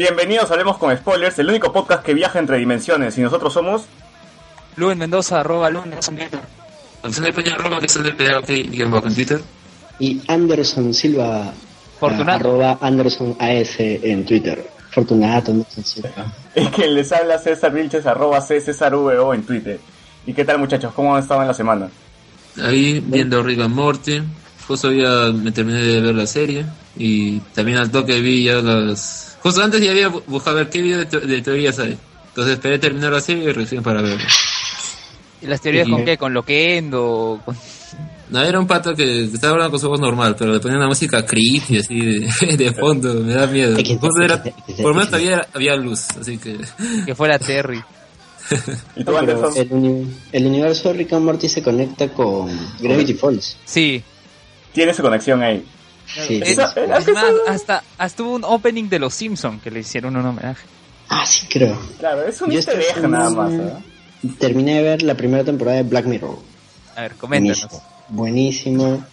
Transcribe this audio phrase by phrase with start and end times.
[0.00, 3.18] Bienvenidos a Hablemos con Spoilers, el único podcast que viaja entre dimensiones.
[3.18, 3.82] Y nosotros somos.
[4.76, 5.90] Luen Mendoza, arroba Luen
[7.02, 9.42] Gonzalo Peña Roma, que es el de en Twitter.
[9.98, 11.52] Y Anderson Silva,
[11.98, 12.32] Fortunato.
[12.32, 14.66] arroba Anderson AS en Twitter.
[14.90, 16.32] Fortunato, Anderson Silva.
[16.54, 19.78] El que les habla César Vilches, arroba C César VO en Twitter.
[20.24, 20.94] ¿Y qué tal, muchachos?
[20.94, 21.90] ¿Cómo han estado en la semana?
[22.56, 24.22] Ahí viendo Rick and Morty.
[24.66, 26.64] Justo ya me terminé de ver la serie.
[26.96, 29.36] Y también al toque vi ya las.
[29.42, 31.96] Justo antes ya había bu- buscado ver qué video de, te- de teorías hay.
[32.28, 34.24] Entonces esperé terminar la serie y recién para verlo.
[35.42, 36.18] ¿Y las teorías Y- con qué?
[36.18, 37.40] ¿Con Loquendo?
[37.44, 37.56] Con...
[38.30, 40.86] No, era un pato que estaba hablando con su voz normal, pero le ponían una
[40.88, 43.76] música creepy así de, de fondo, me da miedo.
[44.22, 46.56] Era, por lo menos todavía había luz, así que
[47.06, 47.82] Que fuera Terry.
[48.96, 52.48] El, uni- el universo de Rick and Morty se conecta con
[52.80, 53.56] Gravity Falls.
[53.64, 54.02] Sí.
[54.72, 55.64] Tiene su conexión ahí.
[56.14, 60.16] Sí, Es, es más, hasta, hasta hubo un opening de los Simpsons que le hicieron
[60.16, 60.66] un homenaje.
[61.08, 61.78] Ah, sí, creo.
[61.98, 63.52] Claro, es un easter egg nada más.
[63.52, 63.72] ¿eh?
[64.38, 66.38] Terminé de ver la primera temporada de Black Mirror.
[66.96, 67.66] A ver, coméntanos.
[68.08, 68.80] Buenísimo.
[68.90, 69.04] Buenísimo.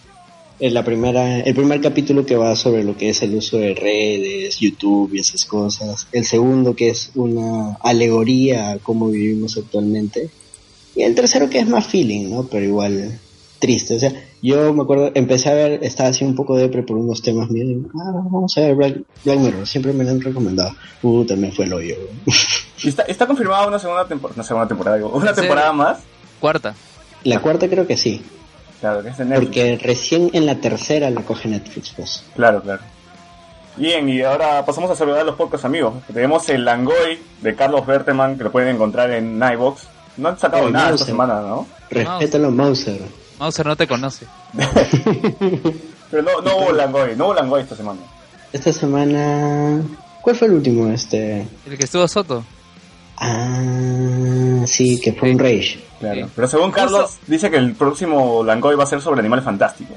[0.60, 3.74] Es la primera, el primer capítulo que va sobre lo que es el uso de
[3.74, 6.08] redes, YouTube y esas cosas.
[6.10, 10.30] El segundo que es una alegoría a cómo vivimos actualmente.
[10.96, 12.44] Y el tercero que es más feeling, ¿no?
[12.44, 13.20] Pero igual
[13.58, 13.96] triste.
[13.96, 17.22] O sea, yo me acuerdo, empecé a ver, estaba así un poco depre por unos
[17.22, 17.82] temas míos.
[17.94, 19.66] Ah, vamos a ver Black, Black Mirror.
[19.66, 20.72] Siempre me lo han recomendado.
[21.02, 21.94] Uh, también fue el hoyo.
[22.82, 24.34] ¿Y está, está confirmada una segunda temporada?
[24.36, 25.10] Una segunda temporada, digo.
[25.10, 25.98] ¿Una temporada más?
[26.40, 26.74] Cuarta.
[27.24, 28.22] la cuarta creo que sí.
[28.80, 29.46] Claro, que es de Netflix.
[29.48, 32.22] Porque recién en la tercera la coge Netflix, pues.
[32.36, 32.82] Claro, claro.
[33.76, 35.94] Bien, y ahora pasamos a saludar a los pocos amigos.
[36.12, 39.82] Tenemos el Langoy de Carlos Berteman, que lo pueden encontrar en Nightbox.
[40.16, 40.94] No han sacado Oh, nada Mauser.
[40.94, 41.66] esta semana, ¿no?
[41.90, 43.00] Respétalo, Mauser.
[43.38, 44.26] Mauser no te conoce.
[46.10, 48.00] Pero no, no hubo Langoy, no hubo Langoy esta semana.
[48.52, 49.82] Esta semana.
[50.22, 50.88] ¿Cuál fue el último?
[50.88, 51.46] Este.
[51.66, 52.44] El que estuvo Soto.
[53.18, 55.80] Ah, sí, que fue un Rage.
[55.98, 56.26] Claro.
[56.26, 56.32] Sí.
[56.34, 59.96] Pero según Carlos, dice que el próximo Langoy va a ser sobre animales fantásticos.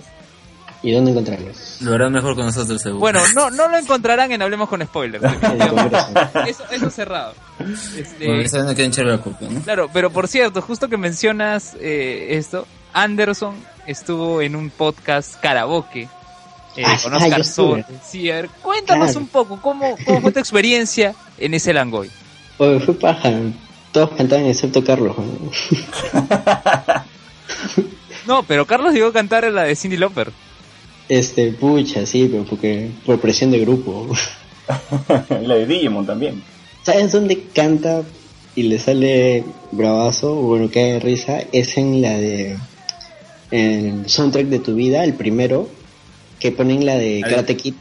[0.84, 1.78] ¿Y dónde encontrarlos?
[1.81, 3.00] lo harán mejor con nosotros seguro.
[3.00, 5.24] Bueno, no, no lo encontrarán en Hablemos con Spoilers.
[6.47, 7.35] Eso, eso cerrado.
[7.96, 9.62] Este, Bueno, no quieren la culpa, ¿no?
[9.62, 13.56] Claro, pero por cierto, justo que mencionas eh, esto, Anderson
[13.88, 16.07] estuvo en un podcast karaoke
[16.78, 17.44] eh, Ah, con Oscar.
[17.44, 17.85] Sol.
[18.06, 19.19] Sí, a ver, cuéntanos Claro.
[19.19, 22.09] un poco, ¿cómo, ¿cómo fue tu experiencia en ese Langoy?
[22.57, 23.31] Oye, fue paja.
[23.91, 25.16] Todos cantaban excepto Carlos.
[28.28, 28.44] ¿no?
[28.44, 30.31] Pero Carlos llegó a cantar la de Cindy Lauper.
[31.09, 32.90] Este, pucha, sí, pero porque.
[33.06, 34.07] Por presión de grupo.
[35.30, 36.41] la de Digimon también.
[36.84, 38.03] ¿Sabes dónde canta
[38.56, 40.31] y le sale bravazo?
[40.38, 41.40] o Bueno, que de risa.
[41.51, 42.57] Es en la de.
[43.51, 45.69] El soundtrack de tu vida, el primero.
[46.39, 47.22] Que ponen la de.
[47.28, 47.75] Karate Kid.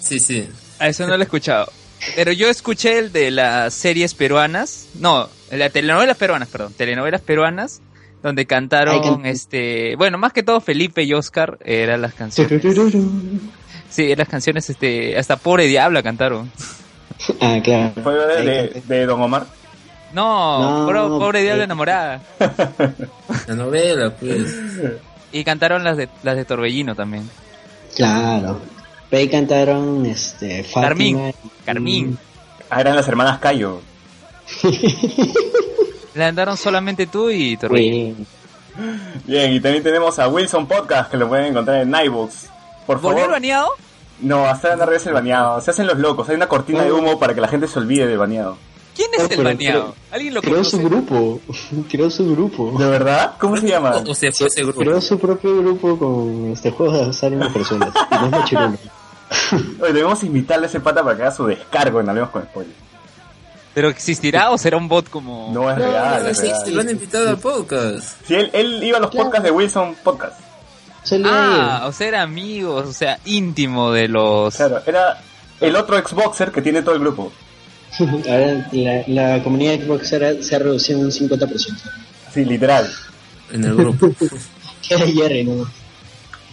[0.00, 0.46] Sí, sí.
[0.78, 1.70] A eso no lo he escuchado.
[2.16, 4.86] Pero yo escuché el de las series peruanas.
[4.94, 6.72] No, las telenovelas peruanas, perdón.
[6.74, 7.80] Telenovelas peruanas.
[8.22, 9.96] Donde cantaron, can- este...
[9.96, 12.62] Bueno, más que todo Felipe y Oscar eran las canciones.
[13.88, 15.16] Sí, las canciones, este...
[15.18, 16.52] Hasta Pobre Diabla cantaron.
[17.40, 17.92] Ah, claro.
[18.02, 18.94] Fue de, Ahí de, canté.
[18.94, 19.46] de Don Omar.
[20.12, 21.64] No, No, bro, Pobre Diabla eh.
[21.64, 22.20] enamorada.
[23.46, 24.54] La novela, pues.
[25.32, 27.28] Y cantaron las de, las de Torbellino también.
[27.94, 28.60] Claro.
[29.08, 30.82] Pero ahí cantaron este, Fátima.
[30.88, 31.34] Carmín.
[31.64, 32.18] Carmín.
[32.68, 33.80] Ah, eran las hermanas Cayo.
[36.14, 38.16] La cantaron solamente tú y Torbellino.
[39.24, 42.48] Bien, y también tenemos a Wilson Podcast, que lo pueden encontrar en Nightbox.
[42.86, 43.32] Por ¿Volvió el favor.
[43.32, 43.68] baneado?
[44.20, 45.60] No, hasta no regresa el baneado.
[45.60, 46.28] Se hacen los locos.
[46.28, 48.56] Hay una cortina de humo para que la gente se olvide del baneado.
[49.00, 49.80] ¿Quién es No, el baneado?
[49.82, 50.70] creo- ¿Alguien lo Creó conoce?
[50.70, 51.40] su grupo.
[51.90, 52.74] Creó su grupo.
[52.78, 53.32] ¿De verdad?
[53.38, 53.90] ¿Cómo se llama?
[54.06, 54.80] O sea, fue ese grupo.
[54.80, 57.90] Creó su propio grupo con este juego de azar en personas.
[58.10, 58.78] Y no es machirulo.
[59.82, 62.74] Oye, debemos invitarle a ese pata para que haga su descargo en Hablemos con Spoiler.
[63.72, 65.50] ¿Pero existirá o será un bot como...?
[65.52, 66.74] No es No, real, no es existe, real.
[66.74, 68.16] lo han invitado al podcast.
[68.26, 69.26] Sí, él, él iba a los Claro.
[69.26, 70.40] podcasts de Wilson Podcast.
[71.24, 74.56] Ah, o sea, era amigos, o sea, íntimo de los...
[74.56, 75.22] Claro, era
[75.60, 77.32] el otro Xboxer que tiene todo el grupo.
[78.28, 81.76] Ahora la, la comunidad de Xbox era- se ha reducido en un 50%.
[82.32, 82.88] Sí, literal.
[83.52, 84.10] En el grupo.
[84.82, 85.66] Jerry, ¿no?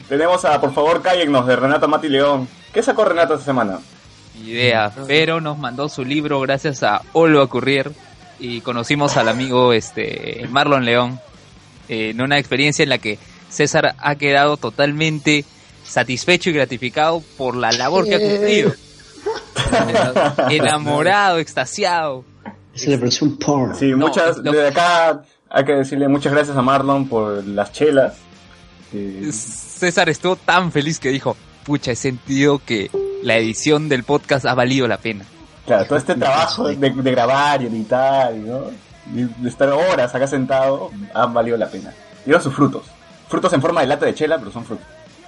[0.10, 2.48] Tenemos a, por favor, cállennos de Renato Mati León.
[2.74, 3.80] ¿Qué sacó Renato esta semana?
[4.46, 7.92] idea, pero nos mandó su libro gracias a Olva Currier
[8.40, 11.20] y conocimos al amigo este Marlon León
[11.90, 13.18] eh, en una experiencia en la que
[13.50, 15.44] César ha quedado totalmente
[15.84, 18.74] satisfecho y gratificado por la labor que ha cumplido.
[20.50, 22.24] Enamorado, extasiado.
[22.74, 23.76] Es la versión porn.
[23.76, 27.72] Sí, No, muchas, lo- desde acá hay que decirle muchas gracias a Marlon por las
[27.72, 28.14] chelas.
[29.32, 31.36] César estuvo tan feliz que dijo,
[31.66, 32.90] pucha, he sentido que
[33.24, 35.26] la edición del podcast ha valido la pena.
[35.66, 38.62] Claro, todo este trabajo de, de grabar y editar y, ¿no?
[39.14, 41.94] y de estar horas acá sentado ha valido la pena.
[42.26, 42.84] Dieron sus frutos.
[43.28, 44.86] Frutos en forma de lata de chela, pero son frutos.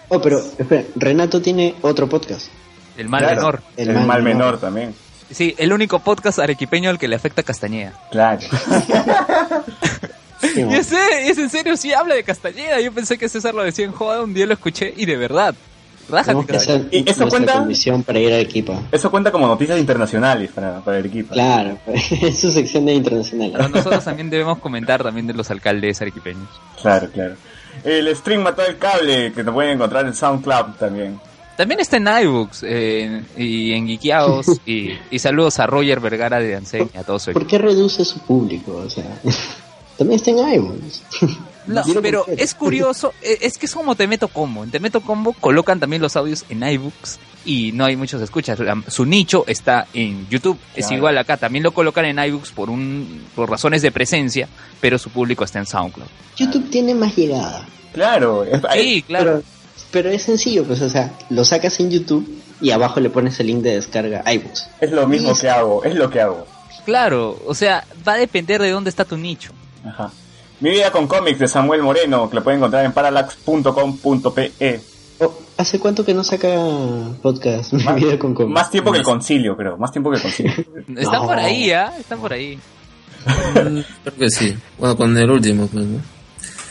[0.08, 2.48] Oh, pero espera, Renato tiene otro podcast.
[3.00, 3.62] El mal Claro, menor.
[3.78, 4.60] El, El mal, mal menor, menor.
[4.60, 4.96] también.
[5.32, 7.94] Sí, el único podcast arequipeño al que le afecta Castañeda.
[8.12, 8.42] Claro.
[10.42, 12.80] Sí, Y ese, es en serio, sí habla de Castañeda.
[12.80, 15.54] Yo pensé que César lo decía en joda, un día lo escuché y de verdad.
[16.10, 17.68] Rájate, que hacer ¿Y eso cuenta?
[18.06, 18.74] para ir a Arequipa.
[18.92, 21.34] Eso cuenta como noticias internacionales para, para el equipo.
[21.34, 23.72] Claro, es su sección de Pero internacional.
[23.72, 26.48] nosotros también debemos comentar también de los alcaldes arequipeños.
[26.82, 27.36] Claro, claro.
[27.84, 31.20] El stream mató el cable que te pueden encontrar en SoundCloud también.
[31.60, 34.46] También está en iBooks eh, y en Geekiaos.
[34.66, 38.78] y, y saludos a Roger Vergara de Danseña, a todos ¿Por qué reduce su público?
[38.78, 39.04] O sea,
[39.98, 41.02] también está en iVoox.
[41.68, 42.44] No, pero conocer.
[42.44, 44.64] es curioso, eh, es que es como Te Meto Combo.
[44.64, 48.58] En Te Meto Combo colocan también los audios en iBooks y no hay muchos escuchas.
[48.60, 50.58] La- Su nicho está en YouTube.
[50.76, 54.48] Es igual acá, también lo colocan en iBooks por un por razones de presencia,
[54.82, 56.08] pero su público está en SoundCloud.
[56.38, 57.68] YouTube tiene más llegada.
[57.94, 58.46] Claro.
[58.74, 59.44] Sí, claro.
[59.44, 59.59] Pero,
[59.92, 62.28] pero es sencillo, pues, o sea, lo sacas en YouTube
[62.62, 64.64] y abajo le pones el link de descarga a iVoox.
[64.82, 66.46] Es lo mismo que hago, es lo que hago.
[66.86, 69.52] Claro, o sea, va a depender de dónde está tu nicho.
[69.86, 70.12] Ajá.
[70.60, 74.82] Mi vida con cómics de Samuel Moreno, que lo pueden encontrar en parallax.com.pe.
[75.22, 76.50] Oh, ¿Hace cuánto que no saca
[77.22, 77.74] podcast?
[77.74, 78.54] Mi Más, vida con cómics?
[78.54, 79.78] más tiempo que el concilio, creo.
[79.78, 80.54] Más tiempo que el concilio.
[80.98, 81.28] Están No.
[81.28, 81.94] por ahí, ¿ah?
[82.00, 82.58] Están por ahí.
[83.26, 84.56] Mm, Creo que sí.
[84.78, 86.00] Bueno, con el último, pues, ¿no?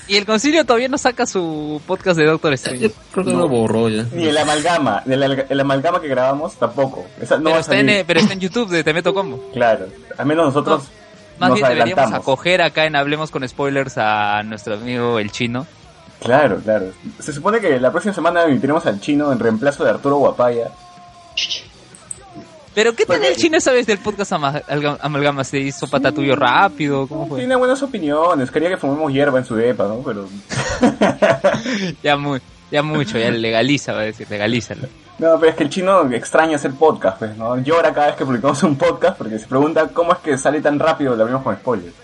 [0.08, 2.90] Y el concilio todavía no saca su podcast de Doctor Strange.
[3.12, 4.04] creo que lo borró ya.
[4.12, 7.06] Ni el amalgama, el, al- el amalgama que grabamos tampoco.
[7.20, 8.00] Esa no pero, va a está en, salir.
[8.00, 9.50] eh, pero está en YouTube de Te Meto Combo.
[9.52, 9.86] Claro.
[10.16, 10.84] Al menos nosotros
[11.38, 15.66] Más nos bien deberíamos acoger acá en Hablemos con Spoilers a nuestro amigo el chino.
[16.20, 16.86] Claro, claro.
[17.20, 20.70] Se supone que la próxima semana emitiremos al chino en reemplazo de Arturo Guapaya.
[22.74, 25.42] Pero ¿qué tal el chino esa vez del podcast ama- alga- Amalgama?
[25.44, 27.06] ¿Se hizo pata tuyo rápido?
[27.08, 27.38] ¿Cómo fue?
[27.40, 28.50] Tiene buenas opiniones.
[28.50, 30.02] Quería que fumemos hierba en su depa, ¿no?
[30.04, 30.28] Pero.
[32.02, 34.88] Ya, muy, ya mucho, ya legaliza, va a decir, legalízalo.
[35.18, 37.58] No, pero es que el chino extraña hacer podcast, pues, ¿no?
[37.60, 40.78] Llora cada vez que publicamos un podcast porque se pregunta cómo es que sale tan
[40.78, 41.94] rápido lo abrimos con spoilers.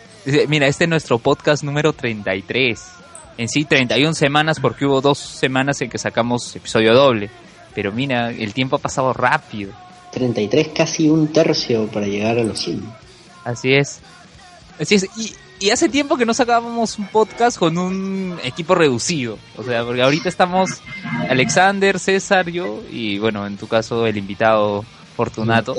[0.49, 2.83] Mira, este es nuestro podcast número 33.
[3.39, 7.31] En sí, 31 semanas porque hubo dos semanas en que sacamos episodio doble.
[7.75, 9.73] Pero mira, el tiempo ha pasado rápido.
[10.15, 12.83] 33, casi un tercio para llegar a los 100.
[13.45, 14.01] Así es.
[14.81, 15.09] Así es.
[15.17, 19.39] Y, y hace tiempo que no sacábamos un podcast con un equipo reducido.
[19.57, 20.81] O sea, porque ahorita estamos
[21.29, 24.85] Alexander, César, yo y bueno, en tu caso el invitado
[25.17, 25.75] Fortunato.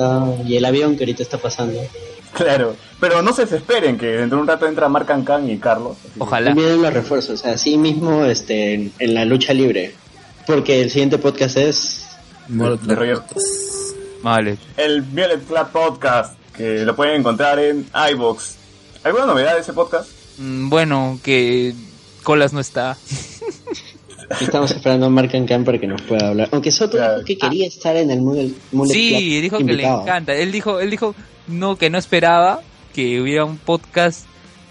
[0.45, 1.79] Y el avión que ahorita está pasando.
[2.33, 2.75] Claro.
[2.99, 5.97] Pero no se desesperen que dentro de un rato entra Marc Ancan y Carlos.
[6.17, 6.53] Ojalá.
[6.53, 9.93] Vienen los refuerzos, o sea, así mismo este, en, en la lucha libre.
[10.47, 12.01] Porque el siguiente podcast es...
[12.47, 13.21] De Roger.
[14.25, 14.57] Vale.
[14.75, 18.55] El Violet Club Podcast, que lo pueden encontrar en iVoox.
[19.03, 20.09] ¿Alguna novedad de ese podcast?
[20.39, 21.75] Mm, Bueno, que
[22.23, 22.97] Colas no está.
[24.41, 26.49] Estamos esperando a Mark Khan para que nos pueda hablar.
[26.51, 27.17] Aunque Soto Claro.
[27.17, 30.33] dijo que quería estar en el Mullet, Mullet Sí, Club dijo que le encanta.
[30.33, 31.13] Él dijo, él dijo
[31.45, 32.61] no que no esperaba
[32.95, 34.25] que hubiera un podcast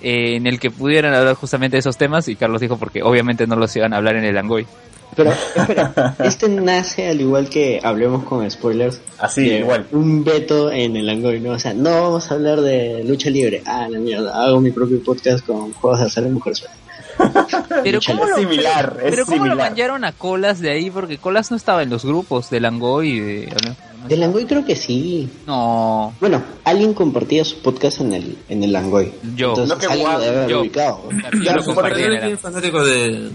[0.07, 3.47] eh, en el que pudieran hablar justamente de esos temas y Carlos dijo porque obviamente
[3.47, 4.67] no los iban a hablar en el Angoy.
[5.17, 9.01] Pero espera, este nace al igual que hablemos con spoilers.
[9.19, 9.87] Así, de igual.
[9.93, 11.53] Un veto en el Angoy, ¿no?
[11.53, 13.63] O sea, no vamos a hablar de lucha libre.
[13.65, 16.55] Ah, la mierda, hago mi propio podcast con juegos de azar de mujer.
[17.83, 20.91] Pero ¿cómo lo, similar, pero, es pero ¿cómo lo mancharon a Colas de ahí?
[20.91, 23.49] Porque Colas no estaba en los grupos del Angoy y de...
[24.09, 25.29] Del Angoy creo que sí.
[25.47, 29.13] No, Bueno, alguien compartía su podcast en el, en el Langoy.
[29.35, 29.51] Yo.
[29.51, 30.61] Entonces, No, que alguien lo guau, debe haber yo.
[30.61, 31.09] ubicado.
[31.43, 33.31] yo lo compartí Yo fanático de.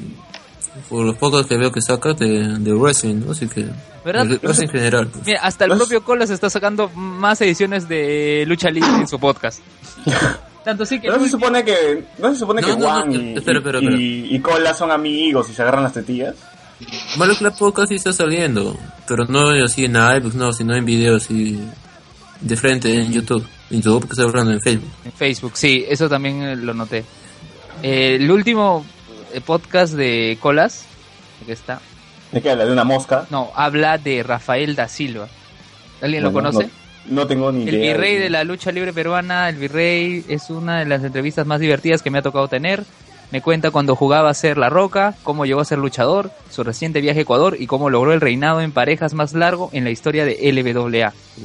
[0.88, 3.32] Por los pocos que veo que saca de, de wrestling, ¿no?
[3.32, 3.66] Así que.
[4.06, 4.26] ¿Verdad?
[4.28, 5.08] de wrestling en general.
[5.08, 5.26] pues.
[5.26, 9.60] Mira, hasta el propio Colas está sacando más ediciones de lucha libre en su podcast.
[10.64, 13.12] Tanto sí que No se supone que, no se supone No, que no, no, Juan
[13.14, 13.98] y, espera, espera, y- espera.
[14.36, 16.36] y Cola son amigos y se agarran las tetillas.
[17.18, 21.26] Malo Club Podcast sí está saliendo, pero no así en iBooks, no, sino en videos
[21.26, 21.60] así
[22.42, 23.46] de frente en YouTube.
[23.70, 24.90] En YouTube que está hablando en Facebook.
[25.06, 27.04] En Facebook, sí, eso también eh, lo noté.
[27.84, 28.86] Eh, el último
[29.34, 30.86] eh, podcast de Colas,
[31.42, 31.80] aquí está,
[32.32, 32.66] ¿De qué habla?
[32.66, 33.26] ¿De una mosca?
[33.30, 35.28] no, habla de Rafael da Silva.
[36.02, 36.70] ¿Alguien lo Bueno, conoce?
[37.08, 37.94] No, no tengo ni El idea.
[37.94, 42.02] virrey de la lucha libre peruana, el virrey es una de las entrevistas más divertidas
[42.02, 42.84] que me ha tocado tener.
[43.32, 47.00] Me cuenta cuando jugaba a ser La Roca, cómo llegó a ser luchador, su reciente
[47.00, 50.26] viaje a Ecuador y cómo logró el reinado en parejas más largo en la historia
[50.26, 50.90] de LWA,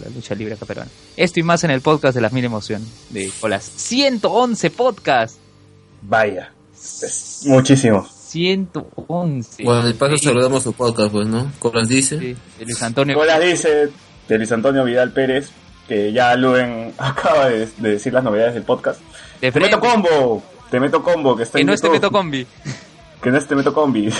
[0.03, 0.91] la lucha libre acá peruana.
[1.17, 3.65] Esto y más en el podcast de las mil emociones de Colas.
[3.77, 5.37] 111 podcast.
[6.01, 6.53] Vaya.
[6.75, 8.07] Es muchísimo.
[8.29, 9.63] 111.
[9.65, 11.53] Bueno, de paso saludamos su podcast, pues, ¿no?
[11.59, 12.19] Colas dice.
[12.19, 13.17] sí, de Luis Antonio.
[13.17, 13.91] Cola dice
[14.29, 15.51] de Luis Antonio Vidal Pérez.
[15.87, 19.01] que ya Luen acaba de, de decir las novedades del podcast.
[19.41, 19.79] De frente.
[19.79, 20.43] combo,
[20.75, 22.01] te meto combo, que está Que en no es te YouTube.
[22.01, 22.45] meto combi.
[23.23, 24.13] que no es Te Meto Combi.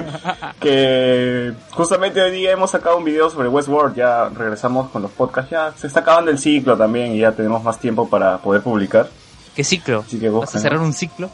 [0.60, 5.50] que justamente hoy día hemos sacado un video sobre Westworld, ya regresamos con los podcasts,
[5.50, 9.08] ya se está acabando el ciclo también y ya tenemos más tiempo para poder publicar.
[9.56, 10.04] ¿Qué ciclo?
[10.06, 11.30] Así que ¿Vas a cerrar un ciclo?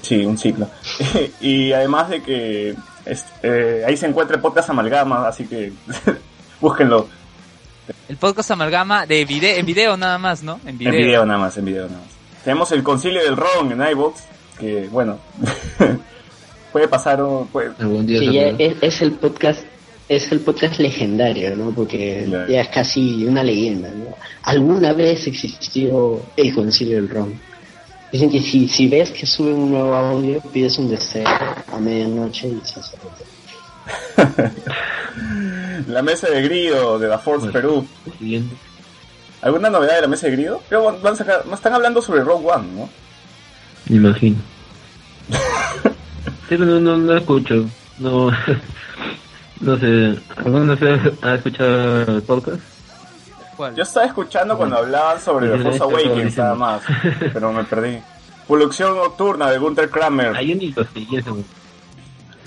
[0.00, 0.66] Sí, un ciclo.
[1.42, 2.74] y además de que
[3.42, 5.72] eh, ahí se encuentra el podcast Amalgama, así que
[6.60, 7.06] búsquenlo
[8.08, 10.58] El podcast amalgama de video, en video nada más, ¿no?
[10.62, 10.92] En en video.
[10.92, 12.21] video nada más, en video nada más.
[12.44, 14.20] Tenemos el concilio del ron en iVoox,
[14.58, 15.18] que bueno,
[16.72, 19.60] puede pasar o puede, Algún día ya es, es el podcast
[20.08, 21.70] es el podcast legendario, ¿no?
[21.70, 22.50] Porque Claro.
[22.52, 24.14] ya es casi una leyenda, ¿no?
[24.42, 27.40] Alguna vez existió el concilio del ron.
[28.10, 32.48] Dicen que si, si ves que sube un nuevo audio, pides un deseo a medianoche
[32.48, 32.96] y se hace
[35.88, 37.52] la mesa de Grido de la Force Bueno.
[37.52, 37.86] Perú.
[38.18, 38.54] Siguiente.
[39.42, 40.62] ¿Alguna novedad de la mesa de Grido?
[40.68, 42.88] Creo que van a sacar, no están hablando sobre Rogue One, ¿no?
[43.88, 44.36] Me imagino.
[46.48, 47.64] Sí, pero no, no, no escucho.
[47.98, 48.30] No,
[49.60, 50.18] no sé.
[50.36, 52.60] ¿Alguno de ha escuchado el podcast?
[53.56, 53.74] ¿Cuál?
[53.74, 56.82] Yo estaba escuchando cuando hablaban sobre The Sí, Force Awakens nada más,
[57.32, 57.98] pero me perdí.
[58.46, 61.38] Producción nocturna de Gunther Kramer, Hay un hito, sí, eso.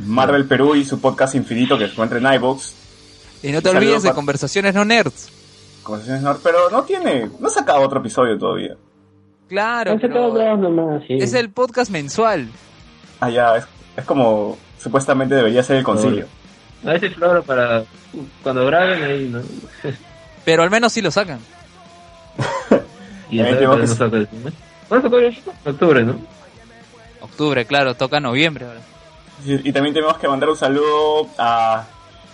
[0.05, 2.73] Marvel Perú y su podcast infinito que se encuentra en iVoox.
[3.41, 4.13] Y no te olvides de.
[4.13, 5.31] Conversaciones No Nerds.
[5.85, 8.75] Conversaciones Nord, Pero no tiene, no ha sacado otro episodio todavía.
[9.47, 11.13] Claro, pero dos nomás, sí.
[11.19, 12.49] es el podcast mensual.
[13.19, 13.65] Ah, ya, es,
[13.95, 16.25] es como supuestamente debería ser el concilio.
[16.83, 17.83] A veces flora para
[18.41, 19.41] cuando graben ahí, ¿no?
[20.43, 21.39] Pero al menos sí lo sacan.
[23.29, 24.27] Y tengo vez que- no saca el.
[24.87, 26.15] ¿Cuándo sacó el Octubre, ¿no?
[27.21, 28.81] Octubre, claro, toca noviembre ahora.
[29.45, 31.85] Y, y también tenemos que mandar un saludo a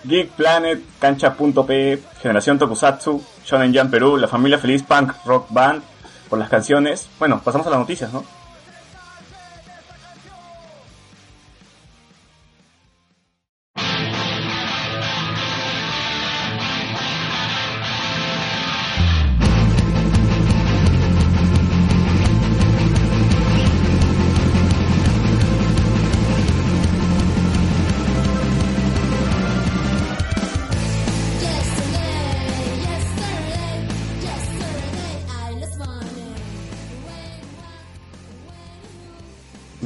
[0.04, 5.82] Geek Planet, Cancha.p, Generación Tokusatsu, Shonen Jam Perú, La Familia Feliz Punk Rock Band,
[6.28, 7.08] por las canciones.
[7.18, 8.24] Bueno, pasamos a las noticias, ¿no?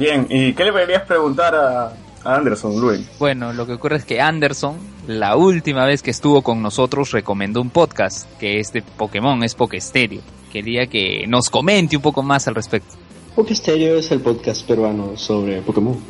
[0.07, 1.87] Bien, ¿y qué le deberías preguntar a,
[2.23, 3.05] a Anderson, Luen?
[3.19, 7.59] Bueno, lo que ocurre es que Anderson, la última vez que estuvo con nosotros, recomendó
[7.59, 10.21] un podcast, que es de Pokémon, es Pokestereo.
[10.49, 12.95] Quería que nos comente un poco más al respecto.
[13.35, 16.01] Poké Stereo es el podcast peruano sobre Pokémon.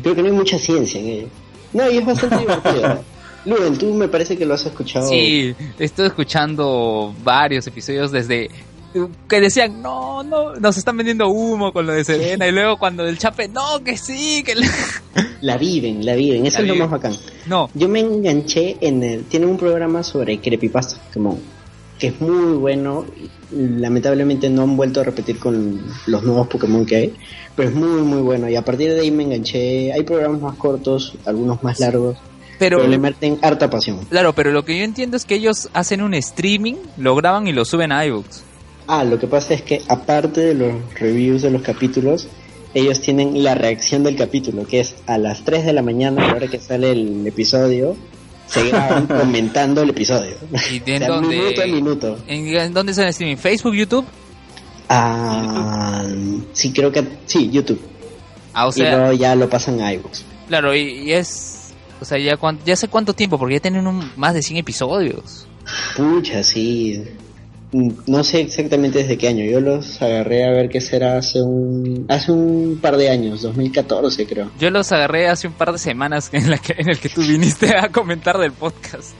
[0.00, 1.28] Creo que no hay mucha ciencia en ello.
[1.72, 3.02] No, y es bastante divertido.
[3.46, 5.08] Luen, tú me parece que lo has escuchado.
[5.08, 8.48] Sí, estoy escuchando varios episodios desde
[9.28, 13.06] que decían, no, no, nos están vendiendo humo con lo de Serena, y luego cuando
[13.06, 14.54] el chape, no, que sí, que...
[14.54, 14.66] le-".
[15.40, 16.46] La viven, la viven.
[16.46, 17.14] Eso La es lo más bacán.
[17.46, 19.24] No, Yo me enganché en el...
[19.24, 21.38] Tiene un programa sobre creepypasta Pokémon,
[21.98, 23.04] que es muy bueno.
[23.50, 27.14] Lamentablemente no han vuelto a repetir con los nuevos Pokémon que hay,
[27.54, 28.48] pero es muy, muy bueno.
[28.48, 29.92] Y a partir de ahí me enganché.
[29.92, 32.16] Hay programas más cortos, algunos más largos,
[32.58, 32.78] pero...
[32.78, 34.00] pero le meten harta pasión.
[34.10, 37.52] Claro, pero lo que yo entiendo es que ellos hacen un streaming, lo graban y
[37.52, 38.42] lo suben a iBooks.
[38.88, 42.28] Ah, lo que pasa es que aparte de los reviews de los capítulos,
[42.74, 46.28] ellos tienen la reacción del capítulo, que es a las 3 de la mañana, a
[46.28, 47.96] la hora que sale el episodio,
[48.46, 50.36] se graban comentando el episodio.
[50.70, 51.36] ¿Y O en sea, dónde?
[51.36, 52.18] minuto a minuto.
[52.28, 53.36] ¿En, en dónde es el streaming?
[53.36, 54.04] ¿Facebook, YouTube?
[54.88, 56.04] Ah,
[56.52, 57.80] sí, creo que sí, YouTube.
[58.54, 60.22] Ah, o y sea, luego ya lo pasan a iVoox.
[60.48, 61.54] claro, y, y es...
[62.00, 64.58] O sea, ya, cuan- ya sé cuánto tiempo, porque ya tienen un- más de 100
[64.58, 65.46] episodios.
[65.96, 67.02] Pucha, sí.
[68.06, 69.44] No sé exactamente desde qué año.
[69.44, 74.26] Yo los agarré a ver qué será hace un hace un par de años, 2014
[74.26, 74.50] creo.
[74.58, 77.20] Yo los agarré hace un par de semanas en, la que, en el que tú
[77.22, 79.14] viniste a comentar del podcast.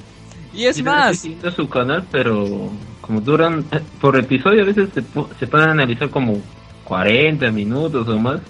[0.54, 2.70] Y es Sí, más, su canal, pero
[3.02, 5.02] como duran eh, por episodio, a veces se,
[5.38, 6.40] se pueden analizar como
[6.84, 8.40] 40 minutos o más.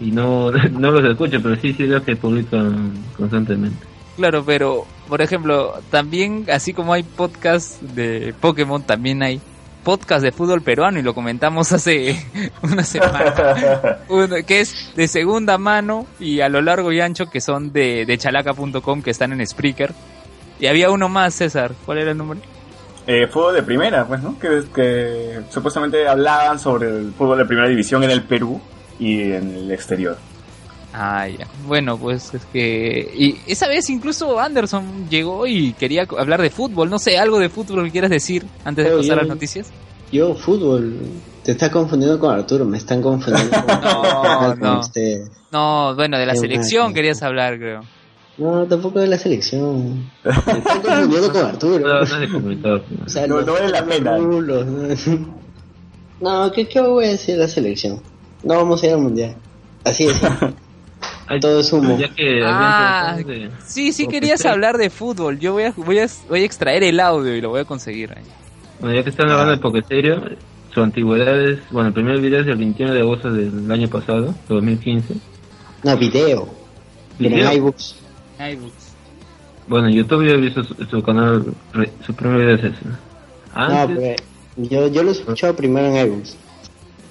[0.00, 3.86] Y no, no los escucho, pero sí, sí veo que publican constantemente.
[4.16, 9.40] claro, pero por ejemplo, también así como hay podcast de Pokémon, también hay
[9.82, 12.24] podcast de fútbol peruano y lo comentamos hace
[12.62, 13.98] una semana.
[14.08, 18.06] Uno que es de segunda mano y a lo largo y ancho que son de,
[18.06, 19.92] de chalaca.com que están en Spreaker.
[20.60, 21.72] Y había uno más, César.
[21.84, 22.38] ¿Cuál era el nombre?
[23.06, 24.38] Eh, fútbol de primera, pues, ¿no?
[24.38, 28.60] Que, que supuestamente hablaban sobre el fútbol de primera división en el Perú
[29.00, 30.16] y en el exterior.
[30.94, 31.46] Ah, ya.
[31.66, 33.10] Bueno, pues es que...
[33.16, 36.90] Y esa vez incluso Anderson llegó y quería hablar de fútbol.
[36.90, 39.68] No sé, algo de fútbol que quieras decir antes de pasar a las noticias.
[40.12, 40.98] Yo, fútbol.
[41.42, 43.56] Te estás confundiendo con Arturo, me están confundiendo
[44.50, 44.80] con, no.
[44.80, 45.30] ustedes.
[45.50, 47.80] No, bueno, de la Qué selección querías hablar, creo.
[48.38, 50.10] No, tampoco de la selección.
[50.24, 51.78] Me están confundiendo con Arturo.
[51.88, 52.82] No, no es de comentar.
[53.06, 54.16] O sea, No- no vale la pena.
[54.18, 54.88] rulos, ¿no?
[56.20, 58.00] No, ¿qué, ¿qué voy a decir de la selección?
[58.44, 59.34] No vamos a ir al mundial.
[59.84, 60.14] Así es.
[61.28, 61.96] Ay, Todo es humo.
[61.98, 65.38] Ya que Ah, de- Sí, sí querías hablar de fútbol.
[65.38, 68.12] Yo voy a, voy a, voy a extraer el audio y lo voy a conseguir.
[68.16, 68.24] ahí.
[68.80, 70.22] Bueno, ya que están hablando de Pokeserio,
[70.74, 74.34] su antigüedad es, bueno, el primer video es del 21 de agosto del año pasado,
[74.48, 75.14] 2015.
[75.84, 76.48] No, video.
[77.18, 77.48] Video.
[77.50, 77.96] en iBooks.
[78.38, 78.92] iBooks.
[79.68, 81.44] Bueno, en YouTube yo he visto su, su canal,
[82.04, 82.84] su primer video es ese.
[83.54, 84.16] No, pero
[84.56, 86.36] yo, yo lo he escuchado primero en iBooks.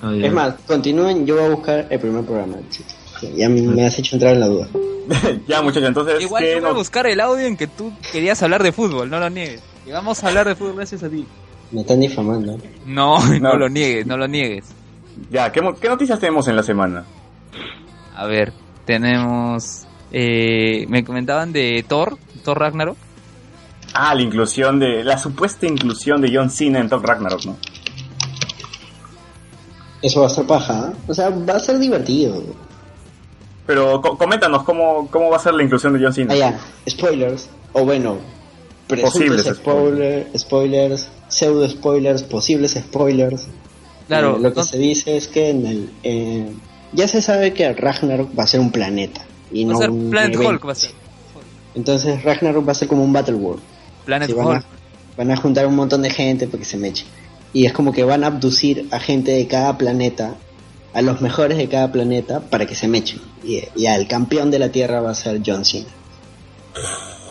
[0.01, 0.13] ah.
[0.21, 2.57] Es más, continúen, yo voy a buscar el primer programa.
[2.69, 2.95] chicos.
[3.35, 4.67] Ya me, me has hecho entrar en la duda.
[5.47, 8.41] ya, muchachos, entonces, Igual ¿qué yo voy a buscar el audio en que tú querías
[8.43, 9.61] hablar de fútbol, no lo niegues.
[9.85, 11.25] Y vamos a hablar de fútbol gracias a ti.
[11.71, 12.57] Me están difamando.
[12.85, 13.55] No, no, No.
[13.57, 14.65] lo niegues, no lo niegues.
[15.29, 17.03] Ya, ¿qué, mo- ¿qué noticias tenemos en la semana?
[18.15, 18.53] A ver,
[18.85, 19.85] tenemos...
[20.11, 22.97] Eh, me comentaban de Thor, Thor Ragnarok.
[23.93, 25.03] Ah, la inclusión de...
[25.03, 27.57] La supuesta inclusión de John Cena en Top Ragnarok, ¿no?
[30.01, 30.95] Eso va a ser paja, ¿eh?
[31.07, 32.43] O sea, va a ser divertido.
[33.71, 36.33] Pero co- coméntanos cómo, cómo va a ser la inclusión de John Cena.
[36.33, 36.59] Ah, ya,
[36.89, 37.47] spoilers.
[37.71, 38.17] O bueno,
[38.87, 43.47] presuntos Posibles spoiler- spoilers, pseudo spoilers, posibles spoilers.
[44.09, 46.47] Claro, Eh, lo que no- se dice es que en el, eh,
[46.91, 49.21] ya se sabe que Ragnarok va a ser un planeta.
[49.53, 50.49] Y va no a ser un Planet evento.
[50.51, 50.91] Hulk, va a ser.
[51.73, 53.61] Entonces Ragnarok va a ser como un Battle World.
[54.03, 54.57] Planet Sí, van, Hulk.
[54.57, 54.63] a,
[55.17, 57.05] van a juntar un montón de gente para que se meche.
[57.53, 60.35] Y es como que van a abducir a gente de cada planeta,
[60.93, 63.19] a los mejores de cada planeta, para que se mechen.
[63.43, 65.87] Y, y al campeón de la Tierra va a ser John Cena.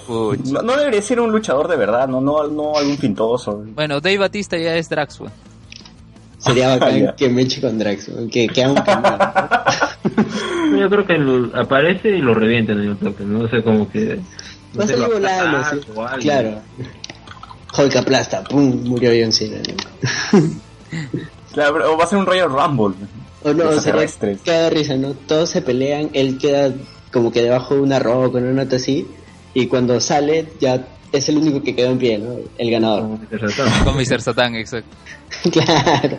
[0.09, 3.63] No, no debería ser un luchador de verdad, no, no, no algún pintoso.
[3.75, 5.33] Bueno, Dave Batista ya es Drax, weón.
[6.39, 9.19] Sería bacán que meche con Drax, que, que haga un cameo.
[10.81, 14.19] Yo creo que lo- aparece y lo revientan en el toque, no sé, como que...
[14.75, 15.81] no Va a sé, salir volando, sí.
[15.95, 16.07] o.
[16.19, 16.61] Claro.
[17.79, 19.59] Hulk aplasta, pum, murió John Cena.
[20.33, 20.41] ¿no?
[21.53, 22.97] Claro, pero va a ser un Royal Rumble.
[23.43, 24.41] O no, Los sería extraterrestres.
[24.43, 25.13] que da risa, ¿no?
[25.13, 26.73] Todos se pelean, él queda
[27.13, 29.07] como que debajo de una roca, con una nota así,
[29.55, 32.35] y cuando sale ya es el único que quedó en pie, ¿no?
[32.59, 33.19] El ganador.
[33.85, 34.21] Con Mr.
[34.21, 34.97] Satan, exacto.
[35.51, 36.19] claro.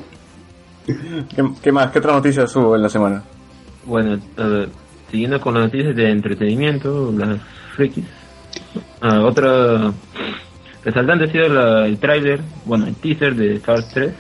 [0.86, 1.92] ¿Qué, qué más?
[1.92, 3.24] ¿Qué otra noticia hubo en la semana?
[3.86, 4.70] Bueno, a ver,
[5.10, 7.40] siguiendo con las noticias de entretenimiento, las
[7.76, 8.04] frikis.
[9.00, 9.94] Ah, otra
[10.84, 14.12] resaltante ha sido la- el tráiler, bueno, el teaser de Cars 3.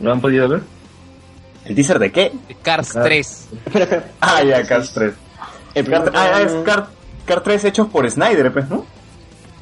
[0.00, 0.62] ¿Lo han podido ver?
[1.68, 2.32] ¿El teaser de qué?
[2.62, 3.02] Cars Ah.
[3.04, 3.48] 3.
[3.66, 4.04] Espera, espera.
[4.20, 5.14] Ah, ya, Cars 3.
[5.74, 6.88] El Car, primer ah, es programa- Car,
[7.26, 8.84] Car 3 hechos por Snyder, pues, ¿no?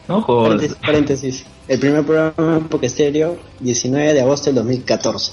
[0.09, 0.53] No, joder.
[0.57, 1.47] paréntesis, paréntesis.
[1.67, 5.33] El primer programa Porque Stereo, 19 de agosto del 2014.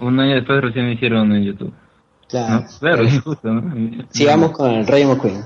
[0.00, 1.72] Un año después recién hicieron en YouTube.
[2.28, 2.60] Claro.
[2.60, 2.78] ¿no?
[2.80, 4.04] Claro, justo, ¿no?
[4.10, 5.44] Sigamos con el Rey McQueen.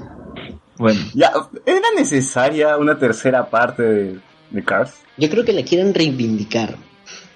[0.78, 1.32] Bueno, Ya,
[1.66, 4.18] ¿era necesaria una tercera parte de,
[4.50, 4.94] de Cars?
[5.16, 6.76] Yo creo que la quieren reivindicar.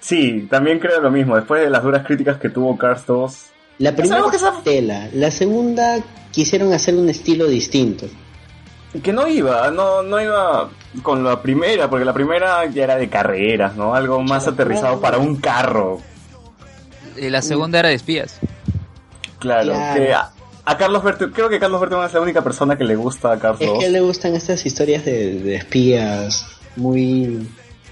[0.07, 1.35] Sí, también creo lo mismo.
[1.35, 3.47] Después de las duras críticas que tuvo Cars 2.
[3.79, 5.99] La primera que esa- tela, la segunda
[6.31, 8.07] quisieron hacer un estilo distinto.
[9.03, 10.71] Que no iba, no, no iba
[11.03, 13.95] con la primera, porque la primera ya era de carreras, ¿no?
[13.97, 15.99] Algo más aterrizado para un carro.
[17.17, 18.39] Eh, la segunda era de espías.
[19.41, 20.01] Claro, Claro.
[20.01, 20.31] que a,
[20.65, 21.03] a Carlos
[21.35, 23.79] creo que Carlos Berteman es la única persona que le gusta a Cars Es 2.
[23.81, 27.47] que le gustan estas historias de, de espías muy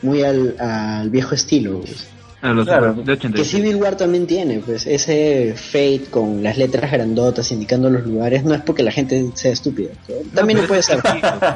[0.04, 1.80] muy al, al viejo estilo.
[1.80, 2.06] pues.
[2.42, 2.92] a los Claro.
[2.92, 3.48] de Que 86.
[3.48, 8.54] Civil War también tiene, pues ese fate con las letras grandotas indicando los lugares, no
[8.54, 9.90] es porque la gente sea estúpida.
[10.34, 11.00] También lo puede ser.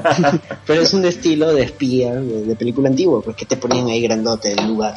[0.66, 4.00] Pero es un estilo de espía, de, de película antigua, pues que te ponían ahí
[4.00, 4.94] grandote el lugar,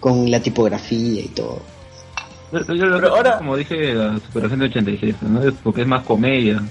[0.00, 1.60] con la tipografía y todo.
[2.52, 5.42] Yo, yo lo Pero veo ahora- como dije, la superación de 86, ¿no?
[5.42, 6.62] Es porque es más comedia.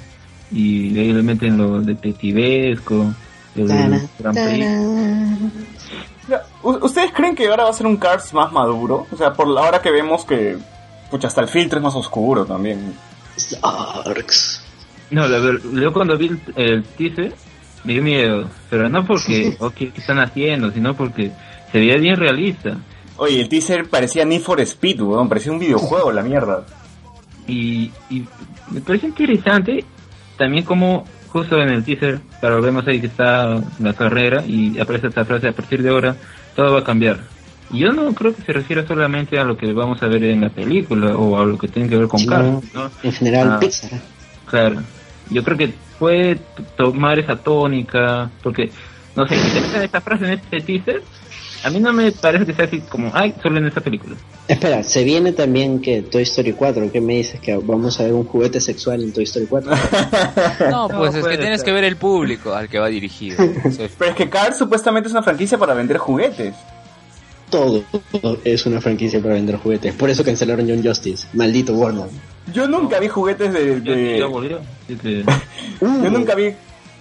[0.52, 3.14] Y de ahí le meten lo detectivesco,
[3.58, 4.06] el Prix.
[6.28, 6.42] Tana.
[6.42, 9.08] Ya, ¿u- ¿Ustedes creen que ahora va a ser un Cars más maduro?
[9.12, 10.58] O sea, por la hora que vemos que,
[11.12, 12.94] pucha, hasta el filtro es más oscuro también.
[13.38, 14.62] Starks.
[15.12, 17.34] No, la ver- yo cuando vi el, el teaser
[17.84, 20.72] me dio miedo, pero no porque, ok, ¿qué están haciendo?
[20.72, 21.32] Sino porque
[21.72, 22.78] se veía bien realista.
[23.18, 26.66] Oye, el teaser parecía Need for Speed, weón, parecía un videojuego, la mierda.
[27.48, 28.26] Y, y
[28.72, 29.86] me pareció interesante
[30.38, 31.06] también como
[31.36, 35.50] justo en el teaser, claro, vemos ahí que está la carrera y aparece esta frase,
[35.50, 36.16] a partir de ahora
[36.56, 37.20] todo va a cambiar.
[37.74, 40.40] Y yo no creo que se refiera solamente a lo que vamos a ver en
[40.40, 42.90] la película o a lo que tiene que ver con Sí, Cars, ¿no?
[43.04, 43.60] En general, Ah.
[43.60, 44.00] Pixar.
[44.50, 44.82] Claro.
[45.30, 46.40] Yo creo que puede
[46.78, 48.72] tomar esa tónica, porque,
[49.18, 51.04] no sé, si te esta frase en este teaser,
[51.66, 54.16] a mí no me parece que sea así como, ay, solo en esta película.
[54.48, 57.40] Espera, se viene también que Toy Story 4, ¿qué me dices?
[57.40, 59.72] Que vamos a ver un juguete sexual en Toy Story 4.
[60.70, 61.66] No, pues es que tienes ser.
[61.66, 63.38] que ver el público al que va dirigido.
[63.98, 66.54] Pero es que Cars supuestamente es una franquicia para vender juguetes.
[67.50, 67.84] Todo
[68.44, 69.94] es una franquicia para vender juguetes.
[69.94, 71.28] Por eso cancelaron John Justice.
[71.34, 72.06] Maldito Warner.
[72.54, 73.82] Yo nunca vi juguetes de...
[73.84, 74.56] Ya, de-
[74.88, 75.26] que-
[75.82, 76.54] Yo nunca vi...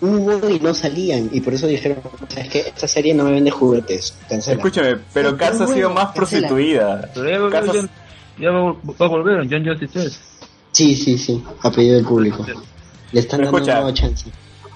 [0.04, 1.30] Hubo y no salían.
[1.32, 1.98] Y por eso dijeron,
[2.36, 4.16] es que esta serie no me vende juguetes.
[4.28, 4.56] Cancela.
[4.56, 6.14] Escúchame, pero Sí, Cars ha sido más cancela.
[6.48, 7.10] prostituida.
[7.14, 7.90] Pero ya John-
[8.38, 10.20] ya va, va a volver John Justice 3.
[10.72, 11.42] Sí, sí, sí.
[11.62, 12.44] A pedido del público.
[13.12, 13.72] Le están Pero dando escucha.
[13.72, 14.26] una nueva chance.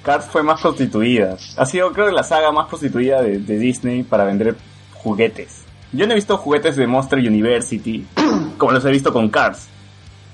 [0.02, 1.36] Cars fue más prostituida.
[1.56, 4.56] Ha sido, creo que la saga más prostituida de, de Disney para vender
[4.94, 5.62] juguetes.
[5.92, 8.06] Yo no he visto juguetes de Monster University
[8.58, 9.66] como los he visto con Cars.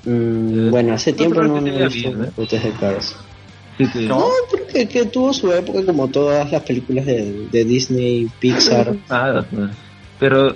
[0.05, 2.31] Mm, bueno, hace no, tiempo no tenía he visto ¿eh?
[2.37, 3.17] juguetes de Cars.
[3.77, 4.29] Sí, ¿No?
[4.51, 8.95] Porque que tuvo su época como todas las películas de, de Disney, Pixar.
[9.51, 9.71] Pues.
[10.21, 10.55] Pero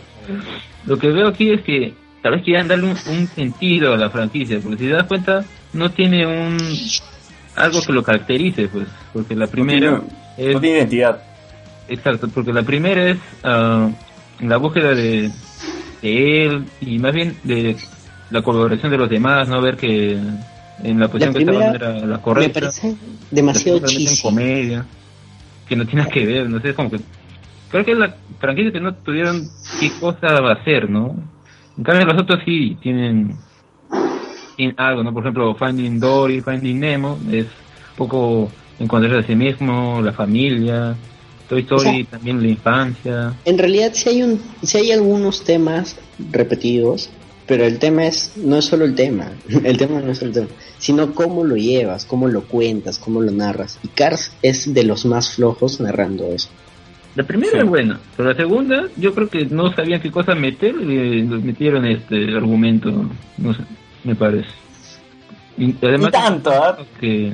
[0.87, 4.11] lo que veo aquí es que tal vez quieran darle un, un sentido a la
[4.11, 6.57] franquicia, porque si te das cuenta, no tiene un
[7.57, 10.01] algo que lo caracterice, pues, porque la primera no,
[10.37, 11.23] tiene, es no tiene identidad.
[11.89, 13.91] exacto, porque la primera es ah,
[14.41, 15.31] la búsqueda de,
[16.03, 17.77] de él y más bien de
[18.31, 20.19] la colaboración de los demás, no ver que
[20.83, 22.61] en la posición que primera estaba no era la Me correcta.
[22.61, 22.97] parece
[23.31, 24.23] demasiado cheesy.
[24.23, 24.85] comedia
[25.69, 27.01] que no tiene nada que ver no sé como que
[27.71, 29.49] creo que es la franquicia que no tuvieron
[29.81, 31.14] qué cosa va a hacer no
[31.77, 33.37] en cambio los otros sí tienen,
[34.57, 39.35] tienen algo no por ejemplo Finding Dory Finding Nemo es un poco encontrarse a sí
[39.35, 40.95] mismo la familia
[41.49, 45.45] Toy Story O sea- también la infancia En realidad sí hay un, sí hay algunos
[45.45, 45.97] temas
[46.31, 47.11] repetidos,
[47.49, 49.33] pero el tema es, no es solo el tema,
[49.65, 53.21] el tema no es solo el tema, sino cómo lo llevas, cómo lo cuentas, cómo
[53.23, 53.79] lo narras.
[53.83, 56.49] Y Cars es de los más flojos narrando eso.
[57.17, 57.59] la primera Sí.
[57.59, 61.85] es buena pero la segunda yo creo que no sabían qué cosa meter y metieron
[61.87, 62.91] este argumento
[63.39, 63.63] no sé
[64.05, 64.47] me parece
[65.59, 66.79] y Ni tanto, ¿ah?
[67.01, 67.33] que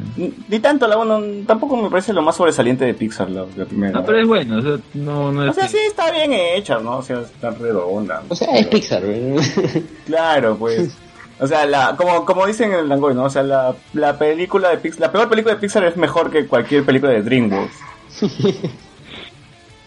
[0.48, 3.92] Ni tanto, la uno tampoco me parece lo más sobresaliente de Pixar, la, la primera.
[3.92, 6.32] No, pero es bueno, o sea, no, no es O sea, que- sí está bien
[6.32, 6.96] hecha, ¿no?
[6.98, 8.22] O sea, está redonda.
[8.28, 9.42] O sea, es Pixar, ¿verdad?
[10.06, 10.96] Claro, pues.
[11.40, 13.24] O sea, la, como, como dicen en el Langoy, ¿no?
[13.24, 16.46] O sea, la, la película de Pixar, la peor película de Pixar es mejor que
[16.46, 17.76] cualquier película de DreamWorks.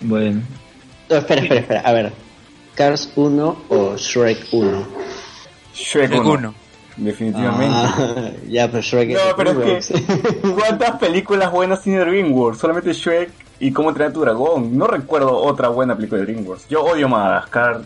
[0.01, 0.41] Bueno,
[1.09, 2.13] No, espera, espera, espera, a ver.
[2.75, 4.87] Cars 1 o Shrek 1.
[5.73, 6.53] Shrek Shrek 1.
[6.97, 7.75] Definitivamente.
[7.75, 10.01] Ah, ya, pero Shrek No, de pero es que,
[10.53, 12.59] ¿cuántas películas buenas tiene DreamWorks?
[12.59, 13.29] Solamente Shrek
[13.59, 14.77] y Cómo entrenar a tu dragón.
[14.77, 16.67] No recuerdo otra buena película de DreamWorks.
[16.67, 17.81] Yo odio Madagascar.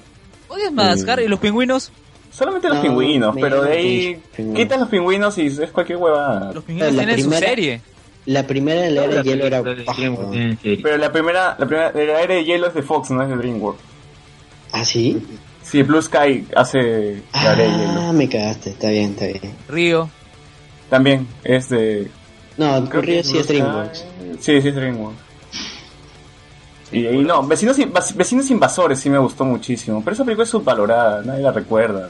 [0.48, 1.92] ¿Odias Madagascar y los pingüinos?
[2.32, 4.60] Solamente los No, pingüinos, pero de ahí pingüinos.
[4.64, 6.54] quitas los pingüinos y es cualquier huevada.
[6.54, 7.82] Los pingüinos tienen su serie.
[8.26, 10.80] La primera de la era de hielo era de.
[10.82, 13.36] Pero la primera, la primera, la era de hielo es de Fox, no es de
[13.36, 13.80] DreamWorks.
[14.72, 15.22] ¿Ah, sí?
[15.72, 18.02] Sí, Blue Sky hace la era de hielo.
[18.02, 19.54] Ah, me cagaste, está bien, está bien.
[19.70, 20.10] Río.
[20.90, 22.12] También es de...
[22.58, 24.06] No, creo que Río sí Blue es DreamWorks.
[24.42, 25.18] Sí, sí es DreamWorks.
[26.92, 30.50] Y, y no, Vecinos, In- Vecinos Invasores sí me gustó muchísimo, pero esa película es
[30.50, 32.10] subvalorada, nadie la recuerda.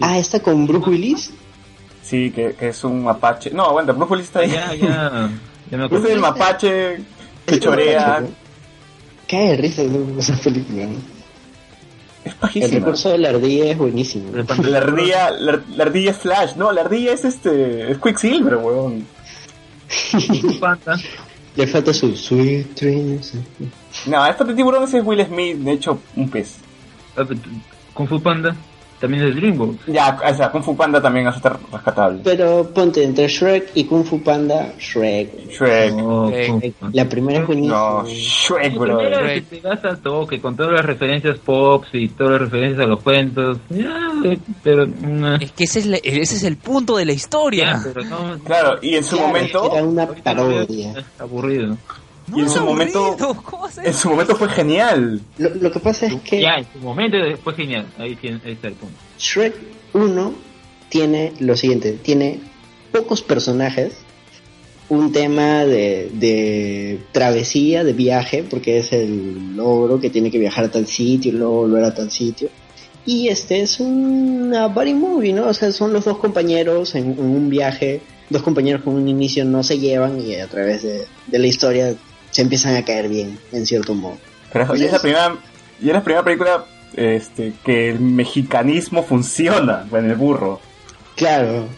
[0.00, 1.30] Ah, ¿está con Bruce Willis?
[2.02, 3.50] Sí, que, que es un mapache.
[3.52, 4.50] No, aguanta, Bruce Willis está ahí.
[4.50, 5.30] Ya, ya,
[5.70, 6.06] ya me acuerdo.
[6.08, 6.96] es el mapache
[7.46, 8.24] que chorea.
[9.28, 9.82] Cae de risa
[10.18, 10.86] esa película.
[10.86, 11.13] ¿no?
[12.24, 14.30] Es El recurso de la ardilla es buenísimo.
[14.34, 19.06] La ardilla, la, la ardilla es Flash, no, la ardilla es este, es Quicksilver, weón.
[20.60, 20.96] Panda.
[21.56, 23.34] Le falta su sweet dreams.
[24.06, 26.56] No, esta de tiburón ese es Will Smith, de hecho, un pez.
[27.16, 27.24] Ah,
[27.92, 28.56] Kung Fu Panda
[29.04, 29.86] también es DreamWorks.
[29.86, 32.20] Ya, o sea, Kung Fu Panda también estar rescatable.
[32.24, 35.50] Pero ponte entre Shrek y Kung Fu Panda, Shrek.
[35.50, 35.94] Shrek.
[35.94, 36.90] No, Panda.
[36.92, 37.74] La primera es buenísima.
[37.76, 38.98] No, Shrek, La bro.
[38.98, 39.48] primera Shrek.
[39.48, 42.86] que te das al toque con todas las referencias pops y todas las referencias a
[42.88, 43.58] los cuentos.
[43.70, 43.94] Ya,
[44.62, 44.86] pero.
[44.86, 45.36] nah.
[45.40, 47.80] Es que ese es, la- ese es el punto de la Ya, historia.
[47.84, 48.38] pero no.
[48.44, 50.92] Claro, y en su Claro, momento, Era una parodia.
[50.98, 51.04] es
[52.34, 53.42] Y en su momento, aburrido.
[53.42, 55.20] ¿Cómo hacer en su momento fue genial.
[55.38, 57.86] Lo, lo que pasa es que Ya, en su momento fue genial.
[57.98, 58.96] Ahí, tiene- ahí está el punto.
[59.18, 59.54] Shrek
[59.92, 60.32] 1
[60.88, 62.40] tiene lo siguiente, tiene
[62.92, 63.92] pocos personajes,
[64.88, 70.64] un tema de, de travesía, de viaje, porque es el logro que tiene que viajar
[70.66, 72.48] a tal sitio, y luego volver a tal sitio.
[73.06, 75.48] Y este es una buddy movie, ¿no?
[75.48, 79.44] O sea, son los dos compañeros en, en un viaje, dos compañeros con un inicio
[79.44, 81.94] no se llevan y a través de, de la historia
[82.34, 84.18] se empiezan a caer bien, en cierto modo.
[84.52, 85.36] Pero y es la primera,
[85.80, 86.64] y es la primera película
[86.96, 90.60] este, que el mexicanismo funciona en el burro.
[91.14, 91.68] Claro,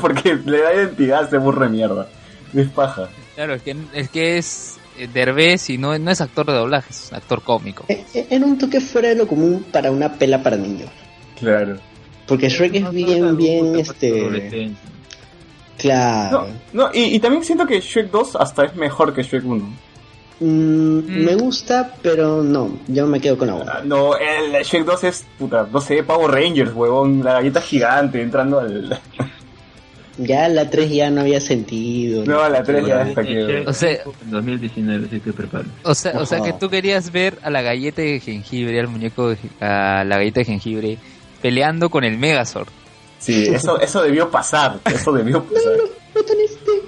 [0.00, 2.08] Porque le da identidad a ese burro de mierda.
[2.54, 3.10] Es paja.
[3.34, 6.88] Claro, es que es, que es eh, Derbez y no, no es actor de doblaje,
[6.88, 7.84] es actor cómico.
[7.88, 10.88] Eh, eh, Era un toque fuera de lo común para una pela para niños.
[11.38, 11.76] Claro.
[12.26, 14.72] Porque Shrek es bien, bien, este...
[15.88, 16.46] Claro.
[16.72, 19.64] No, no y, y también siento que Shrek 2 hasta es mejor que Shrek 1.
[20.40, 21.24] Mm, Mm.
[21.24, 22.78] Me gusta, pero no.
[22.88, 23.96] Yo me quedo con la Ah, uno.
[24.12, 28.60] No, el Shrek 2 es, puta, no sé, Power Rangers, huevón, la galleta gigante entrando
[28.60, 28.98] al...
[30.16, 32.24] Ya la 3 ya no había sentido.
[32.24, 33.64] No, la 3 ya está que...
[33.66, 33.90] O sea-
[34.24, 35.64] en 2019, así que preparo.
[35.82, 39.30] O sea, o sea que tú querías ver a la galleta de jengibre, al muñeco,
[39.30, 40.98] de, a la galleta de jengibre,
[41.42, 42.68] peleando con el Megazord.
[43.24, 45.72] Sí, eso, eso debió pasar, eso debió pasar.
[46.14, 46.82] Botones de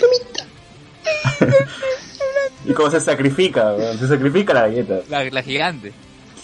[0.00, 1.56] comita.
[2.68, 5.00] Y como se sacrifica, se sacrifica la galleta.
[5.08, 5.92] La, la gigante.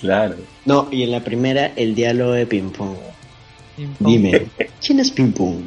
[0.00, 0.36] Claro.
[0.64, 2.96] No, y en la primera el diálogo de ping pong.
[3.98, 4.46] Dime,
[4.86, 5.62] ¿quién es ping pong?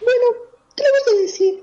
[0.00, 0.26] Bueno,
[0.74, 1.54] te lo voy a decir.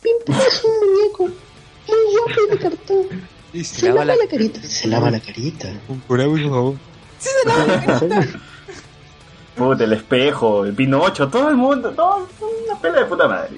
[0.00, 3.06] Ping pong es un muñeco muy guapo de cartón.
[3.52, 4.62] Y Se lava la carita.
[4.62, 5.68] Se lava la carita.
[9.58, 12.28] Puta, el espejo, el Pinocho, todo el mundo, todo,
[12.66, 13.50] una pela de puta madre.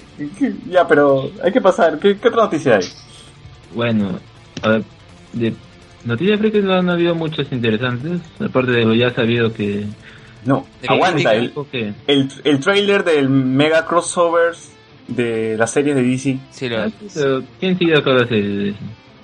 [0.67, 1.99] Ya, pero hay que pasar.
[1.99, 2.85] ¿Qué, qué otra noticia hay?
[3.73, 4.19] Bueno,
[4.63, 4.83] a ver,
[5.33, 5.53] de
[6.03, 9.85] noticias creo que no han habido muchas interesantes, aparte de lo ya sabido que...
[10.43, 11.35] No, aguanta.
[11.35, 14.71] El, que el, el trailer del mega crossovers
[15.07, 16.39] de las series de DC.
[16.49, 16.77] Sí, lo
[17.13, 18.79] pero, ¿Quién sigue acá la serie de eso?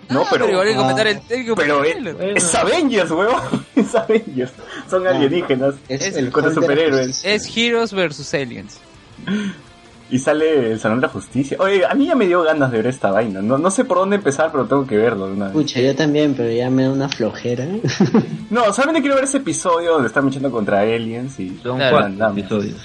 [0.10, 0.50] No, Ah, pero.
[0.50, 1.84] igual hay que ah, comentar el, hay que comentar Pero
[2.24, 3.42] el es, Avengers, huevón.
[3.76, 4.52] Es Avengers.
[4.90, 5.10] Son Ah.
[5.12, 5.76] alienígenas.
[5.90, 7.24] Es, Es el contra superhéroes.
[7.26, 8.80] Es Heroes vs Aliens.
[10.10, 11.58] Y sale el Salón de la Justicia.
[11.60, 13.42] Oye, a mí ya me dio ganas de ver esta vaina.
[13.42, 15.54] No, no sé por dónde empezar, pero tengo que verlo de una vez.
[15.54, 17.66] Pucha, yo también, pero ya me da una flojera.
[18.50, 21.60] No, solamente quiero ver ese episodio donde están luchando contra aliens y...
[21.62, 21.98] Son Claro.
[22.18, 22.78] cuatro episodios.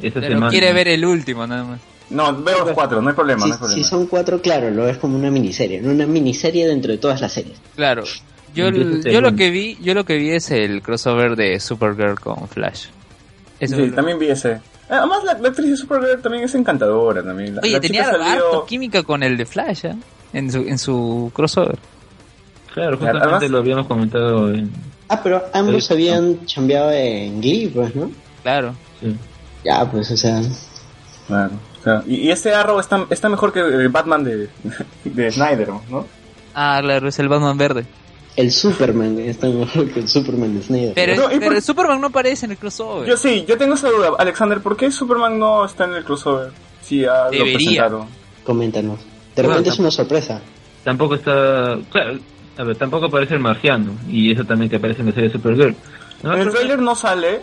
[0.00, 0.50] Esta Pero semana.
[0.52, 1.80] quiere ver el último nada más.
[2.10, 3.82] No, veo los cuatro, no hay problema, si, no hay problema.
[3.82, 5.80] si son cuatro, claro, lo ves como una miniserie.
[5.82, 7.58] Una miniserie dentro de todas las series.
[7.76, 8.04] Claro.
[8.54, 12.18] Yo, el yo lo que vi, yo lo que vi es el crossover de Supergirl
[12.18, 12.86] con Flash.
[13.60, 14.60] Eso Sí, también vi ese.
[14.88, 17.56] Además, la, la actriz de Supergirl también es encantadora también.
[17.56, 19.94] La- Oye, la tenía salió- química con el de Flash, ¿eh?
[20.32, 21.78] En su, en su crossover.
[22.72, 24.70] Claro, justamente además- lo habíamos comentado en...
[25.08, 25.92] Ah, pero ambos Sí.
[25.92, 28.10] habían chambeado en Glee, pues, ¿no?
[28.42, 28.74] Claro.
[29.00, 29.14] sí.
[29.64, 30.40] Ya, pues, o sea,
[31.26, 31.50] Claro.
[32.06, 34.48] Y, y este Arrow está, está mejor que el Batman de,
[35.04, 36.06] de Snyder, ¿no?
[36.54, 37.86] Ah, claro, es el Batman verde.
[38.36, 40.92] el Superman está mejor que el Superman de Snyder.
[40.94, 43.08] Pero, No, y pero por- Superman no aparece en el crossover.
[43.08, 44.10] Yo sí, yo tengo esa duda.
[44.18, 46.50] Alexander, ¿por qué Superman no está en el crossover?
[46.82, 47.54] Sí, ya lo Debería.
[47.56, 48.06] presentaron.
[48.44, 48.98] Coméntanos.
[49.36, 50.40] De Bueno, repente es una sorpresa.
[50.84, 51.76] Tampoco está...
[51.90, 52.18] Claro,
[52.56, 53.92] a ver, tampoco aparece el marciano.
[54.08, 55.76] Y eso también que aparece en la serie de Supergirl.
[56.22, 57.42] No, En el trailer no sale.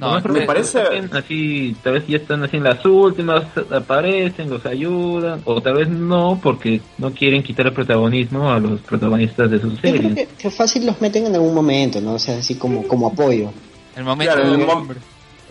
[0.00, 0.82] No, No, me parece-
[1.12, 5.88] así, tal vez ya están así en las últimas, aparecen, los ayudan, o tal vez
[5.88, 10.14] no, porque no quieren quitar el protagonismo a los protagonistas de sus Yo creo series.
[10.14, 12.14] que, que fácil los meten en algún momento, ¿no?
[12.14, 13.52] O sea, así como, como apoyo.
[13.96, 14.96] el momento Claro, en el, mom-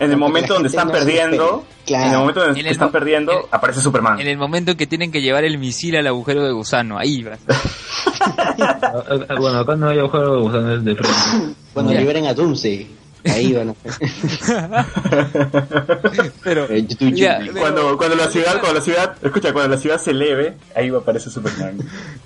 [0.00, 1.64] en el momento donde están no perdiendo.
[1.86, 2.04] Claro.
[2.06, 4.20] en el momento donde En el están mo- perdiendo, en- aparece Superman.
[4.20, 7.36] en el momento que tienen que llevar el misil al agujero de gusano, ahí va.
[8.22, 11.54] Ah, ah, bueno, acá no hay agujeros de gusanos de frente.
[11.72, 12.00] Cuando Ya.
[12.00, 12.86] liberen a Doomsday.
[13.24, 13.74] Ahí van a
[16.42, 17.52] Pero Eh, YouTube, Ya, YouTube.
[17.54, 20.90] pero- Cuando, cuando la ciudad, cuando la ciudad, escucha, cuando la ciudad se eleve, ahí
[20.90, 21.78] va a aparecer Superman.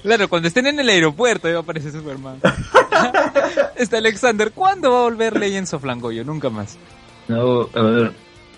[0.02, 2.36] claro, cuando estén en el aeropuerto ahí va a aparecer Superman.
[3.76, 6.24] Está Alexander, ¿cuándo va a volver Legends of Langoyo?
[6.24, 6.76] Nunca más.
[7.28, 8.12] No, a ver,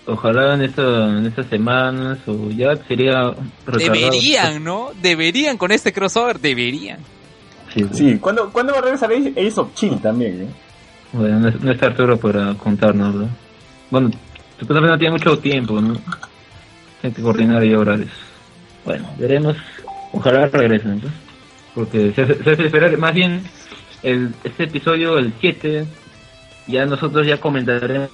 [0.05, 0.81] ojalá en, esta,
[1.17, 3.33] en estas semanas o ya sería.
[3.65, 4.91] Deberían, ¿no?
[5.01, 6.99] Deberían con este crossover, deberían.
[7.73, 8.11] Sí, sí.
[8.11, 10.41] Sí, ¿cuándo, ¿cuándo va a regresar Ace of Chill también?
[10.43, 10.47] eh?
[11.13, 13.29] Bueno, no, es- no está Arturo para contarnos, ¿no?
[13.89, 14.11] Bueno,
[14.59, 15.95] supuestamente no tiene mucho tiempo, ¿no?
[17.03, 18.11] Hay que coordinar y horarios.
[18.83, 19.55] Bueno, veremos.
[20.11, 21.09] Ojalá regresen, ¿no?
[21.75, 23.43] Porque se hace, se hace esperar, más bien,
[24.03, 25.85] el, este episodio, el 7,
[26.67, 28.09] ya nosotros ya comentaremos.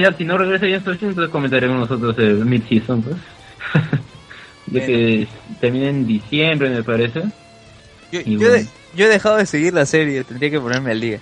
[0.00, 3.16] Ya, si no regresa ya esto entonces comentaremos nosotros el mid-season, pues.
[4.66, 5.28] ya que
[5.60, 7.22] termina en diciembre, me parece.
[8.10, 8.54] Yo, Y yo bueno.
[8.54, 11.20] de- yo he dejado de seguir la serie, tendría que ponerme al día.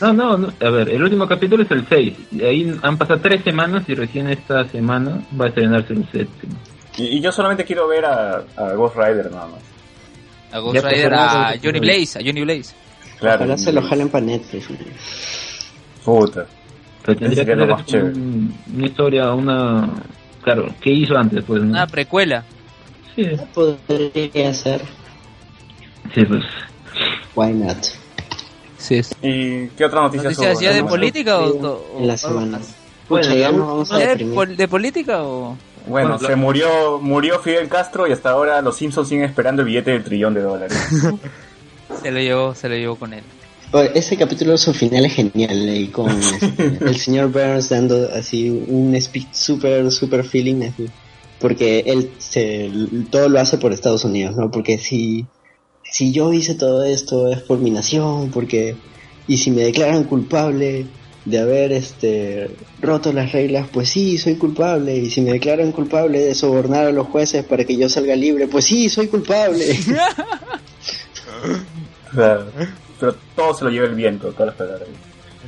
[0.00, 2.14] No, no, no, a ver, el último capítulo es el 6.
[2.32, 6.54] Y ahí han pasado tres semanas y recién esta semana va a estrenarse el séptimo.
[6.96, 9.60] Y, y yo solamente quiero ver a, a Ghost Rider nada más.
[10.52, 11.80] A Ghost Ya, Rider, a Johnny.
[11.80, 12.74] Blaze, a Johnny Blaze.
[13.18, 13.36] Claro.
[13.44, 14.68] Ojalá se lo jalen para Netflix.
[16.04, 16.46] Puta.
[17.04, 18.14] Pero tendría que que es lo ser más chévere.
[18.14, 19.88] un- una historia, una...
[20.42, 21.44] Claro, ¿qué hizo antes?
[21.44, 21.68] Pues, ¿no?
[21.70, 22.44] Una precuela.
[23.14, 24.80] Sí, Podría ser.
[26.14, 26.42] sí, pues...
[27.34, 27.76] Why not?
[28.78, 29.10] Sí, es.
[29.22, 32.58] ¿Y qué otra noticia ¿Noticias ya de política o, en la semana.
[32.58, 34.34] Pucha, Bueno, ya nos vamos a ¿Ya de, deprimir.
[34.34, 38.76] pol- de política o, Bueno, Bueno, se murió, murió Fidel Castro y hasta ahora los
[38.76, 40.78] Simpsons siguen esperando el billete del trillón de dólares.
[42.02, 43.22] Se lo llevó, se lo llevó con él.
[43.72, 48.48] Oye, Ese capítulo, su final es genial, y con este, el señor Burns dando así
[48.68, 50.86] un speech super, super feeling, así,
[51.40, 52.70] porque él se,
[53.10, 54.50] todo lo hace por Estados Unidos, ¿no?
[54.52, 55.26] Porque si,
[55.90, 58.76] si yo hice todo esto es por mi nación, porque,
[59.26, 60.86] y si me declaran culpable
[61.24, 62.50] de haber este
[62.80, 66.92] roto las reglas, pues sí, soy culpable, y si me declaran culpable de sobornar a
[66.92, 69.78] los jueces para que yo salga libre, pues sí, soy culpable.
[72.12, 74.88] Pero todo se lo lleva el viento, todas las palabras.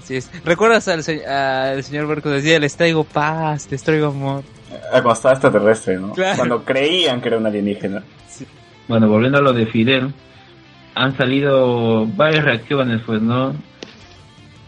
[0.03, 0.31] Así es.
[0.45, 4.43] ¿Recuerdas al, se- al señor Berco decía, les traigo paz, les traigo amor?
[4.91, 6.13] Ah, cuando estaba extraterrestre, ¿no?
[6.13, 6.37] Claro.
[6.37, 8.03] Cuando creían que era un alienígena.
[8.89, 10.13] Bueno, volviendo a lo de Fidel,
[10.95, 13.55] han salido varias reacciones, pues, ¿no?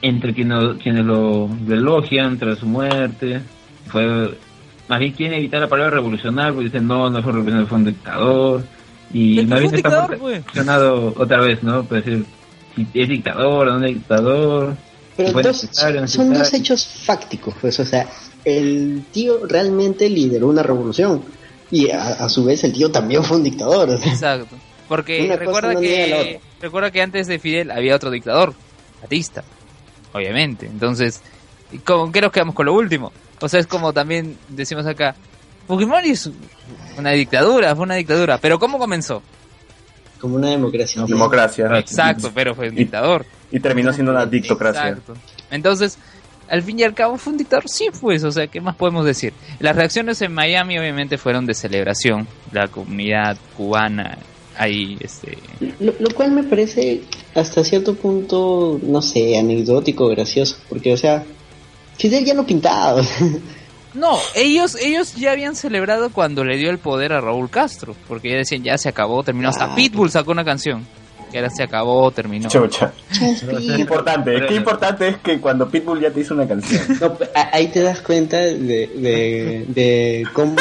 [0.02, 3.40] Entre quienes, quienes lo, lo elogian tras su muerte,
[3.87, 4.37] fue,
[4.88, 7.84] más bien quieren evitar la palabra revolucionario, porque dicen, no, no fue revolucionario, fue un
[7.84, 8.64] dictador,
[9.12, 11.84] y más fue bien está reaccionado otra vez, ¿no?
[11.84, 12.26] Pues decir,
[12.76, 14.76] si es dictador o no es dictador,
[15.16, 15.68] Pero dos-
[16.06, 18.06] son, dos hechos fácticos, pues, o sea,
[18.44, 21.22] el tío realmente lideró una revolución
[21.70, 23.88] y a, a su vez el tío también fue un dictador.
[23.90, 24.56] o sea, Exacto.
[24.88, 28.54] Porque Una recuerda no que recuerda que antes de Fidel había otro dictador,
[29.00, 29.44] Batista,
[30.12, 30.66] obviamente.
[30.66, 31.22] Entonces,
[31.84, 33.12] ¿con qué nos quedamos con lo último?
[33.40, 35.14] O sea, es como también decimos acá,
[35.66, 36.30] Fujimori es
[36.98, 39.22] una dictadura, fue una dictadura, pero ¿cómo comenzó?
[40.24, 41.02] como una democracia.
[41.02, 41.66] No, Democracia.
[41.78, 43.26] Exacto, pero fue un dictador.
[43.52, 44.88] Y terminó siendo una dictocracia.
[44.88, 45.12] Exacto.
[45.50, 45.98] Entonces,
[46.48, 49.04] al fin y al cabo fue un dictador, sí pues, o sea, ¿qué más podemos
[49.04, 49.34] decir?
[49.60, 54.16] Las reacciones en Miami obviamente fueron de celebración, la comunidad cubana
[54.56, 55.38] ahí, este,
[55.80, 57.02] Lo, lo cual me parece
[57.34, 61.24] hasta cierto punto, no sé, anecdótico, gracioso, porque, o sea,
[61.98, 63.02] Fidel ya lo pintaba.
[63.94, 68.28] No, ellos, ellos ya habían celebrado cuando le dio el poder a Raúl Castro, porque
[68.30, 69.48] ya decían, ya se acabó, terminó.
[69.50, 69.74] Hasta Ah.
[69.76, 70.84] Pitbull sacó una canción,
[71.30, 72.48] que era se acabó, terminó.
[72.48, 72.92] Chucha.
[73.16, 76.82] Qué importante, qué importante es que cuando Pitbull ya te hizo una canción.
[77.00, 80.56] No, a- ahí te das cuenta de, de, de cómo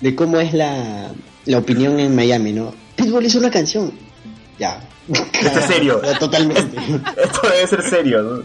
[0.00, 1.08] de cómo es la,
[1.46, 2.74] la opinión en Miami, ¿no?
[2.96, 3.92] Pitbull hizo una canción.
[4.58, 4.80] Ya.
[5.08, 6.00] Esto es serio.
[6.18, 6.76] Totalmente.
[7.22, 8.42] Esto debe ser serio, ¿no?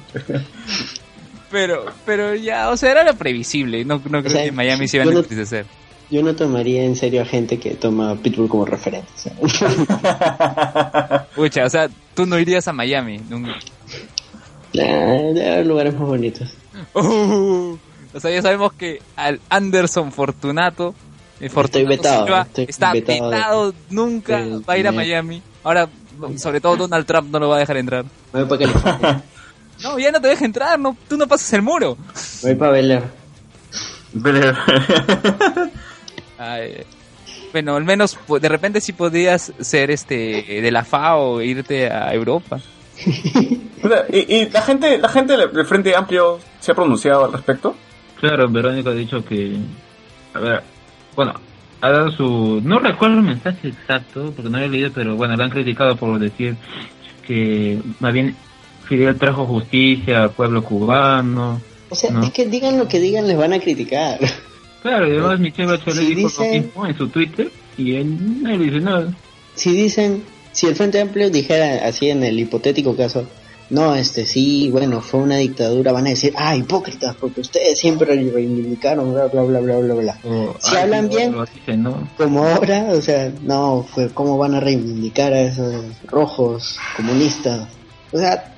[1.52, 4.88] Pero, pero ya, o sea, era lo previsible, no, no creo sea, que en Miami
[4.88, 5.66] se iban a no- entristecer.
[6.12, 9.08] Yo no tomaría en serio a gente que toma Pitbull como referente.
[9.40, 9.70] o sea.
[11.36, 13.20] Pucha, o sea, tú no irías a Miami.
[13.30, 13.52] nunca.
[14.74, 14.84] Nah,
[15.34, 16.50] debe haber lugares más bonitos.
[16.96, 17.78] Uh,
[18.14, 20.96] o sea, ya sabemos que al Anderson Fortunato,
[21.47, 25.41] Fortunato vetado, Silva, estoy está vetado de- nunca va a ir a Miami.
[25.63, 25.88] Ahora,
[26.38, 28.04] sobre todo Donald Trump no lo va a dejar entrar.
[28.34, 29.23] Me voy para California.
[29.84, 31.97] No, ya no te deja entrar, no, tú no pasas el muro.
[32.43, 33.02] Me voy para Bel
[36.38, 36.84] Ay,
[37.52, 40.15] bueno, al menos po- de repente sí podías ser este
[40.62, 42.60] de la FAO e irte a Europa.
[43.82, 47.73] O y, y la gente, la gente del Frente Amplio se ha pronunciado al respecto.
[48.19, 49.56] Claro, Verónica ha dicho que,
[50.34, 50.63] a ver,
[51.19, 51.34] bueno,
[51.82, 55.36] ha dado su, no recuerdo el mensaje exacto, porque no lo he leído, pero bueno,
[55.36, 56.55] lo han criticado por decir
[57.27, 58.38] que más bien
[58.88, 61.62] Fidel trajo justicia al pueblo cubano.
[61.89, 62.23] O sea, No.
[62.23, 64.17] es que digan lo que digan, les van a criticar.
[64.82, 68.49] Claro, y además Michelle Bachelet Si dijo lo mismo en su Twitter y él no
[68.51, 69.13] le dice nada.
[69.55, 73.27] Si dicen, si el Frente Amplio dijera así en el hipotético caso,
[73.69, 78.15] no, este sí, bueno, fue una dictadura, van a decir, ah, hipócritas, porque ustedes siempre
[78.15, 80.17] reivindicaron, bla, bla, bla, bla, bla, bla.
[80.23, 81.32] O, Si "Ay, hablan bien.
[81.34, 82.08] lo dicen, ¿no?
[82.17, 87.67] Como ahora, o sea, no, fue cómo van a reivindicar a esos rojos comunistas.
[88.12, 88.55] O sea,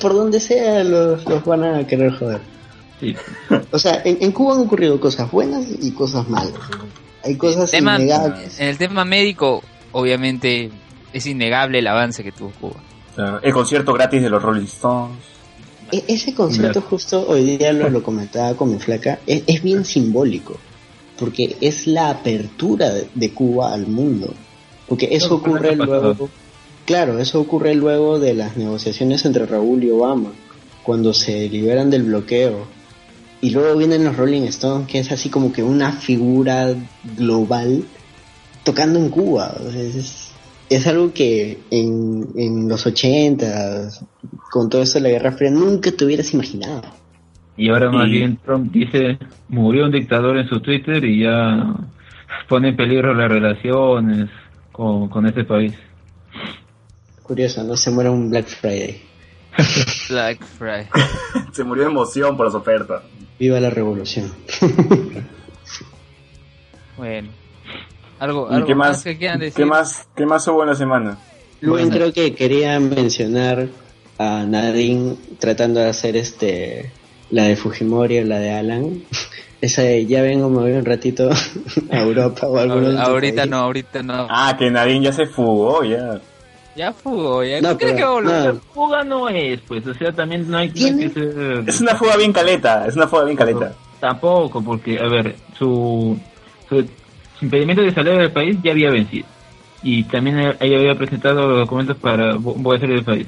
[0.00, 2.40] por donde sea los, los van a querer joder.
[3.00, 3.14] Sí.
[3.70, 6.52] O sea, en, en Cuba han ocurrido cosas buenas y cosas malas.
[7.24, 8.58] Hay cosas Tema- innegables.
[8.58, 10.70] en el tema médico, obviamente
[11.12, 12.76] es innegable el avance que tuvo Cuba.
[13.42, 15.16] El concierto gratis de los Rolling Stones.
[15.92, 19.84] E- ese concierto justo hoy día lo, lo comentaba con mi flaca, es, es bien
[19.84, 20.56] simbólico,
[21.18, 24.32] porque es la apertura de, de Cuba al mundo,
[24.86, 26.28] porque eso ocurre luego,
[26.84, 30.32] claro, eso ocurre luego de las negociaciones entre Raúl y Obama,
[30.82, 32.66] cuando se liberan del bloqueo,
[33.40, 36.74] y luego vienen los Rolling Stones, que es así como que una figura
[37.16, 37.84] global
[38.64, 40.28] tocando en Cuba, o sea, es,
[40.70, 43.90] es algo que en, en los 80
[44.50, 46.82] con todo esto de la Guerra Fría nunca te hubieras imaginado.
[47.56, 49.18] Y ahora más Y- bien Trump dice,
[49.48, 51.74] murió un dictador en su Twitter y ya
[52.48, 54.30] pone en peligro las relaciones
[54.72, 55.74] con, con este país.
[57.22, 59.02] Curioso, no se muere un Black Friday.
[60.08, 60.86] Black Friday.
[61.52, 63.02] Se murió de emoción por las ofertas.
[63.38, 64.30] Viva la revolución.
[66.96, 67.28] Bueno.
[68.20, 69.54] Algo, ¿Y algo qué más, que quieran decir.
[69.54, 71.18] qué más, qué más hubo en la semana?
[71.60, 71.90] Luego Bueno.
[71.96, 73.66] creo que quería mencionar
[74.18, 76.92] a Nadine tratando de hacer este
[77.30, 79.02] la de Fujimori o la de Alan.
[79.60, 81.28] Esa de ya vengo, me voy un ratito
[81.90, 84.26] a Europa o algo Ahor- Ahorita no, ahorita no.
[84.30, 86.18] Ah, que Nadine ya se fugó, ya.
[86.76, 87.60] Ya fugó, ya.
[87.60, 88.54] No, ¿Tú crees pero- que va a volver?
[88.54, 88.60] no.
[88.72, 91.10] Fuga no es, pues, o sea, también no hay, no hay ¿Tiene?
[91.12, 91.64] que ser...
[91.66, 93.72] Es una fuga bien caleta, es una fuga bien caleta.
[93.98, 96.18] Tampoco, porque, a ver, su,
[96.68, 96.86] su
[97.40, 99.26] impedimento de salir del país ya había vencido.
[99.82, 103.26] Y también ella había presentado los documentos para a salir del país.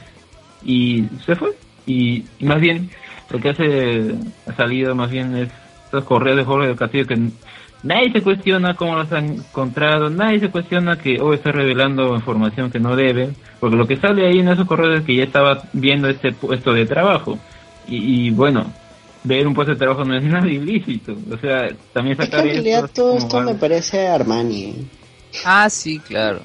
[0.65, 1.51] Y se fue.
[1.87, 2.91] Y, más bien,
[3.31, 4.15] lo que hace,
[4.47, 5.49] ha salido más bien es
[5.85, 7.19] estos correos de Jorge del Castillo que
[7.83, 12.71] nadie se cuestiona cómo los han encontrado, nadie se cuestiona que hoy está revelando información
[12.71, 15.63] que no debe, porque lo que sale ahí en esos correos es que ya estaba
[15.73, 17.39] viendo este puesto de trabajo.
[17.87, 18.73] Y bueno,
[19.25, 21.17] ver un puesto de trabajo no es nada ilícito.
[21.31, 24.89] O sea, también Es que sacar en realidad todo esto me algo- parece Armani.
[25.45, 26.41] Ah, sí, claro.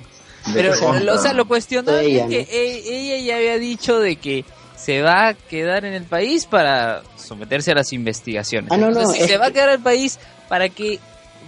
[0.53, 4.15] Pero, Pero- o sea, lo cuestionable Ella, es que e- ella ya había dicho de
[4.15, 4.45] que
[4.77, 8.71] se va a quedar en el país para someterse a las investigaciones.
[8.71, 10.69] Ah, no, no, Entonces, si es se va a que- quedar en el país para
[10.69, 10.99] que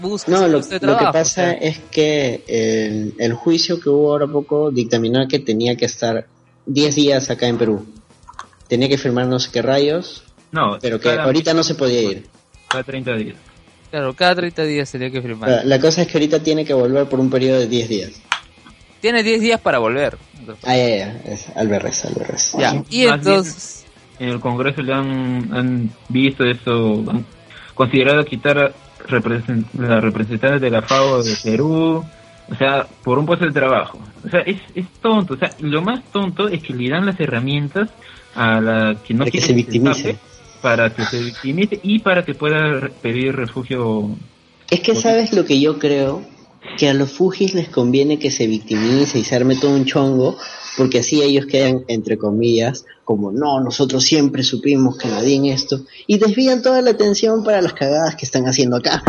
[0.01, 1.51] busque No, su lo, puesto de lo que trabajo, pasa o sea.
[1.53, 6.25] es que el, el juicio que hubo ahora poco dictaminó que tenía que estar
[6.65, 7.85] 10 días acá en Perú.
[8.67, 12.01] Tenía que firmar no sé qué rayos, No, pero que cada- ahorita no se podía
[12.01, 12.27] ir.
[12.67, 13.35] Cada 30 días.
[13.91, 15.49] Claro, cada 30 días tenía que firmar.
[15.49, 18.21] La, la cosa es que ahorita tiene que volver por un periodo de 10 días.
[19.01, 20.17] Tiene 10 días para volver.
[20.63, 22.51] Ah, ya, ya, es Alberres, Alberres.
[22.57, 23.85] Ya, y Más entonces...
[24.19, 27.25] En el Congreso le han, han visto eso, han
[27.73, 28.71] considerado quitar a
[29.07, 32.03] represen- la representante de la FAO de Perú,
[32.51, 33.97] o sea, por un puesto de trabajo.
[34.25, 35.35] O sea, es, es tonto.
[35.35, 37.89] O sea, lo más tonto es que le dan las herramientas
[38.35, 40.17] a la que no Para que quiere se victimice.
[40.61, 44.09] Para que se victimice y para que pueda pedir refugio.
[44.69, 46.21] Es que sabes lo que yo creo,
[46.77, 50.37] que a los Fujis les conviene que se victimice y se arme todo un chongo,
[50.77, 55.81] porque así ellos quedan, entre comillas, como no, nosotros siempre supimos que nadie en esto,
[56.07, 59.03] y desvían toda la atención para las cagadas que están haciendo acá.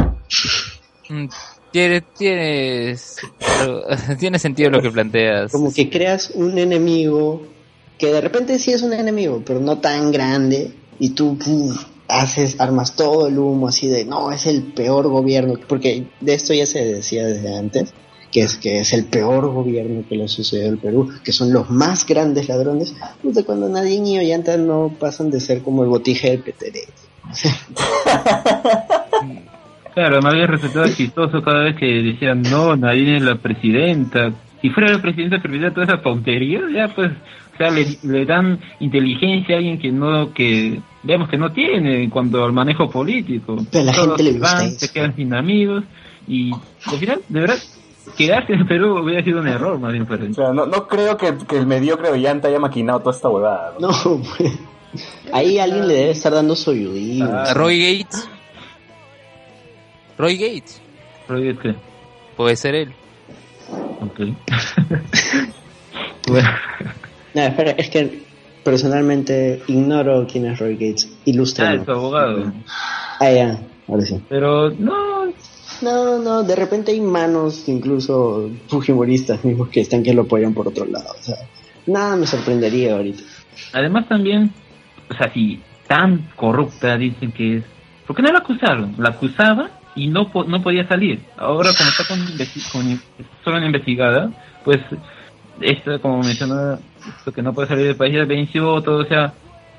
[1.08, 1.26] mm,
[1.72, 3.16] Tiene, tienes,
[4.18, 5.52] tiene sentido lo que planteas.
[5.52, 7.46] Como que creas un enemigo
[7.98, 12.60] que de repente sí es un enemigo, pero no tan grande, y tú puf, haces,
[12.60, 16.66] armas todo el humo así de no, es el peor gobierno, porque de esto ya
[16.66, 17.92] se decía desde antes,
[18.30, 21.70] que es que es el peor gobierno que le sucedió al Perú, que son los
[21.70, 26.30] más grandes ladrones, puta, cuando Nadine y Ollanta no pasan de ser como el botije
[26.30, 26.80] del Petere.
[29.92, 34.32] Claro, más bien resultaba chistoso cada vez que decían, no, Nadine es la presidenta.
[34.62, 38.24] Si fuera la presidenta que permitiera toda esa tontería, ya pues, o sea, le, le
[38.24, 42.90] dan inteligencia a alguien que no, que vemos que no tiene en cuanto al manejo
[42.90, 43.56] político.
[43.70, 44.78] Pero la Todos gente le gusta van, eso.
[44.80, 45.84] se quedan sin amigos
[46.28, 47.58] y al final, de verdad,
[48.16, 51.16] quedarse en Perú hubiera sido un error más bien para O sea, no, no creo
[51.16, 53.74] que, que el mediocre Ollanta haya maquinado toda esta huevada.
[53.80, 53.88] ¿no?
[53.88, 54.58] No, pues.
[55.32, 57.22] Ahí alguien le debe estar dando su ayudín.
[57.22, 58.28] A Roy Gates.
[60.18, 60.82] Roy Gates.
[61.28, 61.74] Roy, ¿qué?
[62.36, 62.92] Puede ser él.
[64.00, 64.20] Ok.
[66.28, 66.48] bueno,
[67.34, 68.22] No, espera, es que
[68.64, 71.08] personalmente ignoro quién es Roy Gates.
[71.10, 71.74] ah, Ilustra.
[71.74, 72.52] es su abogado.
[73.20, 73.58] Ah, ya,
[73.88, 74.20] ahora sí.
[74.28, 75.10] Pero no,
[75.82, 80.68] No, no, de repente hay manos, incluso fujimoristas mismos, que están que lo apoyan por
[80.68, 81.06] otro lado.
[81.18, 81.36] O sea,
[81.86, 83.22] nada me sorprendería ahorita.
[83.72, 84.52] Además también,
[85.08, 87.64] o sea, si tan corrupta dicen que es,
[88.06, 88.94] ¿por qué no la acusaron?
[88.98, 91.20] La acusaba y no po- no podía salir.
[91.38, 93.00] Ahora como está con, investi- con
[93.42, 94.30] solo en investigada,
[94.64, 94.78] pues
[95.60, 96.82] esto como mencionó, esto
[97.34, 99.32] que no puede salir del país ya venció todo, o sea,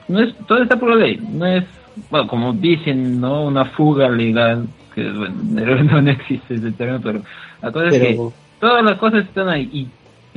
[0.07, 1.65] no es todo está por la ley, no es
[2.09, 3.45] bueno, como dicen, ¿no?
[3.45, 7.21] Una fuga legal, que bueno, no, no existe ese término, pero
[7.61, 9.69] la cosa es que Pero todas las cosas están ahí.
[9.71, 9.87] Y,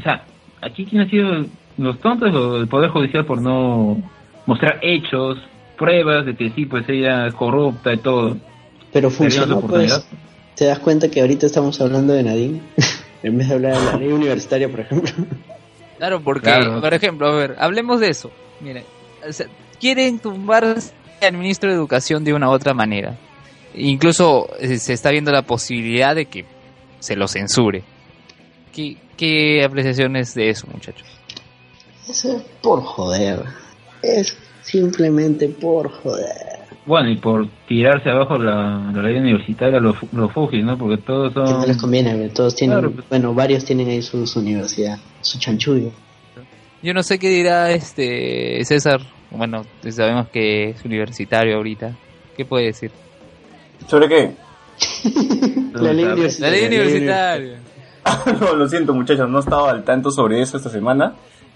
[0.00, 0.24] o sea,
[0.60, 1.46] aquí quién ha sido
[1.78, 3.96] los tontos o el Poder Judicial por no
[4.46, 5.38] mostrar hechos,
[5.78, 8.36] pruebas de que sí, pues ella es corrupta y todo.
[8.92, 10.06] pero funcionó, pues.
[10.54, 12.60] ¿Te das cuenta que ahorita estamos hablando de Nadine?
[13.24, 15.10] en vez de hablar de la ley universitaria, por ejemplo.
[15.98, 16.80] Claro, porque, Claro.
[16.80, 18.30] por ejemplo, a ver, hablemos de eso.
[18.60, 18.84] Miren,
[19.28, 19.46] o sea,
[19.80, 20.64] quieren tumbar
[21.22, 23.16] al ministro de Educación de una u otra manera.
[23.74, 26.44] Incluso eh, se está viendo la posibilidad de que
[27.00, 27.82] se lo censure.
[28.72, 31.06] ¿Qué, qué apreciaciones de eso, muchachos?
[32.08, 33.42] Eso es por joder.
[34.02, 36.54] Es simplemente por joder.
[36.86, 40.76] Bueno, y por tirarse abajo la, la ley universitaria, los, los fugis, ¿no?
[40.76, 41.80] Porque todos Que no les son...
[41.80, 43.08] conviene, todos tienen, Claro, pues.
[43.08, 45.90] bueno, varios tienen ahí su, su universidad, su chanchullo.
[46.82, 49.00] Yo no sé qué dirá este César.
[49.30, 51.96] Bueno, sabemos que es universitario ahorita.
[52.36, 52.90] ¿Qué puede decir?
[53.88, 54.30] ¿Sobre qué?
[55.72, 56.50] La ley La universitaria.
[56.50, 57.58] ley universitaria.
[58.40, 61.14] no, lo siento muchachos, no estaba al tanto sobre eso esta semana.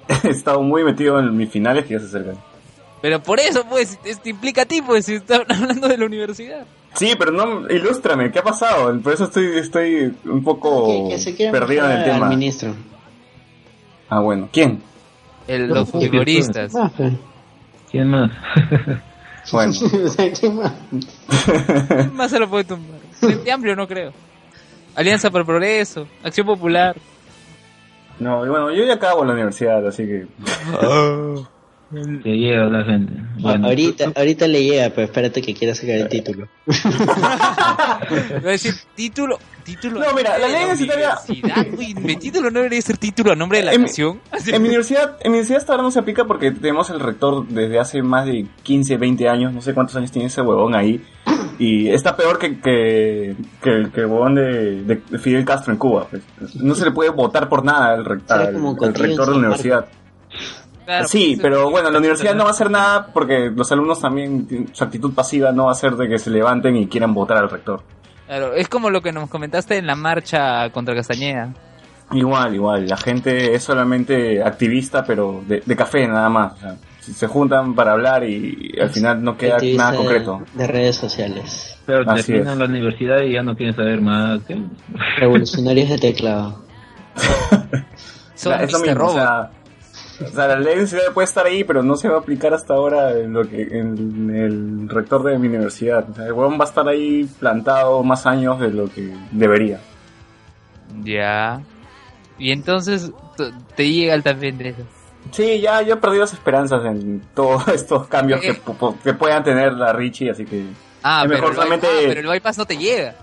[0.25, 2.37] He estado muy metido en mis finales que ya se acercan.
[3.03, 6.64] Pero por eso, pues, esto implica a ti, pues, si están hablando de la universidad.
[6.95, 8.99] Sí, pero no, ilústrame, ¿qué ha pasado?
[9.01, 12.21] Por eso estoy, estoy un poco Que, que se quiera perdido en el mejorar al
[12.21, 12.29] tema.
[12.31, 12.75] ministro.
[14.11, 14.82] Ah, bueno, ¿quién?
[15.46, 15.90] El- los
[16.96, 17.12] pues.
[17.90, 18.30] ¿Quién más?
[19.50, 19.72] Bueno,
[20.40, 20.72] ¿qué más?
[21.88, 23.00] ¿Quién más se lo puede tumbar?
[23.12, 24.12] Frente Amplio no creo.
[24.94, 26.94] Alianza por el Progreso, Acción Popular.
[28.18, 30.26] no, y bueno, yo ya acabo la universidad, así que
[32.22, 33.12] Que llega la gente.
[33.41, 36.47] Bueno, ahorita, ahorita le llega, pero espérate que quiera sacar el título.
[36.66, 40.01] Voy a decir título, título.
[40.01, 41.18] No, mira, la ley universitaria-.
[41.78, 44.20] Uy, mi título no debería ser título a nombre de la En nación.
[44.47, 47.47] En mi universidad, en mi universidad hasta ahora no se aplica porque tenemos el rector
[47.49, 51.03] desde hace más de 15, 20 años, no sé cuántos años tiene ese huevón ahí.
[51.59, 56.07] Y está peor que, que, que, que el huevón de, de Fidel Castro en Cuba.
[56.11, 56.22] pues.
[56.57, 59.39] No se le puede votar por nada al, rec- Será al- al rector de la
[59.39, 59.86] universidad.
[60.89, 64.01] Claro, sí, pues, pero bueno, la universidad no va a hacer nada porque los alumnos
[64.01, 67.36] también, su actitud pasiva no va a ser de que se levanten y quieran votar
[67.36, 67.82] al rector.
[68.26, 71.53] Claro, es como lo que nos comentaste en la marcha contra Castañeda.
[72.12, 76.55] Igual, igual, la gente es solamente activista, pero de, de café nada más.
[76.55, 80.43] O sea, si se juntan para hablar y, al final no queda Activista nada concreto.
[80.55, 81.78] De redes sociales.
[81.84, 82.59] pero así terminan es.
[82.61, 84.41] la universidad y ya no quieren saber más.
[84.49, 84.57] ¿qué?
[85.18, 86.64] Revolucionarios de teclado.
[88.34, 88.86] Son O sea, es lo Mr.
[88.86, 89.14] mismo, o Robot.
[89.16, 89.51] sea,
[90.21, 92.53] o sea, la ley de universidad puede estar ahí, pero no se va a aplicar
[92.55, 96.09] hasta ahora en lo que en el rector de mi universidad.
[96.11, 99.81] O sea, el huevón va a estar ahí plantado más años de lo que debería.
[101.03, 101.61] Ya.
[102.39, 103.11] Y entonces
[103.77, 104.83] te llega el también de eso.
[105.33, 108.61] Sí, ya yo he perdido las esperanzas en todos estos cambios que, Eh.
[108.64, 110.64] pu- que puedan tener la Richie, así que...
[111.03, 113.14] Ah, Es pero, mejor el solamente- bypass, ah, pero el bypass no te llega.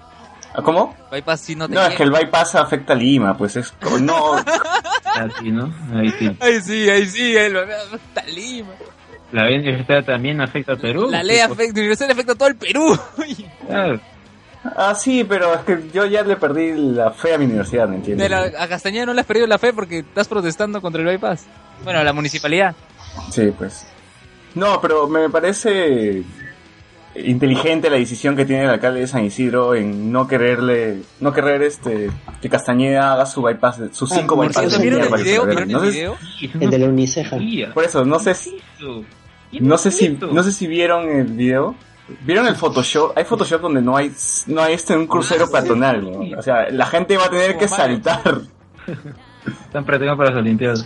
[0.57, 0.95] ¿Ah, ¿Cómo?
[1.11, 1.91] Bypass sí no te No, llega.
[1.91, 3.73] es que el bypass afecta a Lima, pues es...
[4.01, 4.35] No,
[5.15, 5.73] Así, ¿no?
[5.93, 6.37] Ahí sí.
[6.39, 8.71] Ay, sí, ahí sí, el afecta a Lima.
[9.31, 11.09] La ley universitaria también afecta a Perú.
[11.09, 12.97] La ley afecta, la universidad afecta a todo el Perú.
[13.67, 13.99] Claro.
[14.77, 17.97] Ah, sí, pero es que yo ya le perdí la fe a mi universidad, ¿me
[17.97, 18.31] entiendes?
[18.31, 21.45] A Castañeda no le has perdido la fe porque estás protestando contra el bypass.
[21.83, 22.75] Bueno, la municipalidad.
[23.31, 23.85] Sí, pues.
[24.55, 26.23] No, pero me parece
[27.15, 31.61] inteligente la decisión que tiene el alcalde de San Isidro en no quererle, no querer
[31.63, 32.09] este,
[32.41, 34.81] que Castañeda haga su bypass, sus Ah, cinco por bypasses.
[34.81, 35.45] ¿Vieron el video?
[35.45, 36.17] ¿Vieron el video?
[36.71, 37.37] De la Uniceja.
[37.73, 38.57] por eso, no sé, si-
[39.61, 41.75] no sé si, no sé si vieron el video.
[42.23, 43.17] ¿Vieron el Photoshop?
[43.17, 44.11] Hay Photoshop donde no hay,
[44.47, 46.37] no hay este, un crucero peatonal, ¿no?
[46.37, 48.41] O sea, la gente va a tener que saltar.
[49.65, 50.85] Están practicando para las Olimpiadas.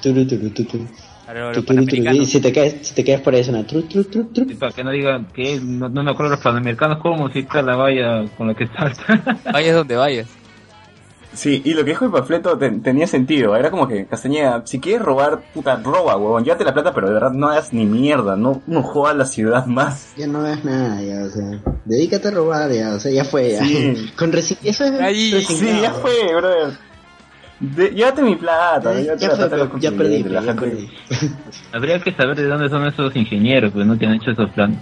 [2.13, 4.45] Y si te caes, si te caes por ahí suena tru, tru, tru, tru.
[4.49, 7.75] Y para que no digan que no, no me acuerdo los panamericanos cómo musicar la
[7.75, 9.39] valla con la que salta.
[9.53, 10.27] Vayas donde vayas.
[11.31, 13.55] Sí, y lo que dijo el panfleto ten- tenía sentido.
[13.55, 16.43] Era como que, Castañeda, si quieres robar, puta, roba, huevón.
[16.43, 18.35] Llévate la plata, pero de verdad no hagas ni mierda.
[18.35, 20.13] No, no jodas la ciudad más.
[20.17, 21.59] Ya no ves nada, ya, o sea.
[21.85, 23.63] Dedícate a robar, ya, o sea, ya fue, ya.
[23.63, 24.11] Sí.
[24.17, 25.39] Con resi eso es Ahí.
[25.47, 26.88] Sí, ya fue, brother.
[27.59, 28.93] De- llévate mi plata.
[28.93, 30.89] Ya, llévate ya la fue, plata ya perdí, la ya perdí.
[31.73, 34.77] Habría que saber de dónde son esos ingenieros, pues no que han hecho esos planos.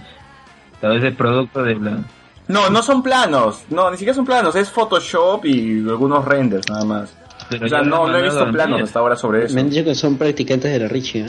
[0.80, 1.98] Tal vez es producto de la...
[2.46, 3.64] No, no son planos.
[3.68, 4.54] No, ni siquiera son planos.
[4.54, 7.14] Es Photoshop y algunos renders, nada más.
[7.50, 9.54] Pero O sea, no, he visto planos hasta ahora sobre eso.
[9.54, 11.26] Me han dicho que son practicantes de la Richie, ¿eh?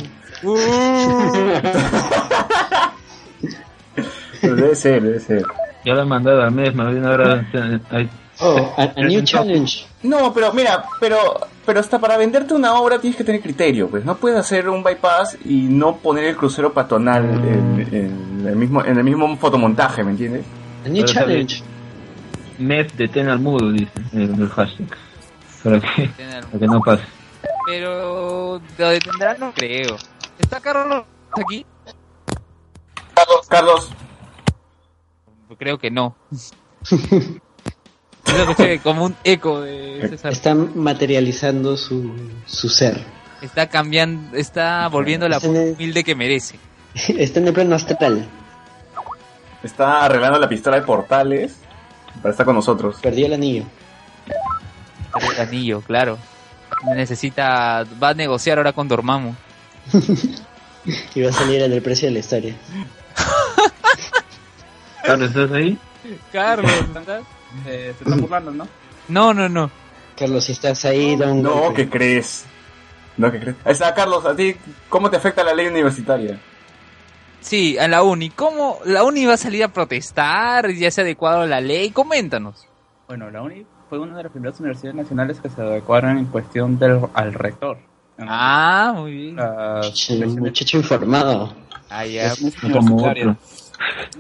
[4.42, 5.44] Pero debe ser, debe ser.
[5.86, 7.46] Ya lo han mandado al mes, más bien ahora...
[7.90, 8.10] hay-
[8.42, 9.86] Oh, a, a new challenge.
[10.04, 11.18] No, pero mira, pero
[11.66, 14.82] pero hasta para venderte una obra tienes que tener criterio, pues no puedes hacer un
[14.82, 20.04] bypass y no poner el crucero peatonal en, en el mismo en el mismo fotomontaje,
[20.04, 20.46] ¿me entiendes?
[20.86, 21.64] A new Pero challenge.
[22.58, 24.88] Mes detén al mudo, dice el, el hashtag.
[25.64, 27.04] Para que, para que no pase.
[27.68, 29.98] Pero lo detendrán no creo.
[30.40, 31.66] ¿Está Carlos aquí?
[33.14, 33.90] Carlos, Carlos,
[35.58, 36.16] Creo que no.
[38.36, 40.32] Yo escuché como un eco de César.
[40.32, 42.14] Está materializando su,
[42.46, 43.02] su ser.
[43.42, 46.60] Está cambiando, está volviendo la Está en el- humilde que merece.
[46.94, 48.28] Está en el plano astral.
[49.64, 51.56] está arreglando la pistola de portales
[52.22, 52.98] para estar con nosotros.
[53.02, 53.64] Perdió el anillo.
[55.34, 56.18] El anillo, claro.
[56.96, 59.34] Necesita, va a negociar ahora con Dormammu.
[61.14, 62.56] Y va a salir en el precio de la historia.
[65.04, 65.78] Carlos, ¿estás ahí?
[66.32, 66.72] Carlos,
[67.64, 68.68] se están burlando, ¿no?
[69.08, 69.70] No, no, no.
[70.18, 71.84] Carlos, si estás ahí, da un No, golpe.
[71.84, 72.46] ¿qué crees?
[73.18, 73.56] No, ¿qué crees?
[73.66, 74.56] Ahí está, Carlos, a ti,
[74.90, 76.40] ¿cómo te afecta la ley universitaria?
[77.42, 78.30] Sí, a la uni.
[78.32, 80.72] ¿Cómo la uni va a salir a protestar?
[80.74, 81.92] ¿Ya se ha adecuado a la ley?
[81.92, 82.68] Coméntanos.
[83.08, 86.78] Bueno, la UNI fue una de las primeras universidades nacionales que se adecuaron en cuestión
[86.78, 87.78] del, al rector.
[88.20, 89.38] Ah, muy bien.
[90.38, 91.54] Muchacho informado.
[91.90, 92.34] Ah, ya.
[92.62, 93.38] No como otro.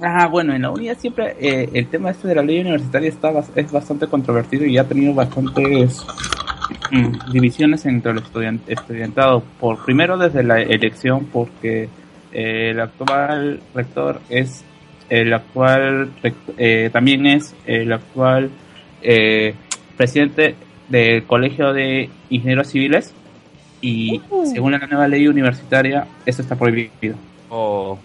[0.01, 3.31] Ah, bueno, en la UNI siempre eh, el tema este de la ley universitaria está
[3.55, 6.05] es bastante controvertido y ha tenido bastantes
[6.91, 9.43] mm, divisiones entre el estudian- estudiantado.
[9.59, 11.89] Por primero desde la elección, porque
[12.31, 14.63] eh, el actual rector es
[15.09, 16.11] el actual
[16.57, 18.51] eh, también es el actual
[19.01, 19.55] eh,
[19.97, 20.55] presidente
[20.87, 23.13] del Colegio de Ingenieros Civiles
[23.81, 27.15] y según la nueva ley universitaria eso está prohibido.
[27.49, 27.97] Oh,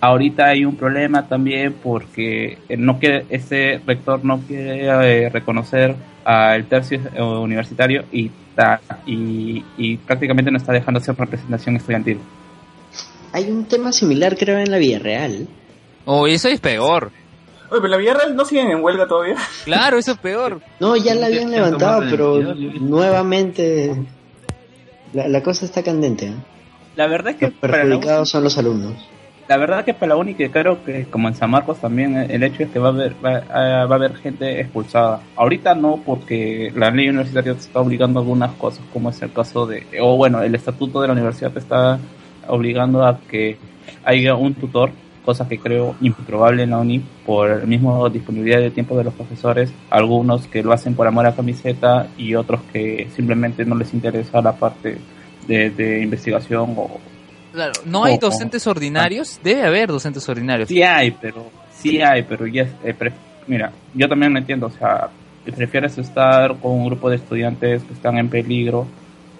[0.00, 4.86] Ahorita hay un problema también porque eh, no quiere, este rector no quiere
[5.26, 11.14] eh, reconocer al tercio eh, universitario y, ta- y, y prácticamente no está dejando hacer
[11.16, 12.18] representación estudiantil.
[13.32, 15.46] Hay un tema similar, creo, en la vida real.
[16.04, 17.12] oh, eso es peor.
[17.70, 19.36] Oye, pero la Villarreal no siguen en huelga todavía.
[19.64, 20.60] Claro, eso es peor.
[20.80, 22.40] No, ya la habían levantado, pero
[22.80, 23.94] nuevamente
[25.12, 26.26] la, la cosa está candente.
[26.26, 26.34] ¿eh?
[26.96, 28.94] La verdad es que Los para la, perjudicados son los alumnos.
[29.48, 32.42] La verdad que para la que creo que como en San Marcos también eh, el
[32.42, 35.20] hecho es que va a haber va, a- va a haber gente expulsada.
[35.36, 39.32] Ahorita no porque la ley universitaria te está obligando a algunas cosas como es el
[39.32, 41.98] caso de o bueno el estatuto de la universidad te está
[42.48, 43.56] obligando a que
[44.04, 44.90] haya un tutor
[45.24, 49.12] cosa que creo improbable en la UNI por el mismo disponibilidad de tiempo de los
[49.14, 53.92] profesores, algunos que lo hacen por amor a camiseta y otros que simplemente no les
[53.92, 54.98] interesa la parte
[55.48, 57.00] de, de investigación o
[57.56, 59.40] Claro, no hay docentes ordinarios.
[59.42, 60.68] Debe haber docentes ordinarios.
[60.68, 63.12] Sí hay, pero sí hay, pero ya eh, pre-
[63.46, 65.08] mira, yo también lo entiendo, o sea,
[65.44, 68.86] prefieres estar con un grupo de estudiantes que están en peligro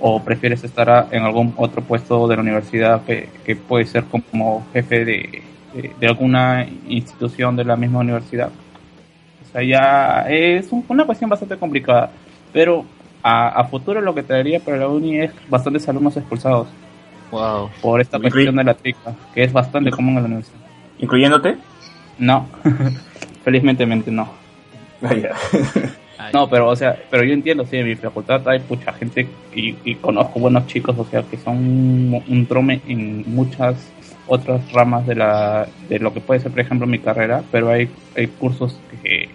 [0.00, 4.04] o prefieres estar a- en algún otro puesto de la universidad que, que puede ser
[4.04, 5.42] como jefe de,
[5.74, 8.48] de, de alguna institución de la misma universidad.
[8.48, 12.10] O sea, ya es un- una cuestión bastante complicada,
[12.52, 12.86] pero
[13.22, 16.68] a, a futuro lo que traería para la uni es bastantes alumnos expulsados
[17.30, 17.70] Wow.
[17.80, 20.60] por esta cuestión de la trica, que es bastante común en la universidad.
[20.98, 21.56] Incluyéndote.
[22.18, 22.48] No,
[23.44, 24.28] felizmente no.
[26.18, 26.30] Ah.
[26.32, 29.76] No, pero o sea, pero yo entiendo, sí, en mi facultad hay mucha gente y,
[29.84, 33.76] y conozco buenos chicos, o sea, que son un, un trome en muchas
[34.26, 37.88] otras ramas de la de lo que puede ser, por ejemplo, mi carrera, pero hay,
[38.16, 39.28] hay cursos que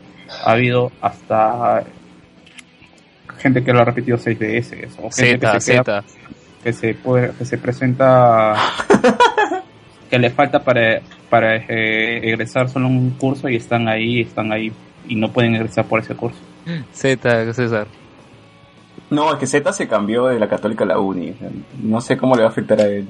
[0.44, 1.84] ha habido hasta
[3.38, 6.04] gente que lo ha repetido seis veces o gente Z, que se queda Z.
[6.64, 8.56] que se puede, que se presenta
[10.10, 14.72] que le falta para para eh, egresar solo un curso y están ahí están ahí
[15.08, 16.40] y no pueden egresar por ese curso
[16.94, 17.88] Z, César.
[19.10, 21.34] No, es que Z se cambió de la católica a la uni.
[21.82, 23.08] No sé cómo le va a afectar a él.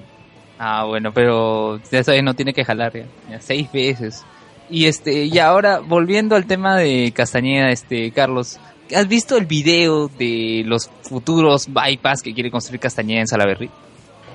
[0.58, 3.06] Ah, bueno, pero ya sabes, no tiene que jalar ya.
[3.30, 4.24] Ya, seis veces.
[4.70, 8.60] Y este, y ahora, volviendo al tema de Castañeda, este, Carlos,
[8.96, 13.70] ¿has visto el video de los futuros bypass que quiere construir Castañeda en Salaberry?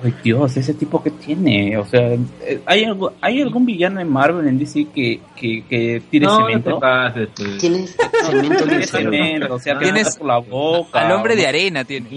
[0.03, 4.07] Ay Dios, ese tipo que tiene, o sea, eh, ¿hay, algo, ¿hay algún villano en
[4.07, 6.73] Marvel en DC que, que, que tire No, no cemento?
[6.75, 7.57] te pases, pues.
[7.57, 7.97] Tienes
[8.29, 9.11] cemento en Tiene el cerebro.
[9.11, 10.99] cemento, o sea, Ah, tienes por la boca.
[11.01, 11.49] Al hombre de ¿no?
[11.49, 12.07] arena tiene.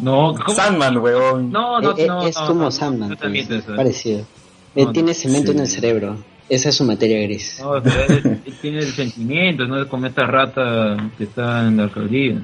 [0.00, 0.56] No, ¿cómo?
[0.56, 1.50] Sandman, weón.
[1.50, 2.22] No, no, Eh, eh, no.
[2.24, 3.62] es no, como no, Sandman, no pues, eh.
[3.74, 4.18] parecido.
[4.20, 4.24] No,
[4.76, 4.92] Eh, no.
[4.92, 5.62] tiene cemento en Sí.
[5.64, 6.16] el cerebro.
[6.48, 7.58] Esa es su materia gris.
[7.62, 11.76] No, pero él- él tiene el sentimiento, no es como esta rata que está en
[11.76, 12.40] la alcaldía.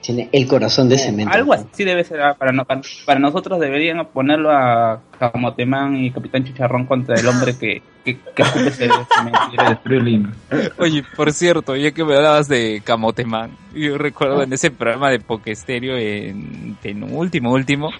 [0.00, 1.32] Tiene el corazón de cemento.
[1.32, 6.10] Algo así debe ser, ah, para, no- para, para nosotros deberían ponerlo a Camotemán y
[6.10, 9.38] Capitán Chicharrón contra el hombre que, que, que ese cemento.
[9.50, 10.32] Quiere destruir Lima.
[10.78, 15.20] Oye, por cierto, ya que me hablabas de Camoteman, yo recuerdo en ese programa de
[15.20, 17.90] Pokestereo en penúltimo, último,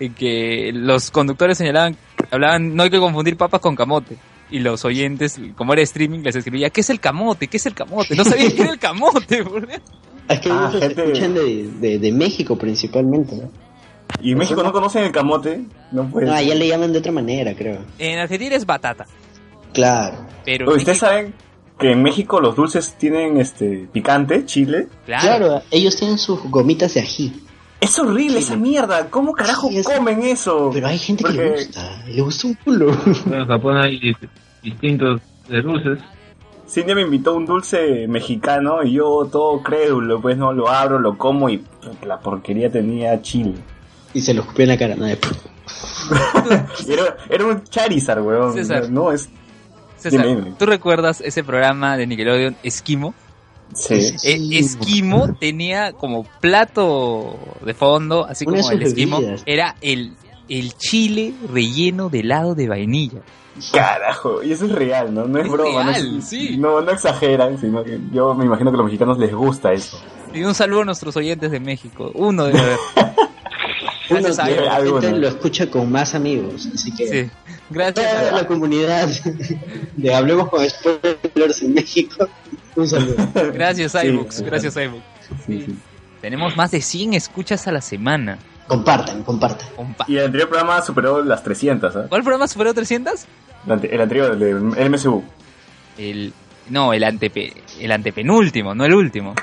[0.00, 1.96] en que los conductores señalaban,
[2.32, 4.16] hablaban, no hay que confundir papas con camote.
[4.52, 7.48] Y los oyentes, como era streaming, les escribía, ¿qué es el camote?
[7.48, 8.14] ¿Qué es el camote?
[8.14, 9.48] No sabían qué era el camote, Dios.
[10.28, 13.34] Es que Ah, ellos se escuchan de, de, de México principalmente.
[13.36, 13.50] ¿no?
[14.20, 15.64] ¿Y en México no conocen el camote?
[15.90, 17.78] No puede No, allá le llaman de otra manera, creo.
[17.98, 19.06] En Argentina es batata,
[19.72, 20.26] Claro.
[20.44, 20.66] pero...
[20.68, 21.34] ¿Ustedes México- saben
[21.78, 24.86] que en México los dulces tienen este picante, chile?
[25.06, 25.22] Claro.
[25.22, 27.32] Claro, ellos tienen sus gomitas de ají.
[27.82, 29.10] Es horrible esa mierda.
[29.10, 30.70] ¿Cómo carajo Sí, es- comen eso?
[30.72, 32.02] Pero hay gente que le gusta.
[32.06, 32.96] Le gusta un culo.
[33.26, 34.28] Bueno, en Japón hay dis-
[34.62, 35.98] distintos de dulces.
[36.68, 41.18] Cindy me invitó un dulce mexicano y yo todo crédulo, pues no lo abro, lo
[41.18, 41.62] como y
[42.06, 43.54] la porquería tenía chile.
[44.14, 44.94] y se lo escupió en la cara.
[44.94, 45.06] ¿no?
[46.88, 48.52] Era, era un Charizard, weón.
[48.54, 48.90] César.
[48.90, 49.28] No, es...
[49.96, 50.56] César, Dime, dime.
[50.58, 53.14] ¿tú recuerdas ese programa de Nickelodeon, Esquimo?
[53.74, 53.94] Sí.
[54.24, 59.42] Eh, esquimo tenía como plato de fondo, así Una como el esquimo, bebidas.
[59.46, 60.12] era el
[60.48, 63.20] el chile relleno de helado de vainilla.
[63.72, 65.26] Carajo, y eso es real, ¿no?
[65.26, 66.56] No es, Es broma, no, real, es- sí.
[66.58, 69.98] no, no exageran, sino que yo me imagino que a los mexicanos les gusta eso.
[70.34, 72.10] Y un saludo a nuestros oyentes de México.
[72.14, 72.44] Uno.
[74.10, 74.36] Uno de Dios.
[74.36, 75.16] repente Alguno.
[75.18, 77.30] lo escucha con más amigos, así que Sí.
[77.70, 79.08] Gracias a la comunidad
[79.96, 82.28] de Hablemos con Spoilers en México,
[82.76, 83.14] un saludo.
[83.54, 84.06] Gracias, Sí.
[84.08, 84.42] iBooks.
[84.42, 85.04] Gracias, iBooks.
[85.46, 85.76] Sí, sí.
[86.20, 88.38] Tenemos más de 100 escuchas a la semana.
[88.68, 89.68] Compartan, compartan.
[89.76, 90.04] Compa.
[90.08, 92.06] Y el anterior programa superó las 300, ¿ah?
[92.08, 93.26] ¿Cuál programa superó 300?
[93.66, 94.50] El ante- el anterior, el de
[94.82, 95.22] el MSU.
[95.98, 96.32] El,
[96.70, 99.34] no, el, antepe, el antepenúltimo, no el último.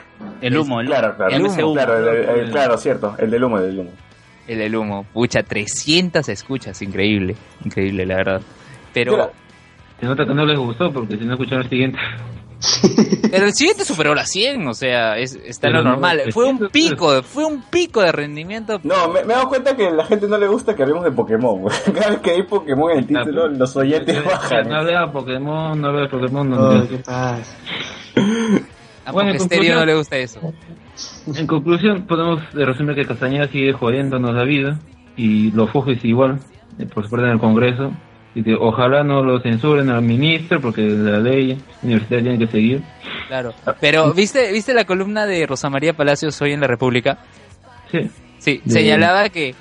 [0.41, 1.35] El humo, el Claro, claro.
[1.35, 1.73] El MCU.
[1.73, 3.15] Claro, el- el- el- claro, cierto.
[3.19, 3.91] El del humo, el del humo.
[4.47, 5.05] El del humo.
[5.13, 6.81] Pucha, 300 escuchas.
[6.81, 7.35] Increíble.
[7.63, 8.41] Increíble, la verdad.
[8.93, 9.31] Pero.
[9.99, 11.99] Se nota que no les gustó porque si no escucharon el siguiente.
[13.31, 14.67] Pero el siguiente superó las 100.
[14.67, 16.21] O sea, es, está en lo Pero no, normal.
[16.31, 18.79] Fue un 300, pico, fue un pico de rendimiento.
[18.83, 21.03] No, me, me he dado cuenta que a la gente no le gusta que hablemos
[21.05, 21.61] de Pokémon.
[21.61, 21.75] güey.
[21.93, 24.67] Cada vez que hay Pokémon en el título, los oyentes bajan.
[24.69, 26.49] No vea Pokémon, no vea Pokémon.
[26.49, 27.43] No, Oh, ¿Qué pasa?
[29.05, 30.39] A Bueno, en Estéreo conclusión- no le gusta eso.
[31.35, 34.79] En conclusión, podemos resumir que Castañeda sigue jodiéndonos la vida
[35.15, 36.39] y los Fujis igual,
[36.77, 37.91] eh, por su parte en el Congreso.
[38.33, 42.81] Que ojalá no lo censuren al ministro porque la ley universitaria tiene que seguir.
[43.27, 43.53] Claro.
[43.81, 47.17] Pero, ¿viste, ¿viste la columna de Rosa María Palacios hoy en La República?
[47.91, 49.55] Sí, Sí, De- señalaba que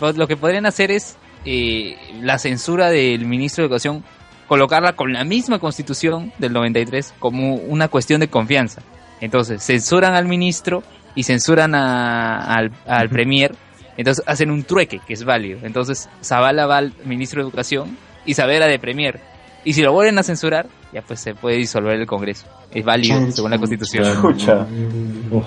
[0.00, 4.02] lo que podrían hacer es eh, la censura del ministro de Educación,
[4.48, 8.82] colocarla con la misma constitución del 93 como una cuestión de confianza.
[9.20, 10.82] Entonces, censuran al ministro
[11.14, 13.54] y censuran a- al, al premier,
[13.96, 15.60] entonces hacen un trueque que es válido.
[15.62, 19.20] Entonces, Zavala va al ministro de Educación y Savera de premier.
[19.64, 22.46] Y si lo vuelven a censurar, ya pues se puede disolver el Congreso.
[22.70, 24.04] Es válido según la constitución.
[24.04, 24.66] Escucha.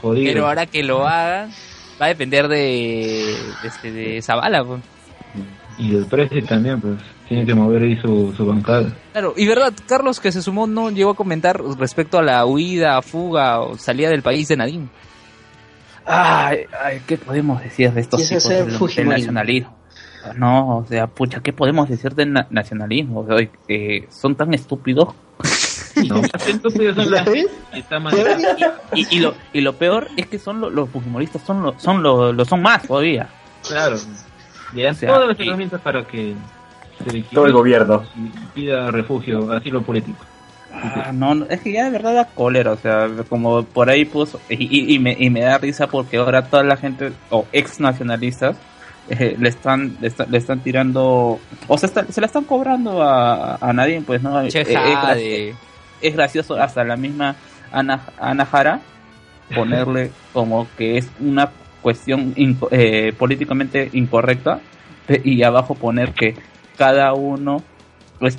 [0.01, 1.51] Pero ahora que lo hagan,
[2.01, 4.63] va a depender de, de, este, de Zavala.
[4.63, 4.81] pues.
[5.77, 8.91] Y el precio también, pues, tiene que mover ahí su, su bancada.
[9.11, 12.99] Claro, y verdad, Carlos que se sumó no llegó a comentar respecto a la huida,
[13.03, 14.87] fuga o salida del país de Nadine.
[16.05, 19.65] Ay, ay, ¿qué podemos decir de estos tipos del, del Fujimori.
[20.35, 23.21] No, o sea, pucha, ¿qué podemos decir del na- nacionalismo?
[23.21, 25.09] O sea, que son tan estúpidos.
[26.07, 26.21] No.
[28.93, 32.03] Y, y lo, y lo peor es que son lo- los fujimoristas, son lo, son
[32.03, 33.27] lo, lo son más todavía.
[33.67, 33.97] Claro.
[34.73, 36.35] Le dan O sea, todas las herramientas para que
[37.09, 38.03] se Todo el gobierno.
[38.53, 40.23] pida refugio, asilo político.
[40.71, 44.05] Ah, no, no, es que ya de verdad da cólera, o sea, como por ahí
[44.05, 47.45] puso, y, y- y me, y me da risa porque ahora toda la gente, o
[47.51, 48.55] ex nacionalistas,
[49.09, 53.01] eh, le están le, está- le están tirando, o sea, está- se la están cobrando
[53.03, 54.67] a, a nadie, pues no, Eh, Che, es,
[56.01, 57.35] es gracioso hasta la misma
[57.71, 58.79] Ana, Ana Jara
[59.55, 61.49] ponerle como que es una
[61.81, 64.59] cuestión inco- eh, políticamente incorrecta
[65.23, 66.35] y abajo poner que
[66.77, 67.63] cada uno
[68.19, 68.37] es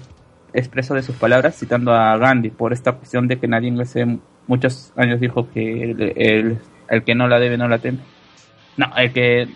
[0.53, 4.07] expreso de sus palabras citando a Gandhi por esta cuestión de que nadie hace
[4.47, 6.59] muchos años dijo que el, el-
[6.89, 7.99] el que no la debe no la teme.
[8.77, 9.49] No, el que...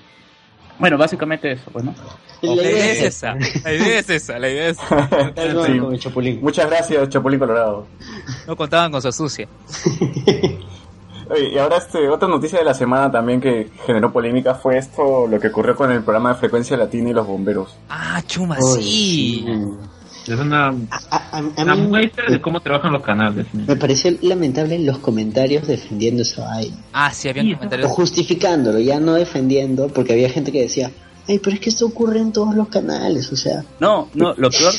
[0.83, 1.95] Bueno, básicamente eso, pues, ¿no?
[2.41, 5.67] La idea es es esa, la idea es esa, la idea es esa.
[5.67, 5.79] Sí.
[5.79, 6.41] con Chapulín.
[6.43, 7.87] Muchas gracias, Chapulín Colorado.
[8.49, 9.47] No contaban con su astucia.
[11.31, 15.29] Oye, y ahora este, otra noticia de la semana también que generó polémica fue esto,
[15.29, 17.77] lo que ocurrió con el programa de frecuencia latina y los bomberos.
[17.89, 19.47] Ah, chuma, sí.
[20.27, 23.47] Es una, A, a- a una mí muestra de cómo trabajan los canales.
[23.53, 26.77] me pareció lamentable los comentarios defendiendo esa vaina.
[26.93, 27.91] Ah, sí, habían Sí, O comentarios.
[27.91, 30.91] justificándolo, ya no defendiendo, porque había gente que decía,
[31.29, 34.51] ay, pero es que esto ocurre en todos los canales, o sea, No, no, lo
[34.51, 34.73] peor,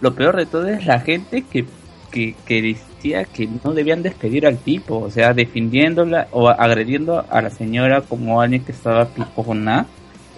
[0.00, 1.64] lo peor de todo es la gente que,
[2.12, 7.42] que, que decía que no debían despedir al tipo, o sea, defendiéndola o agrediendo a
[7.42, 9.86] la señora como alguien que estaba picona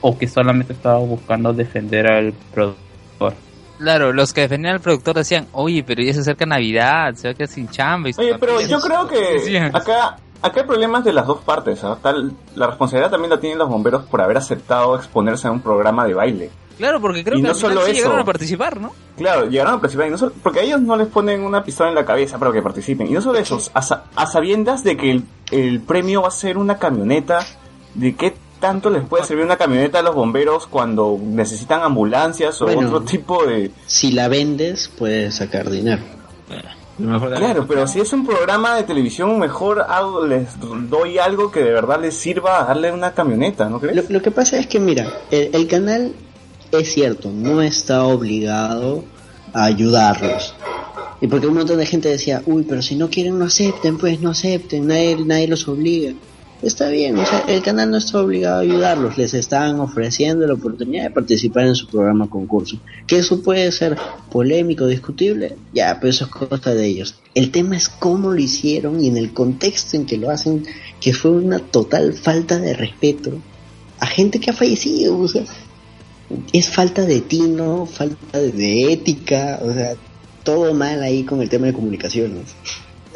[0.01, 3.35] o que solamente estaba buscando defender al productor.
[3.79, 7.33] Claro, los que defendían al productor decían, oye, pero ya se acerca Navidad, se va
[7.33, 8.09] a quedar sin chamba.
[8.09, 8.77] y Oye, pero familia".
[8.77, 11.83] yo creo que acá, acá hay problemas de las dos partes.
[11.85, 11.99] ¿ah?
[12.03, 16.07] Tal, la responsabilidad también la tienen los bomberos por haber aceptado exponerse a un programa
[16.07, 16.51] de baile.
[16.79, 18.01] Claro, porque creo Y que no solo sí eso.
[18.01, 18.93] llegaron a participar, ¿no?
[19.17, 21.89] Claro, llegaron a participar, y no solo- porque a ellos no les ponen una pistola
[21.89, 23.07] en la cabeza para que participen.
[23.07, 23.81] Y no solo eso, a,
[24.15, 27.47] a sabiendas de que el, el premio va a ser una camioneta,
[27.95, 32.67] de qué tanto les puede servir una camioneta a los bomberos cuando necesitan ambulancias o
[32.67, 32.89] Bueno.
[32.89, 33.71] otro tipo de...
[33.87, 36.03] si la vendes, puedes sacar dinero.
[36.99, 40.49] Mejor de- Claro, pero si es un programa de televisión, mejor hago- les
[40.89, 44.09] doy algo que de verdad les sirva a darle una camioneta, ¿no Lo, crees?
[44.11, 46.13] lo que pasa es que, mira, el, el canal
[46.73, 49.05] es cierto, no está obligado
[49.53, 50.55] a ayudarlos.
[51.21, 54.21] Y porque un montón de gente decía, uy, pero si no quieren, no acepten, pues
[54.21, 56.13] no acepten, nadie, nadie los obliga.
[56.63, 60.55] Está bien, o sea, el canal no está obligado a ayudarlos, les están ofreciendo la
[60.55, 62.79] oportunidad de participar en su programa concurso.
[63.07, 63.97] Que eso puede ser
[64.31, 67.17] polémico, discutible, ya, pero eso es cosa de ellos.
[67.35, 70.65] El tema es cómo lo hicieron y en el contexto en que lo hacen,
[71.01, 73.33] que fue una total falta de respeto
[73.99, 75.45] a gente que ha fallecido, o sea,
[76.53, 79.95] es falta de tino, falta de, ética, o sea,
[80.43, 82.55] todo mal ahí con el tema de comunicaciones.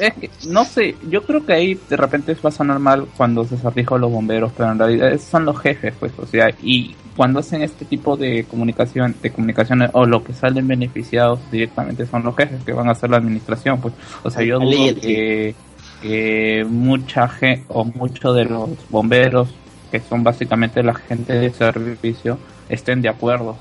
[0.01, 3.45] Es que, no sé, yo creo que ahí de repente va a sonar mal cuando
[3.45, 7.41] se dijo los bomberos, pero en realidad son los jefes, pues, o sea, y cuando
[7.41, 12.35] hacen este tipo de comunicación, de comunicaciones, o lo que salen beneficiados directamente son los
[12.35, 13.93] jefes que van a hacer la administración, pues,
[14.23, 15.55] o sea, yo dudo que,
[16.01, 19.51] que mucha gente, o muchos de los bomberos,
[19.91, 22.39] que son básicamente la gente de servicio,
[22.71, 23.57] estén de acuerdo.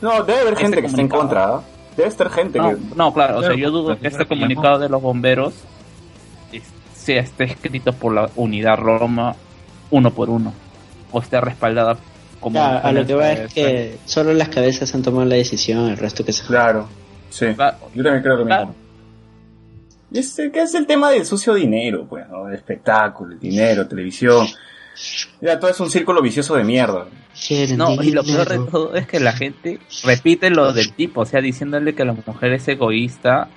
[0.00, 1.56] No, debe haber Este gente que esté en contra.
[1.56, 1.62] ¿ah?
[1.96, 2.76] Debe estar gente No, que...
[2.94, 5.54] no, claro, o sea, Claro, yo dudo que este comunicado de los bomberos
[7.00, 9.34] sea esté escrito por la unidad Roma
[9.90, 10.52] uno por uno
[11.10, 11.96] o esté respaldada
[12.40, 15.36] como Ya, a lo que va eh, es que solo las cabezas han tomado la
[15.36, 16.88] decisión, el resto que se Claro,
[17.30, 17.46] sí.
[17.46, 18.66] Yo también creo lo Claro.
[18.68, 18.80] mismo.
[20.12, 22.48] Este, que es el tema del sucio dinero, pues, ¿no?
[22.48, 24.46] El espectáculo, el dinero, televisión.
[25.40, 27.06] Ya, todo es un círculo vicioso de mierda.
[27.76, 31.26] No, y lo peor de todo es que la gente repite lo del tipo, o
[31.26, 33.48] sea, diciéndole que la mujer es egoísta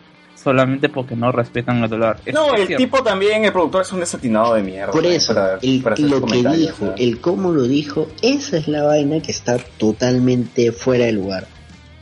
[0.43, 2.17] solamente porque no respetan el dólar.
[2.25, 2.83] Es- No, es el cierto.
[2.83, 4.91] tipo también, el productor es un desatinado de mierda.
[4.91, 6.95] Por eso, Para- el, para lo que dijo, o sea.
[6.97, 11.47] el cómo lo dijo, esa es la vaina que está totalmente fuera de lugar.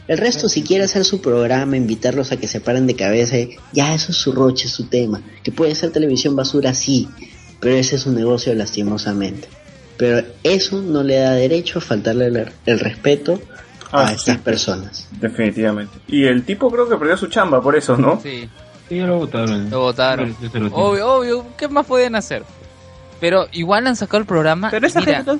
[0.07, 3.37] El resto, si quiere hacer su programa, invitarlos a que se paren de cabeza,
[3.71, 5.21] ya eso es su roche, es su tema.
[5.43, 7.07] Que puede ser televisión basura, sí,
[7.59, 9.47] pero ese es un negocio lastimosamente.
[9.97, 13.39] Pero eso no le da derecho a faltarle el, el respeto
[13.91, 14.41] a Ah, estas sí.
[14.43, 15.07] personas.
[15.19, 15.97] Definitivamente.
[16.07, 18.19] Y el tipo creo que perdió su chamba por eso, ¿no?
[18.21, 18.49] Sí,
[18.89, 19.69] Sí, ya lo votaron.
[19.69, 20.35] lo votaron.
[20.73, 22.43] Obvio, obvio, ¿qué más pueden hacer?
[23.21, 24.69] Pero igual han sacado el programa.
[24.69, 25.39] Pero esa Mira, gente no,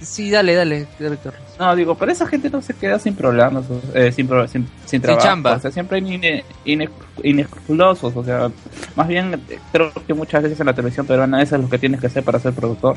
[0.00, 1.34] sí, dale, dale, Carlos.
[1.58, 5.00] no, digo, pero esa gente no se queda sin problemas, eh, sin, pro- sin, sin
[5.02, 5.24] trabajo.
[5.26, 5.52] chamba.
[5.56, 6.88] O sea, siempre hay ine- ine-
[7.22, 8.50] inescrupulosos, o sea,
[8.96, 11.78] más bien eh, creo que muchas veces en la televisión peruana eso es lo que
[11.78, 12.96] tienes que hacer para ser productor,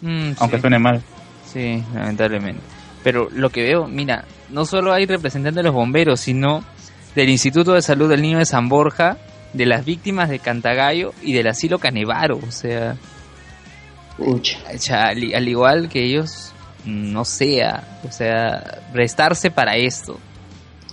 [0.00, 0.60] Mm, aunque sí.
[0.60, 1.02] suene mal.
[1.46, 2.62] Sí, lamentablemente.
[3.04, 6.64] Pero lo que veo, mira, no solo hay representantes de los bomberos, sino
[7.14, 9.18] del Instituto de Salud del Niño de San Borja,
[9.52, 12.38] de las víctimas de Cantagallo y del asilo Canevaro.
[12.46, 12.96] O sea,
[14.90, 16.52] al, al igual que ellos,
[16.84, 20.18] no sea, o sea, prestarse para esto.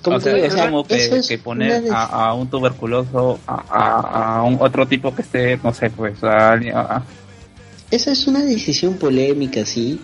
[0.02, 3.38] ¿Cómo o sea, es O sea, como que, es poner de- a, a un tuberculoso
[3.46, 7.04] a, a- a un otro tipo que esté, no sé, pues, a, a-
[7.92, 10.00] Esa es una decisión polémica, sí.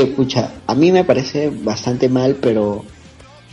[0.00, 2.84] Que, pucha, a mí me parece bastante mal, pero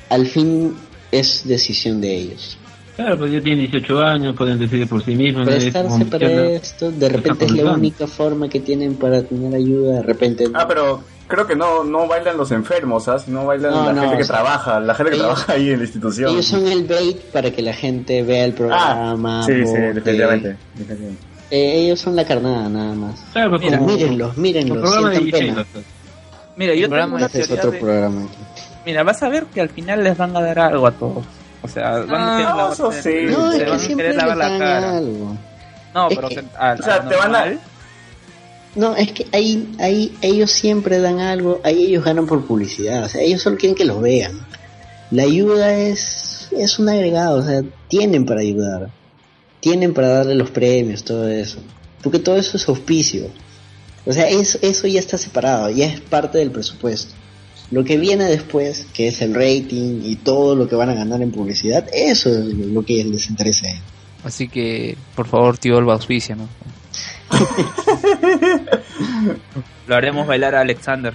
[0.10, 0.76] al fin
[1.12, 2.58] es decisión de ellos.
[2.96, 5.48] Claro, pues ya tienen 18 años, pueden decidir por sí mismos.
[5.48, 10.04] Prestarse para esto, de repente es la única forma que tienen para tener ayuda, de
[10.04, 10.46] repente...
[10.54, 13.18] Ah, pero creo que no, no bailan los enfermos, ¿ah?
[13.18, 15.70] Sino bailan No, la no, gente que sea, trabaja, la gente que ellos- trabaja ahí
[15.72, 16.32] en la institución.
[16.34, 19.44] Ellos son el bait para que la gente vea el Ah, programa.
[19.46, 19.94] sí, sí, vote.
[19.94, 20.58] definitivamente.
[20.76, 21.24] definitivamente.
[21.52, 23.20] Eh, ellos son la carnada, nada más.
[23.32, 25.66] Claro, pues Mira, como mírenlos, el mírenlos, programa de sientan pena.
[25.74, 25.86] pues.
[26.56, 28.28] Mira, yo tengo una Ese es teoría otro de- programa.
[28.86, 31.24] Mira, vas a ver que al final les van a dar algo a todos.
[31.62, 33.02] O sea, van Ah, a querer lavar- eso sí.
[33.02, 34.98] se No, es van que a siempre querer les lavar la dan cara.
[34.98, 35.38] algo.
[35.94, 37.54] No, Es pero que- al- O sea, te van a-
[38.76, 43.10] No, es que ahí, ahí ellos siempre dan algo, ahí ellos ganan por publicidad, o
[43.10, 44.32] sea, ellos solo quieren que los vean.
[45.12, 48.90] La ayuda es, es un agregado, o sea, tienen para ayudar,
[49.60, 51.60] tienen para darle los premios, todo eso,
[52.02, 53.28] porque todo eso es auspicio.
[54.06, 57.14] O sea, eso, eso ya está separado, ya es parte del presupuesto.
[57.72, 61.22] Lo que viene después, que es el rating y todo lo que van a ganar
[61.22, 63.68] en publicidad, eso es lo que les interesa.
[64.24, 66.48] Así que, por favor, tío Olva, auspicia, ¿no?
[69.88, 71.14] lo haremos bailar a Alexander.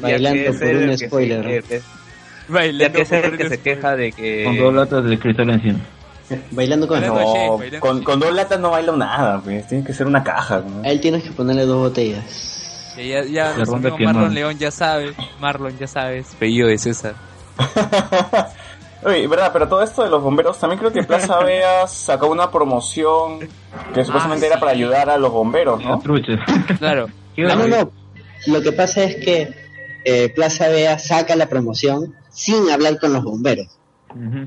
[0.00, 1.42] Bailando que por un que spoiler.
[1.44, 1.82] que- que-
[2.78, 4.12] Ya que es el que se queja de
[4.44, 4.76] Con dos que...
[4.78, 5.78] latas de cristal encima.
[6.50, 9.66] Bailando con Bailando No, bailando con, dos latas no baila nada, pues.
[9.68, 10.60] Tiene que ser una caja.
[10.66, 10.82] ¿no?
[10.82, 12.92] A él tienes que ponerle dos botellas.
[12.96, 14.30] Que ya, ya, nuestro amigo que Marlon no.
[14.30, 17.14] León ya sabe, Marlon ya sabes, pedido de César.
[19.04, 22.50] Oye, verdad, pero todo esto de los bomberos, también creo que Plaza Vea sacó una
[22.50, 23.40] promoción
[23.92, 26.00] que supuestamente era para ayudar a los bomberos, ¿no?
[26.78, 27.82] Claro, ¿Qué Ah, no, onda?
[27.84, 27.90] no.
[28.46, 29.52] Lo que pasa es que
[30.04, 33.66] eh, Plaza Vea saca la promoción sin hablar con los bomberos.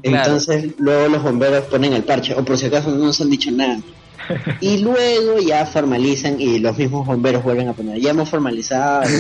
[0.04, 3.52] Entonces luego los bomberos ponen el parche, o por si acaso no nos han dicho
[3.52, 3.80] nada.
[4.60, 9.04] Y luego ya formalizan y los mismos bomberos vuelven a poner, ya hemos formalizado.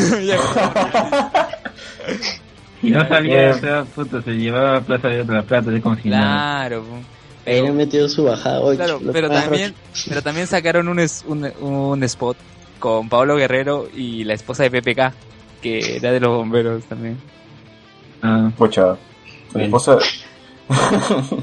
[2.82, 5.98] Y no o sea, puta, se llevaba Plaza de la Plata de nada.
[6.04, 6.84] claro.
[6.84, 6.98] po.
[7.46, 8.60] Ahí metido su bajada.
[8.60, 9.74] Oye, Claro, pero también,
[10.08, 12.38] pero también sacaron un, es- un, un spot
[12.78, 15.14] con Pablo Guerrero y la esposa de PPK,
[15.62, 17.18] que era de los bomberos también.
[18.22, 18.52] Ah.
[19.54, 19.98] La esposa...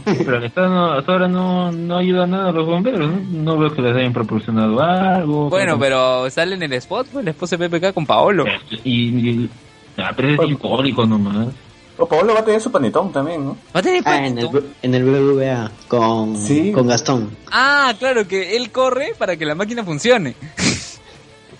[0.05, 3.21] pero el Estado no- hasta ahora no, no ayuda nada a los bomberos, ¿no?
[3.31, 5.49] No veo que les hayan proporcionado algo.
[5.49, 8.45] Bueno, pero sale en el spot, pues, la esposa de PPK con Paolo.
[8.85, 8.91] Y,
[9.31, 9.51] y-
[9.99, 11.49] ah, pero es simbólico nomás.
[11.97, 13.57] O Pablo va a tener su panetón también, ¿no?
[13.75, 14.65] ¿Va a tener Ah, en el, panetón?
[14.83, 16.73] en el BBVA con, Sí.
[16.73, 17.31] con Gastón.
[17.53, 20.35] Ah, claro, que él corre para que la máquina funcione.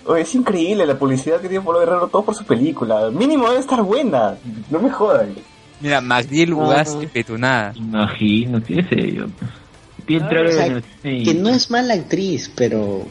[0.07, 3.09] Oye, es increíble la publicidad que tiene Pablo Guerrero todo por su película.
[3.11, 4.35] Mínimo debe estar buena.
[4.69, 5.33] No me jodan.
[5.81, 6.55] Mira, Magdiel Ah.
[6.55, 7.73] Ugas y Petunada.
[7.75, 9.25] Imagino, qué sé yo.
[10.21, 11.23] Ah, trae o sea, en el cine.
[11.23, 13.07] Que no es mala actriz, pero,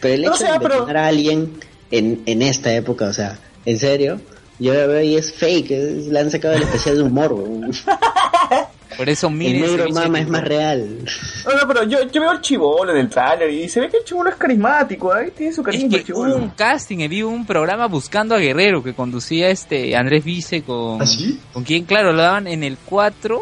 [0.00, 1.52] pero el No, hecho o sea, de pero- tener a alguien
[1.90, 4.20] en, en esta época, o sea, en serio,
[4.58, 7.36] yo la veo y es fake, es- la han sacado del especial de humor.
[9.00, 9.62] Por eso El miren.
[9.62, 10.98] negro ceviche mama es más real.
[11.46, 13.96] No, no, pero yo, yo veo el chivolo en el trailer y se ve que
[13.96, 15.10] el chivolo es carismático.
[15.10, 18.38] Ahí tiene su Es carisma el que hubo un casting, vi un programa buscando a
[18.38, 21.00] Guerrero que conducía este Andrés Vice con.
[21.00, 21.40] ¿Ah, sí?
[21.54, 23.40] Con quien, claro, lo daban en el 4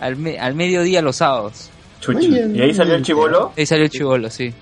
[0.00, 1.70] al, me- al mediodía los sábados.
[2.08, 3.52] Y ahí salió el chivolo.
[3.56, 4.52] Ahí salió el chivolo, sí.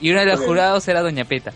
[0.00, 1.52] Y uno de los jurados era Doña Peta.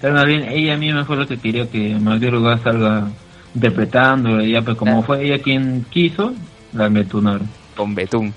[0.00, 3.08] Pero más bien, ella misma fue lo que quería que Magdiel Ugas salga
[3.54, 4.40] interpretando.
[4.40, 5.06] Ella, pues como Claro.
[5.06, 6.32] fue ella quien quiso,
[6.72, 7.48] la metunaron.
[7.76, 8.34] Con Betún.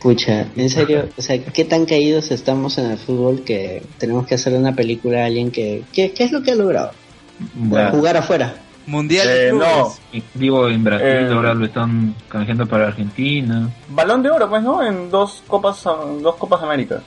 [0.00, 4.34] Pucha, en serio, o sea, ¿qué tan caídos estamos en el fútbol que tenemos que
[4.34, 5.82] hacer una película a alguien que...
[5.94, 6.90] ¿Qué, qué es lo que ha logrado?
[7.54, 8.54] Bueno, Jugar afuera.
[8.86, 9.94] Mundial Eh, no.
[10.34, 11.28] digo, en Brasil Eh.
[11.32, 13.70] ahora lo están canjeando para Argentina.
[13.88, 14.86] Balón de oro, pues, ¿no?
[14.86, 17.00] En dos copas, dos copas América.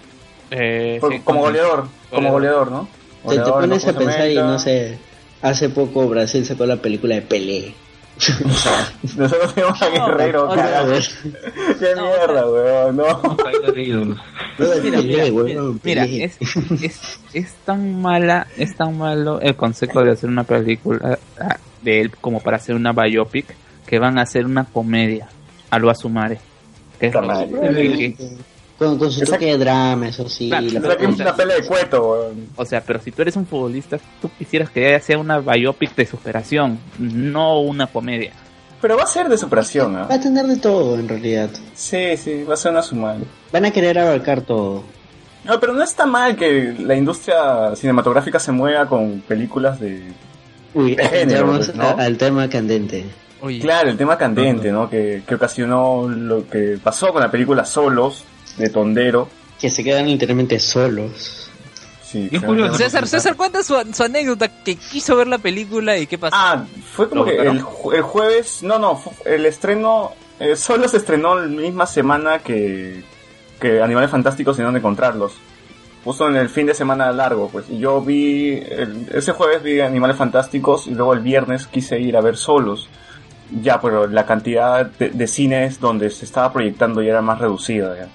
[0.50, 1.88] Eh, sí, como goleador.
[2.10, 2.88] Como goleador, ¿no?
[3.30, 4.98] Te, pones a pensar y no sé,
[5.42, 7.74] hace poco Brasil sacó la película de Pelé.
[9.18, 10.92] Nosotros tenemos a Guerrero, carajo.
[11.80, 12.98] Qué no, mierda, weón.
[12.98, 13.38] No.
[13.76, 16.24] Mira, mira, mira, weón, mira, Pelé.
[16.24, 16.38] es,
[16.82, 22.02] es, es tan mala, es tan malo el concepto de hacer una película ah, de
[22.02, 23.46] él como para hacer una biopic
[23.86, 25.30] que van a hacer una comedia
[25.70, 26.40] a lo Asumare.
[27.00, 27.14] Que es
[28.78, 30.50] Con, con su Esa- toque de drama, eso sí.
[30.50, 32.32] Claro, la O sea, que es una pelea de cueto.
[32.56, 36.06] O sea, pero si tú eres un futbolista, tú quisieras que sea una biopic de
[36.06, 38.34] superación, no una comedia.
[38.80, 40.14] Pero va a ser de superación, Va ¿ah?
[40.14, 41.50] a tener de todo en realidad.
[41.74, 43.18] Sí, sí, va a ser una sumada.
[43.52, 44.84] Van a querer abarcar todo.
[45.44, 50.04] No, pero no está mal que la industria cinematográfica se mueva con películas de...
[50.76, 51.96] Uy, De género, pues, ¿no?
[51.98, 53.06] al tema candente.
[53.42, 54.88] Oye, Claro, el tema candente, ¿no?
[54.90, 58.24] Que, que ocasionó lo que pasó con la película Solos,
[58.58, 59.28] de Tondero.
[59.60, 61.50] Que se quedan literalmente solos.
[62.04, 62.48] Sí, Es claro.
[62.48, 62.76] curioso.
[62.76, 66.36] César, César cuenta su, su anécdota que quiso ver la película y qué pasó.
[66.38, 70.88] Ah, fue como ¿Lo que el, ju- el jueves, no, no, el estreno, eh, solo
[70.88, 73.04] se estrenó la misma semana que,
[73.60, 75.34] que Animales Fantásticos y dónde encontrarlos.
[76.06, 77.66] Justo en el fin de semana largo, pues.
[77.70, 82.16] Y yo vi, el- ese jueves vi Animales Fantásticos y luego el viernes quise ir
[82.16, 82.88] a ver solos.
[83.62, 87.96] Ya, pero la cantidad de, de cines donde se estaba proyectando ya era más reducida,
[87.98, 88.08] ya.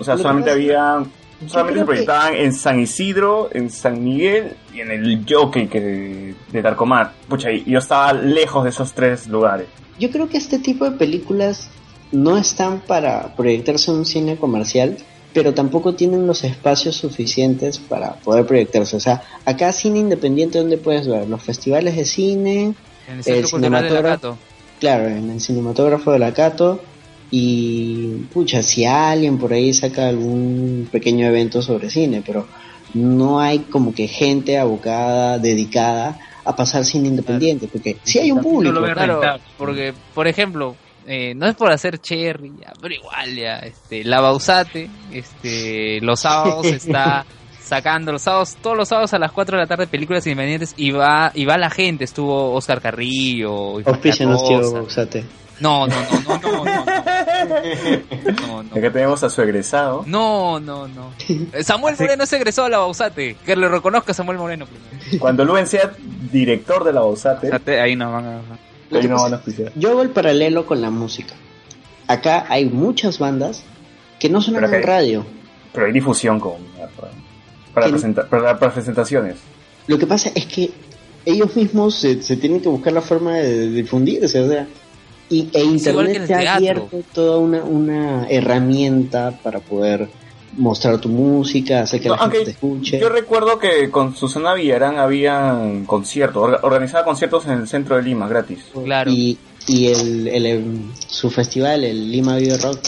[0.00, 1.04] O sea, solamente había,
[1.46, 5.80] solamente se que- proyectaban en San Isidro, en San Miguel y en el Jockey que
[5.80, 7.12] de, de Tarcomar.
[7.28, 9.66] Pucha, y yo estaba lejos de esos tres lugares.
[9.98, 11.68] Yo creo que este tipo de películas
[12.12, 14.96] no están para proyectarse en un cine comercial,
[15.34, 18.96] pero tampoco tienen los espacios suficientes para poder proyectarse.
[18.96, 21.28] O sea, acá cine independiente, ¿dónde puedes ver?
[21.28, 22.74] Los festivales de cine,
[23.06, 24.36] en el el cinematógrafo-
[24.80, 26.80] claro, en el cinematógrafo de la Cato.
[27.30, 32.46] Y, pucha, si alguien por ahí saca algún pequeño evento sobre cine, pero
[32.94, 38.40] no hay como que gente abocada, dedicada a pasar cine independiente, porque si hay un
[38.40, 38.72] público.
[38.72, 39.42] no lo ve Claro, rentable.
[39.56, 40.74] porque, por ejemplo,
[41.06, 46.20] eh, no es por hacer cherry, ya, pero igual ya, este, la Bausate, este, los
[46.20, 47.24] sábados está
[47.60, 50.90] sacando los sábados, todos los sábados a las 4 de la tarde películas independientes y
[50.90, 55.08] va, y va la gente, estuvo Oscar Carrillo, y tío Rosa.
[55.60, 56.84] No, no, no, no, no, no,
[58.40, 60.04] no, no, Acá tenemos a su egresado.
[60.06, 61.12] no, no, no.
[61.62, 65.18] Samuel Moreno se egresó a la Bausate, que le reconozca a Samuel Moreno primero.
[65.20, 65.92] Cuando Luen sea
[66.32, 68.36] director de la Bausate, ahí no van a...
[68.92, 69.72] Ahí que no pasa- van a auspiciar.
[69.76, 71.34] Yo hago el paralelo con la música.
[72.08, 73.62] Acá hay muchas bandas
[74.18, 75.24] que no suenan en radio.
[75.72, 76.54] Pero hay difusión con,
[77.74, 79.36] para, presenta- para- para presentaciones.
[79.86, 80.70] Lo que pasa es que
[81.24, 84.66] ellos mismos se, se tienen que buscar la forma de, de difundirse, o sea,
[85.30, 90.08] y, e Internet el te ha abierto toda una, una herramienta para poder
[90.56, 92.98] mostrar tu música, hacer que No, la gente te escuche.
[92.98, 98.02] Yo recuerdo que con Susana Villarán habían conciertos, orga- organizaba conciertos en el centro de
[98.02, 98.58] Lima, gratis.
[98.84, 99.10] Claro.
[99.10, 102.78] Y, Y el, el, em, su festival, el Lima Video Rock,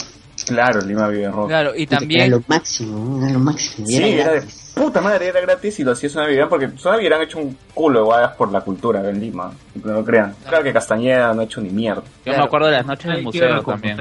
[0.46, 1.48] Claro, Lima Vive Rock.
[1.48, 2.22] Claro, y también...
[2.22, 3.86] era lo máximo, era lo máximo.
[3.86, 6.96] Sí, era era de puta madre, era gratis y lo hacía Zona Vivirán porque Zona
[6.96, 10.04] Vivirán ha hecho un culo de guadas por la cultura en Lima, que no lo
[10.04, 10.34] crean.
[10.48, 12.02] Claro que Castañeda no ha hecho ni mierda.
[12.24, 13.98] Yo me acuerdo de las noches del Hay que museo también.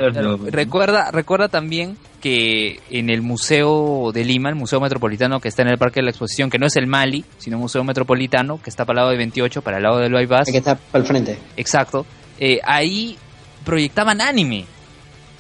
[0.52, 5.70] Recuerda, recuerda también que en el Museo de Lima, el Museo Metropolitano que está en
[5.70, 8.70] el Parque de la Exposición, que no es el Mali, sino un Museo Metropolitano, que
[8.70, 11.08] está para el lado de 28, para el lado del bypass, que estar para el
[11.08, 11.38] frente.
[11.58, 12.06] exacto,
[12.40, 13.18] eh, ahí
[13.66, 14.66] proyectaban anime,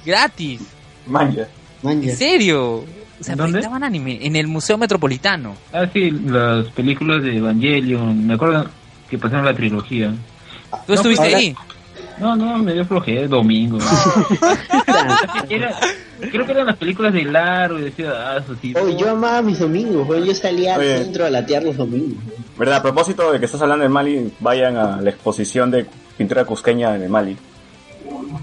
[0.06, 0.62] gratis,
[1.08, 1.48] Manja.
[1.84, 2.12] Man, ya.
[2.12, 2.86] en serio, o
[3.24, 3.36] sea,
[3.82, 5.56] anime en el Museo Metropolitano.
[5.74, 8.28] Ah, sí, las películas de Evangelion.
[8.28, 8.66] Me acuerdo
[9.10, 10.14] que pasaron la trilogía.
[10.88, 11.56] ¿Tú estuviste ahora- ahí?
[12.20, 13.80] No, no, me dio flojera el domingo.
[15.50, 15.76] Era-
[16.32, 18.74] creo que eran las películas de Laro y decía, ah, eso sí.
[18.80, 20.98] Oh, yo amaba mis domingos, yo salía al Oye.
[21.04, 22.24] centro a latear los domingos.
[22.58, 22.78] ¿Verdad?
[22.78, 25.86] A propósito de que estás hablando de Mali, vayan a la exposición de
[26.18, 27.36] pintura cusqueña de Mali.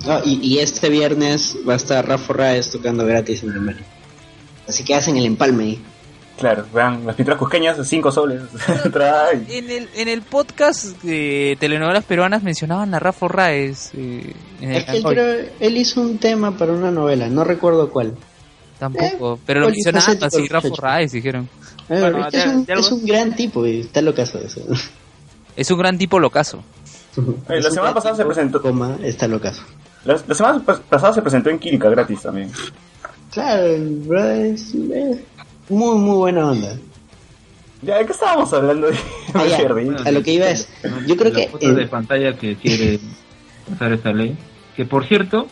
[0.07, 3.81] No, y, y este viernes va a estar Rafa Raes tocando gratis en el Mali.
[4.69, 5.83] Así que hacen el empalme ahí.
[6.39, 8.43] Claro, vean, las pinturas cusqueñas, 5 soles.
[9.49, 13.91] En el, en el podcast de telenovelas peruanas mencionaban a Rafa Raes.
[13.97, 15.15] eh, en el Es que él, Cancoy.
[15.15, 18.15] creo- él hizo un tema para una novela, no recuerdo cuál.
[18.79, 20.69] Tampoco, pero lo mencionaban así, Rafa.
[20.79, 21.49] Raes, dijeron.
[21.89, 24.61] Eh, Bueno, es, un, es un gran tipo y está locazo eso.
[25.57, 26.63] Es un gran tipo locazo.
[27.49, 29.63] La semana pasada se presentó- Coma, está locazo.
[30.05, 32.51] La, la semana pas- pasada se presentó en Quírica gratis también.
[33.33, 35.19] Claro, es, es
[35.69, 36.77] muy, muy buena onda.
[37.83, 38.89] Ya, ¿de qué estábamos hablando?
[39.35, 40.67] Ah, ya, a lo que iba es,
[41.07, 42.99] yo creo la que foto de eh, pantalla que quiere
[43.69, 44.35] pasar esta ley.
[44.75, 45.47] Que por cierto,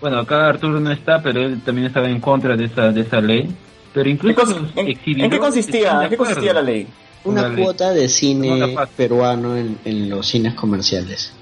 [0.00, 3.20] bueno, acá Arturo no está, pero él también estaba en contra de esa, de esa
[3.20, 3.48] ley.
[3.92, 6.88] Pero ¿Qué incluso en, en qué consistía, de en qué consistía la ley?
[7.24, 11.32] Una cuota de cine peruano en, en los cines comerciales.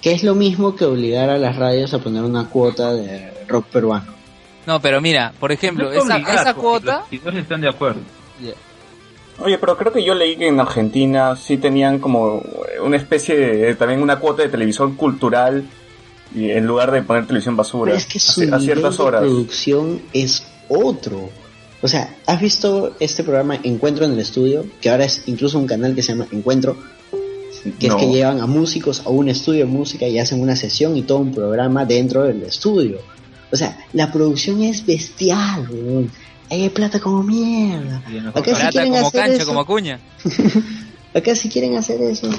[0.00, 3.66] Que es lo mismo que obligar a las radios a poner una cuota de rock
[3.66, 4.06] peruano.
[4.66, 7.04] No, pero mira, por ejemplo, No es esa, obligar, esa cuota...
[7.24, 8.00] Los están de acuerdo.
[9.40, 12.42] Oye, pero creo que yo leí que en Argentina sí tenían como
[12.82, 15.64] una especie de, también una cuota de televisión cultural
[16.34, 18.96] y en lugar de poner televisión basura Pero es que su ci- a, nivel ciertas
[18.98, 19.20] de horas.
[19.20, 21.30] producción es otro.
[21.80, 24.66] O sea, ¿has visto este programa Encuentro en el Estudio?
[24.80, 26.76] Que ahora es incluso un canal que se llama Encuentro.
[27.78, 27.96] Que No.
[27.96, 31.02] es que llevan a músicos a un estudio de música y hacen una sesión y
[31.02, 32.98] todo un programa dentro del estudio.
[33.50, 36.10] O sea, la producción es bestial, weón.
[36.50, 38.02] Ahí hay plata como mierda.
[38.34, 40.00] Acá si Plata quieren como hacer cancha, eso, como acuña.
[41.14, 42.30] acá si quieren hacer eso.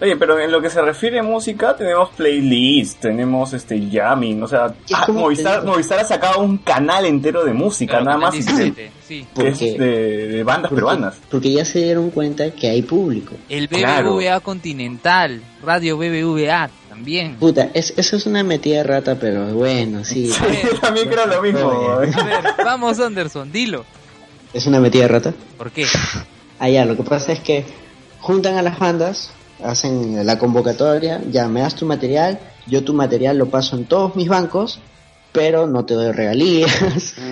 [0.00, 4.46] Oye, pero en lo que se refiere a música tenemos playlist, tenemos este jamming, o
[4.46, 5.64] sea, ah, Movistar,
[5.98, 9.26] ha sacado un canal entero de música, nada más 17, sí.
[9.34, 11.14] que es Porque- de, de bandas Porque, peruanas.
[11.28, 13.34] porque ya se dieron cuenta que hay público.
[13.48, 14.14] El Claro.
[14.14, 17.34] BBVA Continental, Radio BBVA también.
[17.36, 20.28] Puta, es, eso es una metida de rata, pero bueno, sí.
[20.32, 21.66] Sí, yo también creo lo mismo.
[21.66, 22.12] Oye.
[22.14, 23.84] A ver, vamos Anderson, dilo.
[24.54, 25.34] Es una metida de rata.
[25.56, 25.86] ¿Por qué?
[26.60, 27.64] Ah, ya, lo que pasa es que
[28.20, 29.32] juntan a las bandas,
[29.62, 34.14] hacen la convocatoria, ya me das tu material, yo tu material lo paso en todos
[34.16, 34.80] mis bancos,
[35.32, 37.14] pero no te doy regalías.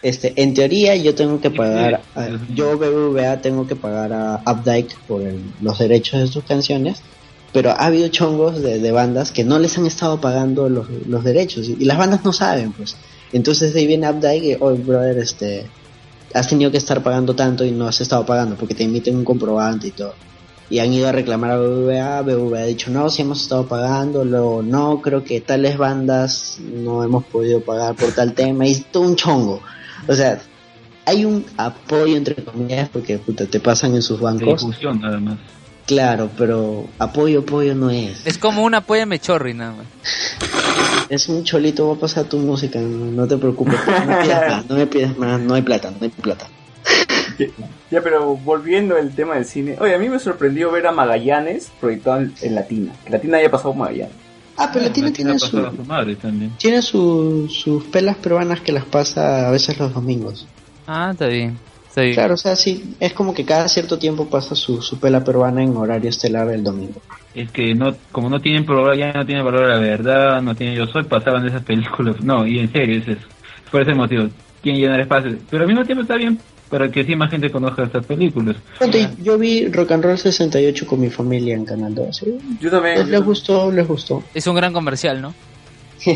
[0.00, 4.96] Este, en teoría yo tengo que pagar, a- yo BBVA tengo que pagar a Updike
[5.08, 7.02] por el- los derechos de sus canciones,
[7.52, 11.24] pero ha habido chongos de, de bandas que no les han estado pagando los, los
[11.24, 12.96] derechos y, y las bandas no saben, pues.
[13.32, 15.66] Entonces de ahí viene Updike y, oh, brother, este,
[16.32, 19.24] has tenido que estar pagando tanto y no has estado pagando porque te emiten un
[19.24, 20.14] comprobante y todo.
[20.70, 24.24] Y han ido a reclamar a BBVA, BBVA ha dicho no, si hemos estado pagando,
[24.24, 28.84] luego no, creo que tales bandas no hemos podido pagar por tal tema y es
[28.86, 29.62] todo un chongo.
[30.06, 30.40] O sea,
[31.06, 35.38] hay un apoyo entre comillas porque puta, te pasan en sus bancos, difusión nada más.
[35.86, 38.26] claro, pero apoyo, apoyo no es.
[38.26, 39.86] Es como una polla mechorri nada más.
[41.08, 44.50] Es un cholito, va a pasar tu música, no, no te preocupes, no me pidas
[44.50, 46.46] más, no me pidas más, no hay plata, no hay plata.
[47.90, 51.70] Ya, pero volviendo al tema del cine, oye, a mí me sorprendió ver a Magallanes
[51.80, 52.92] proyectado en, en Latina.
[53.04, 54.14] Que Latina haya pasado Magallanes.
[54.56, 56.50] Ah, pero ha tiene, su, su madre también.
[56.58, 60.48] tiene su- sus pelas peruanas que las pasa a veces los domingos.
[60.86, 61.56] Ah, está bien.
[61.88, 62.14] Está bien.
[62.14, 65.62] Claro, o sea, sí, es como que cada cierto tiempo pasa su, su pela peruana
[65.62, 67.00] en horario estelar el domingo.
[67.36, 70.56] Es que no, como no tienen programa, ya no tienen valor a la verdad, no
[70.56, 72.20] tienen yo soy, pasaban esas películas.
[72.20, 73.26] No, y en serio, es eso.
[73.70, 74.28] Por ese motivo,
[74.60, 75.38] quieren llenar espacio.
[75.48, 76.36] Pero al mismo tiempo está bien
[76.68, 78.56] para que sí más gente conozca estas películas.
[79.22, 82.16] Yo vi Rock and Roll 68 con mi familia en Canal 2.
[82.16, 82.38] ¿sí?
[82.60, 83.10] Yo también.
[83.10, 84.22] Les, gustó, les gustó.
[84.34, 85.34] Es un gran comercial, ¿no?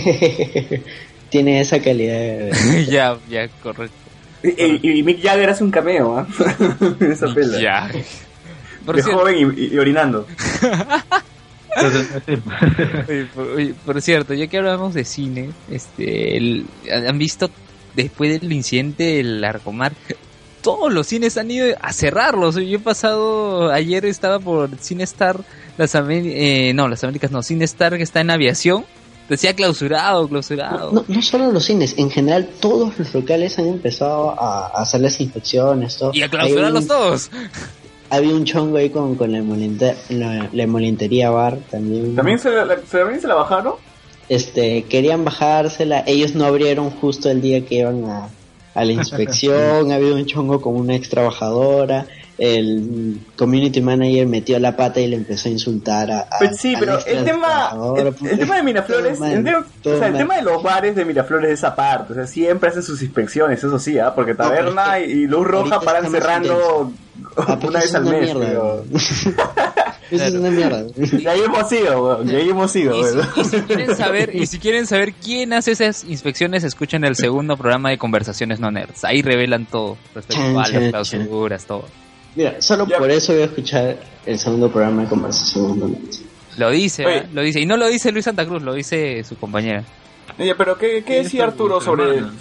[1.30, 2.86] Tiene esa calidad de...
[2.90, 3.94] ya, ya, correcto.
[4.42, 4.48] Y,
[4.88, 6.26] y- y Mick Jagger hace un cameo, ¿ah?
[7.00, 7.60] en esa pela.
[7.60, 7.90] Ya.
[8.84, 10.26] Por de cierto, joven y, y- orinando.
[13.34, 17.50] Por, por cierto, ya que hablamos de cine, este, el- han visto
[17.94, 19.92] después del incidente del Arcomar,
[20.62, 22.54] todos los cines han ido a cerrarlos.
[22.56, 25.36] Yo he pasado, ayer estaba por Cinestar,
[25.76, 28.84] las Amé- eh, no, las Américas no, Cinestar que está en aviación,
[29.28, 30.92] decía clausurado, clausurado.
[30.92, 35.00] No, no solo los cines, en general todos los locales han empezado a, a hacer
[35.00, 36.12] las inspecciones, todo.
[36.14, 37.30] Y a clausurarlos un- todos.
[38.10, 40.48] Había un chongo ahí con, con la, emolente- la,
[41.30, 42.14] bar también.
[42.14, 43.74] ¿También se la, se- también se la bajaron?
[44.28, 48.28] Este, querían bajársela, ellos no abrieron justo el día que iban a,
[48.74, 52.06] a la inspección, había un chongo con una ex trabajadora,
[52.38, 56.20] el community manager metió la pata y le empezó a insultar a...
[56.20, 59.66] a- Pues sí, a pero el tema, el, el tema de Miraflores, mal, el, tema,
[59.84, 62.70] o sea, el tema de los bares de Miraflores es esa parte, o sea, siempre
[62.70, 64.14] hacen sus inspecciones, eso sí, ¿ah?
[64.14, 66.92] porque es Taberna que y Luz Roja paran cerrando
[67.36, 68.82] una eso vez al una mes, mierda.
[70.10, 70.84] Eso es una mierda.
[70.98, 73.28] Y ahí hemos ido, weón, y ahí hemos ido, Y si, weón.
[73.36, 77.56] y si quieren saber, y si quieren saber quién hace esas inspecciones, escuchen el segundo
[77.56, 79.04] programa de Conversaciones No Nerds.
[79.04, 81.84] Ahí revelan todo respecto a las clausuras, todo.
[82.34, 82.98] Mira, solo Ya.
[82.98, 85.78] por eso voy a escuchar el segundo programa de conversación.
[85.78, 85.90] ¿no?
[86.58, 87.04] Lo dice.
[87.06, 87.26] ¿ah?
[87.32, 87.60] lo dice.
[87.60, 89.82] Y no lo dice Luis Santa Cruz, lo dice su compañera.
[90.38, 92.18] Oye, pero ¿qué, qué decía Arturo sobre...
[92.18, 92.34] Hermana.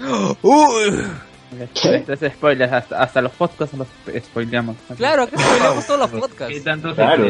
[0.42, 1.02] ¿Qué?
[2.06, 3.86] Tres spoilers, hasta, hasta los podcasts los
[4.24, 4.76] spoileamos.
[4.96, 6.64] Claro, acá spoileamos todos los ¿Qué podcasts.
[6.64, 7.28] tanto Claro.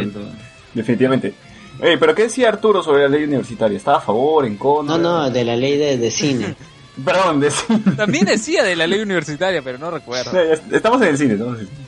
[0.74, 1.35] Definitivamente.
[1.81, 3.77] Pero ¿qué decía Arturo sobre la ley universitaria?
[3.77, 4.97] ¿Estaba a favor, en contra?
[4.97, 6.55] No, no, de la ley de, de cine.
[7.05, 7.51] Perdón, de...
[7.97, 10.31] También decía de la ley universitaria, pero no recuerdo.
[10.70, 11.86] estamos en el cine, estamos en el cine.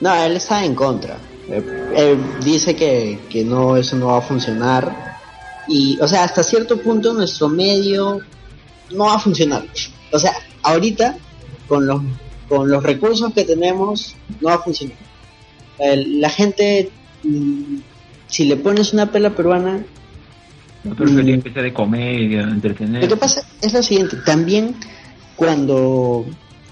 [0.00, 1.16] No, él está en contra.
[1.50, 1.62] Eh,
[1.94, 5.18] él dice que, que no, eso no va a funcionar.
[5.68, 8.20] Y, o sea, hasta cierto punto nuestro medio
[8.90, 9.64] no va a funcionar.
[10.12, 10.32] O sea,
[10.62, 11.16] ahorita,
[11.68, 12.00] con los,
[12.48, 14.96] con los recursos que tenemos, no va a funcionar.
[15.78, 16.90] El- la gente,
[17.22, 17.76] mm,
[18.26, 19.84] si le pones una pela peruana,
[20.84, 21.42] Yo prefería Mm.
[21.42, 23.02] que sea de comedia, entretener.
[23.02, 24.74] Lo que pasa es lo siguiente, también
[25.36, 26.24] cuando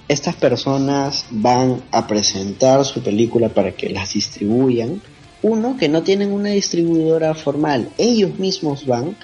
[0.09, 5.03] estas personas van a presentar su película para que las distribuyan,
[5.43, 9.17] uno que no tienen una distribuidora formal, ellos mismos van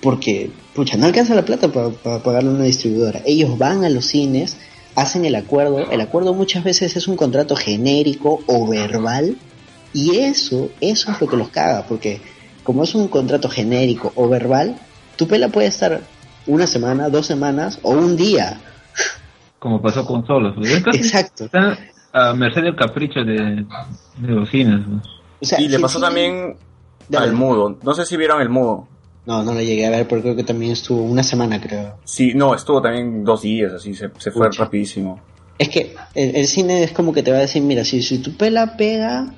[0.00, 3.20] porque, pucha, no alcanza la plata para, para pagarle una distribuidora.
[3.24, 4.56] Ellos van a los cines,
[4.94, 9.36] hacen el acuerdo, el acuerdo muchas veces es un contrato genérico o verbal
[9.92, 12.20] y eso, eso es lo que los caga, porque
[12.64, 14.76] como es un contrato genérico o verbal,
[15.16, 16.00] tu pela puede estar
[16.46, 18.60] una semana, dos semanas o un día.
[19.58, 20.54] Como pasó con Solos.
[20.92, 21.44] Exacto.
[21.44, 21.78] Están
[22.12, 23.64] a merced del capricho de,
[24.18, 24.80] de los cines.
[25.40, 26.56] O sea, Y le pasó sí- también
[27.16, 27.78] al mudo.
[27.82, 28.88] No sé si vieron el mudo.
[29.24, 31.96] No, no lo llegué a ver, porque creo que también estuvo una semana, creo.
[32.04, 35.20] Sí, no, estuvo también dos días, así, se, se fue rapidísimo.
[35.58, 38.18] Es que el, el cine es como que te va a decir, mira, si, si
[38.18, 39.32] tu pela pega,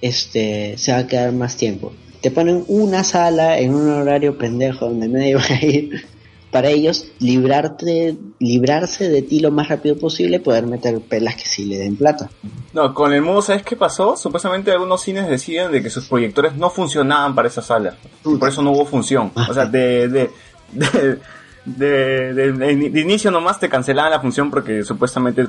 [0.00, 1.92] este, se va a quedar más tiempo.
[2.20, 6.06] Te ponen una sala en un horario pendejo donde nadie va a ir.
[6.50, 11.66] Para ellos, librarte, librarse de ti lo más rápido posible, poder meter pelas que sí
[11.66, 12.30] le den plata.
[12.72, 14.16] No, con el mudo, ¿sabes qué pasó?
[14.16, 17.96] Supuestamente algunos cines decían de que sus proyectores no funcionaban para esa sala.
[18.24, 19.30] Y por eso no hubo función.
[19.34, 20.30] O sea, de, de,
[20.72, 25.46] de, de, inicio nomás te cancelaban la función porque supuestamente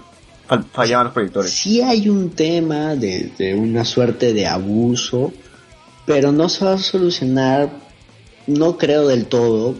[0.49, 1.51] fal- fallaban los proyectores.
[1.51, 5.31] Sí hay un tema de, de una suerte de abuso,
[6.05, 7.69] pero no se va a solucionar,
[8.47, 9.75] no creo del todo,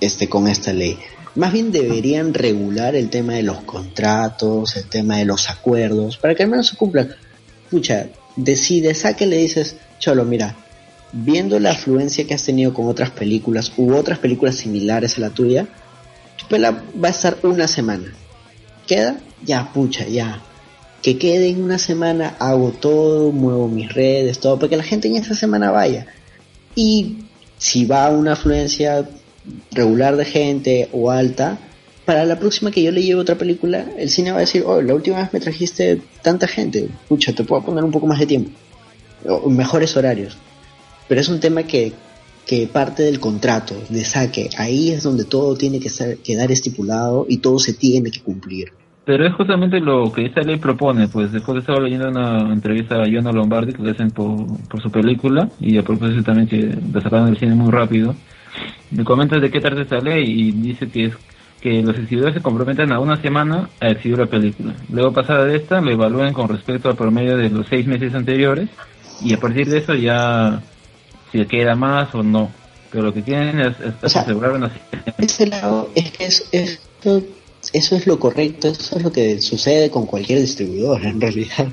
[0.00, 0.98] este, con esta ley.
[1.34, 6.34] Más bien deberían regular el tema de los contratos, el tema de los acuerdos, para
[6.34, 7.14] que al menos se cumplan.
[7.70, 10.56] Pucha, decides a que le dices, Cholo, mira,
[11.12, 15.30] viendo la afluencia que has tenido con otras películas u otras películas similares a la
[15.30, 15.66] tuya,
[16.36, 18.12] tu pela va a estar una semana.
[18.86, 19.18] ¿Queda?
[19.44, 20.42] Ya, pucha, ya.
[21.02, 25.08] Que quede en una semana, hago todo, muevo mis redes, todo, para que la gente
[25.08, 26.06] en esa semana vaya.
[26.74, 27.18] Y
[27.58, 29.08] si va a una afluencia
[29.72, 31.58] regular de gente o alta,
[32.04, 34.80] para la próxima que yo le lleve otra película, el cine va a decir, oh,
[34.80, 38.26] la última vez me trajiste tanta gente, pucha, te puedo poner un poco más de
[38.26, 38.50] tiempo,
[39.26, 40.38] o mejores horarios.
[41.06, 41.92] Pero es un tema que,
[42.46, 47.26] que parte del contrato, de saque, ahí es donde todo tiene que ser, quedar estipulado
[47.28, 48.72] y todo se tiene que cumplir.
[49.04, 53.02] Pero es justamente lo que esta ley propone, pues después de estaba leyendo una entrevista
[53.02, 56.74] a Joana Lombardi que le hacen por, por su película y a propósito también que
[56.92, 58.14] la sacaron del cine muy rápido.
[58.90, 61.14] Me comenta de qué trata esta ley y dice que es
[61.60, 64.74] que los exhibidores se comprometen a una semana a exhibir la película.
[64.90, 68.68] Luego pasada de esta lo evalúan con respecto al promedio de los seis meses anteriores
[69.22, 70.62] y a partir de eso ya
[71.32, 72.50] si queda más o no.
[72.90, 76.24] Pero lo que quieren es, es O sea, asegurar una Por ese lado, es que
[76.24, 76.48] es,
[77.72, 81.68] eso es lo correcto, eso es lo que sucede con cualquier distribuidor en realidad.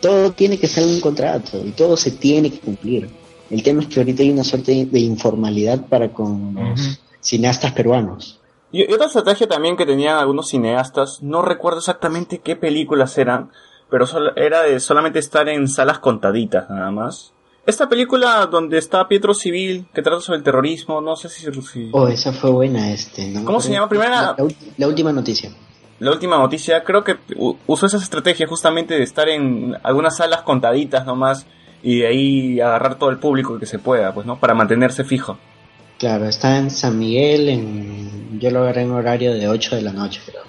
[0.00, 3.08] Todo tiene que ser un contrato y todo se tiene que cumplir.
[3.50, 8.40] El tema es que ahorita hay una suerte de informalidad para con los cineastas peruanos.
[8.70, 13.50] Y, y otra estrategia también que tenían algunos cineastas, no recuerdo exactamente qué películas eran,
[13.90, 17.32] pero solo- era de solamente estar en salas contaditas nada más.
[17.66, 21.46] Esta película donde está Pietro Civil, que trata sobre el terrorismo, no sé si...
[21.62, 23.28] si- Oh, esa fue buena, este.
[23.28, 23.88] no ¿Cómo se llama?
[23.88, 25.52] Primera- La, la ul- la última noticia.
[26.00, 27.16] La última noticia, creo que
[27.68, 31.46] usó esa estrategia justamente de estar en algunas salas contaditas nomás
[31.82, 34.38] y de ahí agarrar todo el público que se pueda, pues, ¿no?
[34.38, 35.38] Para mantenerse fijo.
[35.98, 38.38] Claro, está en San Miguel, en...
[38.40, 40.42] yo lo agarré en horario de 8 de la noche, creo.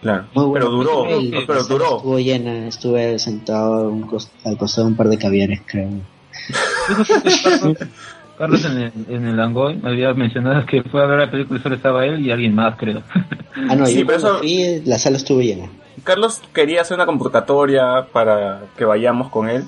[0.00, 0.24] Claro.
[0.34, 0.66] Muy bueno.
[0.66, 1.96] Pero duró, El- pero duró.
[1.96, 4.02] Estuvo llena, estuve sentado un
[4.44, 5.88] al costado de un par de caviares, creo.
[8.38, 11.60] Carlos, en el, en el Angoy me había mencionado que fue a ver la película
[11.60, 13.02] y solo estaba él y alguien más, creo.
[13.68, 15.66] Ah, no, Sí, yo pero cuando eso- fui, la sala estuvo llena.
[16.04, 19.64] Carlos quería hacer una convocatoria para que vayamos con él,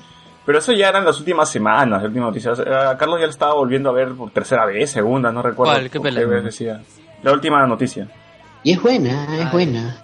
[0.47, 2.53] pero eso ya eran las últimas semanas, la última noticia.
[2.53, 5.73] O sea, Carlos ya lo estaba volviendo a ver por tercera vez, segunda, no recuerdo.
[5.73, 5.91] ¿Cuál?
[5.91, 6.27] ¿Qué pelea?
[6.27, 6.83] decía.
[7.23, 8.09] La última noticia.
[8.63, 9.49] Y es buena, es Ay.
[9.53, 9.97] buena.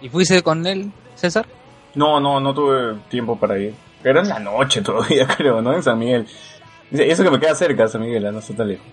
[0.00, 1.46] ¿Y fuiste con él, César?
[1.94, 3.74] No, no, no tuve tiempo para ir.
[4.04, 5.72] Era en la noche todavía, creo, ¿no?
[5.74, 6.26] En San Miguel.
[6.90, 8.86] Dice, Eso que me queda cerca, San Miguel, no está tan lejos.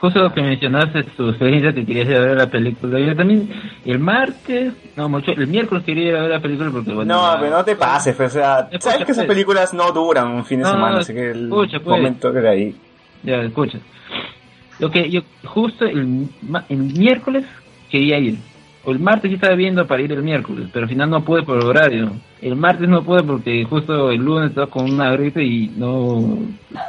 [0.00, 2.98] Justo lo que mencionaste, tu experiencia que querías ir a ver la película.
[2.98, 3.50] Yo también,
[3.84, 7.14] el martes, no, mucho, el miércoles quería ir a ver la película porque, bueno.
[7.14, 9.34] No, pero no te pases, pues, o sea, Escucha, sabes que esas pues.
[9.36, 11.96] películas no duran un fin de No, semana, así que el escucha, pues.
[11.98, 12.74] momento que era ahí.
[13.22, 13.78] Ya, escucha.
[14.78, 16.28] Lo que yo, justo el,
[16.70, 17.44] el miércoles
[17.90, 18.38] quería ir.
[18.86, 21.58] El martes sí estaba viendo para ir el miércoles, pero al final no pude por
[21.62, 22.12] horario.
[22.40, 26.38] El martes no pude porque justo el lunes estaba con una gripe y no,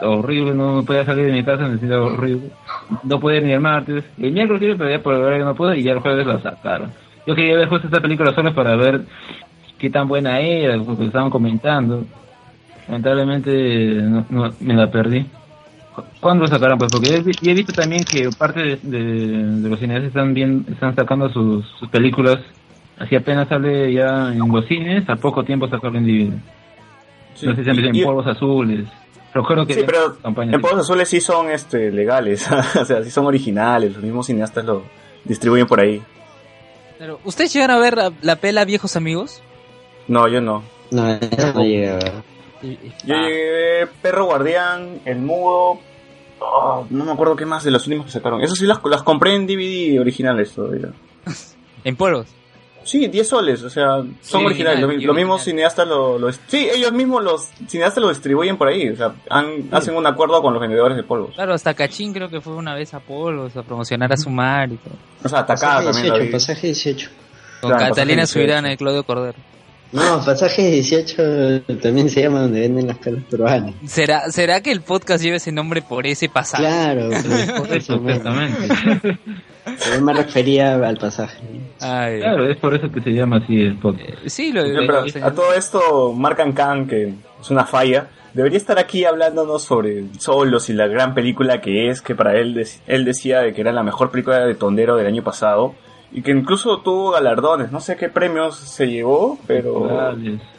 [0.01, 2.49] horrible, no podía salir de mi casa, me sentía horrible.
[3.03, 4.05] No pude ir ni el martes.
[4.18, 6.91] El miércoles sí, pero ya por horario no pude y ya el jueves la sacaron.
[7.26, 9.01] Yo quería ver justo esta película solo para ver
[9.77, 12.05] qué tan buena era, porque estaban comentando.
[12.88, 15.26] Lamentablemente no- me la perdí.
[16.19, 16.77] ¿Cuándo lo sacarán?
[16.77, 20.65] Pues porque he, he visto también que parte de, de- de los cineastas están bien,
[20.72, 22.39] están sacando sus, sus películas.
[22.97, 26.34] Así apenas sale ya en los cines, a poco tiempo sacarlo en DVD.
[27.35, 27.47] Sí.
[27.47, 28.85] No sé si Y- en polvos azules.
[29.34, 32.45] Recuerdo que Sí, pero campaña en Polvos Azules sí son este, legales,
[32.80, 34.84] o sea, sí son originales, los mismos cineastas lo
[35.23, 36.01] distribuyen por ahí.
[36.99, 39.41] Pero, ¿Ustedes llegaron a ver la, la pela Viejos Amigos?
[40.09, 40.63] No, yo no.
[40.91, 41.61] No, esa no
[42.61, 42.77] ver.
[43.05, 45.79] Yo Ah, llegué Perro Guardián, El Mudo,
[46.39, 48.41] oh, no me acuerdo qué más de los últimos que sacaron.
[48.41, 50.89] Eso sí las, las compré en DVD originales todavía.
[51.83, 52.27] en polvos.
[52.83, 54.83] Sí, 10 soles, o sea, son Sí, originales.
[54.83, 55.69] original, Los sí, los mismos original.
[55.71, 56.31] cineastas lo, lo...
[56.31, 60.41] Sí, ellos mismos los cineastas lo distribuyen por ahí, o sea, han- hacen un acuerdo
[60.41, 61.35] con los vendedores de polvos.
[61.35, 64.71] Claro, hasta Cachín creo que fue una vez a polvos a promocionar a su mar
[64.71, 64.95] y todo.
[65.23, 66.31] O sea, atacada Pasaje también la 18, vi.
[66.31, 67.09] pasaje 18.
[67.61, 69.38] Con Claro, Catalina Subirana y Claudio Cordero.
[69.91, 73.73] No, pasaje 18 también se llama donde venden las caras peruanas.
[73.85, 76.63] ¿Será, ¿Será que el podcast lleve ese nombre por ese pasaje?
[76.63, 77.09] Claro,
[77.57, 77.99] por eso,
[79.95, 81.38] yo me refería al pasaje.
[81.80, 84.09] Ay, Claro, es por eso que se llama así el podcast.
[84.26, 88.57] eh, Sí, lo, pero lo- a todo esto, Marcan Khan, que es una falla, debería
[88.57, 93.05] estar aquí hablándonos sobre Solos y la gran película que es, que para él, él
[93.05, 95.76] decía de que era la mejor película de Tondero del año pasado,
[96.13, 99.88] y que incluso tuvo galardones, no sé qué premios se llevó, pero...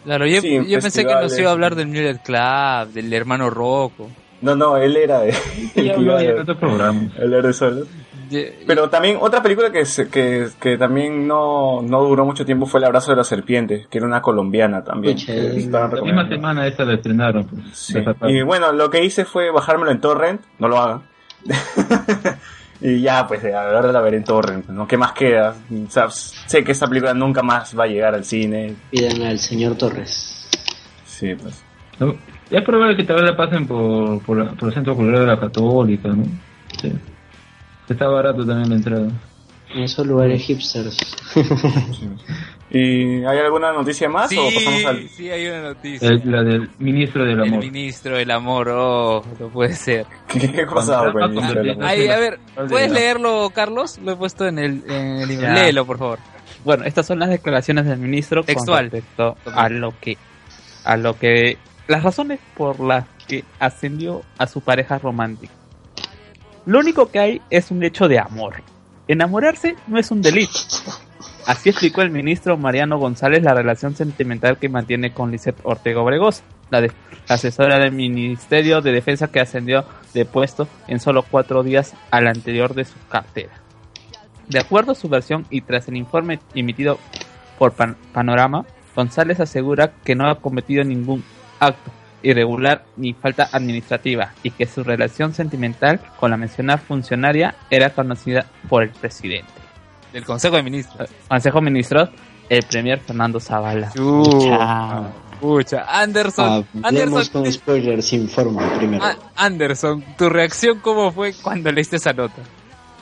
[0.05, 3.51] Claro, yo, Sí, yo pensé que nos iba a hablar del Miller Club, del hermano
[3.51, 4.09] Rocco.
[4.41, 5.35] No, no, él era de...
[6.59, 7.17] Programas.
[7.21, 7.89] hablar de Solos.
[8.29, 12.65] De- Pero también otra película que, se- que, que también no, no duró mucho tiempo
[12.67, 15.17] fue El abrazo de la serpiente, que era una colombiana también.
[15.71, 17.45] La misma semana esta la estrenaron.
[17.45, 17.99] Pues, Sí.
[18.27, 21.03] Y bueno, lo que hice fue bajármelo en torrent, no lo hagan.
[22.85, 24.89] y ya, pues ahora la veré en torrent, ¿no?
[24.89, 25.55] ¿Qué más queda?
[25.71, 28.75] O sea, sé que esta película nunca más va a llegar al cine.
[28.91, 30.49] Pidan al señor Torres.
[31.07, 31.63] Sí, pues.
[32.01, 32.17] ¿No?
[32.51, 35.39] Es probable que tal vez la pasen por, por, por el Centro Cultural de la
[35.39, 36.25] Católica, ¿no?
[36.81, 36.93] Sí.
[37.89, 39.09] Está barato también la entrada.
[39.73, 40.99] En esos lugares hipsters.
[42.75, 45.09] ¿Y hay alguna noticia más sí, o pasamos al...?
[45.11, 46.09] sí, hay una noticia.
[46.09, 47.59] El- la del ministro del El amor.
[47.61, 50.07] ministro del amor, oh, no puede ser.
[50.29, 51.77] ¿Qué, qué el con- Mujer?
[51.83, 52.39] Ay, a ver,
[52.69, 53.99] ¿puedes leerlo, Carlos?
[53.99, 55.41] Lo he puesto en el, en el email.
[55.41, 55.53] Ya.
[55.55, 56.19] Léelo, por favor.
[56.65, 58.89] Bueno, estas son las declaraciones del ministro Textual.
[58.91, 60.17] con respecto a lo que
[60.85, 61.59] a lo que
[61.89, 65.53] las razones por las que ascendió a su pareja romántica.
[66.65, 68.63] Lo único que hay es un hecho de amor.
[69.09, 70.59] Enamorarse no es un delito.
[71.47, 76.45] Así explicó el ministro Mariano González la relación sentimental que mantiene con Lisette Ortega Obregosa,
[76.71, 76.89] la,
[77.29, 82.75] asesora del Ministerio de Defensa que ascendió de puesto en solo cuatro días al anterior
[82.75, 83.53] de su cartera.
[84.49, 86.99] De acuerdo a su versión y tras el informe emitido
[87.59, 88.65] por Pan- Panorama,
[88.95, 91.25] González asegura que no ha cometido ningún
[91.59, 91.91] acto
[92.23, 98.47] irregular ni falta administrativa y que su relación sentimental con la mencionada funcionaria era conocida
[98.69, 99.62] por el presidente.
[100.13, 101.09] Del Consejo de Ministros.
[101.29, 102.09] Consejo de Ministros,
[102.49, 103.91] el premier Fernando Zavala.
[103.95, 105.03] Chucha.
[105.41, 105.85] Pucha.
[105.89, 106.65] Anderson.
[106.85, 107.43] Hablemos Anderson.
[107.43, 109.05] con spoilers sin forma primero.
[109.05, 112.37] Ah, Anderson, ¿tu reacción cómo fue cuando leíste esa nota?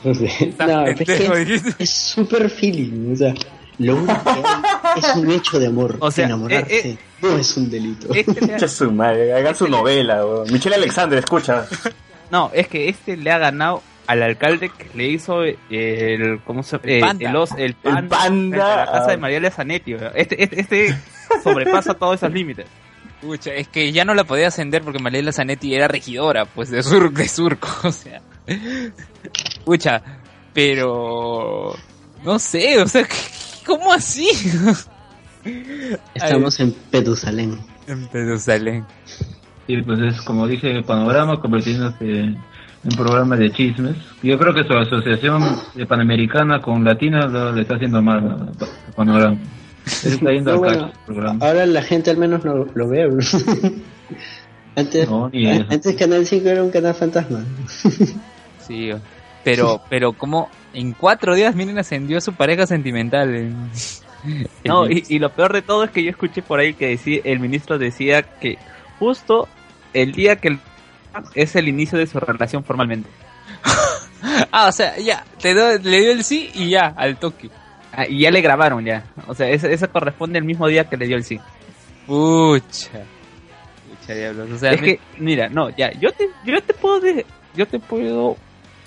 [0.03, 3.35] no, es que es- súper feeling, o sea,
[3.79, 4.43] lo único que hay
[4.97, 5.97] es un hecho de amor.
[6.01, 8.13] O sea, enamorarse eh, no es un delito.
[8.15, 10.25] Este ha- Escucha su madre, hagan su novela.
[10.51, 11.67] Michelle Alexander, escucha.
[12.31, 16.77] no, es que este le ha ganado al alcalde que le hizo el ¿cómo se
[16.83, 17.31] El eh, panda.
[17.31, 19.95] el, os- el panda, panda, frente a la casa de María Zanetti.
[20.15, 20.99] Este, este, este
[21.45, 22.67] sobrepasa todos esos límites.
[23.21, 26.83] Pucha, es que ya no la podía ascender porque Mariela Zanetti era regidora, pues, de,
[26.83, 28.21] sur, de Surco, o sea.
[29.65, 30.03] Pucha,
[30.53, 31.77] pero...
[32.25, 33.07] No sé, o sea,
[33.65, 34.29] ¿cómo así?
[36.15, 37.59] Estamos en Petusalén.
[37.87, 38.85] En Jerusalén.
[39.67, 42.39] Y pues es como dice Panorama, convirtiéndose en
[42.83, 43.97] un programa de chismes.
[44.23, 45.43] Yo creo que su asociación
[45.75, 49.37] de panamericana con latina lo, le está haciendo mal a a Panorama.
[50.05, 51.47] Él está yendo Pero al bueno, cacho el programa.
[51.47, 53.07] ahora la gente al menos lo, lo ve.
[53.07, 53.19] bro.
[54.77, 55.31] antes, No,
[55.69, 57.45] antes Canal 5 era un canal fantasma.
[58.67, 58.91] Sí,
[59.43, 63.35] pero, pero como en cuatro días Miren ascendió a su pareja sentimental.
[63.35, 63.57] en-
[64.65, 67.21] No, y, y lo peor de todo es que yo escuché por ahí que decía,
[67.25, 68.59] el ministro decía que
[69.01, 69.49] justo
[69.93, 70.59] el día que el-
[71.35, 73.09] es el inicio de su relación formalmente.
[74.53, 77.49] Ah, o sea, ya, te do- le dio el sí y ya, al toque.
[77.93, 79.05] Ah, y ya le grabaron ya.
[79.27, 81.41] O sea, ese corresponde al mismo día que le dio el sí.
[82.07, 83.01] Pucha.
[83.89, 84.51] Pucha diablos.
[84.51, 87.25] O sea, es que, mira, no, ya, yo te, yo te puedo, de-
[87.55, 88.37] yo te puedo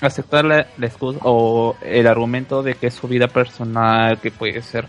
[0.01, 4.61] aceptar la, la excusa o el argumento de que es su vida personal, que puede
[4.61, 4.85] ser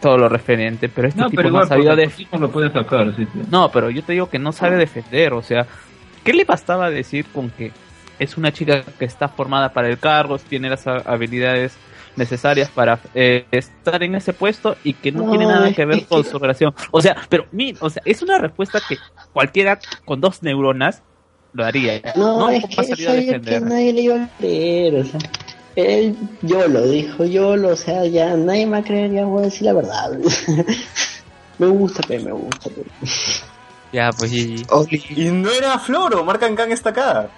[0.00, 2.38] todo lo referente, pero este No, tipo pero no ha igual, sabido por de nepotismo
[2.38, 3.42] lo pueden sacar, sí, sí.
[3.50, 5.66] No, pero yo te digo que no sabe defender, o sea,
[6.24, 7.72] ¿qué le bastaba decir con que
[8.18, 11.72] es una chica que está formada para el cargo, tiene las ha- habilidades
[12.16, 15.84] necesarias para eh, estar en ese puesto y que no, No, tiene nada es que
[15.84, 16.74] ver con su relación?
[16.90, 18.96] O sea, pero mi, o sea, es una respuesta que
[19.32, 21.02] cualquiera con dos neuronas
[21.52, 22.00] lo haría.
[22.16, 25.20] No, es va que sabía nadie le iba a creer, o sea.
[25.76, 29.24] Él, yo lo dijo, yo lo, o sea, ya nadie me va a creer, ya
[29.24, 30.10] voy a decir la verdad.
[31.58, 32.70] me gusta, pero me gusta.
[32.70, 32.82] pe.
[33.92, 37.28] Ya, pues y, Oli, Y no era Floro, Marcan Khan está acá.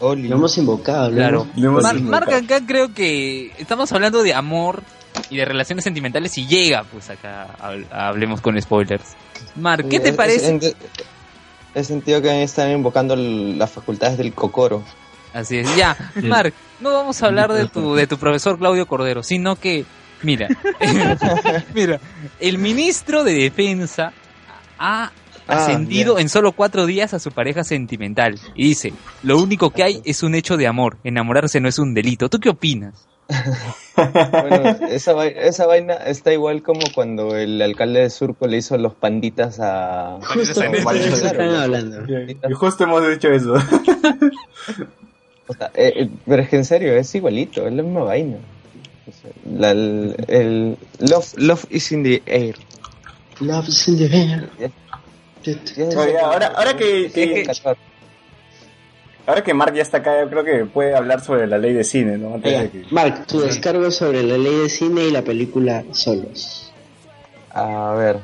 [0.00, 0.28] Oli.
[0.28, 1.42] Lo hemos invocado, lo Claro.
[1.42, 2.26] hemos- Lo hemos Mar- invocado.
[2.26, 4.82] Marca acá creo que estamos hablando de amor
[5.30, 9.02] y de relaciones sentimentales y llega, pues acá hab- hablemos con spoilers.
[9.56, 10.76] Mar, ¿qué te Es- parece?
[11.74, 14.82] He sentido que están invocando las facultades del cocoro.
[15.34, 15.96] Así es, ya.
[16.22, 19.84] Mark, no vamos a hablar de tu, de tu profesor Claudio Cordero, sino que,
[20.22, 20.48] mira,
[21.74, 22.00] mira,
[22.40, 24.12] el ministro de Defensa
[24.78, 25.10] ha
[25.48, 26.22] ascendido ya.
[26.22, 28.38] en solo cuatro días a su pareja sentimental.
[28.54, 28.92] Y dice,
[29.22, 32.28] lo único que hay es un hecho de amor, enamorarse no es un delito.
[32.28, 33.06] ¿Tú qué opinas?
[33.98, 38.94] Bueno, esa, esa vaina está igual como cuando el alcalde de Surco le hizo los
[38.94, 40.18] panditas a...
[40.22, 42.04] Justo hablando.
[42.48, 43.54] Y justo hemos dicho eso.
[45.48, 48.36] O sea, eh, eh, pero es que en serio, es igualito, es la misma vaina.
[49.06, 52.54] O sea, la- el, el- love, love is in the air.
[53.40, 54.48] Love is in the air.
[55.96, 57.46] Oye, ahora, ahora que, que-
[59.26, 61.84] ahora que Mark ya está acá, yo creo que puede hablar sobre la ley de
[61.84, 62.34] cine, ¿no?
[62.34, 66.72] Antes de que- Mark, tu descargo sobre la ley de cine y la película Solos.
[67.50, 68.18] A ver,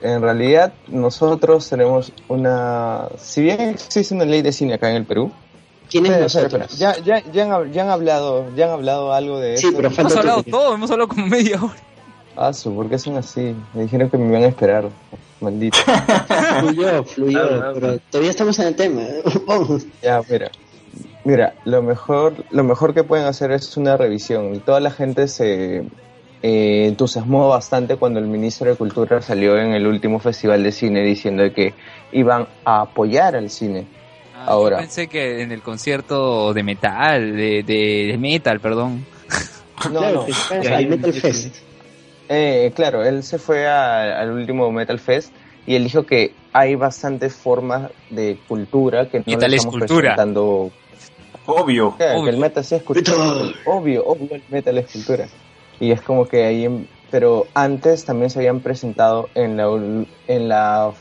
[0.00, 3.08] en realidad nosotros tenemos una...
[3.18, 5.30] Si bien existe una ley de cine acá en el Perú,
[5.90, 6.78] ¿Quién es nosotros?
[6.78, 9.76] Ya, ya, ya, han, ya han hablado, ya han hablado algo de Sí, eso.
[9.76, 11.74] pero Hemos hablado todo, hemos hablado como media hora.
[12.36, 13.54] Ah, su, ¿por qué son así?
[13.74, 14.88] Me dijeron que me iban a esperar.
[15.44, 15.78] Maldito.
[16.60, 19.02] Fluyó, fluyó, Ah, ah, pero todavía estamos en el tema.
[19.46, 19.86] Vamos.
[20.02, 20.50] ya, mira.
[21.24, 24.54] Mira, lo mejor, lo mejor que pueden hacer es una revisión.
[24.54, 25.78] Y toda la gente se
[26.42, 31.00] eh, entusiasmó bastante cuando el ministro de Cultura salió en el último festival de cine
[31.02, 31.72] diciendo que
[32.12, 33.86] iban a apoyar al cine.
[34.36, 34.76] Ah, Ahora.
[34.76, 39.06] Yo pensé que en el concierto de metal, de, de, de metal, perdón.
[39.90, 40.62] No, claro, no.
[40.62, 41.56] ya, Metal Fest.
[42.28, 45.32] Eh, claro, él se fue a- al último Metal Fest
[45.66, 50.14] y él dijo que hay bastantes formas de cultura que no le es estamos cultura.
[50.14, 50.70] presentando.
[51.46, 51.94] Obvio.
[51.96, 52.24] Claro, Obvio.
[52.24, 53.18] que el metal sí es cultura.
[53.66, 55.26] Obvio, obvio, el metal es cultura.
[55.80, 59.64] Y es como que ahí, pero antes también se habían presentado en la,
[60.28, 60.92] en la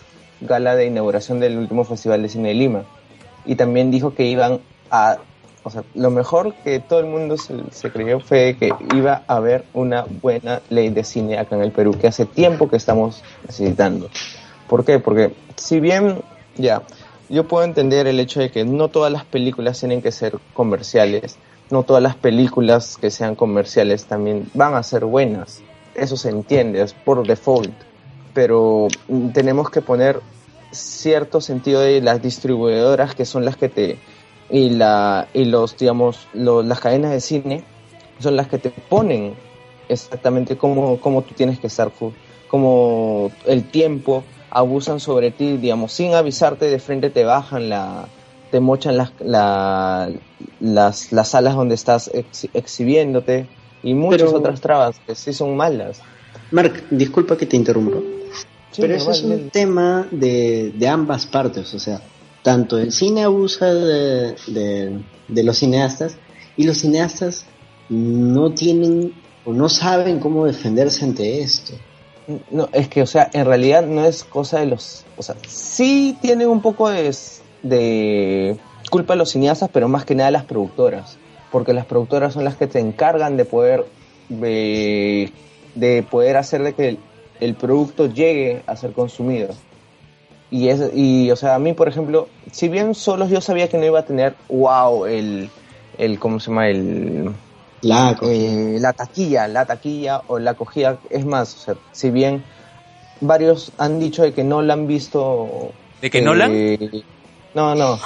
[0.41, 2.83] gala de inauguración del último Festival de Cine de Lima.
[3.45, 4.59] Y también dijo que iban
[4.91, 5.17] a,
[5.63, 9.63] o sea, lo mejor que todo el mundo se, creyó fue que iba a haber
[9.73, 14.09] una buena ley de cine acá en el Perú, que hace tiempo que estamos necesitando.
[14.67, 14.99] ¿Por qué?
[14.99, 16.21] Porque si bien
[16.55, 16.83] Ya,
[17.29, 21.37] yo puedo entender el hecho de que no todas las películas tienen que ser comerciales,
[21.71, 25.61] no todas las películas que sean comerciales también van a ser buenas,
[25.95, 27.73] eso se entiende, es por default,
[28.33, 30.19] pero mm, tenemos que poner
[30.71, 33.97] cierto sentido de las distribuidoras que son las que te
[34.53, 37.63] y la y los digamos lo- las cadenas de cine
[38.19, 39.33] son las que te ponen
[39.89, 41.91] exactamente cómo, cómo tú tienes que estar
[42.47, 48.05] como el tiempo abusan sobre ti digamos sin avisarte de frente te bajan la
[48.51, 50.09] te mochan las la-
[50.59, 53.47] las, las salas donde estás ex- exhibiéndote
[53.81, 56.01] y muchas Pero- otras trabas que sí son malas
[56.51, 57.97] Mark, disculpa que te interrumpa.
[58.71, 61.99] Sí, pero eso es un tema de, de ambas partes, o sea,
[62.43, 66.17] tanto el cine abusa de, los cineastas
[66.55, 67.45] y los cineastas
[67.89, 69.13] no tienen
[69.45, 71.73] o no saben cómo defenderse ante esto.
[72.51, 75.05] No, es que, o sea, en realidad no es cosa de los...
[75.17, 78.57] O sea, sí tienen un poco de,
[78.89, 81.17] culpa los cineastas, pero más que nada las productoras.
[81.51, 83.85] Porque las productoras son las que te encargan de poder...
[84.29, 85.31] De,
[85.75, 86.97] de poder hacer de que
[87.41, 89.49] el producto llegue a ser consumido.
[90.53, 93.79] Y, es, y, o sea, a mí, por ejemplo, si bien solo yo sabía que
[93.79, 95.49] no iba a tener, wow, el,
[95.97, 96.69] el ¿cómo se llama?
[96.69, 97.31] El,
[97.81, 100.99] La eh, la taquilla, la taquilla o la acogida.
[101.09, 102.43] Es más, o sea, si bien
[103.19, 105.71] varios han dicho de que no la han visto.
[105.99, 106.47] ¿De que eh, no la?
[107.55, 107.99] No, no.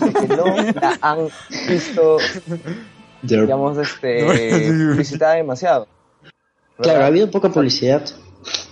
[0.00, 0.44] De que no
[0.80, 1.26] la han
[1.68, 2.18] visto,
[3.20, 5.88] digamos, este, visitada demasiado.
[6.78, 8.04] Claro, ha habido poca publicidad.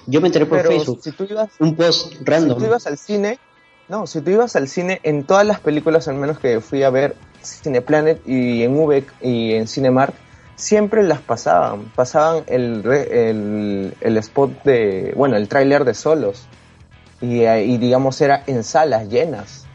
[0.06, 1.00] Yo me enteré por Pero Facebook.
[1.02, 2.58] si tú ibas, Un post si random.
[2.58, 3.38] tú ibas al cine,
[3.88, 6.90] no, si tú ibas al cine, en todas las películas, al menos que fui a
[6.90, 10.14] ver Cineplanet y en UVEC y en Cinemark,
[10.56, 11.84] siempre las pasaban.
[11.94, 16.46] Pasaban el, el, el spot de, bueno, el tráiler de solos.
[17.20, 19.66] Y, eh, y digamos era en salas llenas.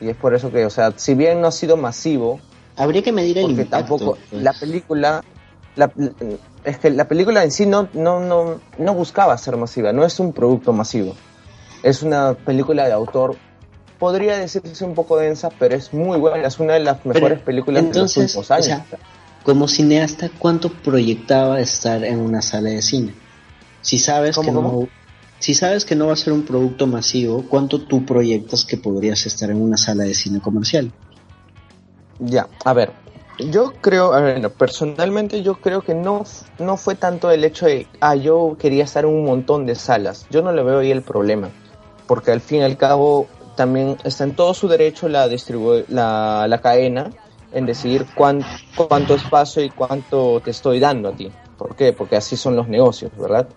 [0.00, 2.40] Y es por eso que, o sea, si bien no ha sido masivo,
[2.76, 3.96] Habría que medir el porque impacto.
[3.96, 4.42] tampoco pues.
[4.42, 5.24] la película
[5.76, 5.90] la-
[6.64, 10.18] es que la película en sí no, no, no, no buscaba ser masiva, no es
[10.20, 11.14] un producto masivo.
[11.82, 13.36] Es una película de autor,
[13.98, 17.84] podría decirse un poco densa, pero es muy buena, es una de las mejores películas
[17.84, 18.82] entonces, de los últimos años.
[18.86, 18.98] o sea,
[19.44, 23.14] Como cineasta, ¿cuánto proyectaba estar en una sala de cine?
[23.80, 24.72] Si sabes ¿Cómo, que cómo?
[24.82, 24.88] no,
[25.38, 29.24] si sabes que no va a ser un producto masivo, ¿cuánto tú proyectas que podrías
[29.26, 30.92] estar en una sala de cine comercial?
[32.18, 32.92] Ya, a ver,
[33.38, 36.24] yo creo, a ver, no, personalmente yo creo que no,
[36.58, 40.26] no fue tanto el hecho de, ah, yo quería estar en un montón de salas.
[40.30, 41.48] Yo no le veo ahí el problema,
[42.06, 46.46] porque al fin y al cabo también está en todo su derecho la, distribu la,
[46.48, 47.10] la cadena
[47.52, 48.44] en decidir cuán-
[48.74, 51.32] cuánto espacio y cuánto te estoy dando a ti.
[51.56, 51.92] ¿Por qué?
[51.92, 53.48] Porque así son los negocios, ¿verdad?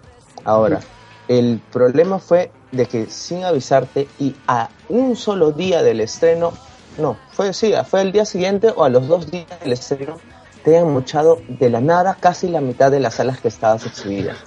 [0.43, 0.79] Ahora,
[1.27, 6.51] el problema fue de que sin avisarte y a un solo día del estreno,
[6.97, 10.17] no, fue sí, fue el día siguiente o a los dos días del estreno,
[10.63, 14.37] te hayan mochado de la nada casi la mitad de las salas que estabas exhibidas.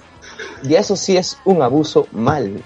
[0.63, 2.61] Y eso sí es un abuso mal.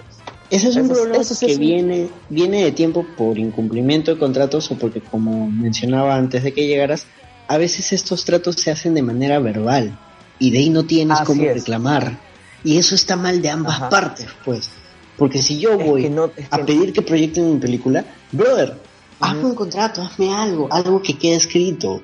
[0.49, 4.11] Ese es un Eso problema eso sí que es viene, viene de tiempo por incumplimiento
[4.14, 7.06] de contratos o porque, como mencionaba antes de que llegaras,
[7.47, 9.97] a veces estos tratos se hacen de manera verbal
[10.39, 11.53] y de ahí no tienes Así cómo es.
[11.56, 12.18] reclamar.
[12.64, 13.89] Y eso está mal de ambas Ajá.
[13.89, 14.69] partes, pues.
[15.18, 18.76] Porque si yo voy no- a que- pedir que proyecten mi película, brother,
[19.19, 22.01] hazme un contrato, hazme algo, algo que quede escrito.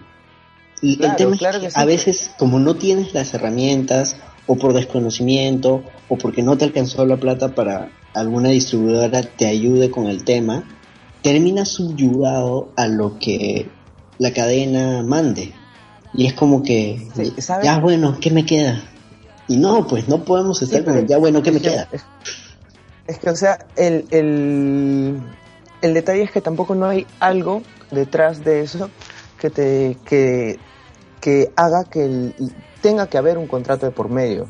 [0.81, 4.17] Y el tema claro es que que sí, a veces, como no tienes las herramientas,
[4.47, 9.89] o por desconocimiento, o porque no te alcanzó la plata para alguna distribuidora te ayude
[9.89, 10.63] con el tema,
[11.23, 13.67] terminas subyugado a lo que
[14.19, 15.53] la cadena mande.
[16.13, 17.07] Y es como que,
[17.63, 18.83] ya bueno, ¿qué me queda?
[19.47, 21.87] Y no, pues no podemos estar Sí, con el ya bueno, ¿qué me que- queda?
[21.91, 22.03] Es,
[23.07, 25.19] es que, o sea, el, el,
[25.85, 28.89] el detalle es que tampoco no hay algo detrás de eso
[29.39, 30.59] que te que,
[31.21, 32.33] que haga que el-
[32.81, 34.47] tenga que haber un contrato de por medio.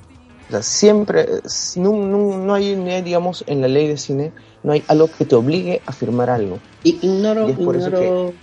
[0.48, 1.26] O sea, siempre,
[1.78, 4.32] no, no, no hay, digamos, en la ley de cine,
[4.64, 6.60] no hay algo que te obligue a firmar algo.
[6.84, 8.34] Y ignoro, Y es por eso ignoro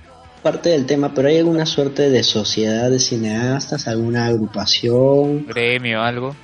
[0.43, 5.47] parte del tema, pero hay alguna suerte de sociedad de cineastas, alguna agrupación.
[5.47, 6.35] Gremio, algo.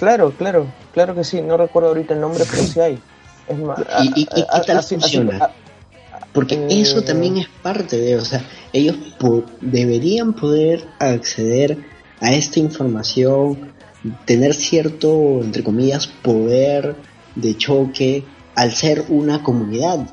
[0.00, 2.98] Claro, claro, claro que sí, no recuerdo ahorita el nombre, pero sí hay.
[3.46, 5.38] Es más, ¿Y, y- y qué a- a- tal funciona?
[5.44, 5.50] a-
[6.32, 11.78] Porque Eh, eso también es parte de, o sea, ellos po- deberían poder acceder
[12.20, 13.72] a esta información,
[14.26, 16.94] tener cierto, entre comillas, poder
[17.34, 18.24] de choque
[18.54, 20.06] al ser una comunidad.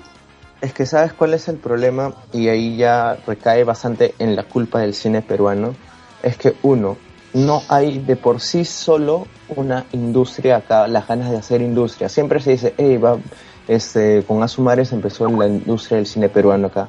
[0.61, 4.79] Es que sabes cuál es el problema y ahí ya recae bastante en la culpa
[4.79, 5.75] del cine peruano.
[6.23, 6.97] Es que uno,
[7.33, 12.09] no hay de por sí solo una industria acá, las ganas de hacer industria.
[12.09, 13.19] Siempre se dice, hey, va,
[13.67, 16.87] este, con Azumares empezó la industria del cine peruano acá.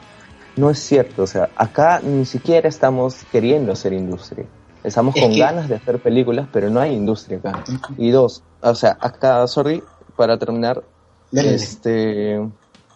[0.56, 4.44] No es cierto, o sea, acá ni siquiera estamos queriendo hacer industria.
[4.84, 7.64] Estamos Es con que- ganas de hacer películas, pero no hay industria acá.
[7.96, 9.82] Y dos, o sea, acá, sorry,
[10.16, 10.82] para terminar,
[11.30, 11.55] dale.
[11.55, 12.40] este,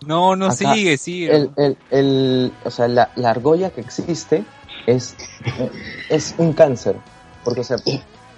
[0.07, 1.35] No, no Acá, sigue, sigue.
[1.37, 4.45] el, el, el, o sea, la, la argolla que existe
[4.87, 5.15] es,
[6.09, 6.97] es un cáncer.
[7.45, 7.77] Porque, o sea,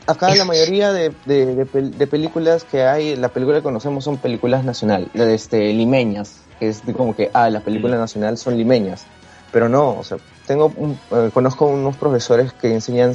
[0.06, 4.18] acá la mayoría de, de, de de películas que hay, la película que conocemos son
[4.18, 6.36] películas nacionales, este, limeñas.
[6.60, 9.04] Que es como que, ah, la película nacional son limeñas.
[9.50, 13.12] Pero no, o sea, tengo un- eh, conozco unos profesores que enseñan,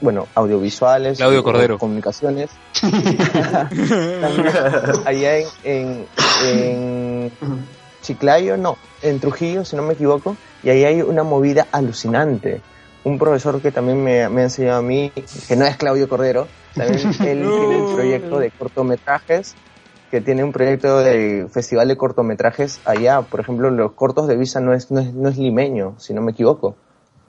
[0.00, 1.78] bueno, audiovisuales, Claudio o- Cordero.
[1.78, 2.50] comunicaciones.
[5.04, 6.06] Allá en, en,
[6.44, 7.32] en
[8.02, 12.60] Chiclayo, no, en Trujillo, si no me equivoco, y ahí hay una movida alucinante.
[13.04, 15.12] Un profesor que también me, me ha enseñado a mí,
[15.48, 19.56] que no es Claudio Cordero, también él tiene un proyecto de cortometrajes,
[20.10, 23.22] que tiene un proyecto de festival de cortometrajes allá.
[23.22, 26.20] Por ejemplo, los cortos de Visa no es, no es, no es limeño, si no
[26.20, 26.76] me equivoco.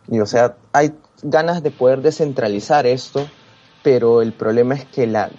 [0.07, 0.93] Y o sea, hay
[1.23, 3.25] ganas de poder descentralizar esto,
[3.81, 5.31] pero el problema es que la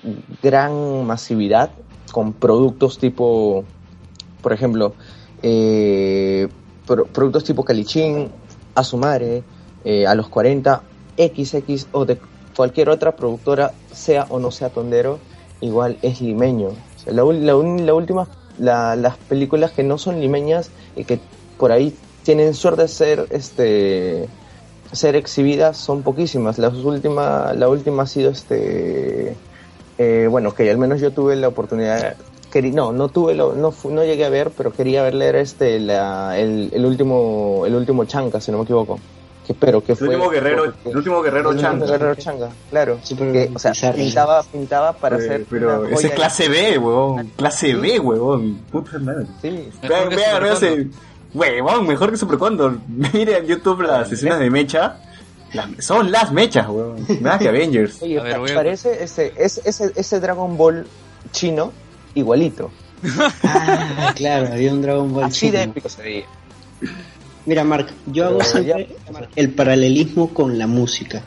[0.43, 1.73] gran masividad
[2.13, 3.65] con productos tipo,
[4.41, 4.97] por ejemplo,
[5.43, 6.49] eh,
[6.87, 8.33] pro- productos tipo Calichín,
[8.75, 9.45] Asumare,
[9.85, 10.83] eh, a los 40,
[11.17, 12.21] XX o de
[12.57, 15.19] cualquier otra productora, sea o no sea tondero,
[15.61, 16.71] igual es limeño.
[17.07, 17.55] La, la
[17.85, 21.21] la última, la- las películas que no son limeñas y que
[21.57, 24.29] por ahí tienen suerte de ser este
[24.93, 26.59] ser exhibidas son poquísimas.
[26.59, 29.43] Las última, la última ha sido este
[29.99, 32.17] eh, bueno, que al menos yo tuve la oportunidad
[32.73, 36.39] no, no tuve lo, no, no llegué a ver, pero quería ver leer este la,
[36.39, 39.05] el, el último el último Chanca, si no me equivoco.
[39.47, 41.87] Que pero que El fue último guerrero, porque- el último guerrero el último Changa.
[41.87, 42.99] guerrero Changa, claro.
[43.03, 47.31] Súper Que, o sea, pintaba pintaba para hacer pero ese es clase B, huevón.
[47.37, 48.61] Clase B, huevón.
[48.73, 49.27] Puta madre.
[49.43, 50.89] Sí, Super vean ese-
[51.35, 52.79] Huevón, mejor que Super Condor.
[53.13, 54.99] Mire en YouTube las escenas de mecha.
[55.53, 57.05] Las- son las mechas, huevón.
[57.21, 58.01] Más que Avengers.
[58.03, 60.87] Oye, A ver, a- parece ese, ese, ese, ese Dragon Ball
[61.33, 61.73] chino
[62.15, 62.71] igualito.
[63.43, 65.71] Ah, claro, había un Dragon Ball Así de chino.
[65.73, 66.25] épico se veía.
[67.47, 68.89] Mira, Mark, yo hago siempre
[69.37, 71.23] el paralelismo con la música.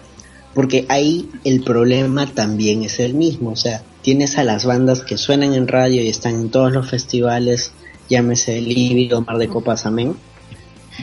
[0.54, 3.52] Porque ahí el problema también es el mismo.
[3.52, 6.90] O sea, tienes a las bandas que suenan en radio y están en todos los
[6.90, 7.72] festivales,
[8.10, 10.16] llámese Líbido, Mar de Copas, Amén,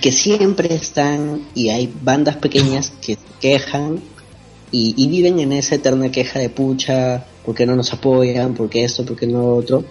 [0.02, 4.00] que siempre están y hay bandas pequeñas que se quejan
[4.72, 8.54] y, y viven en esa eterna queja de pucha, ¿por qué no nos apoyan?
[8.54, 9.04] ¿Por qué esto?
[9.04, 9.84] ¿Por qué no otro?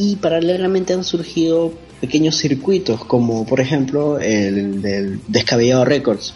[0.00, 6.34] y paralelamente han surgido pequeños circuitos como por ejemplo el del Descabellado Records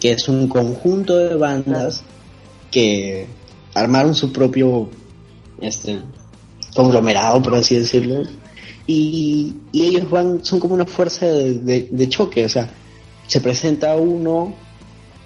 [0.00, 2.02] que es un conjunto de bandas
[2.70, 3.26] que
[3.74, 4.88] armaron su propio
[5.60, 6.00] este
[6.74, 8.22] conglomerado por así decirlo
[8.86, 12.68] y, y ellos van son como una fuerza de, de- choque o sea
[13.26, 14.54] se presenta uno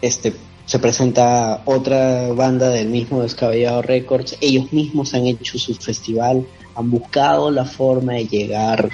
[0.03, 0.35] este
[0.67, 6.47] se presenta otra banda del mismo Descabellado Records ellos mismos han hecho su festival
[6.77, 8.91] han buscado la forma de llegar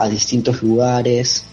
[0.00, 1.44] a distintos lugares,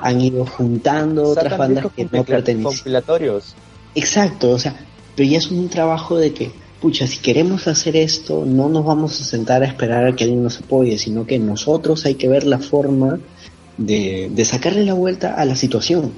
[0.00, 2.62] han ido juntando otras bandas que no pertenecen.
[2.62, 3.54] compilatorios.
[3.94, 4.74] Exacto, o sea,
[5.16, 6.50] pero ya es un trabajo de que,
[6.80, 10.42] pucha, si queremos hacer esto, no nos vamos a sentar a esperar a que alguien
[10.42, 13.18] nos apoye, sino que nosotros hay que ver la forma
[13.76, 16.12] de, de sacarle la vuelta a la situación.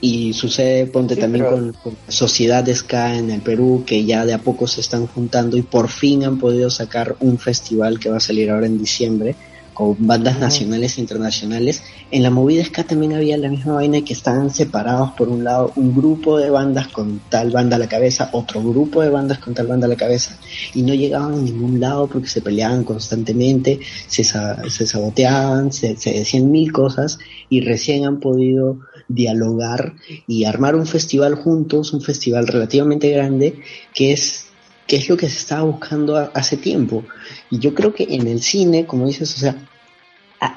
[0.00, 4.26] Y sucede, ponte Sí, también pero- con, con Sociedad Ska en el Perú, que ya
[4.26, 8.10] de a poco se están juntando y por fin han podido sacar un festival que
[8.10, 9.34] va a salir ahora en diciembre
[9.74, 11.82] con bandas nacionales e internacionales.
[12.10, 15.72] En la movida ska también había la misma vaina que estaban separados por un lado
[15.76, 19.52] un grupo de bandas con tal banda a la cabeza, otro grupo de bandas con
[19.52, 20.38] tal banda a la cabeza,
[20.74, 26.12] y no llegaban a ningún lado porque se peleaban constantemente, se, se saboteaban, se, se
[26.12, 27.18] decían mil cosas,
[27.50, 28.78] y recién han podido
[29.08, 29.94] dialogar
[30.26, 33.60] y armar un festival juntos, un festival relativamente grande,
[33.92, 34.43] que es
[34.86, 37.04] que es lo que se estaba buscando a- hace tiempo.
[37.50, 39.56] Y yo creo que en el cine, como dices, o sea,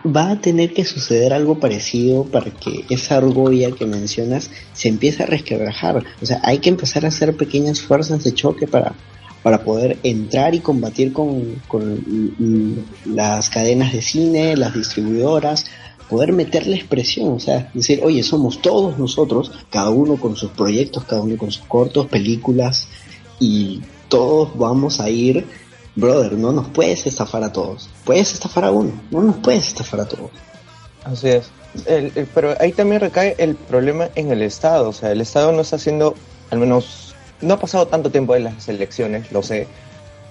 [0.06, 5.24] va a tener que suceder algo parecido para que esa argolla que mencionas se empiece
[5.24, 6.04] a resquebrajar.
[6.22, 8.94] O sea, hay que empezar a hacer pequeñas fuerzas de choque para,
[9.44, 15.66] para poder entrar y combatir con, con las cadenas de cine, las distribuidoras,
[16.10, 21.04] poder meterle expresión, o sea, decir, oye, somos todos nosotros, cada uno con sus proyectos,
[21.06, 22.88] cada uno con sus cortos, películas,
[23.40, 25.46] y todos vamos a ir,
[25.96, 30.02] brother, no nos puedes estafar a todos, puedes estafar a uno, no nos puedes estafar
[30.02, 30.30] a todos.
[31.04, 31.50] Así es.
[31.86, 34.90] El- el- pero ahí también recae el problema en el Estado.
[34.90, 36.16] O sea, el Estado no está haciendo,
[36.50, 39.68] al menos, no ha pasado tanto tiempo de las elecciones, lo sé,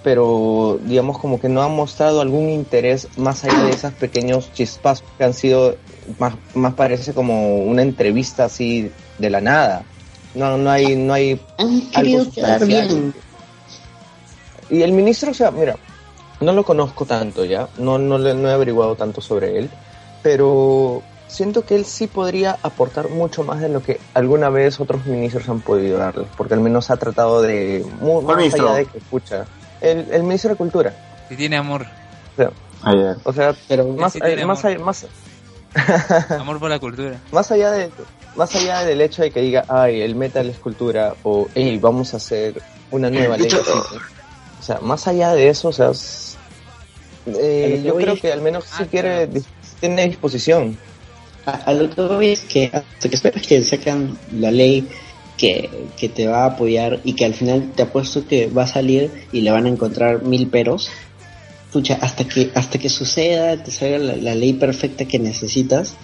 [0.03, 5.05] pero digamos como que no han mostrado algún interés más allá de esos pequeños chispazos
[5.17, 5.75] que han sido,
[6.19, 9.83] más, más parece como una entrevista así de la nada.
[10.35, 12.87] No, no hay, no hay Han querido algo quedar sustancial.
[12.87, 13.13] bien.
[14.69, 15.75] Y el ministro, o sea, mira,
[16.41, 19.69] no lo conozco tanto ya, no, no, le- no he averiguado tanto sobre él,
[20.21, 25.05] pero siento que él sí podría aportar mucho más de lo que alguna vez otros
[25.05, 28.67] ministros han podido darle, porque al menos ha tratado de, mu- ¿Cuál más ministro?
[28.69, 29.45] allá de que escucha,
[29.81, 30.93] el, el ministro de Cultura,
[31.29, 31.85] Si tiene amor.
[32.33, 32.51] o sea,
[32.83, 33.17] Ayer.
[33.23, 34.79] o sea, Pero más, eh, más, amor.
[34.79, 35.05] más,
[36.39, 37.19] Amor por la cultura.
[37.31, 37.91] más allá de
[38.35, 42.13] más allá del hecho de que diga ay el metal es cultura o hey vamos
[42.13, 42.61] a hacer
[42.91, 43.79] una nueva ley de cine".
[43.79, 44.16] o
[44.67, 46.37] sea más allá de eso o sea es-
[47.25, 49.41] eh, yo creo es- que al menos si Ah, quiere claro.
[49.81, 50.77] tiene disposición
[51.45, 54.87] A, a lo que voy es que hasta que esperas que sacan la ley
[55.37, 58.67] que, que te va a apoyar y que al final te apuesto que va a
[58.67, 60.89] salir y le van a encontrar mil peros.
[61.69, 65.95] Escucha, hasta que, hasta que suceda, te salga la, la ley perfecta que necesitas,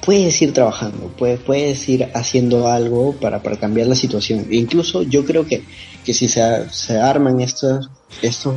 [0.00, 4.46] puedes ir trabajando, puedes, puedes ir haciendo algo para, para cambiar la situación.
[4.50, 5.66] E incluso yo creo que,
[6.06, 7.90] que si se, se arman estos,
[8.22, 8.54] estos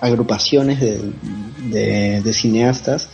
[0.00, 1.00] agrupaciones de,
[1.68, 3.08] de, de cineastas,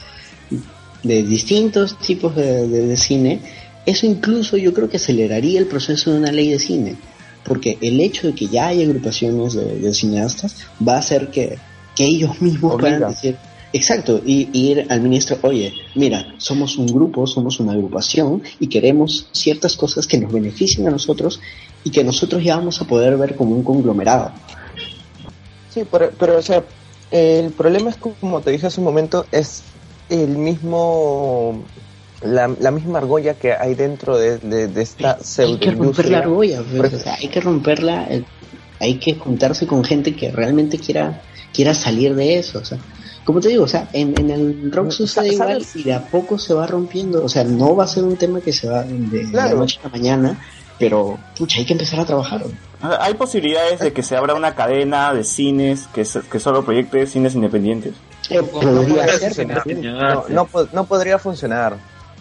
[1.02, 3.40] de distintos tipos de, de- cine,
[3.86, 6.96] eso incluso yo creo que aceleraría el proceso de una ley de cine,
[7.44, 10.56] porque el hecho de que ya hay agrupaciones de, de cineastas
[10.86, 11.58] va a hacer que,
[11.96, 12.96] que ellos mismos Obliga.
[12.98, 13.36] puedan decir,
[13.72, 18.66] exacto, y, y ir al ministro, oye, mira, somos un grupo, somos una agrupación y
[18.66, 21.40] queremos ciertas cosas que nos beneficien a nosotros
[21.86, 24.32] y que nosotros ya vamos a poder ver como un conglomerado.
[25.72, 26.64] sí pero, pero o sea
[27.12, 29.62] el problema es como te dije hace un momento es
[30.08, 31.62] el mismo
[32.24, 36.18] la, la misma argolla que hay dentro de, de, de esta hay que romper la
[36.18, 38.24] argolla, pues, o sea, hay que romperla, eh,
[38.80, 41.22] hay que juntarse con gente que realmente quiera,
[41.52, 42.78] quiera salir de eso, o sea,
[43.24, 46.38] como te digo, o sea, en, en el rock sucede igual y de a poco
[46.38, 48.98] se va rompiendo, o sea, no va a ser un tema que se va de,
[48.98, 49.54] de Claro.
[49.54, 50.40] la noche a la mañana,
[50.78, 52.42] pero, pucha, hay que empezar a trabajar.
[53.00, 57.06] Hay posibilidades de que se abra una cadena de cines que, se- que solo proyecte
[57.06, 57.94] cines independientes.
[58.28, 59.46] Eh, podría ser,
[59.82, 61.76] no, no, po- no podría funcionar.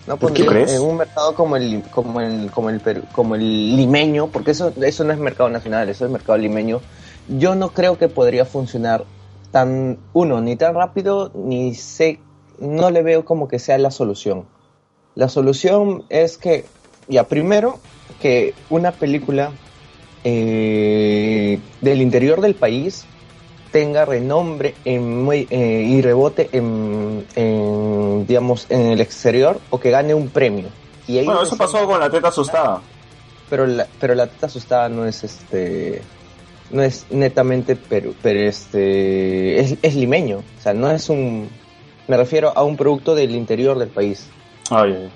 [0.07, 0.77] No ¿Por qué podría, crees?
[0.79, 4.71] en un mercado como el como el como el Perú- como el limeño, porque eso
[4.81, 6.79] eso no es mercado nacional, eso es mercado limeño.
[7.27, 9.03] Yo no creo que podría funcionar
[9.51, 12.19] tan uno ni tan rápido ni sé
[12.59, 14.45] no le veo como que sea la solución.
[15.15, 16.65] La solución es que
[17.07, 17.79] ya primero
[18.25, 19.51] que una película
[20.23, 23.05] eh, del interior del país
[23.71, 30.15] tenga renombre en eh, y rebote en, en, digamos en el exterior o que gane
[30.15, 30.69] un premio
[31.07, 32.81] y ahí Bueno, eso pasó con la teta asustada.
[33.47, 36.01] pero la pero la teta asustada no es este
[36.71, 41.47] no es netamente pero pero este es, es limeño o sea no es un
[42.07, 44.25] me refiero a un producto del interior del país
[44.71, 45.11] Ay, ay.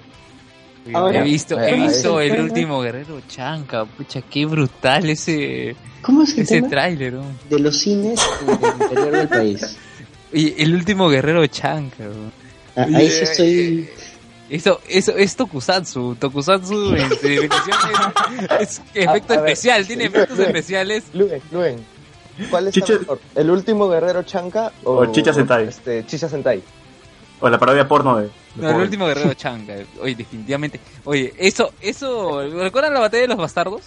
[0.94, 6.24] Ahora, he visto, he eh, visto el último guerrero chanca, pucha, qué brutal ese, ¿Cómo
[6.24, 7.26] es ese tráiler, ¿no?
[7.50, 9.78] De los cines en el interior del país.
[10.32, 12.32] Y el último guerrero chanca, ¿no?
[12.76, 13.90] Ah, Ahí sí estoy...
[14.48, 16.16] Eso, eso es Tokusatsu.
[16.20, 17.78] Tokusatsu en definición
[18.60, 19.50] es, es efecto A- a ver.
[19.52, 21.04] especial, tiene efectos especiales.
[21.14, 21.86] Luen Luen
[22.50, 23.20] ¿cuál es mejor?
[23.36, 25.68] el último guerrero chanca o, O Chicha Sentai.
[25.68, 26.62] este Chicha Sentai
[27.40, 28.30] O la parodia porno de...
[28.56, 29.76] No, el último guerrero chanca.
[30.02, 30.80] Oye, definitivamente.
[31.06, 33.82] Oye, eso, eso, ¿recuerdan la batalla de los bastardos?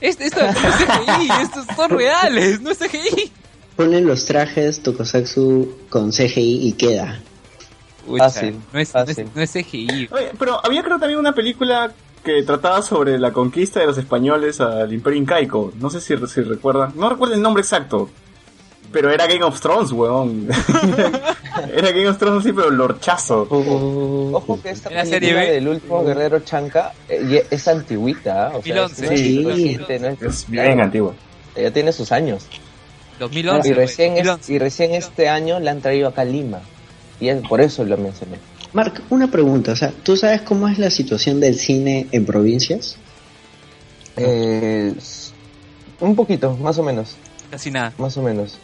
[0.00, 3.32] Esto, esto no es CGI, estos son reales, no es CGI.
[3.76, 7.20] Ponen los trajes Tokusatsu con CGI y queda.
[8.06, 9.30] Pucha, Fácil, no, es, no, es, fácil.
[9.34, 10.08] no es CGI.
[10.10, 11.92] Oye, pero había creo también una película
[12.24, 15.72] que trataba sobre la conquista de los españoles al Imperio Incaico.
[15.78, 16.92] No sé si, si recuerdan.
[16.96, 18.10] No recuerdo el nombre exacto.
[18.96, 20.48] Pero era Game of Thrones, weón.
[21.76, 23.46] era Game of Thrones, sí, pero lorchazo.
[23.50, 25.52] Ojo que esta ¿En la serie B?
[25.52, 29.02] del último guerrero chanca eh, es antigüita, o sea, 2011.
[29.06, 29.44] no es Sí.
[29.44, 31.12] reciente, no es- Es bien antigua.
[31.54, 32.46] ya tiene sus años.
[33.18, 33.68] 2011.
[33.68, 34.52] Y recién, es- 2011.
[34.54, 36.60] y recién este año la han traído acá a Lima.
[37.20, 38.38] Y es- por eso lo mencioné.
[38.72, 42.96] Mark, una pregunta, o sea, ¿tú sabes cómo es la situación del cine en provincias?
[44.16, 44.94] Eh,
[46.00, 47.14] un poquito, más o menos,
[47.50, 47.92] Casi nada.
[47.98, 48.56] más o menos.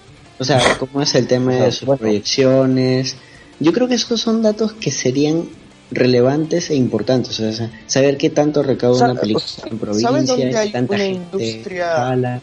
[0.43, 2.01] O sea, ¿cómo es el tema de sus Bueno.
[2.01, 3.15] proyecciones?
[3.61, 5.45] Yo creo que esos son datos que serían
[5.93, 10.51] relevantes e importantes, o sea, saber qué tanto recauda una película ¿sabes en provincia, dónde
[10.51, 12.41] qué hay tanta una gente industria-.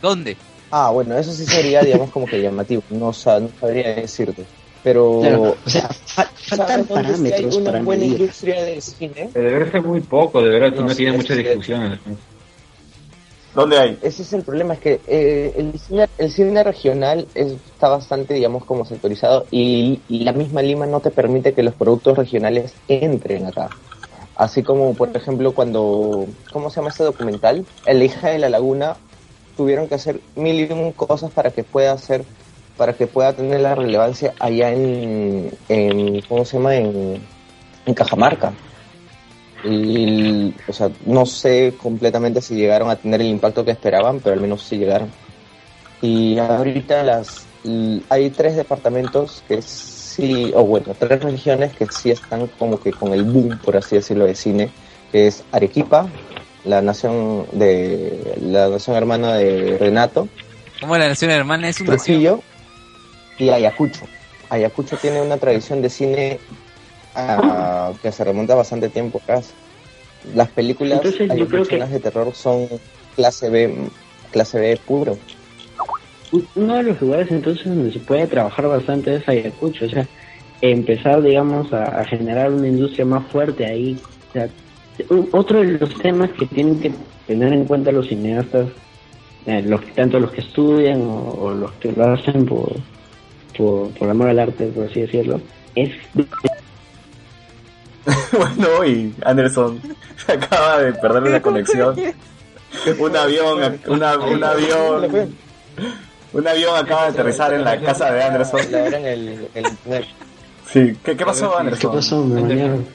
[0.00, 0.36] ¿Dónde?
[0.70, 2.84] Ah, bueno, eso sí sería, digamos, como que llamativo.
[2.90, 4.44] No, sa- no sabría decirte.
[4.84, 8.20] Pero, Claro, o sea, fa- faltan ¿sabes dónde sí hay parámetros una para buena medir.
[8.20, 9.30] industria de cine?
[9.32, 11.98] Pero debe ser muy poco, de verdad, si No, no, sí, tiene que- discusiones.
[14.00, 18.34] Ese es el problema, es que eh, el, cine, el cine regional es- está bastante,
[18.34, 22.78] digamos, como sectorizado y, y la misma Lima no te permite que los productos regionales
[22.86, 23.74] entren acá.
[24.34, 27.66] Así como, por ejemplo, cuando, ¿cómo se llama este documental?
[27.84, 28.98] El hija de la laguna,
[29.56, 32.26] tuvieron que hacer mil y un cosas para que pueda hacer,
[32.76, 36.76] para que pueda tener la relevancia allá en, en ¿cómo se llama?
[36.76, 37.28] En,
[37.86, 38.54] en Cajamarca.
[39.64, 44.34] Y, o sea, no sé completamente si llegaron a tener el impacto que esperaban, pero
[44.34, 45.10] al menos sí llegaron.
[46.00, 47.48] Y ahorita las
[48.08, 53.12] hay tres departamentos que sí, o bueno, tres regiones que sí están como que con
[53.12, 54.70] el boom, por así decirlo, de cine,
[55.10, 56.08] que es Arequipa,
[56.64, 60.28] la nación de la nación hermana de Renato,
[60.80, 61.96] Como la nación hermana es nación.
[61.96, 62.40] Trujillo
[63.38, 64.06] y Ayacucho.
[64.50, 66.40] Ayacucho tiene una tradición de cine
[67.18, 69.52] ah, que se remonta bastante tiempo atrás.
[70.34, 72.68] Las películas Entonces, yo creo que- ayacuchanas de terror son
[73.16, 73.88] clase B,
[74.30, 75.18] clase B puro.
[76.54, 80.06] Uno de los lugares entonces donde se puede trabajar bastante es Ayacucho, o sea,
[80.60, 83.98] empezar, digamos, a, a generar una industria más fuerte ahí.
[84.28, 84.48] O sea,
[85.08, 86.92] un- otro de los temas que tienen que
[87.26, 88.68] tener en cuenta los cineastas,
[89.46, 92.72] eh, los tanto los que estudian o, o los que lo hacen por,
[93.56, 95.40] por, por amor al arte, por así decirlo,
[95.74, 95.90] es
[98.36, 99.80] bueno, y Anderson
[100.26, 101.96] se acaba de perder la conexión.
[102.98, 105.34] Un avión, una- un avión,
[106.32, 108.60] un avión acaba de aterrizar en la casa de Anderson.
[108.74, 110.04] En el, internet.
[110.70, 111.90] Sí, ¿qué, qué pasó, Anderson?
[111.90, 112.24] ¿Qué pasó?
[112.24, 112.86] Me banearon.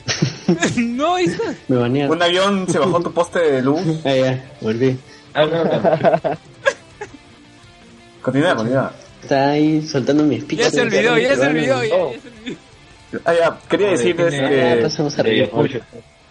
[0.78, 1.56] no, está.
[1.68, 2.16] Me banearon.
[2.16, 3.82] Un avión se bajó tu poste de luz.
[4.06, 4.98] Ah, ya, volví.
[8.22, 8.94] Continúa, continúa.
[9.22, 10.66] Está ahí soltando mis picos.
[10.66, 11.78] Ya se olvidó, ya se olvidó.
[11.78, 12.14] Oh.
[12.14, 12.58] ya se olvidó.
[13.26, 15.48] Ah, ya, quería decirles Ah, que pasamos arriba.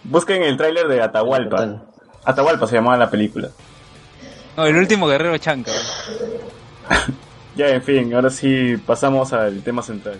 [0.03, 1.81] busquen el tráiler de Atahualpa.
[2.25, 3.49] Atahualpa se llamaba la película.
[4.55, 5.71] No, el último guerrero chanca.
[7.55, 10.17] Ya, en fin, ahora sí pasamos al tema central.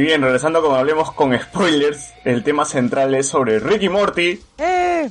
[0.00, 4.40] Y bien, regresando como hablemos con spoilers, el tema central es sobre Ricky Morty.
[4.56, 5.10] Eh.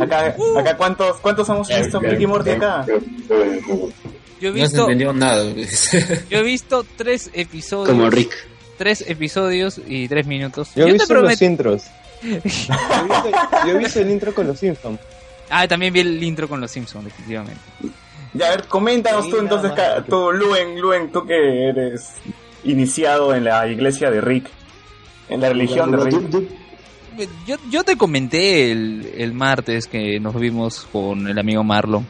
[0.00, 2.86] Acá, acá ¿cuántos, cuántos hemos visto Ricky Morty acá?
[2.86, 3.60] Yo he
[4.40, 5.44] No se visto, entendió nada.
[6.30, 7.90] yo he visto tres episodios.
[7.90, 8.32] Como Rick.
[8.78, 10.70] Tres episodios y tres minutos.
[10.74, 11.82] Yo he visto los intros.
[12.22, 12.72] Yo he visto,
[13.66, 14.98] yo he visto el intro con los Simpsons.
[15.50, 17.60] Ah, también vi el intro con los Simpsons, definitivamente.
[18.32, 19.72] Ya, a ver, coméntanos Sí, tú entonces,
[20.08, 22.14] tú, Luen, Luen, tú que eres
[22.66, 24.48] iniciado en la iglesia de Rick,
[25.28, 26.48] en la religión de Rick.
[27.46, 32.06] Yo, yo te comenté el, el martes que nos vimos con el amigo Marlon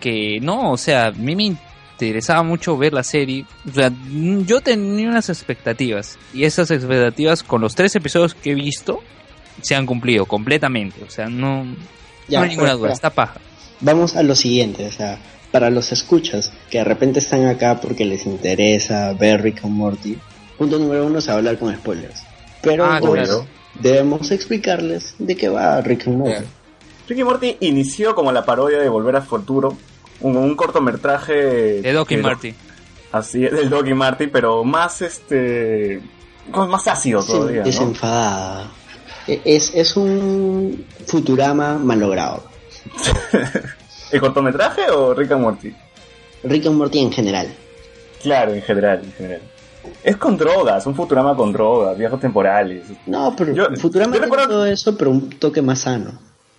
[0.00, 3.44] que no, o sea, a mí me interesaba mucho ver la serie.
[3.70, 3.92] O sea,
[4.46, 9.00] yo tenía unas expectativas y esas expectativas con los tres episodios que he visto
[9.62, 11.04] se han cumplido completamente.
[11.04, 11.64] O sea, no,
[12.26, 12.94] Ya, no hay ninguna duda, espera.
[12.94, 13.40] está paja.
[13.80, 15.20] Vamos a lo siguiente, o sea,
[15.52, 20.18] para los escuchas que de repente están acá porque les interesa ver Rick and Morty,
[20.58, 22.22] punto número uno es hablar con spoilers.
[22.62, 23.46] Pero Ah, claro.
[23.80, 26.44] debemos explicarles de qué va Rick and Morty.
[27.08, 29.76] Ricky Morty inició como la parodia de Volver a Futuro,
[30.20, 32.54] un, un cortometraje De Doc y Marty.
[33.12, 36.02] Así es, del Doc y Marty, pero más este,
[36.52, 37.64] más ácido Sí, todavía, ¿no?
[37.66, 38.70] desenfadada.
[39.26, 42.44] E- Es, es un Futurama malogrado.
[44.10, 45.74] ¿El cortometraje o Rick and Morty?
[46.44, 47.48] Rick and Morty en general.
[48.22, 49.40] Claro, en general, en general.
[50.02, 52.84] Es con drogas, un Futurama con drogas, viajes temporales.
[53.06, 56.12] No, pero Yo- Futurama yo recuerdo- todo eso, pero un toque más sano.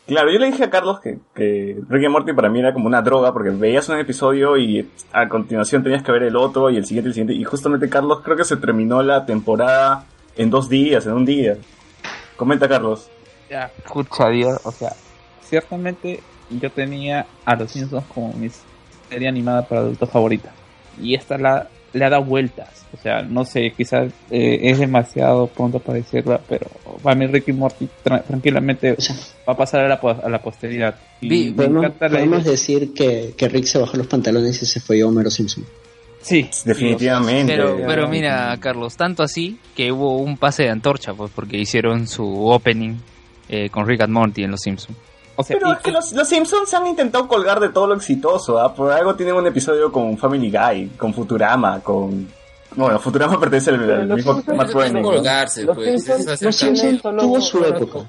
[0.07, 2.88] Claro, yo le dije a Carlos que, que Rick and Morty para mí era como
[2.88, 6.77] una droga porque veías un episodio y a continuación tenías que ver el otro y
[6.77, 7.34] el siguiente y el siguiente.
[7.35, 10.05] Y justamente Carlos creo que se terminó la temporada
[10.35, 11.57] en dos días, en un día.
[12.38, 13.07] Comenta Carlos.
[13.51, 14.93] Ya, escucha, Dios, o sea,
[15.43, 18.49] ciertamente yo tenía a los Simpsons como mi
[19.09, 20.51] serie animada para adultos favorita.
[21.01, 22.85] Y esta la, le ha dado vueltas.
[22.91, 26.67] O sea, no sé, quizás eh, es demasiado pronto para decirlo, pero
[27.03, 29.15] para mí Ricky Morty tra- tranquilamente O sea,
[29.47, 30.95] va a pasar a la, a la posteridad.
[31.21, 34.07] Y Vi- me podemos, encanta la podemos idea- decir que, que Rick se bajó los
[34.07, 35.63] pantalones y se fue a Homero Simpson.
[36.21, 37.53] Sí, Definitivamente.
[37.55, 42.07] Pero, pero mira, Carlos, tanto así que hubo un pase de antorcha, pues, porque hicieron
[42.07, 42.95] su opening
[43.47, 44.97] eh, con Rick and Morty en Los Simpsons.
[45.40, 47.88] O sea, Pero y- es que los, los Simpsons se han intentado colgar de todo
[47.88, 48.74] lo exitoso, ¿ah?
[48.74, 52.28] Por algo tienen un episodio con Family Guy, con Futurama, con...
[52.76, 55.10] Bueno, Futurama pertenece al, al los mismo Matt Groening, ¿no?
[55.11, 56.06] colgarse, Los pues.
[56.06, 57.99] Simpsons- Los tuvo su época.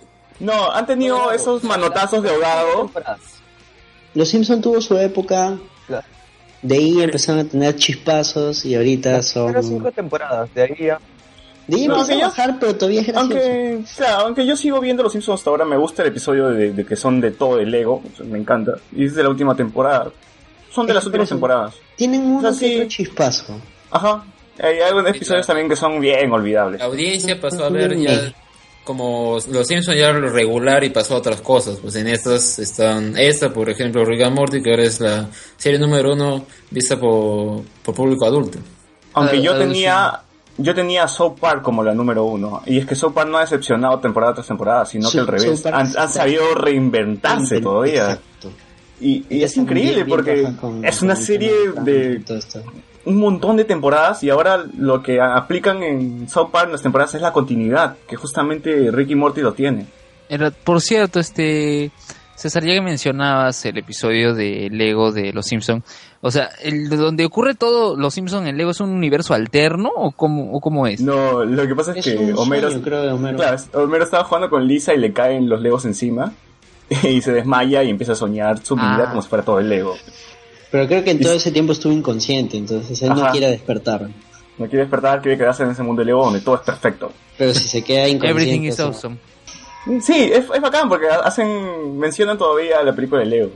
[0.41, 2.91] No, han tenido esos manotazos de ahogado.
[4.15, 5.57] Los Simpsons tuvo su época.
[6.63, 9.47] De ahí empezaron a tener chispazos y ahorita son.
[9.53, 10.99] Pero cinco temporadas, de ahí ya.
[11.71, 13.37] De ahí No, empieza que a yo- bajar, pero todavía es gracioso.
[13.37, 16.73] Aunque, claro, aunque yo sigo viendo los Simpsons hasta ahora, me gusta el episodio de,
[16.73, 18.73] de que son de todo el Lego, me encanta.
[18.95, 20.11] Y es de la última temporada.
[20.71, 21.75] Son de Es las últimas eso- temporadas.
[21.97, 22.89] Tienen uno O sea, sí.
[22.89, 23.57] chispazo.
[23.91, 24.25] Ajá.
[24.63, 26.81] Hay algunos episodios también que son bien olvidables.
[26.81, 28.33] La audiencia pasó a ver ya
[28.85, 31.79] como los Simpsons ya lo regular y pasó a otras cosas.
[31.81, 35.79] Pues en estas están esta, por ejemplo, Rick and Morty, que ahora es la serie
[35.79, 38.59] número uno vista por, por público adulto.
[39.15, 40.21] Aunque Ah, yo tenía,
[40.61, 42.63] yo tenía South Park como la número uno.
[42.67, 45.65] Y es que South Park no ha decepcionado temporada tras temporada, sino que al revés.
[45.67, 48.03] Han, sabido reinventarse todavía.
[48.13, 48.53] Exacto.
[49.01, 52.23] Y, y es increíble bien porque con- es una serie de
[53.07, 57.15] un montón de temporadas y ahora lo que aplican en South Park en las temporadas
[57.15, 59.87] es la continuidad, que justamente Ricky Morty lo tiene.
[60.29, 61.91] Era- por cierto, este
[62.37, 65.83] César, ya que mencionabas el episodio de Lego de Los Simpson,
[66.23, 69.91] o sea, el de donde ocurre todo Los Simpson en Lego es un universo alterno
[69.97, 71.01] o cómo o cómo es?
[71.01, 73.39] No, lo que pasa es, Es que Homero, sueño, creo, de Homero.
[73.39, 76.33] claro, Homero estaba jugando con Lisa y le caen los Legos encima
[77.03, 79.09] y se desmaya y empieza a soñar su vida Ah.
[79.11, 79.95] como si fuera todo el Lego.
[80.71, 84.09] Pero creo que en todo ese tiempo estuvo inconsciente, entonces él no quiere despertar.
[84.59, 87.11] No quiere despertar, quiere quedarse en ese mundo de Lego donde todo es perfecto.
[87.39, 88.43] Pero si se queda inconsciente...
[88.43, 89.17] Everything is awesome.
[90.03, 93.53] Sí, es, es bacán porque hacen mencionan todavía la película de Lego.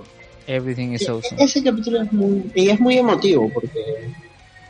[0.47, 1.43] Everything is awesome.
[1.43, 3.81] Ese capítulo es muy, y es muy emotivo porque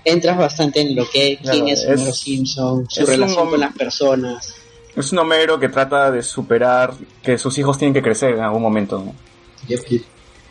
[0.04, 3.60] entras bastante en lo que quién Claro, es Homero Simpson, su un relación hom- con
[3.60, 4.54] las personas.
[4.96, 6.92] Es un Homero que trata de superar
[7.22, 8.98] que sus hijos tienen que crecer en algún momento.
[9.04, 9.14] ¿no?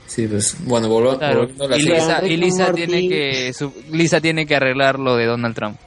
[0.06, 1.40] Sí, pues bueno, volva- Claro.
[1.48, 2.38] volviendo a la Y.
[2.38, 5.78] Lisa, y tiene que su- Lisa tiene que arreglar lo de Donald Trump.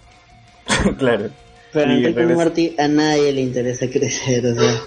[0.98, 1.28] claro.
[1.72, 4.80] Pero Y en Rick Morty a nadie le interesa crecer, o sea...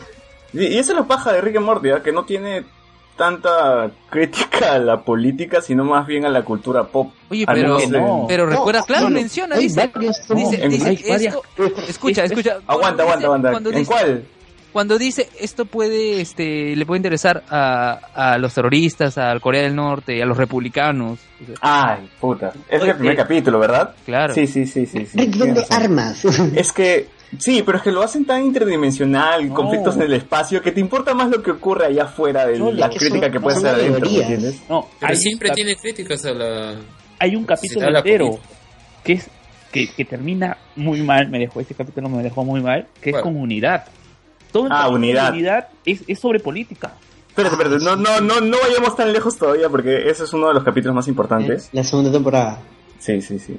[0.53, 2.01] Y, y esa es la paja de Rick and Morty, ¿ah?
[2.01, 2.63] que no tiene
[3.19, 7.11] tanta crítica a la política, sino más bien a la cultura pop.
[7.29, 8.25] Oye, pero, no.
[8.27, 9.91] pero recuerda, No, claro, no, menciona, dice,
[10.33, 12.57] dice, En- dice, hay varias- esto- escucha, es- escucha.
[12.67, 13.69] Aguanta, aguanta, dice- aguanta.
[13.69, 14.23] ¿En dice, cuál?
[14.71, 17.99] cuando dice esto puede, este, le puede interesar a,
[18.33, 21.19] a los terroristas, al Corea del Norte, a los republicanos.
[21.41, 22.53] O sea, Ay, puta.
[22.69, 23.95] Es Oye, el primer eh, capítulo, ¿verdad?
[24.05, 24.33] Claro.
[24.33, 25.05] Sí, sí, sí, sí.
[25.05, 25.31] sí.
[25.71, 26.23] Armas.
[26.55, 27.07] Es que,
[27.37, 29.53] sí, pero es que lo hacen tan interdimensional, No.
[29.55, 32.71] conflictos en el espacio, que te importa más lo que ocurre allá afuera de No,
[32.71, 34.29] la es que crítica son- que puede ser adentro, ¿me alegorías.
[34.31, 34.61] entiendes?
[34.69, 36.75] No, Pero siempre tiene críticas a la...
[37.19, 38.39] hay un capítulo entero
[39.03, 39.29] que es
[39.71, 43.17] que, que termina muy mal, me dejó ese capítulo me dejó muy mal, que es
[43.17, 43.85] con unidad.
[44.51, 45.31] Todo Ah, Unidad.
[45.31, 46.93] unidad es, es sobre política.
[47.27, 50.55] Espérate, espérate, no, no, no, no vayamos tan lejos todavía porque ese es uno de
[50.55, 51.69] los capítulos más importantes.
[51.71, 52.59] La segunda temporada.
[52.97, 53.57] Sí, sí, sí.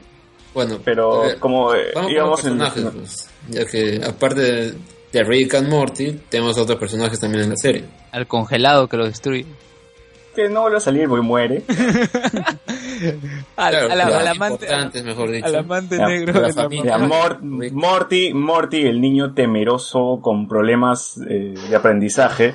[0.54, 2.58] Bueno, Pero ver, como eh, Vamos íbamos con en...
[2.58, 4.74] los personajes, pues, ya que aparte de,
[5.12, 7.84] de Rick and Morty, tenemos otros personajes también en la serie.
[8.12, 9.46] Al congelado que lo destruye.
[10.34, 11.62] Que no vuelve a salir porque muere.
[13.56, 15.46] Al, Claro, al- los al amante, mejor dicho.
[15.46, 16.32] al amante Ya, negro.
[16.34, 16.84] la de la familia.
[16.92, 17.38] Ya, mamá.
[17.40, 22.54] Mor- Morty, Morty, el niño temeroso con problemas eh, de aprendizaje.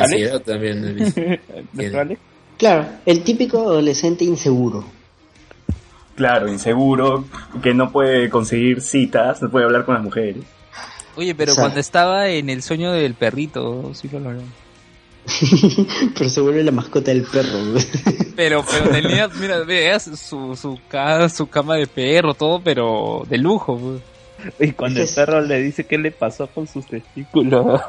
[0.00, 0.84] Ansiedad también.
[0.84, 1.20] he visto.
[1.74, 2.20] ¿Nuestro Alex?
[2.58, 4.84] Claro, el típico adolescente inseguro.
[6.16, 7.24] Claro, inseguro,
[7.62, 10.42] que no puede conseguir citas, no puede hablar con las mujeres.
[11.14, 11.62] Oye, pero Exacto.
[11.68, 14.40] cuando estaba en el sueño del perrito, sí lo logró.
[16.16, 17.58] Pero se vuelve la mascota del perro.
[18.36, 23.38] Pero, pero tenía, mira, veas su, su, ca- su cama de perro, todo, pero de
[23.38, 23.98] lujo.
[24.60, 27.80] Y cuando el perro le dice qué le pasó con sus testículos.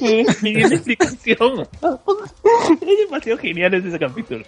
[0.42, 1.62] Ni explicación.
[1.62, 4.44] es demasiado genial ese capítulo.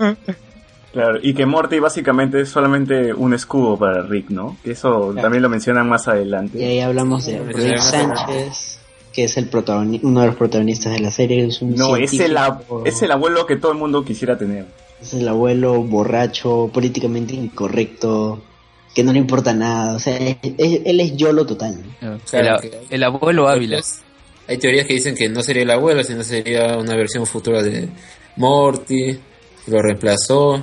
[0.93, 4.59] Claro, y que Morty básicamente es solamente un escudo para Rick, ¿no?
[4.62, 5.23] Que eso Claro.
[5.23, 6.64] también lo mencionan más y adelante.
[6.64, 7.78] ahí hablamos de Rick.
[7.78, 8.78] Sánchez,
[9.12, 11.47] que es el protagoni- uno de los protagonistas de la serie.
[11.47, 12.36] Es un No, es el,
[12.85, 14.66] es el abuelo que todo el mundo quisiera tener.
[15.01, 18.43] es el abuelo borracho, políticamente incorrecto,
[18.94, 19.97] que no le importa nada.
[19.97, 20.36] O sea, él,
[20.85, 21.82] él es YOLO total.
[22.02, 22.19] ¿no?
[22.31, 23.81] Claro, el, el abuelo Ávila.
[24.47, 27.89] Hay teorías que dicen que no sería el abuelo, sino sería una versión futura de
[28.36, 29.19] Morty,
[29.69, 30.62] lo reemplazó,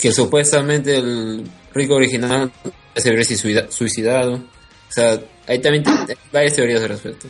[0.00, 1.44] que supuestamente el
[1.74, 2.50] Rick original
[2.96, 4.34] se habría suicida- suicidado.
[4.34, 7.28] O sea, hay también hay varias teorías al respecto.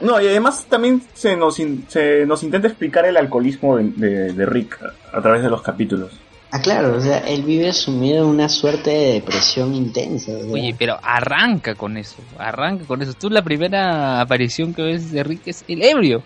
[0.00, 4.32] No, y además también se nos, in- se nos intenta explicar el alcoholismo de, de-
[4.32, 6.12] de Rick a, a través de los capítulos.
[6.50, 10.32] Ah, claro, o sea, él vive sumido en una suerte de depresión intensa.
[10.32, 10.52] o sea.
[10.52, 13.12] Oye, pero arranca con eso, arranca con eso.
[13.14, 16.22] Tú la primera aparición que ves de Rick es el ebrio.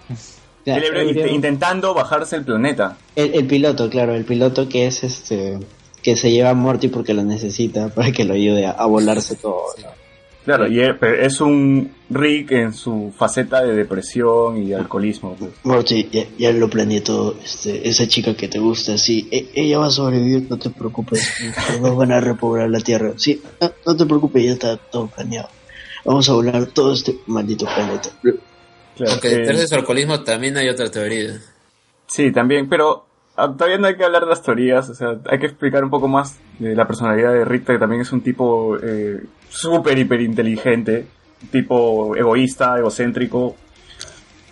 [0.65, 2.97] El- int- intentando bajarse el planeta.
[3.17, 5.59] El, el piloto, claro, el piloto que es este
[6.03, 9.35] que se lleva a Morty porque lo necesita para que lo ayude a, a volarse
[9.37, 9.63] todo.
[9.83, 9.99] ¿no?
[10.45, 15.37] Claro, y es un Rick en su faceta de depresión y alcoholismo.
[15.39, 15.51] pues.
[15.65, 19.79] Morty, ya, ya lo planeé todo, este, esa chica que te gusta, sí, e- ella
[19.79, 21.31] va a sobrevivir, no te preocupes,
[21.83, 25.51] no van a repoblar la Tierra, sí, no, no te preocupes, ya está todo planeado.
[26.07, 28.09] Vamos a volar todo este maldito planeta.
[28.99, 31.39] Claro, Aunque eh, detrás de su alcoholismo también hay otra teoría.
[32.07, 33.07] Sí, también, pero
[33.37, 35.91] ah, todavía no hay que hablar de las teorías, o sea, hay que explicar un
[35.91, 40.21] poco más de la personalidad de Rick, que también es un tipo eh, súper, hiper
[40.21, 41.07] inteligente,
[41.51, 43.57] tipo egoísta, egocéntrico,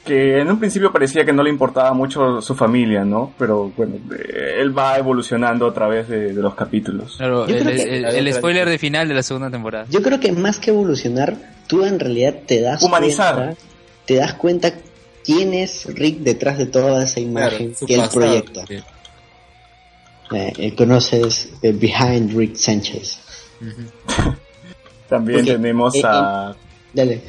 [0.04, 3.34] que en un principio parecía que no le importaba mucho su familia, ¿no?
[3.36, 7.16] Pero bueno, eh, él va evolucionando a través de, de los capítulos.
[7.16, 9.86] Claro, el spoiler de final de la segunda temporada.
[9.90, 11.34] Yo creo que más que evolucionar,
[11.66, 13.34] tú en realidad te das Humanizar.
[13.34, 13.60] cuenta,
[14.06, 14.72] te das cuenta
[15.24, 18.66] quién es Rick detrás de toda esa imagen Claro, que él pasado, proyecta.
[18.66, 18.74] sí.
[20.34, 23.18] Eh, eh, conoces eh, Behind Rick Sánchez.
[25.08, 26.54] También Porque, tenemos eh, a...
[26.92, 27.22] Dale.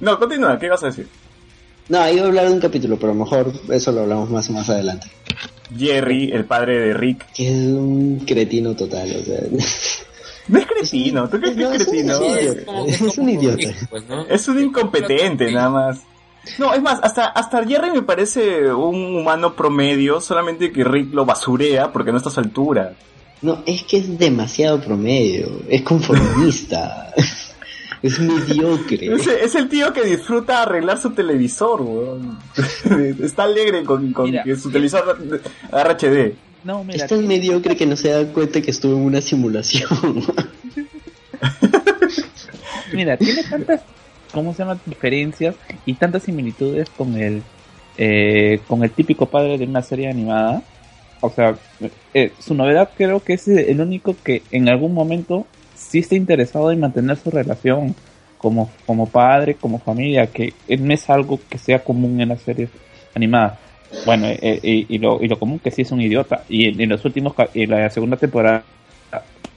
[0.00, 1.08] No, continúa, ¿qué ibas a decir?
[1.88, 4.48] No, iba a hablar de un capítulo, pero a lo mejor eso lo hablamos más
[4.50, 5.08] más adelante.
[5.76, 7.26] Jerry, el padre de Rick.
[7.32, 9.40] Que es un cretino total, o sea.
[10.48, 12.16] No es cretino, ¿tú crees que No, es es un cretino?
[12.22, 12.40] idiota.
[12.60, 13.68] es como- Es es como un idiota.
[13.90, 14.04] Pues.
[14.28, 16.00] Es un incompetente, nada más.
[16.58, 21.24] No, es más, hasta, hasta Jerry me parece un humano promedio, solamente que Rick lo
[21.24, 22.92] basurea porque no está a su altura.
[23.42, 27.12] No, es que es demasiado promedio, es conformista,
[28.02, 29.12] es mediocre.
[29.14, 32.38] Es, es el tío que disfruta arreglar su televisor, weón.
[33.22, 34.44] Está alegre con, con Mira.
[34.44, 35.18] que su televisor
[35.72, 36.34] agarra HD.
[36.66, 39.88] No, mira, Es tan mediocre que no se da cuenta que estuvo en una simulación.
[42.92, 43.82] mira, tiene tantas,
[44.32, 44.76] ¿cómo se llama?
[44.84, 47.44] Diferencias y tantas similitudes con el,
[47.96, 50.64] eh, con el típico padre de una serie animada.
[51.20, 51.54] O sea,
[52.12, 56.72] eh, su novedad creo que es el único que en algún momento sí está interesado
[56.72, 57.94] en mantener su relación
[58.38, 62.70] como, como padre, como familia, que no es algo que sea común en las series
[63.14, 63.65] animadas.
[64.04, 66.44] Bueno, eh, eh, y, y lo, y lo común que sí es un idiota.
[66.48, 68.64] Y en, en los últimos, ca- en la segunda temporada,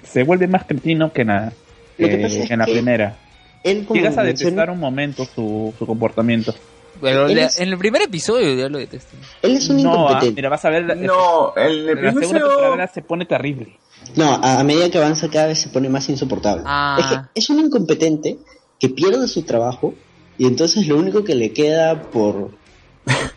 [0.03, 1.53] se vuelve más cretino que en la,
[1.97, 3.15] eh, en la primera.
[3.63, 6.53] Él Llegas a menciona- detestar un momento su, su comportamiento.
[7.01, 9.15] Pero Él le- es- en el primer episodio ya lo detesto.
[9.41, 10.35] él es un No, ah, incompetente.
[10.35, 10.83] mira, vas a ver.
[10.85, 12.47] la- No, el en la segunda episodio...
[12.57, 13.77] temporada se pone terrible.
[14.15, 16.63] No, a, a medida que avanza cada vez se pone más insoportable.
[16.65, 16.97] Ah.
[16.99, 18.37] Es que es un incompetente
[18.79, 19.93] que pierde su trabajo
[20.37, 22.51] y entonces lo único que le queda por,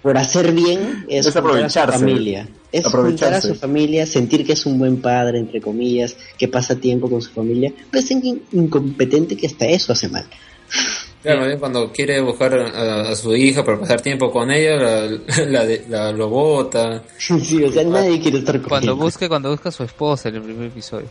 [0.03, 1.99] por hacer bien es, Es juntar a su aprovecharse.
[1.99, 2.49] familia.
[2.73, 6.77] Es juntar a su familia, sentir que es un buen padre, entre comillas, que pasa
[6.77, 10.25] tiempo con su familia, pero es in- incompetente que hasta eso hace mal.
[11.23, 11.57] Claro, ¿eh?
[11.59, 15.85] cuando quiere buscar a, a su hija para pasar tiempo con ella, la, la, de-
[15.89, 17.03] la- lo bota.
[17.19, 20.37] sí, o sea, nadie quiere estar con Cuando busca, cuando busca a su esposa en
[20.37, 21.07] el primer episodio.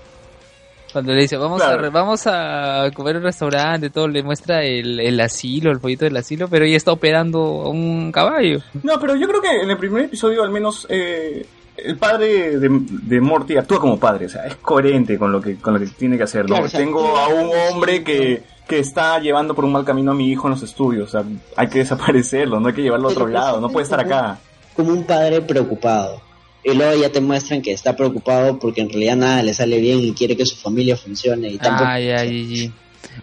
[0.91, 1.79] Cuando le dice, vamos, Claro.
[1.79, 5.79] a, re- vamos a comer en un restaurante, todo, le muestra el, el asilo, el
[5.79, 8.59] pollito del asilo, pero ella está operando a un caballo.
[8.83, 11.45] No, pero yo creo que en el primer episodio al menos eh,
[11.77, 15.55] el padre de, de Morty actúa como padre, o sea, es coherente con lo que,
[15.55, 16.41] con lo que tiene que hacer.
[16.41, 16.47] ¿no?
[16.55, 20.11] Claro, o sea, Tengo a un hombre que, que está llevando por un mal camino
[20.11, 21.23] a mi hijo en los estudios, o sea,
[21.55, 24.39] hay que desaparecerlo, no hay que llevarlo a otro Pero lado, no puede estar acá.
[24.75, 26.21] como un padre preocupado.
[26.63, 29.99] Y luego ya te muestran que está preocupado porque en realidad nada le sale bien
[29.99, 31.89] y quiere que su familia funcione y tampoco...
[31.89, 32.73] Ay, ay, ay.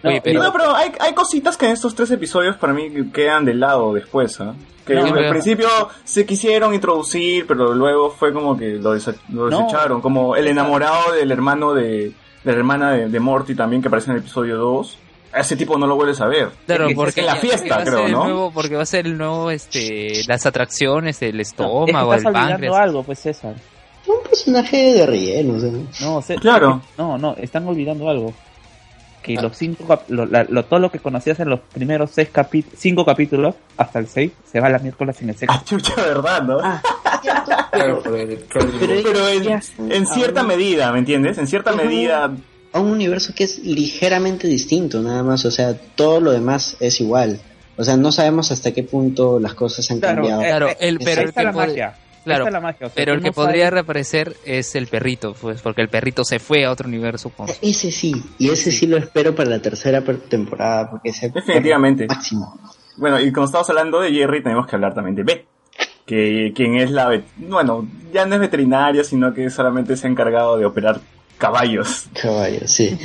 [0.03, 0.43] No, Oye, pero...
[0.43, 3.93] No, pero hay, hay cositas que en estos tres episodios para mí quedan de lado
[3.93, 4.53] después, ¿ah?
[4.85, 5.67] Que No, al pero- principio
[6.03, 9.57] se quisieron introducir, pero luego fue como que lo, desa- lo No.
[9.59, 10.01] desecharon.
[10.01, 12.11] Como el enamorado del hermano de,
[12.43, 14.97] de la hermana de, de Morty también, que aparece en el episodio 2.
[15.31, 16.49] A ese tipo no lo vuelves a ver.
[16.65, 18.23] Claro, porque en la fiesta, a creo, el ¿no?
[18.23, 22.13] nuevo- porque va a ser el nuevo, este, las atracciones, el No, es que estómago,
[22.15, 22.75] estás el páncreas.
[22.75, 23.53] algo, pues César.
[24.07, 26.35] Un personaje de relleno, o sea.
[26.35, 26.81] No, Claro.
[26.97, 28.33] No, no, están olvidando algo.
[29.21, 32.29] Que los cinco, cap- lo, la- lo- todo lo que conocías en los primeros seis
[32.33, 35.55] capi- cinco capítulos, hasta el seis, se va a la miércoles en el sexto.
[35.59, 36.57] Ah, chucha, verdad, ¿no?
[37.71, 41.37] Claro, el Crawling pero- pero en, en cierta medida, ¿me entiendes?
[41.37, 42.31] En cierta medida...
[42.73, 45.43] A un universo que es ligeramente distinto, nada más.
[45.45, 47.39] O sea, todo lo demás es igual.
[47.77, 50.41] O sea, no sabemos hasta qué punto las cosas han Claro, cambiado.
[50.41, 51.95] eh, Claro, eh, el- pero el que la puede- magia.
[52.25, 55.61] Claro, la magia, o sea, pero el que no podría reaparecer es el perrito, pues,
[55.61, 57.47] porque el perrito se fue a otro universo con...
[57.61, 62.05] Ese sí, y ese sí lo espero para la tercera temporada, porque ese Definitivamente.
[62.07, 62.59] máximo.
[62.97, 65.45] Bueno, y como estamos hablando de Jerry, tenemos que hablar también de Beth.
[66.05, 67.21] Que quien es la...
[67.37, 70.99] Bueno, ya no es veterinaria, sino que solamente se ha encargado de operar
[71.39, 72.05] caballos.
[72.21, 72.95] Caballo, sí.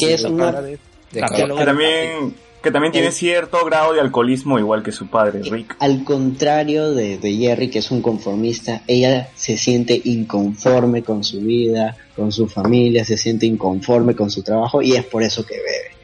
[0.00, 0.78] que es una, De
[1.22, 3.12] Ah, que también Que también tiene Eh.
[3.12, 5.76] cierto grado de alcoholismo igual que su padre, Rick.
[5.78, 11.40] Al contrario de, de Jerry, que es un conformista, ella se siente inconforme con su
[11.40, 15.54] vida, con su familia, se siente inconforme con su trabajo y es por eso que
[15.54, 15.96] bebe.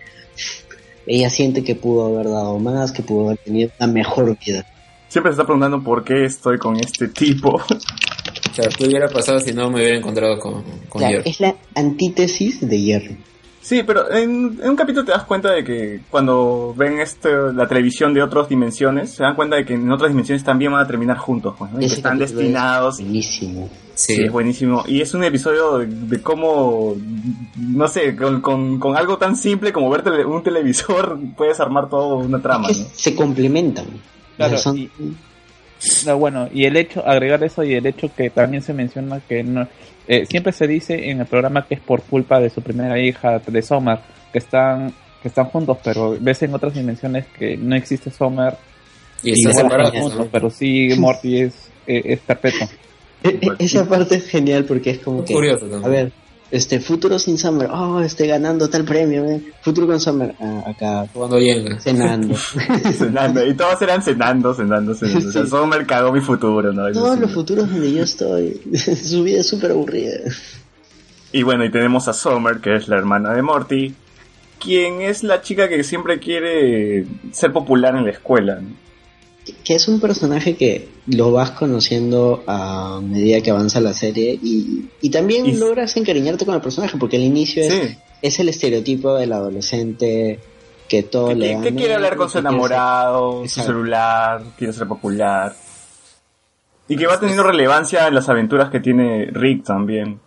[1.04, 4.64] Ella siente que pudo haber dado más, que pudo haber tenido una mejor vida.
[5.08, 7.60] Siempre se está preguntando por qué estoy con este tipo.
[8.52, 11.30] O sea, ¿qué hubiera pasado si no me hubiera encontrado con, con Claro, Jerry?
[11.30, 13.16] es la antítesis de Jerry.
[13.62, 17.68] Sí, pero en, en un capítulo te das cuenta de que cuando ven este, la
[17.68, 20.86] televisión de otras dimensiones, se dan cuenta de que en otras dimensiones también van a
[20.86, 21.78] terminar juntos, pues, ¿no?
[21.78, 22.98] Y que Ese están destinados.
[22.98, 23.70] es buenísimo.
[23.94, 24.16] Sí.
[24.16, 24.82] Sí, es buenísimo.
[24.88, 26.96] Y es un episodio de, de cómo,
[27.56, 31.88] no sé, con, con, con algo tan simple como ver tele- un televisor, puedes armar
[31.88, 32.88] toda una trama, Es que ¿no?
[32.94, 33.86] se complementan.
[34.36, 34.90] Claro, O sea, son- y-
[36.06, 39.42] No, bueno, y el hecho, agregar eso y el hecho que también se menciona que
[39.42, 39.66] no,
[40.06, 43.38] eh, siempre se dice en el programa que es por culpa de su primera hija,
[43.38, 43.98] de Summer,
[44.32, 48.54] que están, que están juntos, pero ves en otras dimensiones que no existe Summer
[49.22, 50.26] y y están juntos, ¿no?
[50.26, 52.68] pero sí Morty es, eh, es perpetuo.
[53.24, 55.84] E- e- Esa parte es genial porque es como que, Curioso también.
[55.84, 56.12] a ver,
[56.52, 59.42] este futuro sin Summer, oh, esté ganando tal premio, eh.
[59.62, 61.80] futuro con Summer, ah, acá Jugando Jenga.
[61.80, 62.36] cenando.
[62.98, 63.46] Cenando.
[63.46, 65.28] Y todos eran cenando, cenando, cenando.
[65.30, 65.46] O sea.
[65.46, 66.92] Summer cagó mi futuro, ¿no?
[66.92, 70.12] Todos los futuros donde yo estoy, su vida es súper aburrida.
[71.32, 73.94] Y bueno, y tenemos a Summer, que es la hermana de Morty,
[74.60, 78.56] quien es la chica que siempre quiere ser popular en la escuela.
[78.60, 78.81] ¿no?
[79.64, 84.88] Que es un personaje que lo vas conociendo a medida que avanza la serie y,
[85.00, 87.98] y también Y- logras encariñarte con el personaje porque al inicio es, Sí.
[88.22, 90.38] es el estereotipo del adolescente
[90.88, 94.72] que todo Que, le que- da que quiere hablar con su enamorado, su celular, quiere
[94.72, 95.56] ser popular.
[96.88, 100.20] Y que va teniendo relevancia en las aventuras que tiene Rick también.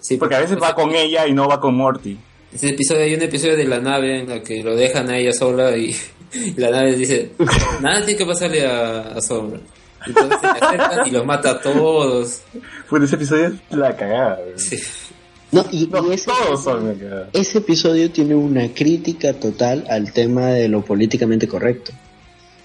[0.00, 2.18] Sí, Porque a veces va con ella y no va con Morty.
[2.52, 5.32] Ese episodio, hay un episodio de la nave en la que lo dejan a ella
[5.32, 5.94] sola y,
[6.34, 7.30] y la nave dice,
[7.82, 9.60] nada tiene que pasarle a, a Sombra.
[10.06, 12.42] Entonces se le acercan y los mata a todos.
[12.88, 14.38] Pues ese episodio es la cagada.
[14.56, 14.78] Sí.
[15.50, 17.30] No, y, No, y ese, todos son la cagada.
[17.32, 21.92] ese episodio tiene una crítica total al tema de lo políticamente correcto.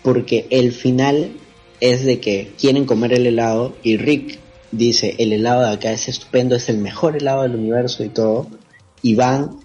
[0.03, 1.31] Porque el final
[1.79, 4.39] es de que quieren comer el helado y Rick
[4.71, 8.47] dice, el helado de acá es estupendo, es el mejor helado del universo y todo.
[9.01, 9.57] Y van,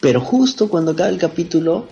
[0.00, 1.86] pero justo cuando acaba el capítulo,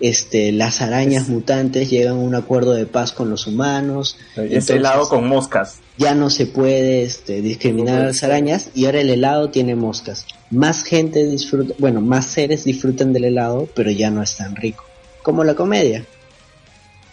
[0.00, 4.16] este, las arañas mutantes llegan a un acuerdo de paz con los humanos.
[4.32, 5.78] Ese Entonces, helado con moscas.
[5.96, 10.24] ya no se puede este, discriminar a las arañas y ahora el helado tiene moscas.
[10.50, 14.84] Más gente disfruta, bueno, más seres disfrutan del helado, pero ya no es tan rico.
[15.22, 16.04] Como la comedia.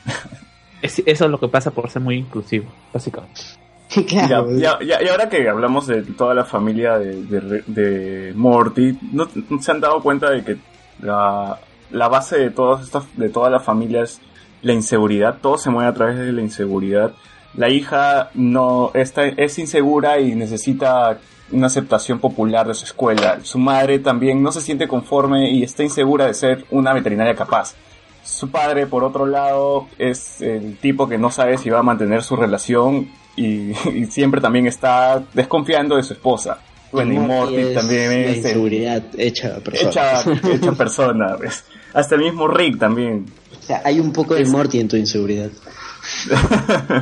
[0.82, 3.42] Es- eso es lo que pasa por ser muy inclusivo, básicamente.
[3.96, 10.02] y ahora que hablamos de toda la familia de, Morty, ¿no, no se han dado
[10.02, 10.58] cuenta de que
[11.02, 11.60] la,
[11.92, 14.22] la base de todas estas, de toda la familia es
[14.62, 15.38] la inseguridad?
[15.42, 17.14] Todo se mueve a través de la inseguridad.
[17.56, 21.20] La hija no está, es insegura y necesita
[21.52, 23.40] una aceptación popular de su escuela.
[23.44, 27.76] Su madre también no se siente conforme y está insegura de ser una veterinaria capaz.
[28.24, 32.24] Su padre, por otro lado, es el tipo que no sabe si va a mantener
[32.24, 36.60] su relación y, y siempre también está desconfiando de su esposa.
[36.92, 39.90] Bueno, y Morty es también la es el- inseguridad hecha persona.
[39.90, 41.36] hecha, hecha persona.
[41.36, 41.64] ¿ves?
[41.94, 43.26] Hasta el mismo Rick también.
[43.60, 45.50] O sea, hay un poco de Morty en tu inseguridad.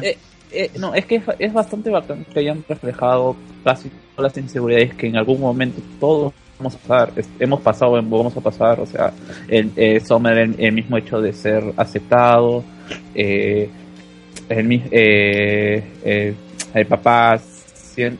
[0.02, 0.18] Eh,
[0.52, 4.94] eh, no, es que es, es bastante bacán que hayan reflejado casi todas las inseguridades
[4.96, 8.86] que en algún momento todos vamos a pasar, es- hemos pasado, vamos a pasar, o
[8.86, 9.12] sea,
[9.48, 12.64] el, eh, Summer, el, el mismo hecho de ser aceptado,
[13.16, 13.70] eh,
[14.50, 16.34] el, eh, eh,
[16.74, 17.40] el papá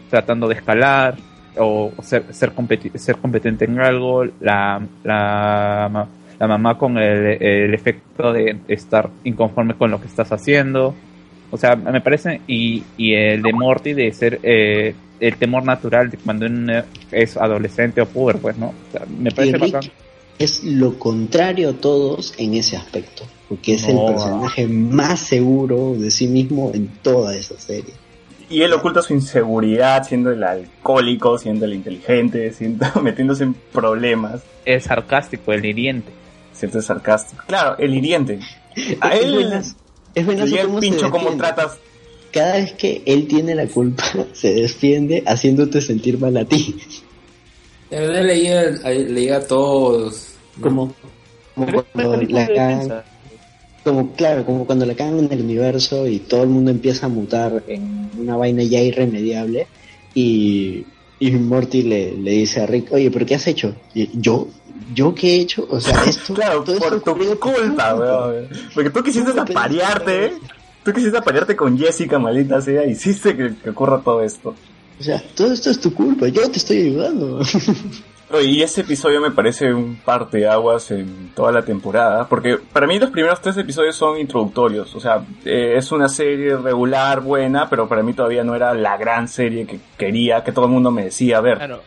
[0.10, 1.16] tratando de escalar
[1.58, 6.08] o ser, ser, competi- ser competente en algo, la, la,
[6.40, 10.94] la mamá con el, el efecto de estar inconforme con lo que estás haciendo.
[11.52, 16.10] O sea, me parece, y, y el de Morty de ser eh, el temor natural
[16.10, 18.68] de cuando uno es adolescente o puber, pues, ¿no?
[18.68, 19.92] O sea, me parece bacán.
[20.40, 23.24] Es lo contrario a todos en ese aspecto.
[23.50, 24.08] Porque es No.
[24.08, 27.94] el personaje más seguro de sí mismo en toda esa serie.
[28.50, 34.42] Y él oculta su inseguridad siendo el alcohólico, siendo el inteligente, siendo, metiéndose en problemas,
[34.66, 36.12] El sarcástico, el hiriente.
[36.54, 37.44] siendo sarcástico.
[37.48, 38.40] Claro, el hiriente.
[39.02, 39.76] A Es él buenas-
[40.16, 41.78] es el cómo pincho cómo tratas.
[42.32, 44.04] Cada vez que él tiene la culpa,
[44.34, 46.76] se defiende haciéndote sentir mal a ti.
[47.90, 50.34] La verdad le llega, le llega a todos.
[50.62, 50.94] Como,
[51.56, 53.04] como cuando la cagan,
[53.84, 57.10] como claro, como cuando la cagan en el universo y todo el mundo empieza a
[57.10, 59.68] mutar en una vaina ya irremediable
[60.14, 60.86] y,
[61.20, 63.76] y Morty le, le dice a Rick, oye, ¿pero qué has hecho?
[63.94, 64.48] Y yo,
[64.94, 65.68] ¿yo qué he hecho?
[65.70, 66.34] O sea, esto...
[66.36, 68.48] Claro, todo esto por tu culpa, weón.
[68.74, 70.34] Porque tú quisiste ¿Cómo me aparearte,
[70.84, 74.56] tú quisiste aparearte con Jessica, maldita sea, hiciste que, que ocurra todo esto.
[75.04, 77.42] O sea, todo esto es tu culpa, yo te estoy ayudando.
[78.42, 83.12] Y ese episodio me parece un parteaguas en toda la temporada, porque para mí los
[83.12, 88.02] primeros tres episodios son introductorios, o sea, eh, es una serie regular, buena, pero para
[88.02, 91.42] mí todavía no era la gran serie que quería, que todo el mundo me decía
[91.42, 91.58] ver.
[91.58, 91.82] Claro,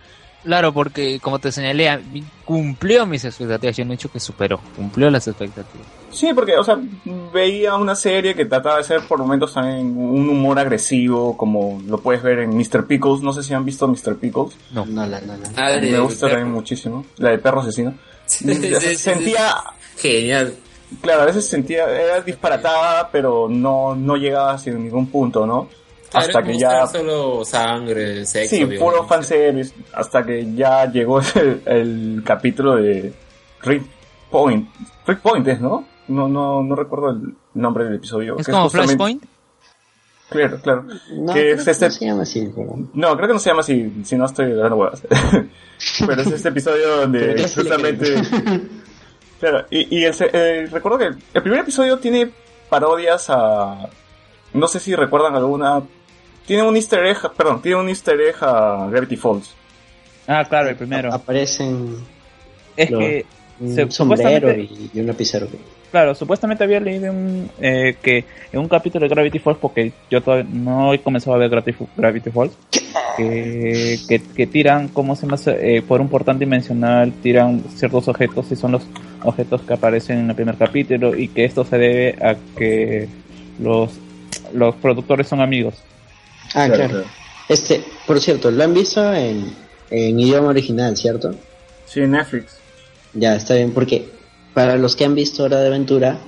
[0.46, 2.00] claro, porque como te señalé, a
[2.46, 3.76] cumplió mis expectativas.
[3.76, 5.86] Yo no he dicho que superó, cumplió las expectativas.
[6.10, 6.78] Sí, porque, o sea,
[7.34, 11.98] veía una serie que trataba de ser por momentos también un humor agresivo, como lo
[11.98, 12.86] puedes ver en Mr.
[12.86, 14.16] Pickles, no sé si han visto Mr.
[14.16, 14.56] Pickles.
[14.72, 14.86] No.
[14.86, 15.42] No, la, no, no.
[15.56, 17.92] Ah, de- me gusta también muchísimo, la de perro asesino.
[18.26, 19.54] Sí, sí, sí, sentía,
[19.98, 20.54] Genial.
[21.00, 25.68] claro, a veces sentía, era disparatada, pero no, no llegaba hacia ningún punto, ¿no?
[26.18, 26.86] Hasta que ya...
[26.86, 28.50] solo sangre, sexo.
[28.50, 28.84] Sí, violencia.
[28.86, 33.12] puro fanservice, hasta que ya llegó el, el capítulo de
[33.62, 33.84] Rick
[34.30, 34.68] Point.
[35.06, 35.84] Rick Point es, ¿no?
[36.08, 38.36] No, no, no recuerdo el nombre del episodio.
[38.38, 39.24] ¿Es que como justamente- Flashpoint?
[40.28, 40.84] Claro, claro.
[41.12, 41.86] No, que creo es que este...
[41.86, 42.74] no se llama así, pero...
[42.94, 45.00] No, creo que no se llama así, si no estoy dando huevas.
[46.06, 48.14] Pero es este episodio donde justamente...
[49.38, 52.30] Claro, y, y el se- eh, recuerdo que el primer episodio tiene
[52.70, 53.88] parodias a...
[54.54, 55.82] No sé si recuerdan alguna...
[56.46, 59.54] Tiene un easter egg, perdón, tiene un easter egg a Gravity Falls.
[60.28, 61.12] Ah, claro, el primero.
[61.12, 61.96] Aparecen
[62.76, 63.24] Es lo- que,
[63.60, 65.48] un se- sombrero y, y un lapicero.
[65.90, 70.20] claro, supuestamente había leído un, eh, que en un capítulo de Gravity Falls, porque yo
[70.22, 72.52] todavía no he comenzado a ver Gravity, Gravity Falls,
[73.16, 75.38] que, que, que tiran, ¿cómo se llama?
[75.46, 78.86] Eh, por un portal dimensional, tiran ciertos objetos y son los
[79.22, 83.08] objetos que aparecen en el primer capítulo y que esto se debe a que
[83.58, 83.92] los,
[84.52, 85.74] los productores son amigos.
[86.54, 87.04] Ah, Claro, claro.
[87.48, 89.52] Este, por cierto, lo han visto en,
[89.90, 91.34] en idioma original, ¿cierto?
[91.86, 92.56] Sí, en Netflix.
[93.14, 94.08] Ya, está bien, porque
[94.52, 96.18] para los que han visto Hora de Aventura,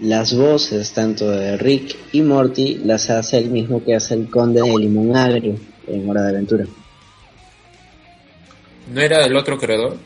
[0.00, 4.60] las voces tanto de Rick y Morty las hace el mismo que hace el conde
[4.62, 6.64] de Limón Agrio en Hora de Aventura.
[8.92, 9.96] ¿No era el otro creador?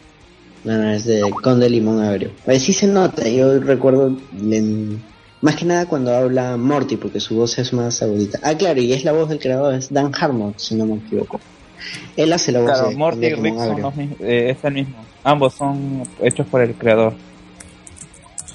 [0.65, 2.31] No, no, es de Conde Limón Agrio.
[2.45, 5.03] Pues sí se nota, yo recuerdo en-
[5.43, 8.39] más que nada cuando habla Morty, porque su voz es más agudita.
[8.43, 11.39] Ah, claro, y es la voz del creador, es Dan Harmon, si no me equivoco.
[12.17, 14.73] Él hace la voz Claro, de Morty y Rick son los mismos, eh, es el
[14.75, 14.97] mismo.
[15.25, 17.13] Ambos son hechos por el creador.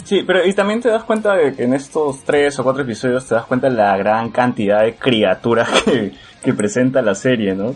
[0.05, 3.25] Sí, pero y también te das cuenta de que en estos tres o cuatro episodios
[3.27, 7.75] te das cuenta de la gran cantidad de criaturas que, que presenta la serie, ¿no?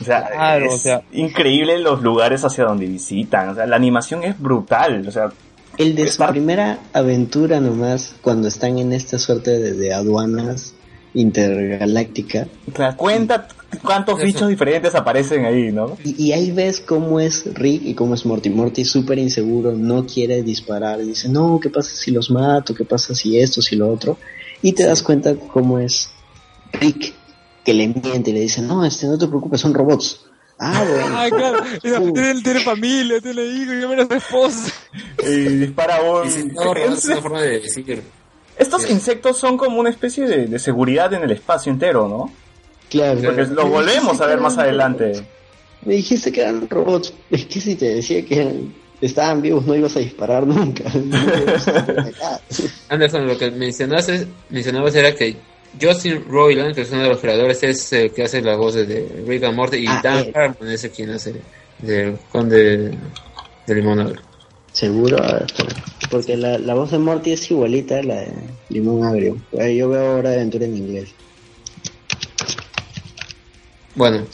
[0.00, 3.48] O sea, Claro, es o sea- increíble los lugares hacia donde visitan.
[3.50, 5.06] O sea, la animación es brutal.
[5.08, 5.30] O sea,
[5.78, 10.74] El de su primera aventura nomás, cuando están en esta suerte de, de aduanas
[11.14, 13.48] intergaláctica, te das cuenta
[13.82, 15.96] cuántos bichos diferentes aparecen ahí, ¿no?
[16.04, 18.50] y, y ahí ves cómo es Rick y cómo es Morty.
[18.50, 22.74] Morty súper inseguro, no quiere disparar, dice, no, ¿qué pasa si los mato?
[22.74, 24.18] ¿Qué pasa si esto, si lo otro?
[24.62, 26.10] Y te das cuenta cómo es
[26.72, 27.14] Rick,
[27.64, 30.20] que le miente y le dice, no, este, no te preocupes, son robots.
[30.58, 31.06] Ah, bueno.
[31.18, 31.62] Ay, claro.
[31.62, 32.12] Uh.
[32.12, 34.72] Tiene, tiene familia, tiene hijos, yo menos esposa.
[35.22, 36.28] Y dispara un...
[36.28, 38.02] Y no, es una forma de decir.
[38.56, 42.32] Estos insectos son como una especie de, de seguridad en el espacio entero, ¿no?
[42.88, 43.20] Claro.
[43.22, 45.26] Porque los volvemos a ver más adelante.
[45.84, 47.12] Me dijiste que eran robots.
[47.30, 50.84] Es que si te decía que eran- estaban vivos no ibas a disparar nunca.
[52.88, 55.36] Anderson, lo que mencionaste, mencionabas era que
[55.80, 59.24] Justin Roiland, que es uno de los creadores, es el que hace las voces de
[59.26, 60.32] Rick and Morty y Ah, Dan él.
[60.34, 61.34] Harmon es el quien hace
[61.78, 62.96] del conde
[63.66, 64.20] de Limón Agrio.
[64.72, 65.74] Seguro, a ver, espera.
[66.10, 68.32] porque la, la voz de Morty es igualita a la de
[68.70, 69.36] Limón Agrio.
[69.52, 71.14] Eh, Yo veo ahora de aventura en inglés.
[73.94, 74.24] Bueno,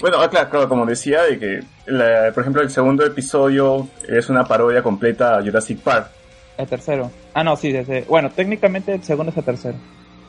[0.00, 4.28] Bueno, ah, claro, claro, como decía, de que, la- por ejemplo, el segundo episodio es
[4.28, 6.10] una parodia completa a Jurassic Park.
[6.58, 7.10] El tercero.
[7.38, 9.76] Ah, no, sí, desde, bueno, técnicamente el segundo es el tercero.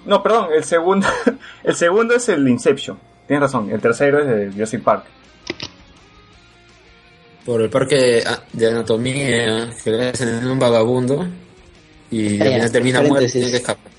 [0.06, 1.08] No, perdón, el segundo,
[1.64, 3.00] el segundo es el Inception.
[3.26, 5.06] Tienes razón, el tercero es de Jurassic Park.
[7.44, 11.26] por el parque ah, de anatomía que le hacen en un vagabundo
[12.12, 13.42] y al ya, final termina muerto y paréntesis.
[13.42, 13.92] tiene que escapar.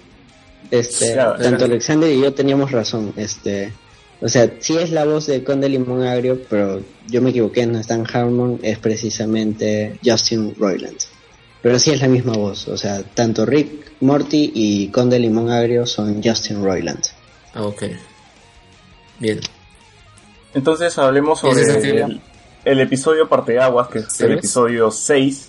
[0.70, 3.12] Este, Claro, tanto Alexander y yo teníamos razón.
[3.16, 3.72] Este,
[4.20, 7.80] o sea, sí es la voz de Conde Limón Agrio, pero yo me equivoqué, no
[7.80, 11.09] es Dan Harmon, es precisamente Justin Roiland.
[11.62, 15.84] Pero sí es la misma voz, o sea, tanto Rick Morty y Conde Limón Agrio
[15.86, 17.02] son Justin Roiland.
[17.52, 17.82] Ah, ok.
[19.18, 19.40] Bien.
[20.54, 21.62] Entonces hablemos sobre
[22.04, 22.20] el,
[22.64, 25.48] el episodio Parteaguas, que es el episodio 6.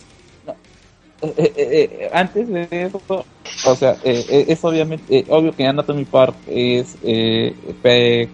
[1.23, 3.01] Eh, eh, eh, antes de eso,
[3.65, 8.27] o sea, eh, eh, es obviamente, eh, obvio que Anatomy Park es, eh, pe-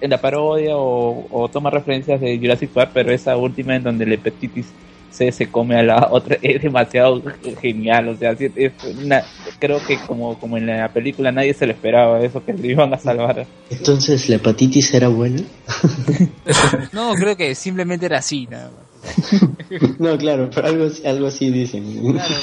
[0.00, 4.04] en la parodia o, o toma referencias de Jurassic Park, pero esa última en donde
[4.04, 4.66] el hepatitis
[5.10, 7.22] C se come a la otra es demasiado
[7.60, 8.72] genial, o sea, sí, es
[9.02, 9.22] una,
[9.58, 12.92] creo que como, como en la película nadie se lo esperaba, eso que lo iban
[12.94, 13.46] a salvar.
[13.70, 15.42] Entonces, ¿la hepatitis era buena?
[16.92, 19.42] No, creo que simplemente era así, nada más.
[19.98, 22.12] no, claro, pero algo, algo así dicen.
[22.12, 22.34] Claro,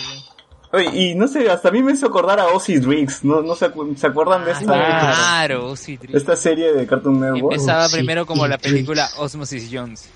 [0.71, 3.55] Oye, y no sé, hasta a mí me hizo acordar a Ozzy Riggs, ¿no, no
[3.55, 7.53] se, acu- ¿se acuerdan de esta, claro, de esta serie de Cartoon Network?
[7.53, 10.09] Empezaba sí, primero como la película Osmosis Jones.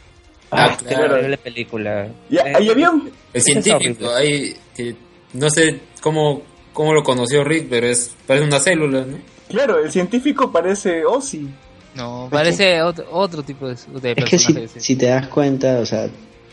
[0.52, 1.08] Ah, claro.
[1.08, 2.08] qué horrible película.
[2.30, 3.02] Y, Eh, y había un...
[3.08, 4.16] El Ese es científico, horrible.
[4.18, 4.96] ahí, que
[5.34, 6.42] no sé cómo,
[6.74, 9.18] cómo lo conoció Rick, pero es parece una célula, ¿no?
[9.48, 11.48] Claro, el científico parece Ozzy.
[11.96, 15.86] No, parece otro, otro tipo de, de Es que si, si te das cuenta, o
[15.86, 16.08] sea,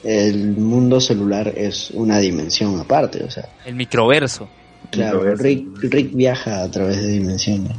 [0.05, 4.49] el mundo celular es una dimensión aparte, o sea, El microverso.
[4.91, 5.43] claro, Microverso.
[5.45, 7.77] Rick, Rick viaja a través de dimensiones.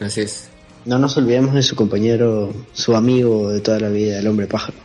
[0.00, 0.48] Así es.
[0.86, 4.78] No nos olvidemos de su compañero, su amigo de toda la vida, el hombre pájaro.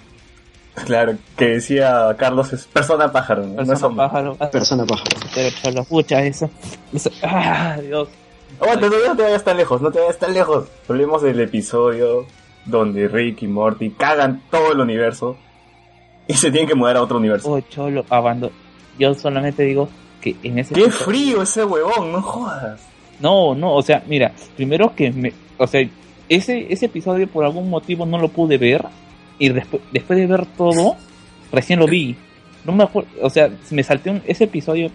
[0.85, 3.55] Claro, que decía Carlos es persona pájaro, ¿no?
[3.55, 4.05] No es Persona hombre.
[4.07, 4.51] pájaro.
[4.51, 5.09] Persona pájaro.
[5.35, 6.49] Pero cholo, pucha, eso.
[6.93, 8.07] eso ah, Dios.
[8.59, 10.65] Aguanta, no te vayas tan lejos, no te vayas tan lejos.
[10.89, 12.25] Hablemos del episodio
[12.65, 15.37] donde Rick y Morty cagan todo el universo
[16.27, 17.49] y se tienen que mudar a otro universo.
[17.51, 18.51] Oh, cholo, abando.
[18.97, 19.87] Yo solamente digo
[20.21, 22.11] que en ese ¡Qué episodio- frío ese huevón!
[22.11, 22.79] No jodas.
[23.19, 25.31] No, no, o sea, mira, primero que me,
[25.61, 25.87] o sea,
[26.27, 28.85] ese ese episodio por algún motivo no lo pude ver
[29.37, 30.97] y después después de ver todo
[31.51, 32.15] recién lo vi.
[32.65, 34.89] No me acuerdo, o sea, me salté un, ese episodio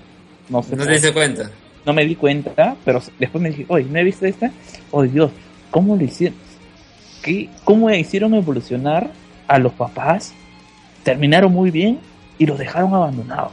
[0.48, 0.76] no sé.
[0.76, 1.50] No te diste cuenta.
[1.84, 4.50] no me di cuenta, pero después me dije, oye, ¿no he visto esta?
[4.90, 5.30] Oh Dios,
[5.70, 6.38] ¿cómo lo hicieron?
[7.22, 9.10] ¿Qué, ¿Cómo hicieron evolucionar
[9.46, 10.32] a los papás?
[11.02, 12.00] Terminaron muy bien
[12.38, 13.52] y los dejaron abandonados.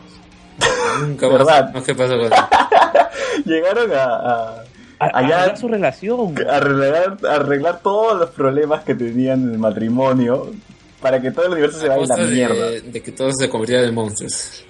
[1.00, 1.66] Nunca ¿Verdad?
[1.66, 1.74] más.
[1.74, 2.30] No, ¿qué pasó con?
[3.46, 4.64] Llegaron a
[5.00, 6.36] Allá- arreglar su relación.
[6.50, 10.52] arreglar, arreglar todos los problemas que tenían en el matrimonio
[11.02, 12.70] para que todo el universo se vaya a la mierda.
[12.70, 14.64] de, de que todos se convirtieran en monstruos.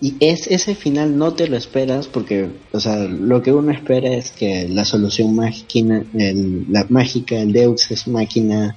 [0.00, 4.10] Y es ese final no te lo esperas porque, o sea, lo que uno espera
[4.12, 8.76] es que la solución mágica, el- la mágica, el Deux es máquina,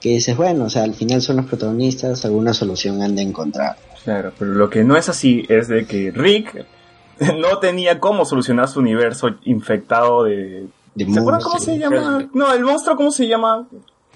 [0.00, 3.76] que dices, bueno, o sea, al final son los protagonistas, alguna solución han de encontrar.
[4.04, 6.64] Claro, pero lo que no es así es de que Rick
[7.38, 10.66] no tenía cómo solucionar su universo infectado de...
[10.94, 12.26] De ¿Se acuerdan cómo se llama?
[12.32, 13.66] No, el monstruo, ¿cómo se llama?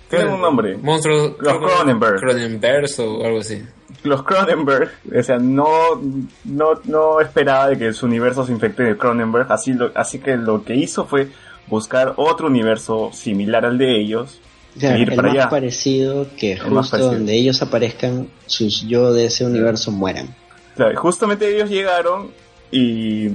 [0.08, 0.78] Tiene un nombre.
[0.78, 1.34] Monstruos.
[1.38, 2.20] Los Cronenberg.
[2.20, 3.62] Cronenberg o algo así.
[4.02, 6.00] Los Cronenberg, o sea, no,
[6.44, 10.38] no, no esperaba de que su universo se infecte de Cronenberg, así, lo, así que
[10.38, 11.28] lo que hizo fue
[11.66, 14.40] buscar otro universo similar al de ellos
[14.80, 15.48] e ir el para más allá.
[15.50, 17.12] parecido que El justo parecido.
[17.12, 20.34] donde ellos aparezcan, sus yo de ese universo mueran.
[20.76, 22.30] Claro, y justamente ellos llegaron
[22.72, 23.30] y,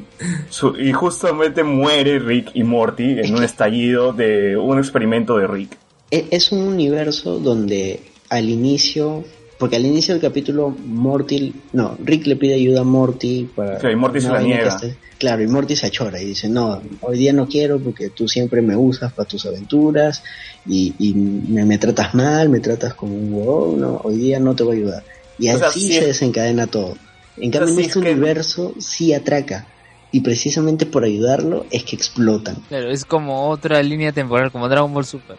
[0.49, 5.77] su- y justamente muere Rick y Morty en un estallido de un experimento de Rick.
[6.11, 7.99] E- Es un universo donde
[8.29, 9.23] al inicio,
[9.57, 13.77] porque al inicio del capítulo Morty, no, Rick le pide ayuda a Morty para...
[13.77, 14.69] Claro, y Morty se la niega.
[14.69, 18.27] esté- claro, y Morty se achora y dice, no, hoy día no quiero porque tú
[18.27, 20.23] siempre me usas para tus aventuras
[20.65, 24.55] y, y me, me tratas mal, me tratas como un huevón, no, hoy día no
[24.55, 25.03] te voy a ayudar.
[25.37, 26.95] Y O sea, así sí se es- desencadena todo.
[27.37, 29.67] En cambio, en sí este es que- universo sí atraca.
[30.11, 32.55] Y precisamente por ayudarlo es que explotan.
[32.69, 35.35] Claro, es como otra línea temporal, como Dragon Ball Super.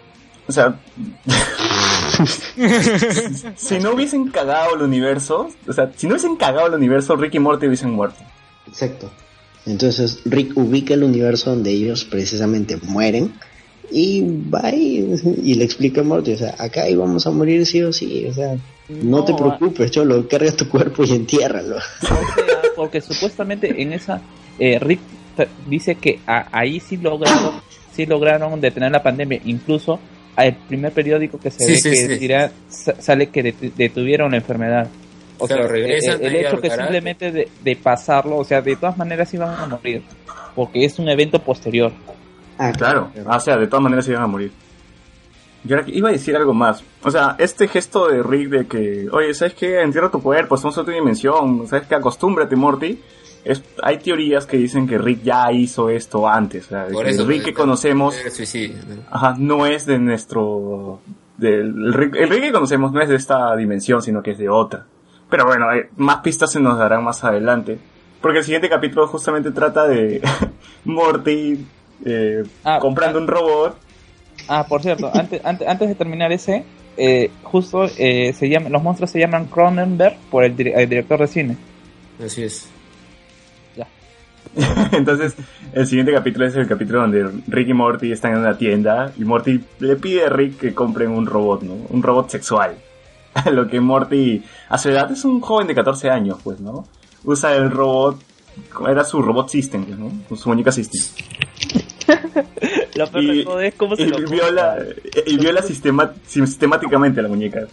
[0.48, 0.78] O sea,
[3.56, 7.34] si no hubiesen cagado el universo, o sea, si no hubiesen cagado el universo, Rick
[7.34, 8.18] y Morty hubiesen muerto.
[8.66, 9.10] Exacto.
[9.64, 13.32] Entonces Rick ubica el universo donde ellos precisamente mueren
[13.90, 15.04] y va y,
[15.42, 18.34] y le explica a Morty, o sea, acá íbamos a morir sí o sí, o
[18.34, 18.56] sea,
[18.88, 21.76] no, No, te preocupes, cholo, carga tu cuerpo y entiérralo.
[21.76, 22.16] O sea,
[22.76, 24.20] porque supuestamente en esa
[24.58, 25.00] eh, Rick
[25.66, 27.60] dice que a- ahí sí lograron,
[27.92, 29.40] sí lograron detener la pandemia.
[29.44, 29.98] Incluso
[30.36, 31.90] el primer periódico que se Sí, ve sí,
[32.28, 32.94] que sí.
[33.00, 34.88] sale que det- detuvieron la enfermedad.
[35.38, 38.96] O Claro, sea, regresan el, hecho que simplemente de, de pasarlo, o sea, de todas
[38.96, 40.02] maneras iban a morir,
[40.54, 41.92] porque es un evento posterior.
[42.58, 44.50] Ah, Claro, o sea, de todas maneras iban a morir.
[45.66, 46.82] Yo ahora iba a decir algo más.
[47.02, 49.80] O sea, este gesto de Rick de que, oye, ¿sabes qué?
[49.82, 51.94] Entierra tu cuerpo, estamos en otra dimensión, ¿sabes qué?
[51.94, 53.00] Acostúmbrate, Morty.
[53.44, 56.66] Es, hay teorías que dicen que Rick ya hizo esto antes.
[56.66, 57.22] O sea, de Por que eso.
[57.22, 58.14] el Rick que conocemos.
[58.16, 59.02] ¿no?
[59.10, 61.00] ajá, no es de nuestro...
[61.36, 64.38] del- el, Rick, el Rick que conocemos no es de esta dimensión, sino que es
[64.38, 64.86] de otra.
[65.30, 67.78] Pero bueno, eh, más pistas se nos darán más adelante.
[68.20, 70.20] Porque el siguiente capítulo justamente trata de
[70.84, 71.64] Morty
[72.04, 73.22] eh, Ah, comprando ah.
[73.22, 73.76] un robot
[74.48, 76.64] Ah, por cierto, antes, antes, antes de terminar ese,
[76.96, 81.18] eh, justo eh, se llama, los monstruos se llaman Cronenberg por el, dir- el director
[81.20, 81.56] de cine.
[82.24, 82.68] Así es.
[84.92, 85.34] Entonces,
[85.74, 89.24] el siguiente capítulo es el capítulo donde Rick y Morty están en una tienda y
[89.24, 91.74] Morty le pide a Rick que compren un robot, ¿no?
[91.90, 92.74] Un robot sexual.
[93.52, 96.86] Lo que Morty, a su edad, es un joven de 14 años, pues, ¿no?
[97.24, 98.18] Usa el robot,
[98.88, 100.36] era su robot system, ¿no?
[100.36, 101.02] Su muñeca system.
[102.96, 104.78] Lo peor de todo es cómo se y lo viola,
[105.26, 107.66] y viola sistema- sistemáticamente a la muñeca.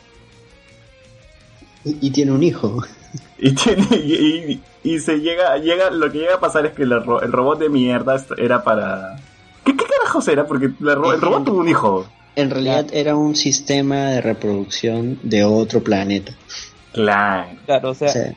[1.85, 2.83] Y, y tiene un hijo.
[3.37, 4.13] Y, tiene, y,
[4.53, 7.59] y- y se llega, llega, lo que llega a pasar es que la el robot
[7.59, 9.15] de mierda era para...
[9.65, 10.45] ¿Qué, qué carajos era?
[10.45, 12.05] Porque la el robot tuvo un hijo.
[12.35, 16.33] En realidad era un sistema de reproducción de otro planeta.
[16.91, 17.49] Claro.
[17.65, 18.33] Claro, o sea, O sea,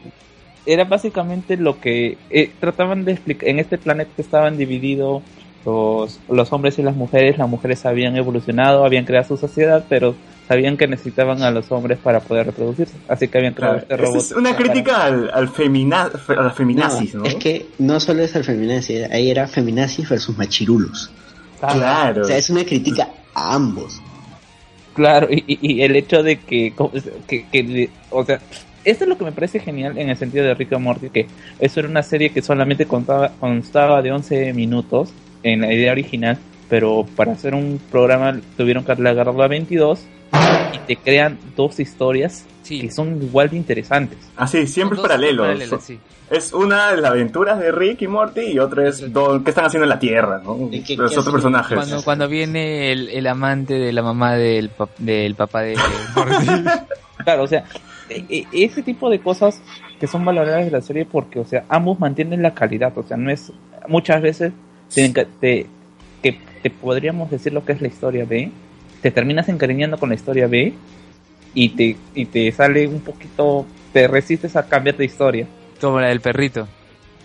[0.66, 3.48] era básicamente lo que eh, trataban de explicar.
[3.48, 5.22] En este planeta estaban divididos
[5.66, 7.36] los, los hombres y las mujeres.
[7.36, 10.14] Las mujeres habían evolucionado, habían creado su sociedad, pero
[10.48, 12.94] sabían que necesitaban a los hombres para poder reproducirse.
[13.09, 14.16] Así que habían creado Claro, este robot.
[14.20, 17.24] es una para- crítica al, al femina, a la feminazis, ¿no?
[17.24, 21.10] Es que no solo es al feminazis, ahí era feminazis versus machirulos.
[21.60, 22.22] Claro.
[22.22, 24.01] O sea, es una crítica a ambos.
[24.94, 26.72] Claro, y, el hecho de que,
[27.26, 28.40] que, que de- o sea,
[28.84, 31.26] esto es lo que me parece genial en el sentido de Rick and Morty, que
[31.59, 35.10] eso era una serie que solamente contaba, constaba de 11 minutos
[35.42, 36.38] en la idea original,
[36.68, 40.00] pero para hacer un programa tuvieron que alargarlo a 22
[40.74, 44.18] y te crean dos historias que son igual de interesantes.
[44.36, 45.42] Así, siempre es Son dos paralelo.
[45.44, 45.98] paralelas, sí.
[46.28, 49.66] Es una de las aventuras de Rick y Morty y otra es do- qué están
[49.66, 50.68] haciendo en la Tierra, ¿no?
[50.84, 51.76] qué- Los qué otros personajes.
[51.78, 55.76] Cuando, cuando viene el, el amante de la mamá del, pap- del papá de
[56.16, 56.46] Morty.
[57.24, 57.64] Claro, o sea,
[58.10, 59.62] e- e- ese tipo de cosas
[60.00, 63.16] que son valoradas de la serie porque, o sea, ambos mantienen la calidad, o sea,
[63.16, 63.52] no es,
[63.88, 64.52] muchas veces
[64.94, 65.66] te,
[66.22, 68.50] que te podríamos decir lo que es la historia B,
[69.02, 70.74] te terminas encariñando con la historia B
[71.54, 75.46] y te, y te sale un poquito, te resistes a cambiar de historia.
[75.80, 76.66] Como la del perrito.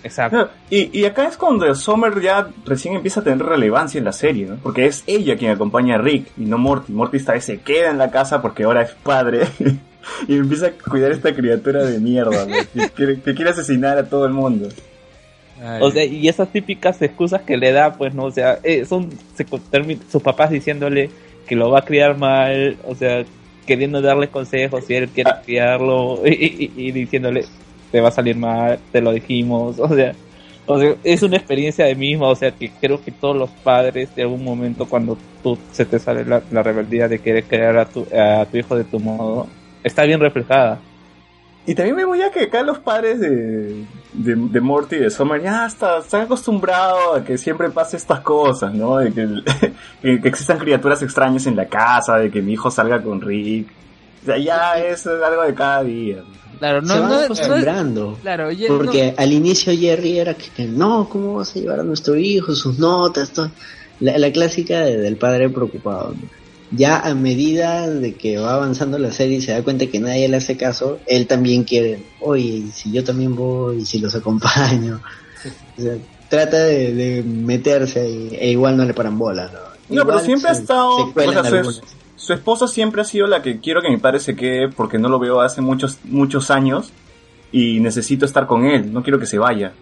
[0.04, 0.38] Exacto.
[0.38, 4.12] No, y, y acá es cuando Summer ya recién empieza a tener relevancia en la
[4.12, 4.56] serie, ¿no?
[4.56, 6.92] Porque es ella quien acompaña a Rick y no Morty.
[6.92, 9.48] Morty esta vez se queda en la casa porque ahora es padre
[10.28, 12.56] y empieza a cuidar a esta criatura de mierda, ¿no?
[12.96, 14.70] que quiere asesinar a todo el mundo.
[15.80, 18.26] O sea, y esas típicas excusas que le da, pues, ¿no?
[18.26, 19.46] O sea, eh, son se
[20.12, 21.10] sus papás diciéndole
[21.48, 23.24] que lo va a criar mal, o sea,
[23.66, 27.46] queriendo darle consejos y él quiere criarlo y, y- y diciéndole,
[27.92, 30.14] te va a salir mal, te lo dijimos, o sea,
[30.66, 34.16] o sea, es una experiencia de misma, o sea, que creo que todos los padres
[34.16, 37.86] de algún momento cuando tú se te sale la, la rebeldía de querer crear a
[37.86, 39.48] tu, a tu hijo de tu modo,
[39.84, 40.80] está bien reflejada.
[41.66, 43.84] Y también me voy a que acá los padres de,
[44.14, 48.20] de, de Morty y de Summer ya está, están acostumbrados a que siempre pase estas
[48.22, 48.98] cosas, ¿no?
[48.98, 49.28] De que,
[50.02, 53.68] que, que existan criaturas extrañas en la casa, de que mi hijo salga con Rick.
[54.22, 56.18] O sea, ya es algo de cada día.
[56.60, 58.18] Claro, se van acostumbrando.
[58.22, 61.84] Claro, oye, Porque al inicio Jerry era que, que, no, ¿cómo vas a llevar a
[61.84, 62.54] nuestro hijo?
[62.54, 63.50] Sus notas, todo.
[64.00, 66.14] La, la clásica de- del padre preocupado.
[66.14, 66.41] ¿no?
[66.72, 70.30] Ya a medida de que va avanzando la serie y se da cuenta que nadie
[70.30, 74.16] le hace caso, él también quiere, oye, ¿y si yo también voy, y si los
[74.16, 75.02] acompaño.
[75.76, 75.96] O sea,
[76.30, 78.06] trata de, de meterse
[78.40, 79.96] e igual no le paran bola, ¿no?
[79.96, 81.08] No, pero siempre ha estado.
[81.08, 81.82] se cuelan o sea, su,
[82.16, 85.10] su esposa siempre ha sido la que quiero que mi padre se quede porque no
[85.10, 86.92] lo veo hace muchos, muchos años
[87.52, 89.74] y necesito estar con él, no quiero que se vaya.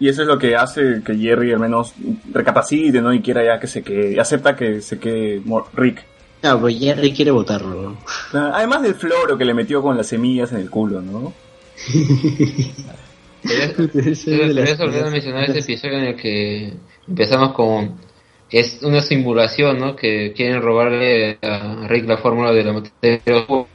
[0.00, 1.94] Y eso es lo que hace que Jerry al menos
[2.32, 3.12] recapacite, ¿no?
[3.12, 5.42] Y quiera ya que se quede, y acepta que se quede
[5.74, 6.04] Rick.
[6.42, 7.96] No, pues Jerry quiere votarlo.
[8.32, 11.32] Además del floro que le metió con las semillas en el culo, ¿no?
[13.44, 16.74] Pero pero se olvidó mencionar ese episodio en el que
[17.08, 17.96] empezamos con
[18.52, 19.96] es una simulación, ¿no?
[19.96, 23.66] Que quieren robarle a Rick la fórmula de la materia oscura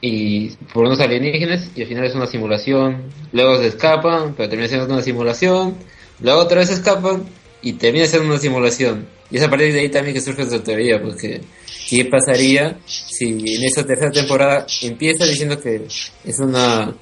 [0.00, 3.02] y por unos alienígenas y al final es una simulación.
[3.32, 5.76] Luego se escapan, pero termina siendo una simulación.
[6.20, 7.24] Luego otra vez escapan
[7.62, 9.06] y termina siendo una simulación.
[9.30, 11.40] Y es a partir de ahí también que surge esta teoría, porque
[11.88, 15.86] ¿qué pasaría si en esa tercera temporada empieza diciendo que
[16.24, 16.92] es una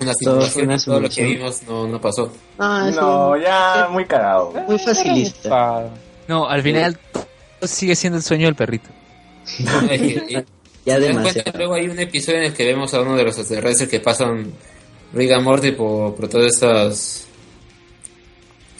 [0.00, 1.28] una simulación una y todo lo que simulación.
[1.28, 2.32] vimos no, no pasó?
[2.58, 4.52] Ah, No, ya muy cagado.
[4.66, 5.90] Muy facilista.
[6.28, 6.98] No, al final
[7.62, 8.88] sigue siendo el sueño del perrito.
[9.90, 10.44] Es que,
[10.86, 11.52] Ya demasiado.
[11.58, 14.52] luego hay un episodio en el que vemos a uno de los extraterrestres que pasan
[15.14, 17.26] and Morty por, por todas estas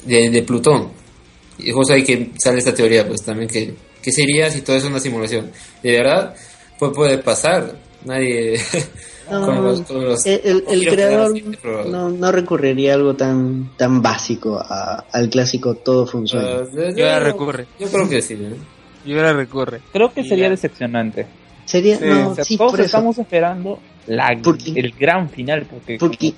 [0.05, 0.91] de, de Plutón
[1.59, 4.85] y justo ahí que sale esta teoría pues también que qué sería si todo es
[4.85, 5.51] una simulación
[5.83, 6.35] de verdad
[6.79, 8.61] pues puede pasar nadie
[9.31, 11.33] No, con los, con los- el, creador
[11.87, 16.47] no, no recurriría a algo tan tan básico a- al clásico todo funciona.
[16.71, 17.67] Yo- Yo yo- recurre.
[17.81, 18.55] yo creo que sí ¿eh?
[19.07, 19.81] Y ahora recurre.
[19.95, 21.27] Creo que sería decepcionante.
[21.65, 22.87] Sería Sí, no, O sea, sí, todos por eso.
[22.87, 26.35] estamos esperando la, Porque- el gran final, porque, Porque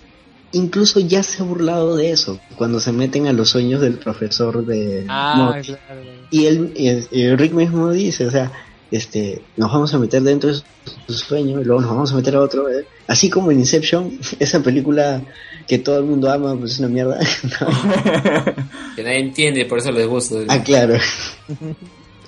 [0.52, 4.64] incluso ya se ha burlado de eso, cuando se meten a los sueños del profesor
[4.64, 5.66] de Ah, Morty.
[5.68, 6.00] claro.
[6.30, 8.52] Y él, y- y Rick mismo dice, o sea,
[8.90, 10.60] este, nos vamos a meter dentro de
[11.08, 12.68] su sueño y luego nos vamos a meter a otro.
[12.70, 12.86] ¿eh?
[13.08, 15.22] Así como en Inception, esa película
[15.66, 17.18] que todo el mundo ama, pues es una mierda.
[18.96, 20.36] Que nadie entiende, por eso les gusta.
[20.48, 20.94] ah, claro.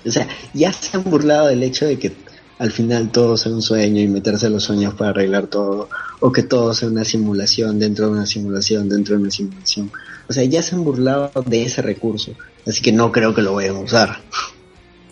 [0.07, 2.13] o sea, ya se han burlado del hecho de que
[2.59, 5.89] al final todo sea un sueño y meterse a los sueños para arreglar todo,
[6.21, 9.91] o que todo sea una simulación dentro de una simulación, dentro de una simulación.
[10.29, 12.33] O sea, ya se han burlado de ese recurso,
[12.67, 14.17] así que no creo que lo vayan a usar.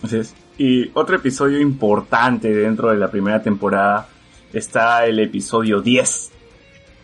[0.02, 0.34] Así es.
[0.58, 4.08] Y otro episodio importante dentro de la primera temporada
[4.52, 6.30] está el episodio 10.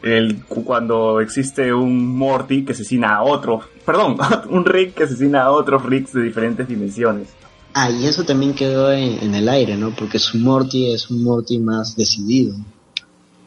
[0.03, 4.17] El, cu- cuando existe un Morty que asesina a otro, perdón,
[4.51, 7.29] un Rick que asesina a otros Ricks de diferentes dimensiones.
[7.75, 9.91] Ah, y eso también quedó en, en el aire, ¿no?
[9.91, 12.55] Porque su Morty es un Morty más decidido.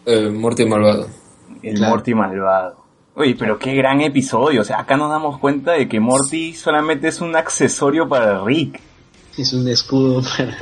[0.06, 1.08] Eh, Morty malvado.
[1.62, 1.92] El Claro.
[1.94, 2.76] Morty malvado.
[3.16, 4.62] Oye, pero qué gran episodio.
[4.62, 8.80] O sea, acá nos damos cuenta de que Morty solamente es un accesorio para Rick.
[9.38, 10.58] Es un escudo para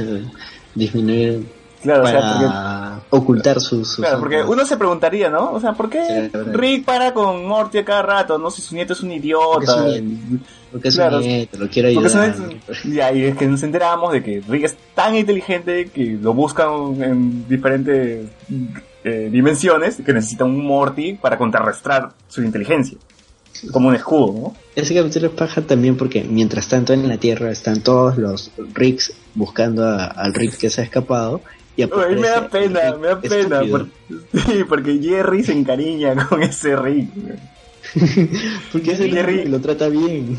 [0.75, 1.45] disminuir,
[1.81, 2.82] Claro, o sea,
[3.15, 3.87] ocultar sus...
[3.87, 5.51] sus Claro, porque uno se preguntaría, ¿no?
[5.53, 6.37] O sea, ¿por qué Sí.
[6.51, 8.37] Rick para con Morty a cada rato?
[8.37, 9.75] No sé, su nieto es un Porque es idiota.
[9.83, 12.35] un Porque es Claro, un nieto, lo quiero ayudar.
[12.35, 12.59] son-
[12.93, 17.01] ya, y es que nos enteramos de que Rick es tan inteligente que lo buscan
[17.01, 18.27] en diferentes
[19.03, 22.97] eh, dimensiones que necesita un Morty para contrarrestar su inteligencia.
[23.71, 24.55] Como un escudo, ¿no?
[24.75, 29.13] Ese capítulo es paja también porque mientras tanto en la Tierra están todos los Ricks
[29.35, 31.41] buscando a- al Rick que se ha escapado.
[31.75, 31.85] Y
[32.15, 33.61] me da pena, me da pena.
[33.61, 33.87] estúpido.
[34.31, 37.09] por- sí, porque Jerry se encariña con ese Rick.
[38.71, 40.37] Porque ese Jerry- lo trata bien.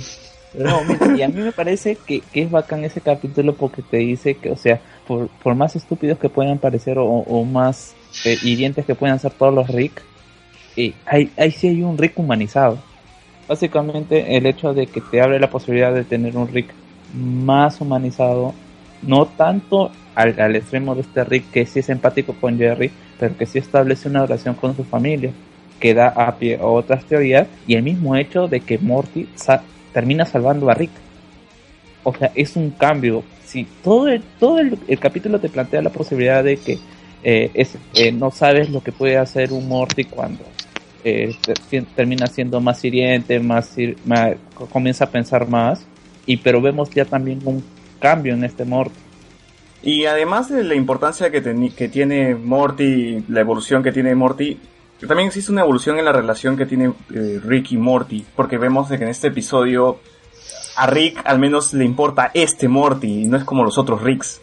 [0.55, 3.97] No, mira, y a mí me parece que, que es bacán ese capítulo porque te
[3.99, 7.95] dice que, o sea, por, por más estúpidos que puedan parecer o, o más
[8.25, 10.01] eh, hirientes que puedan ser todos los Rick,
[10.77, 12.79] eh, ahí, ahí sí hay un Rick humanizado.
[13.49, 16.69] Básicamente el hecho de que te abre la posibilidad de tener un Rick
[17.13, 18.55] más humanizado,
[19.03, 23.37] no tanto al, al extremo de este Rick que sí es empático con Jerry, pero
[23.37, 25.31] que sí establece una relación con su familia,
[25.81, 29.63] que da a pie a otras teorías, y el mismo hecho de que Morty sa-
[29.93, 30.91] termina salvando a Rick.
[32.03, 33.23] O sea, es un cambio.
[33.45, 36.79] Si todo el, todo el, el capítulo te plantea la posibilidad de que
[37.23, 37.51] eh,
[37.95, 40.45] eh, no sabes lo que puede hacer un Morty cuando
[41.03, 41.35] eh,
[41.71, 43.75] te- termina siendo más hiriente, más,
[44.05, 44.37] más-
[44.71, 45.85] comienza a pensar más,
[46.27, 47.63] y pero vemos ya también un
[48.01, 48.95] cambio en este Morty.
[49.85, 51.43] Y además de la importancia que,
[51.89, 54.59] tiene Morty, la evolución que tiene Morty,
[55.07, 58.89] también existe una evolución en la relación que tiene eh, Rick y Morty, porque vemos
[58.89, 59.99] que en este episodio
[60.77, 64.41] a Rick al menos le importa este Morty y no es como los otros Ricks.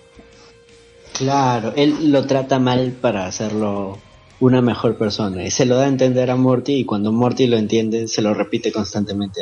[1.13, 3.97] Claro, él lo trata mal para hacerlo
[4.41, 5.43] una mejor persona.
[5.43, 8.35] Y se lo da a entender a Morty y cuando Morty lo entiende se lo
[8.35, 9.41] repite constantemente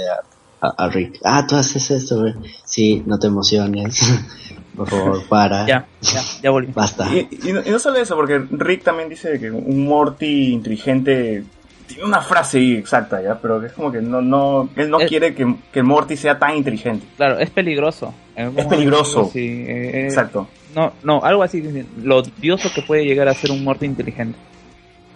[0.62, 1.20] a, Rick.
[1.26, 2.24] Ah, tú haces esto.
[2.64, 4.00] Sí, no te emociones.
[4.80, 5.68] Por favor, para.
[5.68, 6.72] Ya, ya, ya volví.
[6.74, 7.08] Basta.
[7.14, 11.44] Y, y no, y no solo eso, porque Rick también dice que un Morty inteligente
[11.90, 13.38] tiene una frase ahí exacta, ¿ya?
[13.42, 16.56] Pero que es como que no, no, él no quiere que, que Morty sea tan
[16.56, 17.06] inteligente.
[17.18, 18.14] Claro, es peligroso.
[18.36, 19.30] Es peligroso.
[19.34, 20.48] sí, eh, eh, Exacto.
[20.76, 24.38] No, no, algo así, lo odioso que puede llegar a ser un Morty inteligente.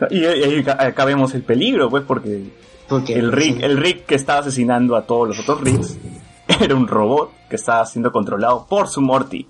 [0.09, 2.43] Y, ahí acá vemos el peligro, pues, porque
[2.89, 5.97] Porque el Rick, el Rick que estaba asesinando a todos los otros Ricks
[6.59, 9.45] era un robot que estaba siendo controlado por su Morty.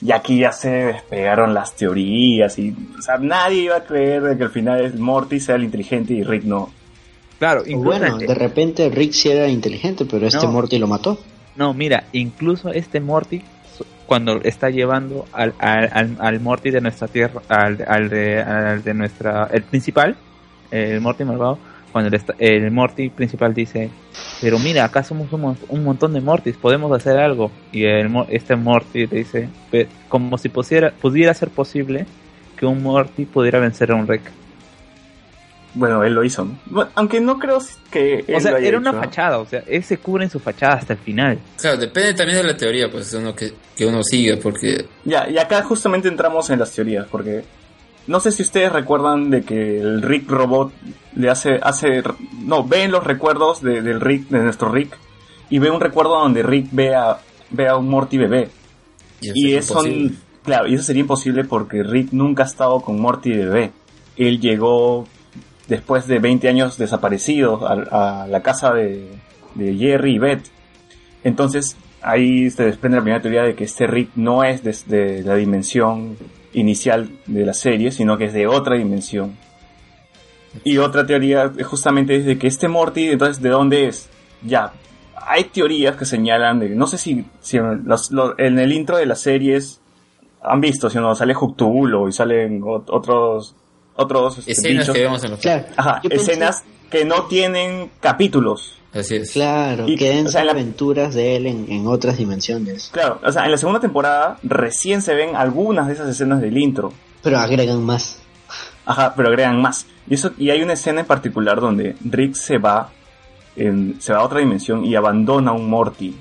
[0.00, 4.36] Y aquí ya se despegaron las teorías y, o sea, nadie iba a creer de
[4.36, 6.70] que al final el Morty sea el inteligente y Rick no.
[7.40, 10.52] Claro, bueno, de repente Rick sí era inteligente, pero este No.
[10.52, 11.18] Morty lo mató.
[11.56, 13.42] No, mira, incluso este Morty,
[14.06, 18.84] cuando está llevando al, al, al, al Morty de nuestra tierra, al, al, de, al
[18.84, 20.16] de nuestra, el principal,
[20.70, 21.58] el Morty malvado,
[22.02, 23.90] cuando el, Morty principal dice,
[24.40, 27.50] pero mira, acá somos un, mon- un montón de Mortys, podemos hacer algo.
[27.72, 32.06] Y el, este Morty le dice, "Pe- como si pusiera, pudiera ser posible
[32.56, 34.22] que un Morty pudiera vencer a un Rick.
[35.74, 36.44] Bueno, él lo hizo.
[36.44, 36.58] ¿no?
[36.66, 37.58] Bueno, aunque no creo
[37.90, 39.04] que él O sea, lo haya era una hecho, ¿no?
[39.04, 41.38] fachada, o sea, él se cubre en su fachada hasta el final.
[41.60, 45.36] Claro, depende también de la teoría, pues, uno que, que uno siga, porque Ya, y
[45.38, 47.44] acá justamente entramos en las teorías, porque
[48.08, 50.72] no sé si ustedes recuerdan de que el Rick Robot
[51.14, 52.02] le hace, hace,
[52.42, 54.96] no, ven los recuerdos de- del Rick, de nuestro Rick,
[55.50, 57.18] y ve un recuerdo donde Rick ve a,
[57.50, 58.48] ve a un Morty bebé.
[59.20, 60.14] Y eso, imposible.
[60.44, 63.70] claro, y eso sería imposible porque Rick nunca ha estado con Morty bebé.
[64.16, 65.06] Él llegó
[65.68, 69.08] después de 20 años desaparecido a, a la casa de,
[69.54, 70.44] de Jerry y Beth.
[71.24, 75.34] Entonces ahí se desprende la primera teoría de que este Rick no es desde la
[75.34, 76.16] dimensión
[76.52, 79.36] inicial de la serie, sino que es de otra dimensión.
[80.64, 84.08] Y otra teoría justamente es de que este Morty, entonces, ¿de dónde es?
[84.42, 84.72] Ya,
[85.26, 88.96] hay teorías que señalan de, no sé si, si en, los- lo- en el intro
[88.96, 89.80] de las series
[90.42, 93.54] han visto, si no, sale Juctubulo y salen ot- otros,
[93.96, 94.94] otros este, Escenas bichos.
[94.94, 98.77] que vemos en los Claro, Ajá, yo pensé- escenas que no tienen capítulos.
[98.94, 99.32] Así es.
[99.32, 102.88] Claro, Y- que o sea, en la- aventuras de él en, en otras dimensiones.
[102.92, 106.56] Claro, o sea, en la segunda temporada recién se ven algunas de esas escenas del
[106.56, 106.92] intro.
[107.22, 108.18] Pero agregan más.
[108.86, 109.86] Ajá, pero agregan más.
[110.08, 112.90] Y eso, y hay una escena en particular donde Rick se va,
[113.56, 116.14] en- se va a otra dimensión y abandona a un Morty.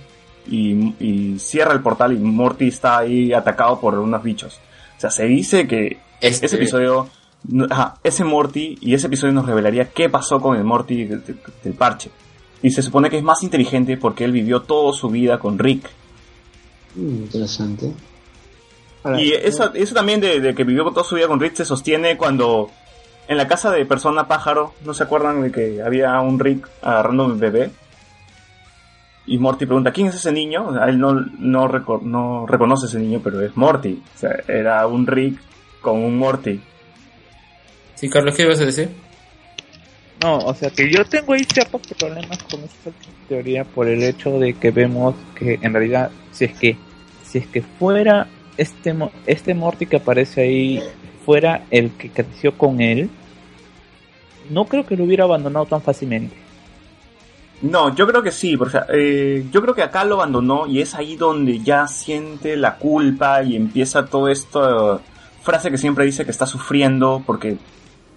[0.50, 4.60] Y, y cierra el portal y Morty está ahí atacado por unos bichos.
[4.98, 7.08] O sea, se dice que Este- ese episodio,
[7.70, 11.36] ajá, ese Morty y ese episodio nos revelaría qué pasó con el Morty de- de-
[11.64, 12.10] del parche.
[12.62, 15.90] Y se supone que es más inteligente porque él vivió toda su vida con Rick.
[16.96, 17.92] Mm, interesante.
[19.04, 21.66] Ahora, Y eso, eso también de, de que vivió toda su vida con Rick se
[21.66, 22.70] sostiene cuando
[23.28, 27.26] en la casa de Persona Pájaro, ¿no se acuerdan de que había un Rick agarrando
[27.26, 27.70] un bebé?
[29.28, 30.68] Y Morty pregunta, ¿quién es ese niño?
[30.70, 34.02] O sea, él no, no, reco- no reconoce ese niño, pero es Morty.
[34.16, 35.38] O sea, era un Rick
[35.82, 36.62] con un Morty.
[37.96, 38.90] Sí, Carlos, ¿qué ibas a decir?
[40.22, 42.92] No, o sea que yo tengo ahí ciertos problemas con esta
[43.30, 46.78] teoría por el hecho de que vemos que en realidad si es que
[47.24, 48.96] si es que fuera este
[49.28, 50.84] este Morty que aparece ahí
[51.24, 53.10] fuera el que creció con él,
[54.50, 56.36] no creo que lo hubiera abandonado tan fácilmente.
[57.62, 60.94] No, yo creo que sí, porque eh, yo creo que acá lo abandonó y es
[60.94, 65.02] ahí donde ya siente la culpa y empieza todo esto,
[65.42, 67.58] frase que siempre dice que está sufriendo porque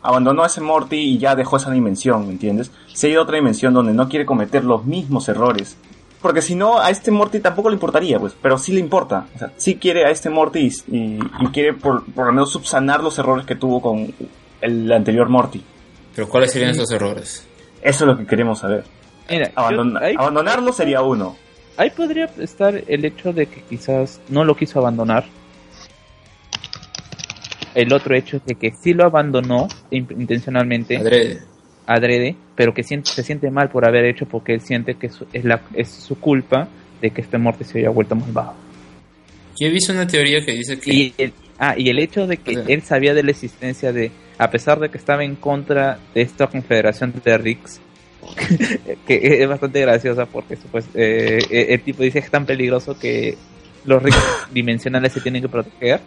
[0.02, 2.70] abandonó a ese Morty y ya dejó esa dimensión, ¿me entiendes?
[2.92, 5.76] Se ha ido a otra dimensión donde no quiere cometer los mismos errores.
[6.22, 9.26] Porque si no, a este Morty tampoco le importaría, pues, pero sí le importa.
[9.34, 11.18] O sea, sí quiere a este Morty y,
[11.52, 14.12] quiere por, por lo menos subsanar los errores que tuvo con
[14.60, 15.62] el anterior Morty.
[16.14, 17.46] Pero ¿cuáles serían esos errores?
[17.80, 18.84] Eso es lo que queremos saber.
[19.30, 21.36] Mira, yo- Abandona- ahí- abandonarlo sería uno.
[21.78, 25.24] Ahí podría estar el hecho de que quizás no lo quiso abandonar.
[27.74, 31.40] El otro hecho es de que sí lo abandonó in- intencionalmente, Adrede.
[31.86, 35.26] adrede, pero que siente- se siente mal por haber hecho porque él siente que su-
[35.32, 36.68] es, la, es su culpa
[37.00, 38.54] de que este muerte se haya vuelto malvado.
[39.58, 40.92] Yo he visto una teoría que dice que...
[40.92, 43.92] Y el, ah, y el hecho de que O sea- él sabía de la existencia
[43.92, 47.80] de, a pesar de que estaba en contra de esta confederación de Ricks,
[49.06, 51.38] que es bastante graciosa porque pues, eh,
[51.70, 53.36] el tipo dice que es tan peligroso que
[53.84, 54.18] los Ricks
[54.52, 56.00] dimensionales se tienen que proteger,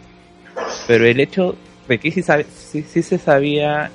[0.86, 1.56] pero el hecho
[1.88, 3.90] de que sí, sabe- sí, sí se sabía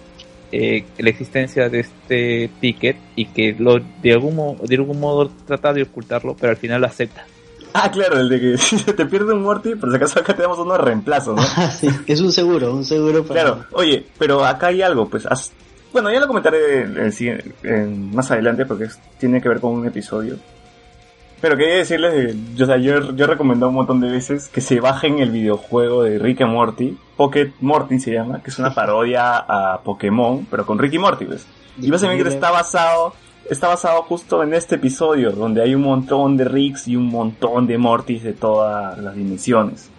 [0.52, 5.30] eh, la existencia de este ticket y que lo de algún, mo- de algún modo
[5.46, 7.26] trata de ocultarlo, pero al final lo acepta.
[7.74, 10.36] Ah, claro, el de que si se te pierde un Morty, por si acaso acá
[10.36, 11.42] tenemos uno de reemplazo, ¿no?
[11.56, 13.42] Ah, sí, es un seguro, un seguro para...
[13.42, 15.52] Claro, oye, pero acá hay algo, pues, has-
[15.94, 17.30] bueno, ya lo comentaré en- en sí-
[17.64, 20.36] en- más adelante porque es- tiene que ver con un episodio.
[21.42, 24.50] Pero quería decirles, de- yo, o sea, yo, yo he recomendado un montón de veces
[24.50, 28.60] que se bajen el videojuego de Rick and Morty, Pocket Morty se llama, que es
[28.60, 31.46] una parodia a Pokémon, pero con Rick y Morty, ¿ves?
[31.82, 33.14] Y básicamente está basado,
[33.50, 37.68] está basado justo en este episodio, donde hay un montón de Ricks y un montón
[37.68, 39.90] de Mortys de todas las dimensiones.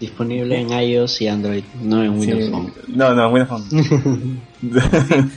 [0.00, 2.50] Disponible en iOS y Android, no en Windows Sí.
[2.52, 2.72] Phone.
[2.88, 4.40] No, no, Windows Phone.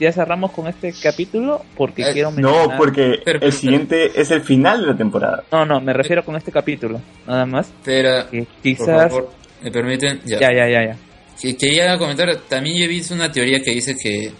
[0.00, 2.76] Ya cerramos con este capítulo porque Eh, quiero No, mencionar...
[2.78, 5.44] porque Pero, el pero, siguiente es el final de la temporada.
[5.50, 7.68] No, no, me refiero con este capítulo, nada más.
[7.68, 9.10] Espera, Que por quizás...
[9.10, 9.30] favor,
[9.62, 10.20] ¿me permiten?
[10.24, 10.38] Ya.
[10.40, 10.96] Ya, ya, ya, ya.
[11.40, 14.30] Que- Quería comentar, también yo he visto una teoría que dice que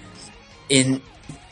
[0.69, 1.01] en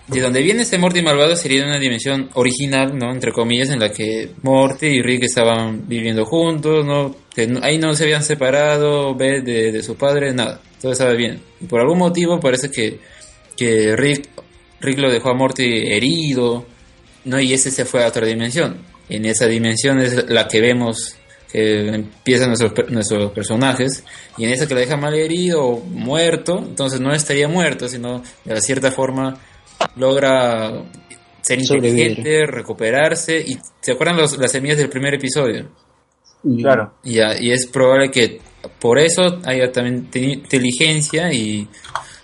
[0.08, 3.10] de donde viene este Morty malvado sería una dimensión original, ¿no?
[3.10, 7.12] Entre comillas, en la que Morty y Rick estaban viviendo juntos, ¿no?
[7.34, 11.12] Que no- ahí no se habían separado, ve de, de su padre, nada, todo estaba
[11.14, 11.40] bien.
[11.60, 13.00] Y por algún motivo parece que,
[13.56, 14.28] que Rick,
[14.80, 16.66] Rick lo dejó a Morty herido,
[17.24, 17.40] ¿no?
[17.40, 18.78] Y ese se fue a otra dimensión.
[19.08, 21.16] En esa dimensión es la que vemos
[21.50, 24.02] que empiezan nuestros, nuestros personajes,
[24.36, 28.22] y en esa que la deja mal herido o muerto, entonces no estaría muerto, sino
[28.44, 29.38] de cierta forma
[29.94, 30.82] logra
[31.40, 32.08] ser Sobrevivir.
[32.10, 35.68] inteligente, recuperarse, y ¿se acuerdan los- las semillas del primer episodio?
[36.58, 36.94] Claro.
[37.04, 38.40] Y, ya- y es probable que
[38.80, 41.68] por eso haya también tenido inteligencia y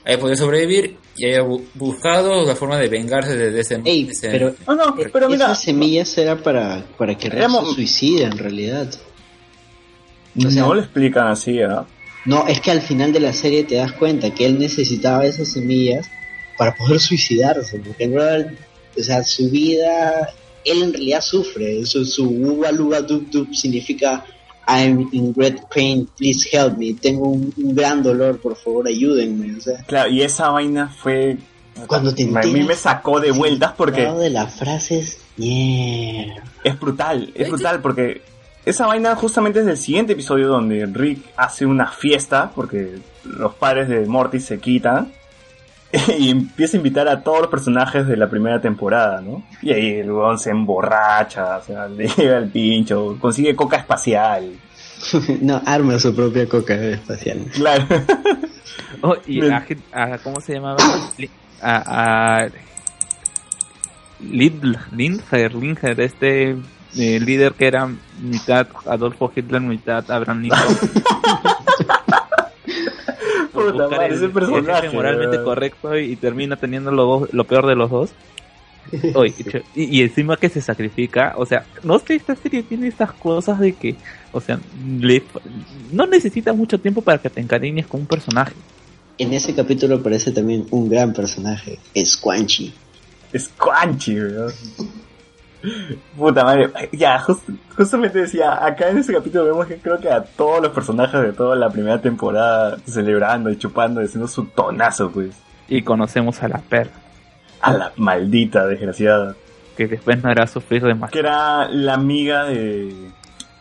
[0.04, 4.30] haya podido sobrevivir y haya bu- buscado la forma de vengarse de, ese, Ey, ese-
[4.30, 8.22] pero, No, no, pero mira, esas semillas era para, para que Rex Éramos- se suicide
[8.24, 8.88] en realidad.
[10.36, 11.84] o sea- no lo explican así, ¿ah?
[12.24, 15.48] No, es que al final de la serie te das cuenta que él necesitaba esas
[15.48, 16.06] semillas
[16.56, 18.52] para poder suicidarse, porque en verdad,
[18.98, 20.32] o sea, su vida,
[20.64, 24.24] él en realidad sufre, su, su uva luga dub dub significa
[24.66, 26.94] I'm in great pain, please help me.
[26.94, 29.56] Tengo un, un gran dolor, por favor, ayúdenme.
[29.56, 31.38] O sea, Claro, y esa vaina fue...
[31.86, 34.06] cuando te A mí me sacó de vueltas porque...
[34.06, 36.42] de las frases, yeah.
[36.64, 38.22] Es brutal, es brutal porque
[38.64, 43.88] esa vaina justamente es del siguiente episodio donde Rick hace una fiesta porque los padres
[43.88, 45.12] de Morty se quitan
[46.18, 49.42] y empieza a invitar a todos los personajes de la primera temporada, ¿no?
[49.60, 54.52] Y ahí el weón se emborracha, o sea, le llega el pincho, consigue coca espacial.
[55.40, 57.40] no, arma su propia coca espacial.
[57.52, 57.86] Claro.
[59.02, 60.76] Oh, y a, a- ¿cómo se llamaba?
[61.60, 62.48] A, a
[64.20, 66.56] Lindher, este
[66.96, 67.88] eh, líder que era
[68.20, 70.78] mitad Adolfo Hitler, mitad Abraham Lincoln.
[73.52, 74.90] Por Puta buscar madre, el- ese personaje.
[74.90, 78.10] moralmente correcto y, y termina teniendo lo, lo peor de los dos.
[79.14, 79.32] Oye,
[79.76, 83.60] y, y encima que se sacrifica, o sea, no sé, esta serie tiene estas cosas
[83.60, 83.94] de que,
[84.32, 84.58] o sea,
[84.98, 85.22] le-
[85.92, 88.54] no necesitas mucho tiempo para que te encariñes con un personaje.
[89.18, 92.72] En ese capítulo aparece también un gran personaje, Squanchy.
[93.36, 94.52] Squanchy, weón.
[96.16, 100.22] Puta madre, ya, just- justamente decía, acá en ese capítulo vemos que creo que a
[100.24, 105.30] todos los personajes de toda la primera temporada celebrando y chupando haciendo su tonazo, pues.
[105.68, 106.90] Y conocemos a la perra,
[107.60, 109.36] A la maldita desgraciada.
[109.76, 111.20] que después no hará sufrir Que demasiado.
[111.26, 112.94] era la amiga de,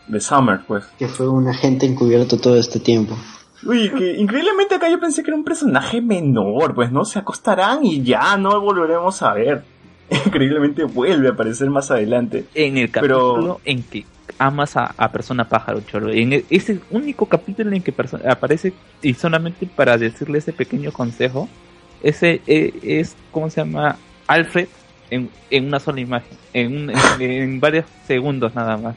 [0.08, 0.84] de Summer, pues.
[0.98, 3.16] Que fue un agente encubierto todo este tiempo.
[3.64, 7.04] Uy, que increíblemente acá yo pensé que era un personaje menor, pues, ¿no?
[7.04, 9.62] Se acostarán y ya no volveremos a ver.
[10.26, 12.44] Increíblemente vuelve a aparecer más adelante.
[12.54, 14.04] En el Pero- capítulo en que
[14.38, 16.10] amas a, a persona pájaro, cholo.
[16.10, 17.94] En el- ese único capítulo en que
[18.28, 21.48] aparece y solamente para decirle ese pequeño consejo,
[22.02, 23.96] ese eh, es, ¿cómo se llama?
[24.26, 24.68] Alfred
[25.10, 28.96] en, en una sola imagen, en, un- en, en varios segundos nada más.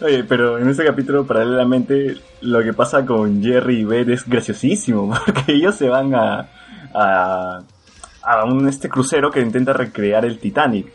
[0.00, 5.12] Oye, pero en ese capítulo, paralelamente, lo que pasa con Jerry y Beth es graciosísimo,
[5.26, 6.48] porque ellos se van a,
[6.94, 7.60] a,
[8.26, 10.86] a un este crucero que intenta recrear el Titanic.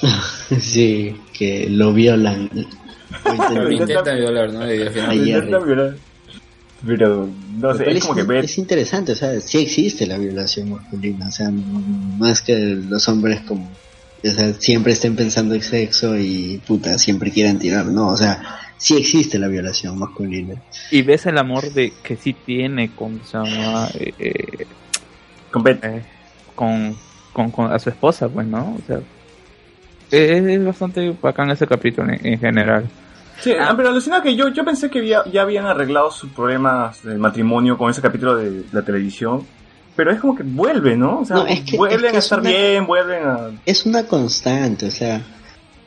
[0.60, 2.48] sí, que lo violan.
[2.52, 4.74] Lo intentan- Lo intentan violar, ¿no?
[4.74, 5.46] Y al final- Ay, Jerry.
[5.46, 5.96] Intenta violar.
[6.86, 11.26] Pero, no sé, es como que es interesante, o sea, sí existe la violación masculina,
[11.26, 13.68] o sea, más que los hombres como,
[14.24, 18.60] o sea, siempre estén pensando en sexo y puta, siempre quieran tirar, no, o sea,
[18.76, 20.54] sí existe la violación masculina.
[20.92, 24.66] Y ves el amor de que sí tiene con, se llama, eh, eh,
[25.50, 25.82] Con Beth.
[25.82, 26.02] eh,
[26.58, 26.94] con,
[27.32, 28.76] con, con- a su esposa, pues, ¿no?
[28.78, 28.98] O sea,
[30.10, 32.84] es, es bastante bacán ese capítulo en, en general.
[33.40, 37.02] Sí, ah, pero alucina que yo, yo pensé que había- ya habían arreglado sus problemas
[37.04, 39.42] de matrimonio con ese capítulo de la televisión.
[39.94, 41.20] Pero es como que vuelve, ¿no?
[41.20, 43.50] O sea, No, es que- vuelven es que a es estar una- bien, vuelven a...
[43.66, 45.22] Es una constante, o sea,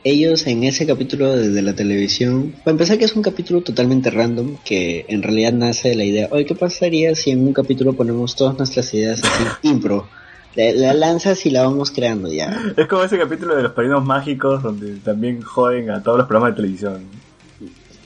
[0.04, 4.10] ellos en ese capítulo de, de la televisión, para empezar que es un capítulo totalmente
[4.10, 7.92] random, que en realidad nace de la idea, oye, ¿qué pasaría si en un capítulo
[7.94, 10.08] ponemos todas nuestras ideas así, impro?
[10.54, 12.60] La, la lanzas y la vamos creando ya.
[12.76, 16.52] Es como ese capítulo de los padrinos mágicos donde también joden a todos los programas
[16.52, 17.04] de televisión.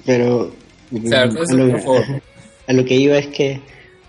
[0.04, 0.52] Pero
[1.08, 2.04] Claro, a, eso, lo, por favor.
[2.68, 3.60] a lo que iba es que,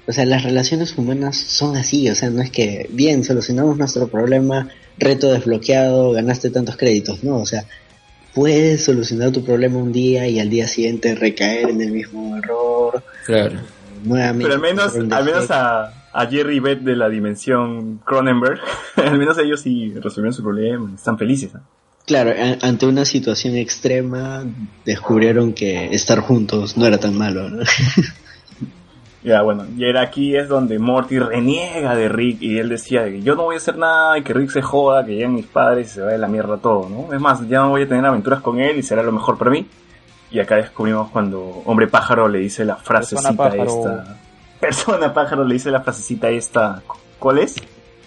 [0.08, 4.08] o sea, las relaciones humanas son así, o sea, no es que, bien, solucionamos nuestro
[4.08, 7.66] problema, reto desbloqueado, ganaste tantos créditos, no, o sea,
[8.34, 13.04] puedes solucionar tu problema un día y al día siguiente recaer en el mismo error,
[13.26, 13.60] Claro.
[14.04, 14.44] nuevamente.
[14.44, 18.60] Pero al menos, al menos a, a Jerry y Beth de la dimensión Cronenberg,
[18.96, 21.54] al menos ellos sí resolvieron su problema, están felices.
[21.54, 21.62] ¿no?
[22.06, 24.44] Claro, a- ante una situación extrema,
[24.86, 27.64] descubrieron que estar juntos no era tan malo, ¿no?
[29.24, 33.22] Ya, bueno, y era aquí es donde Morty reniega de Rick y él decía que
[33.22, 35.88] yo no voy a hacer nada y que Rick se joda, que lleguen mis padres
[35.88, 37.14] y se vaya de la mierda todo, ¿no?
[37.14, 39.52] Es más, ya no voy a tener aventuras con él y será lo mejor para
[39.52, 39.68] mí.
[40.32, 43.30] Y acá descubrimos cuando Hombre Pájaro le dice la frasecita
[43.66, 44.18] esta.
[44.60, 46.82] Persona Pájaro le dice la frasecita esta.
[47.20, 47.56] ¿Cuál es?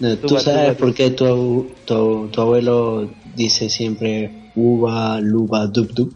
[0.01, 5.67] No, Tú Tuba, sabes tuba, por qué tu, tu, tu abuelo dice siempre uva, luba,
[5.67, 6.13] dub, dub.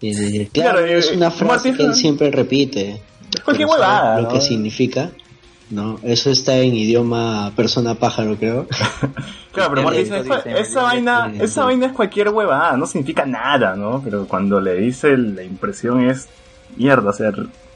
[0.00, 3.00] Y claro, Claro, es eh, una frase Martín- que él siempre repite.
[3.44, 4.34] Cualquier Pero ¿sabes huevada, Lo ¿no?
[4.34, 5.10] que significa,
[5.70, 5.98] ¿no?
[6.04, 8.66] Eso está en idioma persona pájaro, creo.
[9.52, 10.22] Claro, pero Morty dice,
[10.60, 14.00] esa, vaina, esa vaina es cualquier huevada, no significa nada, ¿no?
[14.04, 16.28] Pero cuando le dice la impresión es
[16.76, 17.32] mierda, o sea,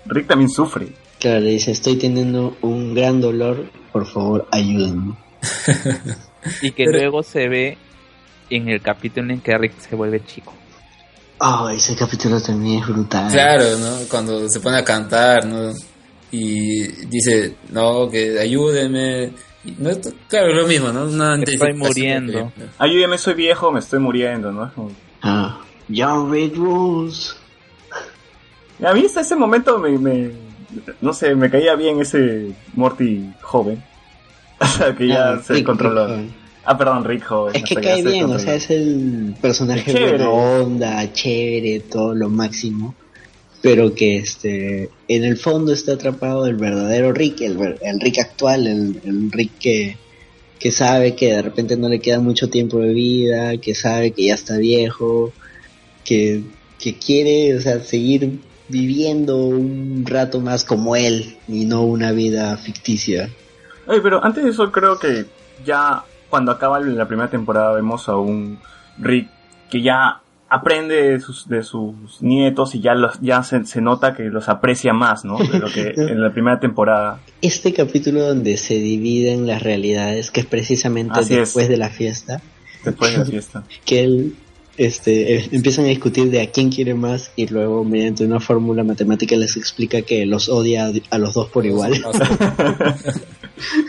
[0.07, 0.89] Rick también sufre.
[1.23, 5.15] Claro, le dice, estoy teniendo un gran dolor, por favor, ayúdenme.
[6.61, 7.79] Y que Pero- luego se ve
[8.51, 10.53] en el capítulo en que Rick se vuelve chico.
[11.39, 13.31] Oh, ese capítulo también es brutal.
[13.31, 13.99] Claro, ¿no?
[14.11, 15.73] Cuando se pone a cantar, ¿no?
[16.33, 19.31] Y dice, no, que ayúdeme.
[19.79, 19.91] No,
[20.29, 21.05] claro, es lo mismo, ¿no?
[21.05, 22.33] Una Estoy muriendo.
[22.57, 24.73] de- Ayúdeme, soy viejo, me estoy muriendo, ¿no?
[25.23, 27.37] Ah, Young Rick Rules.
[28.85, 30.52] A mí hasta ese momento me, me-
[31.01, 33.83] no sé, me caía bien ese Morty joven.
[34.61, 36.07] O sea, que ya Ah, se Rick, controló.
[36.17, 36.31] Rick.
[36.65, 37.57] Ah, perdón, Rick joven.
[37.57, 40.19] Es que cae bien, o sea, es el personaje Es chévere.
[40.19, 42.95] buena onda, chévere, todo lo máximo.
[43.61, 48.67] Pero que este en el fondo está atrapado el verdadero Rick, el, el Rick actual,
[48.69, 49.97] el, el Rick que,
[50.61, 54.27] que sabe que de repente no le queda mucho tiempo de vida, que sabe que
[54.27, 55.33] ya está viejo,
[56.05, 56.43] que,
[56.79, 58.39] que quiere, o sea, seguir
[58.73, 63.29] viviendo un rato más como él y no una vida ficticia.
[63.87, 65.27] Oye, pero antes de eso creo que
[65.65, 68.59] ya cuando acaba la primera temporada vemos a un
[68.99, 69.29] Rick
[69.71, 74.15] que ya aprende de sus, de sus nietos y ya los, ya se, se nota
[74.15, 75.39] que los aprecia más, ¿no?
[75.39, 77.21] De lo que en la primera temporada.
[77.41, 81.41] Este capítulo donde se dividen las realidades, que es precisamente Así es.
[81.41, 82.41] después de la fiesta,
[82.85, 83.65] Después de la fiesta.
[83.85, 84.35] que él
[84.77, 88.85] este, eh, empiezan a discutir de a quién quiere más y luego mediante una fórmula
[88.85, 92.03] matemática les explica que los odia a los dos por igual.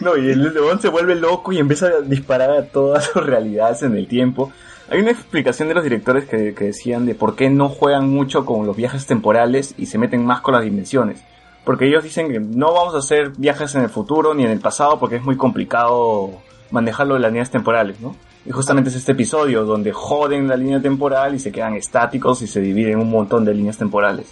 [0.02, 3.82] No, y el león se vuelve loco y empieza a disparar a todas sus realidades
[3.82, 4.52] en el tiempo.
[4.90, 8.46] Hay una explicación de los directores que, que decían de por qué no juegan mucho
[8.46, 11.24] con los viajes temporales y se meten más con las dimensiones.
[11.64, 14.60] Porque ellos dicen que no vamos a hacer viajes en el futuro ni en el
[14.60, 16.32] pasado porque es muy complicado
[16.70, 18.16] manejarlo de las líneas temporales, ¿no?
[18.46, 22.48] Y justamente es este episodio donde joden la línea temporal y se quedan estáticos y
[22.48, 24.26] se dividen un montón de líneas temporales.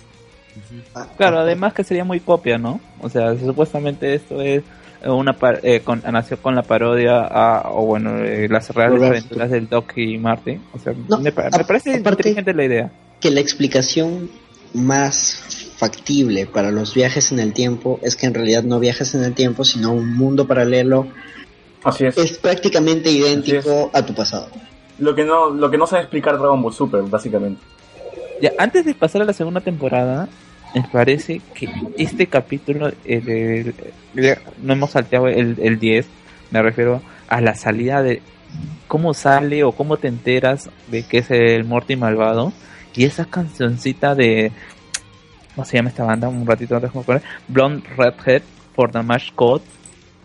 [1.17, 2.81] Claro, además que sería muy copia, ¿no?
[3.01, 4.64] O sea, supuestamente esto es
[5.06, 9.49] una par- eh, con, nació con la parodia a, o bueno, eh, las reales aventuras
[9.49, 10.59] del Doc y Marty.
[10.73, 12.91] O sea, No, me, pa- a- me parece inteligente la idea.
[13.22, 14.30] que la explicación
[14.73, 19.23] más factible para los viajes en el tiempo es que en realidad no viajas en
[19.23, 21.07] el tiempo, sino un mundo paralelo
[21.84, 22.18] Así es.
[22.18, 24.48] es prácticamente idéntico a tu pasado.
[25.00, 27.61] Lo que no, lo que no sabe explicar Dragon Ball Super, básicamente.
[28.42, 30.27] Ya, antes de pasar a la segunda temporada,
[30.76, 33.76] me parece que este capítulo, el, el-
[34.16, 36.06] el- no hemos salteado el, el 10,
[36.51, 38.22] me refiero a la salida de
[38.88, 42.53] cómo sale o cómo te enteras de que es el Morty malvado.
[42.93, 44.51] Y esa cancioncita de.
[45.56, 46.27] ¿Cómo se llama esta banda?
[46.30, 47.06] Un ratito antes, ¿cómo?
[47.48, 48.42] Blonde Redhead
[48.76, 49.64] for the Mash Code.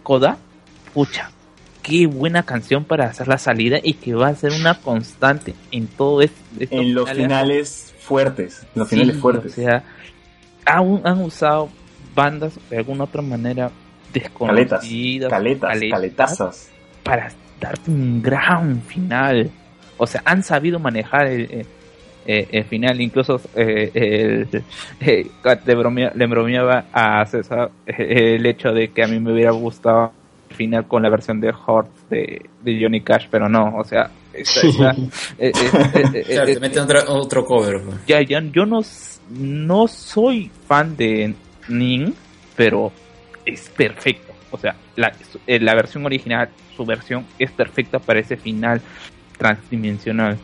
[0.03, 0.37] Coda.
[0.93, 1.31] Pucha.
[1.87, 5.87] Qué buena canción para hacer la salida y que va a ser una constante en
[5.87, 8.67] todo es- estos En los finales fuertes.
[8.75, 9.53] Los finales fuertes.
[9.53, 9.85] O sea,
[10.65, 11.69] han, han usado
[12.15, 13.71] bandas de alguna otra manera
[14.13, 15.31] desconocidas.
[15.31, 16.71] caletas, caletas, caletazas.
[17.05, 19.49] Para darte un gran final.
[19.97, 21.67] O sea, han sabido manejar el, eh,
[22.27, 23.01] eh, el final.
[23.01, 24.63] Incluso eh, el,
[25.01, 25.27] eh,
[25.65, 30.13] le, bromea- le bromeaba a César el hecho de que a mí me hubiera gustado
[30.57, 34.67] final con la versión de Hort de, de Johnny Cash, pero no, o sea, esta-
[34.67, 34.91] esta-
[35.39, 35.53] eh, eh,
[36.15, 37.81] eh, Claro, te meten otra- otro cover.
[37.83, 37.97] pues.
[38.09, 38.81] ya, ya, yo no,
[39.31, 41.35] no soy fan de
[41.69, 42.13] Ning,
[42.57, 42.91] pero
[43.45, 44.33] es perfecto.
[44.51, 45.13] O sea, la,
[45.47, 48.81] la versión original, su versión es perfecta para ese final
[49.39, 50.39] transdimensional.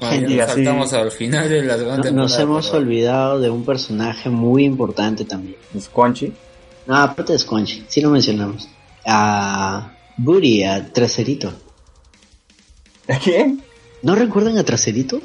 [0.00, 4.30] Bueno, así- saltamos al final de la segunda nos hemos pero- olvidado de un personaje
[4.30, 5.56] muy importante también.
[5.78, 6.32] Squanchy.
[6.90, 8.68] No, aparte de Squanchy, sí lo mencionamos.
[9.06, 11.52] A Booty, a Traserito.
[13.08, 13.62] ¿A quién?
[14.02, 15.20] ¿No recuerdan a Traserito?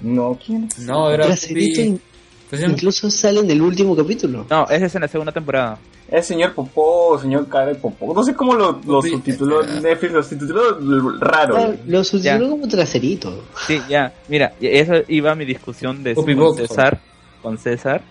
[0.00, 0.70] No, ¿quién?
[0.78, 1.88] No, era Traserito Pupi.
[1.88, 2.72] in- ¿Cómo se llama?
[2.74, 4.46] incluso sale en el último capítulo.
[4.48, 5.78] No, ese es en la segunda temporada.
[6.10, 8.14] Es señor Popó, señor cara de Popó.
[8.14, 11.56] No sé cómo lo, lo Sí, subtituló eh, Netflix, lo subtituló raro.
[11.58, 12.50] Ah, lo sustituyó Ya.
[12.50, 13.44] como Traserito.
[13.66, 17.00] Sí, ya, mira, eso iba mi discusión de con César,
[17.42, 18.02] con César,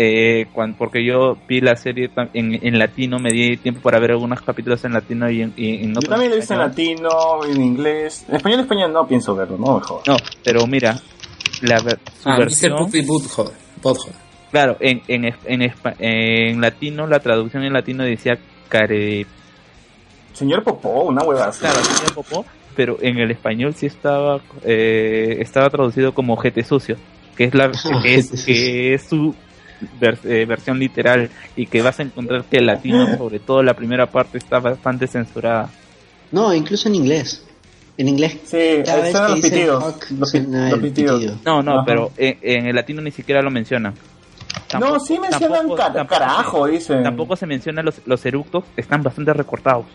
[0.00, 0.46] eh,
[0.78, 4.84] porque yo vi la serie en, en latino, me di tiempo para ver algunos capítulos
[4.84, 7.08] en latino y en, y en Yo también lo he visto en latino,
[7.44, 8.24] en inglés.
[8.28, 10.02] En español, en español no pienso verlo, no mejor.
[10.06, 11.00] No, pero mira,
[11.62, 13.50] la ver- su Ah, versión, Butthole.
[13.82, 14.14] Butthole.
[14.52, 19.26] claro, en, en, en, en latino, la traducción en latino decía care,
[20.32, 21.58] Señor Popó, una hueva así.
[21.60, 22.44] claro, tenía popó,
[22.76, 26.96] pero en el español sí estaba, eh, estaba traducido como jete sucio,
[27.36, 29.34] que es la, que es, que es su
[30.00, 33.74] ver- eh, versión literal y que vas a encontrar que el latino, sobre todo la
[33.74, 35.68] primera parte, está bastante censurada.
[36.32, 37.44] No, incluso en inglés.
[37.96, 39.82] En inglés, Sí, los pitidos.
[40.10, 40.32] Los, los
[40.80, 41.18] pitidos.
[41.18, 41.36] pitido.
[41.44, 41.84] No, no, Ajá.
[41.84, 43.94] pero en, en el latino ni siquiera lo mencionan.
[44.78, 47.02] no, sí mencionan tampoco- car- tampoco- carajo, dicen.
[47.02, 49.86] Tampoco se menciona los, los eructos, están bastante recortados.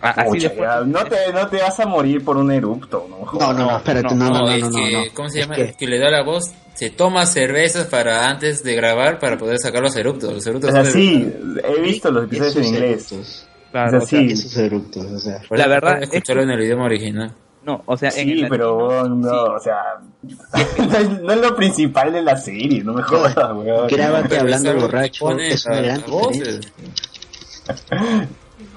[0.00, 0.74] A- así Pucha, de fuerte.
[0.74, 3.38] ya, no, te, no te vas a morir por un erupto, ¿no?
[3.40, 5.02] No, no, no, espérate, no, no, No, no, es no, no, que, no.
[5.14, 5.54] ¿cómo se Es llama?
[5.56, 9.38] que- Es que le da la voz, se toma cervezas para antes de grabar para
[9.38, 10.32] poder sacar los eructos.
[10.34, 11.32] Los son de- así,
[11.64, 13.10] he visto los episodios en inglés.
[13.12, 13.48] eructos.
[13.72, 14.32] Claro, o sea, así.
[14.32, 15.40] Esos eructos, o sea.
[15.50, 17.32] La verdad pueden es que- escucharlo en el idioma original.
[17.64, 19.50] no, o sea, en Sí, el pero latino, no, sí.
[19.56, 19.76] o sea,
[21.22, 23.88] no, es, lo principal de la serie, no me jodas, weón.
[23.88, 26.60] Grábate hablando que borracho, es una gran diferencia.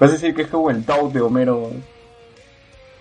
[0.00, 1.70] Vas a decir que es como el Tau de Homero.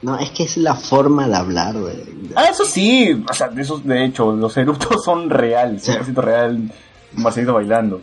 [0.02, 1.96] No, es que es la forma de hablar, güey.
[2.36, 6.72] Ah, eso sí, o sea, de esos, de hecho, los eructos son reales, 100% real,
[7.14, 8.02] Marcelito bailando.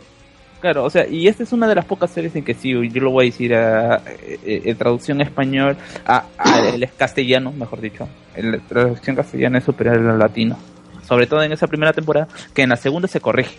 [0.61, 3.01] Claro, o sea, y esta es una de las pocas series en que sí, yo
[3.01, 7.79] lo voy a decir a, eh, eh, en traducción español, a, a- el castellano, mejor
[7.81, 8.07] dicho.
[8.35, 10.57] La traducción castellana es superior al latino.
[11.07, 13.55] Sobre todo en esa primera temporada, que en la segunda se corrige.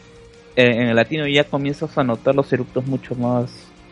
[0.55, 3.49] Eh, en el latino ya comienzas a notar los eructos mucho más,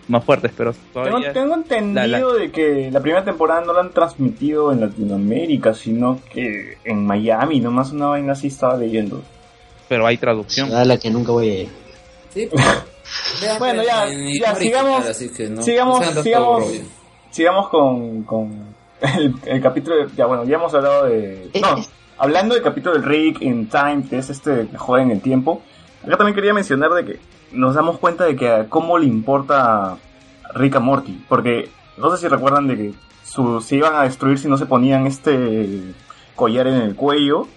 [0.09, 1.33] más fuertes, pero Tengo, todavía...
[1.33, 6.79] tengo entendido de que la primera temporada no la han transmitido en Latinoamérica, sino que
[6.85, 9.23] en Miami, nomás una vaina así estaba leyendo.
[9.89, 10.73] Pero hay traducción.
[10.75, 11.69] A la que nunca voy a ir.
[12.33, 12.65] Sí, pues.
[13.59, 15.05] Bueno, ya, ya, sigamos-
[15.37, 16.65] que no- sigamos- no sigamos.
[17.31, 21.51] Sigamos con, con el, el capítulo, de- ya bueno, ya hemos hablado de...
[21.61, 21.77] No,
[22.19, 25.61] hablando del capítulo del Rick in Time, que es este que juega en el tiempo,
[26.05, 27.19] acá también quería mencionar de que
[27.53, 29.97] nos damos cuenta de que a cómo le importa
[30.55, 32.95] Rick a Morty, porque no sé si recuerdan de que
[33.25, 35.95] su, se iban a destruir si no se ponían este
[36.35, 37.49] collar en el cuello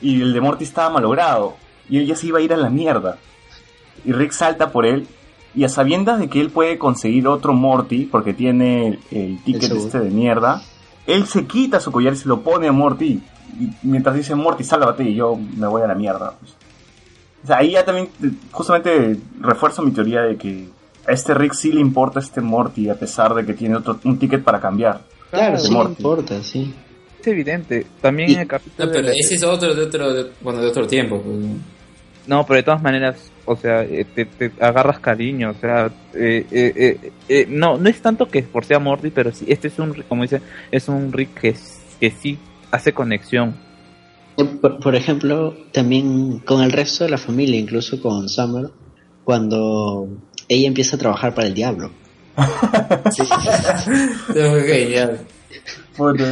[0.00, 1.56] y el de Morty estaba malogrado
[1.88, 3.18] y él ya se iba a ir a la mierda.
[4.04, 5.06] Y Rick salta por él
[5.54, 9.72] y a sabiendas de que él puede conseguir otro Morty porque tiene el, el ticket
[9.72, 10.62] este de mierda,
[11.06, 13.22] él se quita su collar y se lo pone a Morty
[13.58, 16.34] y mientras dice Morty, sálvate y yo me voy a la mierda.
[16.38, 16.57] pues.
[17.44, 18.08] O sea, ahí ya también
[18.50, 20.68] justamente refuerzo mi teoría de que
[21.06, 24.18] a este Rick sí le importa este Morty a pesar de que tiene otro, un
[24.18, 25.00] ticket para cambiar.
[25.30, 25.94] Claro, de sí Morty.
[25.98, 26.74] importa, sí.
[27.20, 27.86] Es evidente.
[28.00, 28.86] También Y- en el capítulo...
[28.86, 31.20] No, pero de- ese es otro de otro, de, bueno, de otro tiempo.
[31.22, 31.36] Pues.
[32.26, 36.44] No, pero de todas maneras, o sea, eh, te, te agarras cariño, o sea, eh,
[36.50, 39.78] eh, eh, eh, no, no es tanto que por sea Morty, pero sí, este es
[39.78, 41.56] un, como dice, es un Rick que,
[41.98, 42.38] que sí
[42.70, 43.56] hace conexión.
[44.60, 48.70] Por, por ejemplo, también con el resto de la familia, incluso con Summer,
[49.24, 50.08] cuando
[50.48, 51.90] ella empieza a trabajar para el diablo.
[54.34, 55.20] Genial.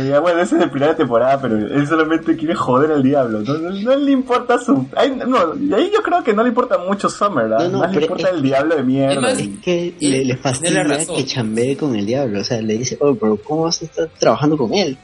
[0.08, 3.40] Ya, bueno, ese es el primera temporada, pero él solamente quiere joder al diablo.
[3.40, 4.86] No, no- no le importa su.
[4.94, 7.64] Ay, no, y ahí yo creo que no le importa mucho Summer, ¿ah?
[7.64, 9.12] No, no, Más le importa es- el diablo de mierda.
[9.14, 12.42] Además, Es que Y- le, le tiene fastidia que chambee con el diablo.
[12.42, 14.96] O sea, le dice, oh, pero ¿cómo vas a estar trabajando con él?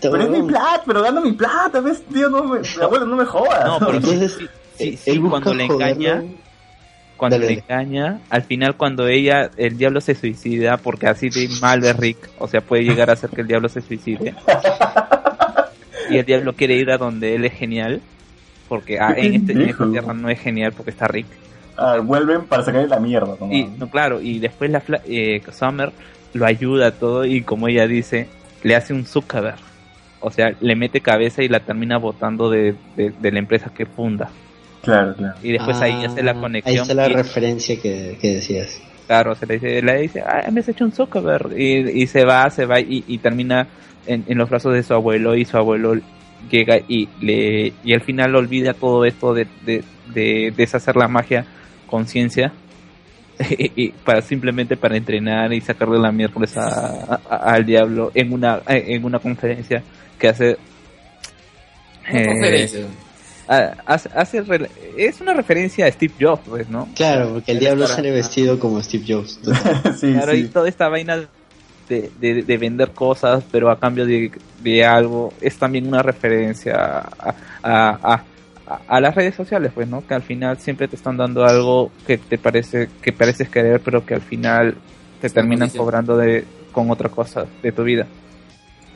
[0.00, 2.02] Pero es mi plata, pero gano mi plata, ¿ves?
[2.12, 3.64] Tío, no me, abuelo, no me jodas.
[3.66, 4.38] No, pero Entonces,
[4.78, 6.34] sí, sí, él cuando le engaña, joderlo.
[7.16, 7.64] cuando Dale, le dale.
[7.68, 12.30] engaña, al final cuando ella, el diablo se suicida, porque así de mal de Rick,
[12.38, 14.34] o sea, puede llegar a hacer que el diablo se suicide.
[16.10, 18.00] y el diablo quiere ir a donde él es genial,
[18.68, 21.26] porque ah, en, este, en esta tierra no es genial porque está Rick.
[21.76, 23.36] Ah, vuelven para sacarle la mierda.
[23.40, 23.50] ¿no?
[23.52, 25.92] Y no, claro, y después la fla- eh, Summer
[26.34, 28.28] lo ayuda todo y como ella dice,
[28.62, 29.58] le hace un Zuckerberg.
[30.20, 33.86] O sea, le mete cabeza y la termina votando de, de, de la empresa que
[33.86, 34.28] funda.
[34.82, 35.34] Claro, claro.
[35.42, 36.74] Y después ahí hace la Ah, conexión.
[36.74, 38.80] Ahí está la y- referencia que, que decías.
[39.06, 41.58] Claro, se le dice, le dice, ah, me has hecho un Zuckerberg.
[41.58, 43.66] Y, y se va, se va y, y termina
[44.06, 45.94] en, en los brazos de su abuelo y su abuelo
[46.50, 49.84] llega y le y al final olvida todo esto de, de,
[50.14, 51.44] de deshacer la magia
[51.86, 52.52] conciencia
[53.58, 58.60] y para simplemente para entrenar y sacarle la miércoles a, a- al diablo en una
[58.66, 59.82] en una conferencia
[60.20, 60.56] que hace
[62.12, 64.42] eh, hace,
[64.96, 68.58] es una referencia a Steve Jobs pues no Claro, porque el diablo estará- sale vestido
[68.58, 69.40] como Steve Jobs.
[70.00, 71.24] sí, Claro, y toda esta vaina
[71.88, 74.30] de, de, de vender cosas, pero a cambio de,
[74.62, 78.24] de algo, es también una referencia a, a, a, a-
[78.86, 80.06] a las redes sociales, pues, ¿no?
[80.06, 84.06] Que al final siempre te están dando algo que te parece, que pareces querer, pero
[84.06, 84.76] que al final
[85.20, 88.06] te terminan cobrando de, con otra cosa de tu vida.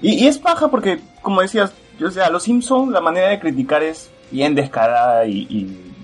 [0.04, 1.72] Y, y es paja porque, como decías,
[2.04, 5.94] o sea, los Simpsons, la manera de criticar es bien descarada y, y,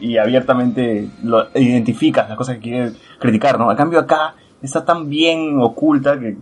[0.00, 3.70] y abiertamente lo, identificas las cosas que quieres criticar, ¿no?
[3.70, 6.36] A cambio acá está tan bien oculta que,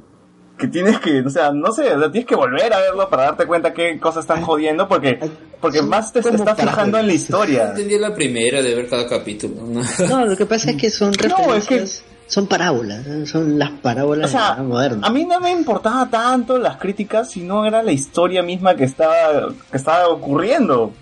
[0.58, 3.24] que tienes que, o sea, no sé, o sea, tienes que volver a verlo para
[3.24, 5.18] darte cuenta qué cosas están jodiendo porque,
[5.60, 7.68] porque más te, te ¿Cómo estás fijando en la historia.
[7.70, 9.54] entendí la primera de ver cada capítulo.
[9.66, 9.80] ¿no?
[10.08, 13.26] No, lo que pasa es que son No, es que- referencias, son parábolas, ¿eh?
[13.26, 15.06] son las parábolas O sea, de la moderna.
[15.06, 19.48] A mí no me importaba tanto las críticas, sino era la historia misma que estaba,
[19.70, 20.92] que estaba ocurriendo.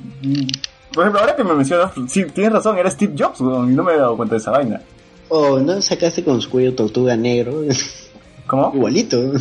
[0.94, 3.98] Por ejemplo, ahora que me mencionas, sí, tienes razón, era Steve Jobs, no me he
[3.98, 4.80] dado cuenta de esa vaina.
[5.28, 7.60] O no sacaste con su cuello tortuga negro,
[8.46, 8.72] ¿Cómo?
[8.74, 9.32] igualito.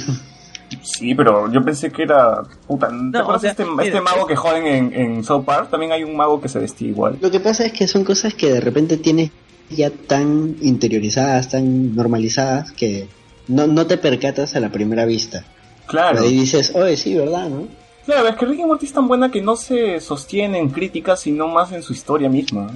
[0.83, 2.41] Sí, pero yo pensé que era...
[2.67, 5.23] Puta, ¿te No, acuerdas o sea, este, mira, este mago es- que joden en, en
[5.23, 5.69] South Park?
[5.71, 7.17] También hay un mago que se vestía igual.
[7.21, 9.31] Lo que pasa es que son cosas que de repente tienes
[9.69, 13.07] ya tan interiorizadas, tan normalizadas, que
[13.47, 15.43] no, no te percatas a la primera vista.
[15.87, 16.17] Claro.
[16.17, 17.49] Pero ahí dices, oye, sí, ¿verdad?
[17.49, 17.67] ¿no?
[18.05, 21.19] Claro, es que Rick y Morty es tan buena que no se sostiene en críticas,
[21.21, 22.67] sino más en su historia misma.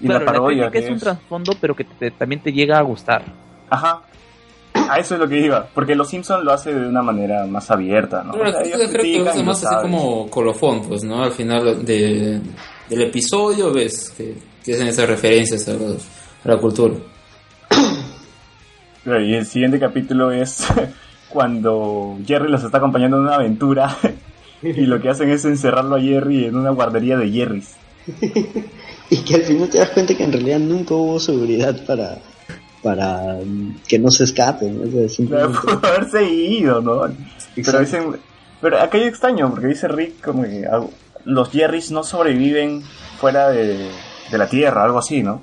[0.00, 0.70] Y Claro, la parodia.
[0.70, 3.24] que es un trasfondo, pero que te- también te llega a gustar.
[3.70, 4.02] Ajá.
[4.74, 5.68] A eso es lo que iba.
[5.72, 8.32] Porque Los Simpsons lo hace de una manera más abierta, ¿no?
[8.32, 11.22] Pero O sea, creo que usa y más así como colofón, pues, ¿no?
[11.22, 12.40] Al final de,
[12.88, 16.04] del episodio ves que, que hacen esas referencias a, los-
[16.44, 16.94] la cultura.
[19.04, 20.64] Y el siguiente capítulo es
[21.28, 23.96] cuando Jerry los está acompañando en una aventura
[24.62, 27.74] y lo que hacen es encerrarlo a Jerry en una guardería de Jerry's.
[29.10, 32.16] Y que al final te das cuenta que en realidad nunca hubo seguridad para
[32.82, 34.78] para mm, que no se escapen.
[34.78, 34.84] ¿no?
[34.84, 37.02] O sea, Claro, simplemente- pudo haberse ido, ¿no?
[37.54, 38.16] Pero dicen,
[38.62, 40.80] pero acá hay extraño, porque dice Rick como que ah,
[41.26, 42.82] los Jerrys no sobreviven
[43.20, 43.90] fuera de,
[44.30, 45.42] de la Tierra, algo así, ¿no?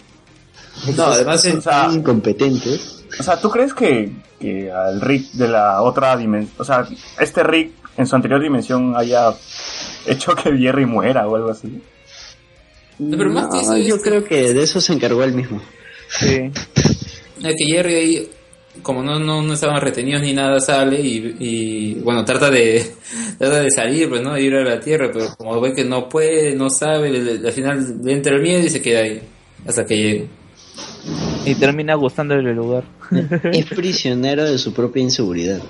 [0.96, 3.04] No, además o sea, Son incompetentes.
[3.20, 6.88] o sea, ¿tú crees que, que al Rick de la otra dimensión, o sea,
[7.20, 9.34] este Rick en su anterior dimensión haya
[10.06, 11.82] hecho que Jerry muera o algo así?
[12.98, 15.62] pero más que eso yo es- creo que de eso se encargó él mismo.
[16.10, 16.52] Sí.
[17.42, 18.30] Es que Jerry ahí,
[18.84, 22.86] como no, no, no estaban retenidos ni nada, sale y, y, bueno, trata de
[23.38, 24.34] trata de salir, pues, ¿no?
[24.34, 27.48] De ir a la Tierra, pero como ve que no puede, no sabe, le- le-
[27.48, 29.22] al final le entra el miedo y se queda ahí,
[29.66, 30.28] hasta que llegue.
[31.46, 32.84] Y termina gustándole el lugar.
[33.54, 35.62] Es prisionero de su propia inseguridad.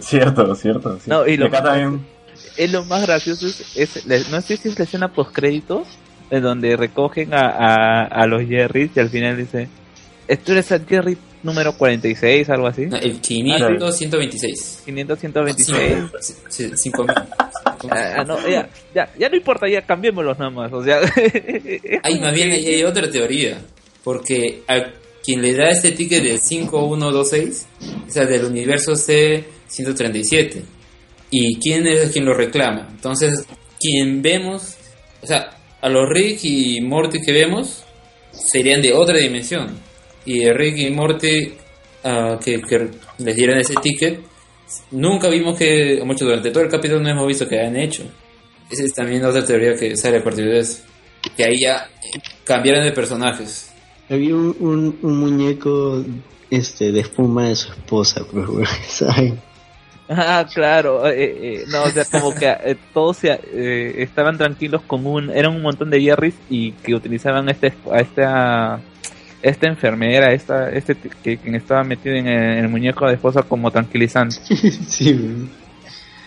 [0.00, 0.98] Cierto, cierto.
[1.06, 2.06] No, y lo acá más- también...
[2.56, 5.86] es lo más gracioso es, es la- no sé si es la escena post créditos
[6.30, 9.68] en donde recogen a, a, a los Jerrys y al final dice
[10.44, 14.82] tú eres el Jerry número 46 algo así No, el 500, 126.
[14.84, 17.16] 500 126 Sí, sí, 5000.
[17.90, 20.72] Ah, no, ya, ya, ya no importa, ya cambiémoslos nada más.
[20.72, 20.98] O sea,
[22.02, 23.56] Hay más bien ahí hay otra teoría,
[24.08, 24.86] porque a
[25.22, 27.66] quien le da este ticket del 5126
[28.08, 30.62] es el del universo C137.
[31.30, 32.88] ¿Y quién es quien lo reclama?
[32.90, 33.44] Entonces,
[33.78, 34.76] quien vemos,
[35.20, 35.50] o sea,
[35.82, 37.84] a los Rick y Morty que vemos
[38.32, 39.78] serían de otra dimensión.
[40.24, 41.52] Y Rick y Morty
[42.04, 42.62] ah, que,
[43.18, 44.20] les dieran ese ticket,
[44.92, 48.04] nunca vimos que, mucho durante todo el capítulo no hemos visto que hayan hecho.
[48.70, 50.78] Esa es también otra teoría que sale a partir de eso.
[51.36, 51.90] Que ahí ya
[52.44, 53.68] cambiaron de personajes.
[54.10, 56.02] Había un, un, un muñeco
[56.50, 59.38] este de espuma de su esposa, pues, güey, ¿saben?
[60.08, 65.06] ah, claro, eh, eh, no, o sea, como que eh, todos se, estaban tranquilos con
[65.06, 68.80] un, eran un montón de Jerrys y que utilizaban este, a esta,
[69.42, 73.42] esta enfermera, esta, este que quien estaba metido en el, en el muñeco de esposa
[73.42, 74.36] como tranquilizante.
[74.88, 75.48] sí.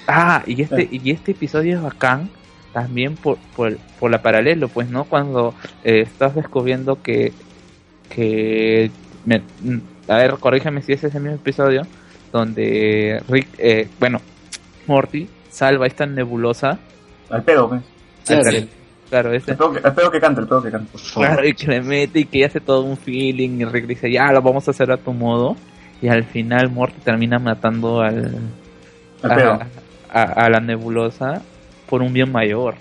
[0.07, 2.29] Ah, y este, y este episodio es bacán
[2.73, 5.05] también por, por, por la paralelo, pues, ¿no?
[5.05, 5.53] Cuando
[5.83, 7.33] estás descubriendo que,
[8.13, 8.91] que
[9.25, 9.41] me-
[10.07, 11.83] a ver, corrígeme si ese es el mismo episodio,
[12.31, 14.19] donde Rick, eh, bueno,
[14.87, 16.79] Morty salva esta nebulosa,
[17.29, 17.81] Al pedo, pues.
[18.25, 18.51] Claro.
[18.51, 18.69] Sí.
[19.09, 20.91] claro, ese, El pedo, que, el pedo que canta, el pedo que canta.
[21.13, 24.31] claro, y que le mete y que hace todo un feeling y Rick dice, ya,
[24.31, 25.55] lo vamos a hacer a tu modo,
[26.01, 28.35] y al final Morty termina matando al,
[29.23, 29.51] Al pedo.
[29.53, 29.67] a,
[30.21, 31.41] a- a la nebulosa
[31.89, 32.75] por un bien mayor.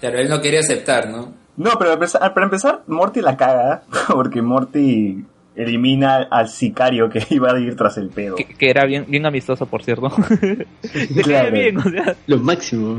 [0.00, 1.32] Claro, él no quería aceptar, ¿no?
[1.58, 5.24] No, pero para empezar, Morty la caga, porque Morty
[5.56, 8.36] elimina al sicario que iba a ir tras el pedo.
[8.36, 10.08] que, que era bien bien amistoso por cierto
[11.24, 11.50] Claro.
[11.52, 12.96] bien o sea Lo máximo.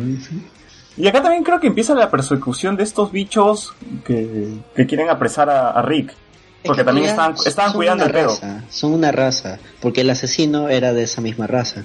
[0.97, 3.73] Y acá también creo que empieza la persecución de estos bichos
[4.03, 6.13] que, que quieren apresar a, a Rick.
[6.61, 8.27] Porque Es que también estaban, cuidando el pedo.
[8.27, 11.83] raza, Son una raza, porque el asesino era de esa misma raza.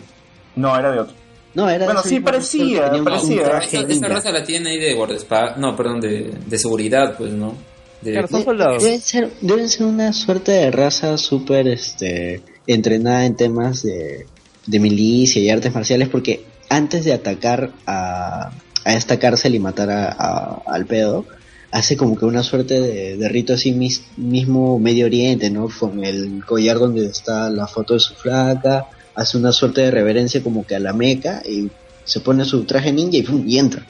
[0.57, 1.15] No, era de otro.
[1.55, 3.37] No, era Bueno, esa sí, parecía, tenía parecía.
[3.37, 4.09] un traje Esa, esa ninja.
[4.09, 7.55] raza la tiene ahí de guardaespaldas, no, perdón, de, de seguridad, pues, ¿no?
[8.01, 8.79] De, Claro.
[8.81, 14.27] Deben ser, deben ser una suerte de raza súper este, entrenada en temas de,
[14.67, 18.51] de milicia y artes marciales porque antes de atacar a,
[18.85, 21.25] a esta cárcel y matar a, a- al pedo,
[21.71, 25.69] hace como que una suerte de, de rito así mis- mismo Medio Oriente, ¿no?
[25.79, 30.43] Con el collar donde está la foto de su flaca, hace una suerte de reverencia
[30.43, 31.71] como que a la meca y
[32.05, 33.45] se pone su traje ninja y, ¡pum!
[33.47, 33.85] y entra.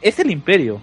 [0.00, 0.80] es el imperio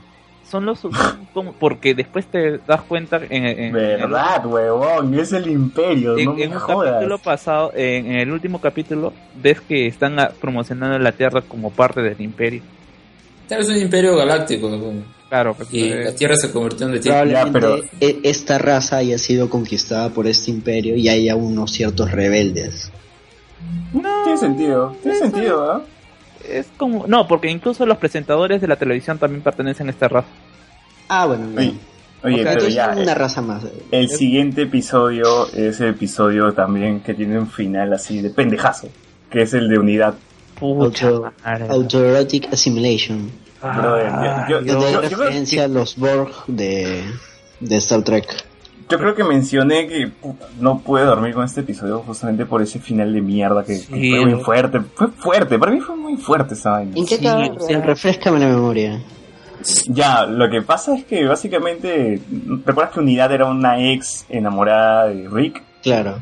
[0.50, 0.92] son los son
[1.34, 6.16] como- porque después te das cuenta en, en- en el- Verdad, huevón, es el imperio,
[6.18, 6.92] en, no me en un jodas.
[6.94, 12.02] capítulo pasado en, en el último capítulo ves que están promocionando la tierra como parte
[12.02, 12.62] del imperio
[13.48, 14.94] Claro, es un imperio galáctico, ¿no?
[15.28, 17.50] claro pues, y eh, la Tierra se convirtió en de tierra.
[17.52, 22.92] Pero- e- esta raza haya sido conquistada por este imperio y haya unos ciertos rebeldes.
[24.24, 25.82] Tiene sentido, tiene sentido, ¿ah?
[26.50, 30.28] es como no porque incluso los presentadores de la televisión también pertenecen a esta raza
[31.08, 31.80] Ah, bueno, Oye, bien.
[32.24, 33.64] oye, pero ya, una eh, raza más.
[33.92, 38.90] el siguiente episodio es el episodio también que tiene un final así de pendejazo,
[39.30, 40.16] que es el de unidad.
[40.60, 41.68] Pucha Auto, madre.
[41.70, 43.30] autoerotic assimilation.
[43.62, 47.04] Brother, Ah, yo- yo- referencia a los Borg de,
[47.60, 48.28] de Star Trek.
[48.90, 52.80] Yo creo que mencioné que puta, no pude dormir con este episodio justamente por ese
[52.80, 54.82] final de mierda que, fue muy fuerte.
[54.96, 56.92] Fue fuerte, para mí fue muy fuerte esa vaina.
[56.96, 57.46] ¿En qué Sí, acaba?
[57.56, 59.00] o sea- Refrescame la memoria.
[59.88, 62.22] Ya, lo que pasa es que básicamente,
[62.66, 65.64] ¿recuerdas que Unidad era una ex enamorada de Rick?
[65.82, 66.16] Claro.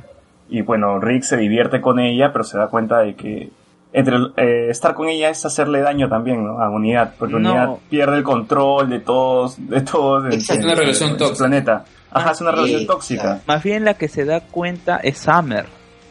[0.49, 3.49] Y bueno, Rick se divierte con ella, pero se da cuenta de que
[3.93, 6.61] entre eh, estar con ella es hacerle daño también, ¿no?
[6.61, 7.49] A Unidad, porque No.
[7.49, 11.38] Unidad pierde el control de todos, de todos en, en- en su tóxica.
[11.38, 11.85] planeta.
[12.11, 13.22] Ajá, es una Sí, relación tóxica.
[13.22, 13.40] claro.
[13.48, 15.65] Más bien la que se da cuenta es Summer.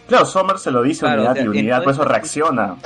[0.09, 2.77] Claro, Summer se lo dice Claro, Unidad o sea, y Unidad por eso reacciona.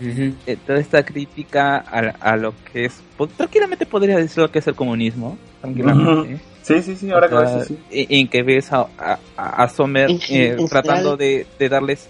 [0.00, 3.00] Eh, toda esta crítica a, a lo que es...
[3.16, 5.38] pues, tranquilamente podría decir lo que es el comunismo.
[5.60, 6.40] Tranquilamente.
[6.62, 8.06] Sí, sí, sí, ahora que O lo sea, dices, sí.
[8.10, 12.08] en- En que ves a, a, a Sommer eh, tratando de, de darles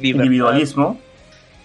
[0.00, 0.24] libertad.
[0.24, 0.98] Individualismo.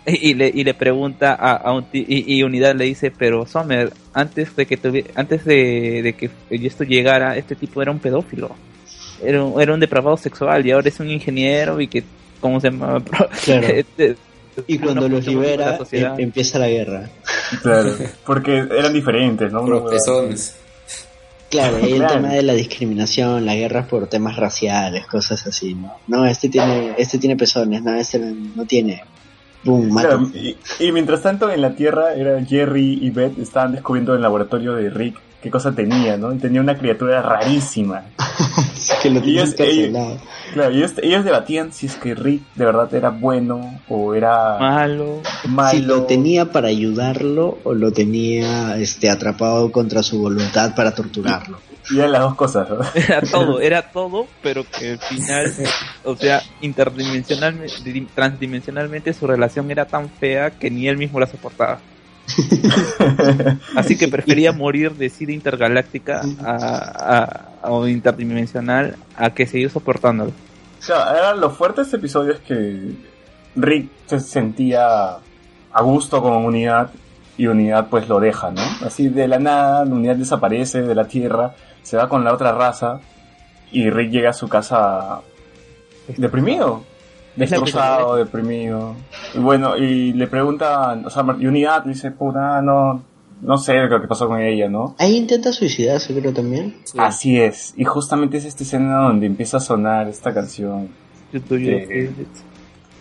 [0.10, 3.46] Y le, y le pregunta a, a un ti- y, y Unidad le dice, pero
[3.46, 8.00] Sommer, antes de que tuvi- antes de, de que esto llegara, este tipo era un
[8.00, 8.52] pedófilo.
[9.22, 12.04] Era un, era un depravado sexual y ahora es un ingeniero y que,
[12.40, 13.04] ¿cómo se llama?
[13.44, 13.68] Claro.
[13.68, 14.16] Este,
[14.66, 16.14] Y cuando los la libera, sociedad.
[16.18, 17.10] em- empieza la guerra.
[17.62, 17.94] Claro,
[18.26, 19.86] porque eran diferentes, ¿no?
[19.90, 20.56] Pezones.
[21.50, 22.14] Claro, y el Claro.
[22.16, 25.94] tema de la discriminación, las guerras por temas raciales, cosas así, ¿no?
[26.08, 29.04] No, este tiene, este tiene pezones, no, este no tiene.
[29.92, 34.18] Claro, y, y mientras tanto en la Tierra era Jerry y Beth estaban descubriendo en
[34.18, 36.34] el laboratorio de Rick qué cosa tenía, ¿no?
[36.34, 38.04] Y tenía una criatura rarísima.
[39.02, 40.18] que lo ellos- encarcelado.
[40.54, 44.58] Claro, y ellos, ellos debatían si es que Rick de verdad era bueno o era
[44.60, 45.22] malo.
[45.48, 45.72] malo.
[45.72, 51.60] Si lo tenía para ayudarlo o lo tenía este atrapado contra su voluntad para torturarlo.
[51.90, 52.80] Y eran las dos cosas, ¿no?
[52.96, 55.54] Era todo, era todo, pero que al final,
[56.04, 61.80] o sea, interdimensionalmente, transdimensionalmente su relación era tan fea que ni él mismo la soportaba.
[63.76, 70.32] Así que prefería morir de sida intergaláctica a, a- o interdimensional a que seguir soportándolo.
[70.86, 72.92] Claro, era lo fuerte de este episodio es que
[73.56, 75.18] Rick se sentía
[75.74, 76.92] a gusto con Unidad
[77.38, 78.62] y Unidad pues lo deja, ¿no?
[78.86, 83.00] Así de la nada, Unidad desaparece de la Tierra, se va con la otra raza
[83.72, 85.20] y Rick llega a su casa
[86.16, 86.84] deprimido,
[87.38, 88.96] destrozado, deprimido.
[89.34, 93.04] Y bueno, y le pregunta, o sea, y Unidad dice, puta, no,
[93.42, 94.96] no sé lo que pasó con ella, ¿no?
[94.98, 96.78] Ahí intenta suicidarse, creo también.
[96.84, 96.98] Sí.
[97.00, 100.90] Así es, y justamente es esta escena donde empieza a sonar esta canción.
[101.32, 101.40] Sí.
[101.40, 102.44] favorites.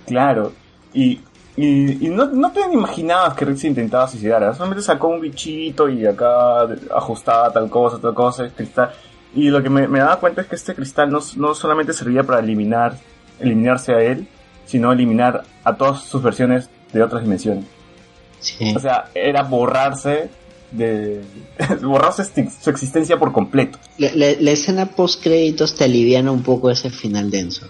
[0.06, 0.52] Claro,
[0.92, 1.20] y,
[1.56, 4.54] y, y no, no te imaginabas que Rick se intentaba suicidar, ¿eh?
[4.54, 6.62] solamente sacó un bichito y acá
[6.94, 8.90] ajustaba tal cosa, tal cosa, el cristal.
[9.34, 12.22] Y lo que me, me daba cuenta es que este cristal no, no solamente servía
[12.22, 12.96] para eliminar,
[13.40, 14.26] eliminarse a él,
[14.66, 17.64] sino eliminar a todas sus versiones de otras dimensiones.
[18.40, 18.72] Sí.
[18.76, 20.28] O sea, era borrarse
[20.72, 21.22] de...
[21.82, 22.24] borrarse
[22.60, 23.78] su existencia por completo.
[23.98, 27.66] La, la- la escena post créditos te aliviana un poco ese final denso.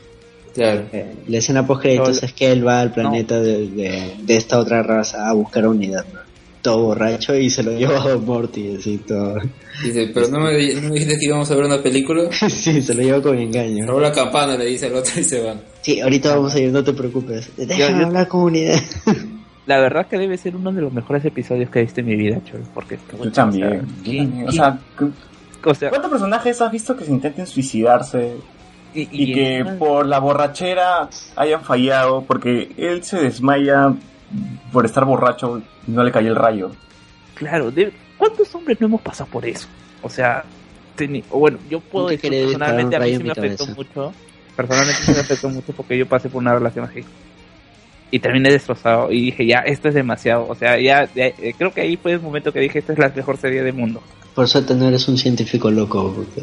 [0.54, 0.84] Claro.
[0.92, 4.36] Eh, La escena post créditos No, es que él va al planeta de, de- de
[4.36, 6.04] esta otra raza a buscar a unidad.
[6.12, 6.20] ¿no?
[6.66, 9.36] Todo borracho y se lo lleva a Morty, así todo.
[9.84, 12.28] Dice, pero no me, no me dijiste que íbamos a ver una película.
[12.48, 13.86] sí, se lo lleva con engaño.
[13.86, 15.60] Robó la campana, le dice al otro y se van.
[15.82, 17.50] Sí, ahorita vamos a ir, no te preocupes.
[17.56, 18.80] Déjame Yo- hablar con unidad.
[19.66, 22.16] La verdad que debe ser uno de los mejores episodios que he visto en mi
[22.16, 23.86] vida, Cholo, porque Yo también.
[24.04, 24.48] ¿qué- yo también.
[24.48, 24.80] O sea,
[25.64, 28.32] o sea, ¿cuántos personajes has visto que se intenten suicidarse
[28.92, 33.92] y, y que encima- por la borrachera hayan fallado porque él se desmaya
[34.72, 36.70] por estar borracho y no le cayó el rayo.
[37.34, 39.68] Claro, de- ¿cuántos hombres no hemos pasado por eso?
[40.02, 40.44] O sea,
[40.96, 43.74] teni- o bueno, yo puedo decir personalmente a mí sí me afectó cabeza.
[43.76, 44.12] mucho.
[44.56, 47.04] Personalmente sí me afectó mucho porque yo pasé por una relación así.
[48.10, 50.46] Y terminé destrozado y dije, ya, esto es demasiado.
[50.48, 52.98] O sea, ya, ya, eh, creo que ahí fue el momento que dije, esta es
[52.98, 54.00] la mejor serie del mundo.
[54.34, 56.14] Por suerte no eres un científico loco.
[56.14, 56.42] Porque...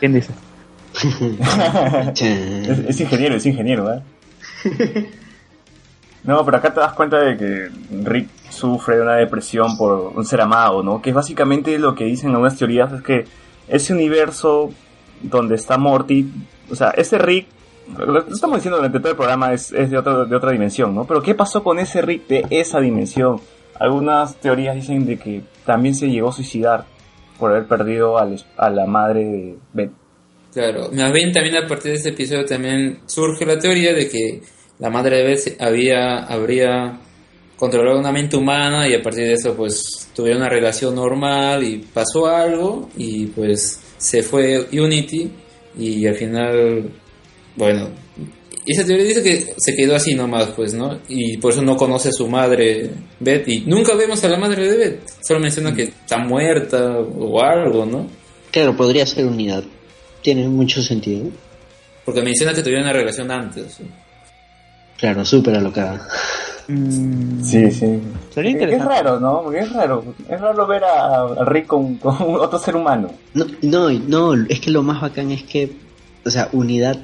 [0.00, 0.32] ¿Quién dice?
[2.20, 4.00] Es, es ingeniero, es ingeniero, ¿eh?
[6.24, 7.68] No, pero acá te das cuenta de que
[8.04, 11.00] Rick sufre de una depresión por un ser amado, ¿no?
[11.00, 13.24] Que básicamente lo que dicen algunas teorías, es que
[13.68, 14.70] ese universo
[15.22, 16.30] donde está Morty,
[16.70, 17.46] o sea, ese Rick,
[17.96, 21.06] lo que estamos diciendo durante todo el programa es, de, otra, de otra dimensión, ¿no?
[21.06, 23.40] Pero ¿qué pasó con ese Rick de esa dimensión?
[23.78, 26.84] Algunas teorías dicen de que también se llegó a suicidar
[27.38, 29.92] por haber perdido a la madre de Beth.
[30.52, 34.42] Claro, más bien también a partir de este episodio también surge la teoría de que
[34.80, 36.98] la madre de Beth había, habría
[37.56, 41.78] controlado una mente humana y a partir de eso pues tuvieron una relación normal y
[41.78, 45.30] pasó algo y pues se fue Unity
[45.78, 46.90] y al final,
[47.56, 47.90] bueno,
[48.66, 51.00] esa teoría dice que se quedó así nomás, pues, ¿no?
[51.08, 54.70] Y por eso no conoce a su madre, Beth, y nunca vemos a la madre
[54.70, 55.00] de Beth.
[55.22, 58.06] Solo menciona que está muerta o algo, ¿no?
[58.50, 59.64] Claro, podría ser unidad.
[60.22, 61.30] Tiene mucho sentido.
[62.04, 63.80] Porque menciona que tuvieron una relación antes.
[65.00, 66.06] Claro, súper alocada.
[66.68, 68.00] Mm, Sí, sí.
[68.32, 69.42] Sería Es raro, ¿no?
[69.42, 70.04] Porque es raro.
[70.28, 73.10] Es raro ver a, a Rick con, con otro ser humano.
[73.34, 75.72] No, no, no, es que lo más bacán es que,
[76.24, 76.98] o sea, unidad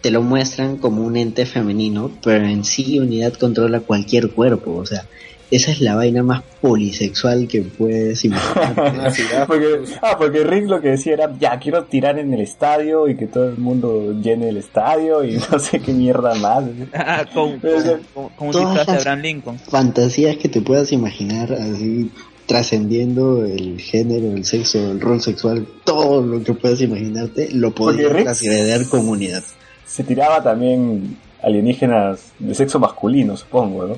[0.00, 4.86] te lo muestran como un ente femenino, pero en sí unidad controla cualquier cuerpo, o
[4.86, 5.04] sea,
[5.50, 9.12] esa es la vaina más polisexual que puedes imaginar.
[9.46, 13.16] Porque, ah, porque Rick lo que decía era, ya, quiero tirar en el estadio y
[13.16, 16.64] que todo el mundo llene el estadio y no sé qué mierda más.
[16.94, 19.58] Ah, con, Pero, o sea, con, con un todas disfraz de las- Abraham Lincoln.
[19.58, 22.10] Fantasías que te puedas imaginar, así,
[22.46, 28.12] trascendiendo el género, el sexo, el rol sexual, todo lo que puedas imaginarte, lo podías
[28.12, 29.42] Rick- trasladar con unidad.
[29.84, 33.96] Se tiraba también alienígenas de sexo masculino, supongo, ¿no?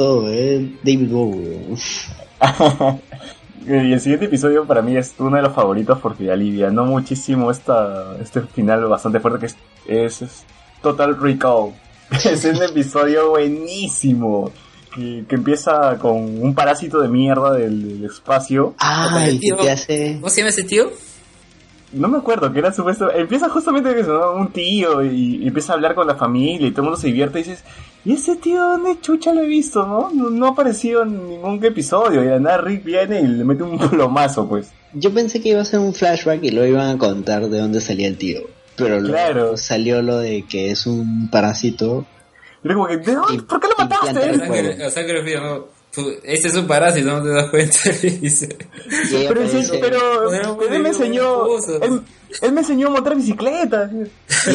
[0.00, 0.66] Todo, ¿eh?
[0.82, 1.60] David Bowie.
[3.66, 8.16] Y el siguiente episodio para mí es uno de los favoritos porque alivianó muchísimo esta,
[8.18, 9.56] este final bastante fuerte que es,
[9.86, 10.44] es, es
[10.80, 11.74] Total Recall.
[12.24, 14.50] Es un episodio buenísimo
[14.94, 18.74] que, que empieza con un parásito de mierda del, del espacio.
[18.78, 20.14] Ah, el que te hace...
[20.14, 20.90] ¿Cómo se llama ese tío?
[21.92, 23.12] No me acuerdo, que era supuesto...
[23.12, 24.32] Empieza justamente eso, ¿no?
[24.32, 27.08] un tío y, y empieza a hablar con la familia y todo el mundo se
[27.08, 27.62] divierte y dices...
[28.04, 30.10] ¿Y ese tío dónde chucha lo he visto, no?
[30.10, 33.78] No, no ha aparecido en ningún episodio y nada Rick viene y le mete un
[33.90, 34.70] plomazo, pues.
[34.94, 37.80] Yo pensé que iba a ser un flashback y lo iban a contar de dónde
[37.80, 38.40] salía el tío.
[38.76, 42.06] Pero luego salió lo de que es un parásito.
[42.64, 43.42] Y era como que, ¿de dónde?
[43.42, 44.30] ¿Por qué lo mataste?
[44.30, 44.84] el Sangre, juego.
[44.86, 44.90] a
[45.94, 47.78] Tú- Este es un parásito, no te das cuenta.
[48.02, 48.56] Le dice.
[49.28, 51.46] Pero, sí, pero él me enseñó,
[51.82, 52.00] él,
[52.42, 53.90] él me enseñó a montar bicicleta.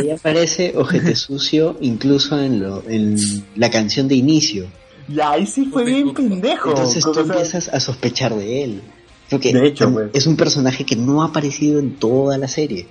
[0.01, 3.17] y aparece ojete sucio incluso en, lo, en
[3.55, 4.67] la canción de inicio.
[5.09, 6.69] Y ahí sí fue bien pendejo.
[6.69, 8.81] Entonces tú O sea, empiezas a sospechar de él.
[9.29, 10.09] Porque De hecho, tam- pues.
[10.13, 12.87] es un personaje que no ha aparecido en toda la serie.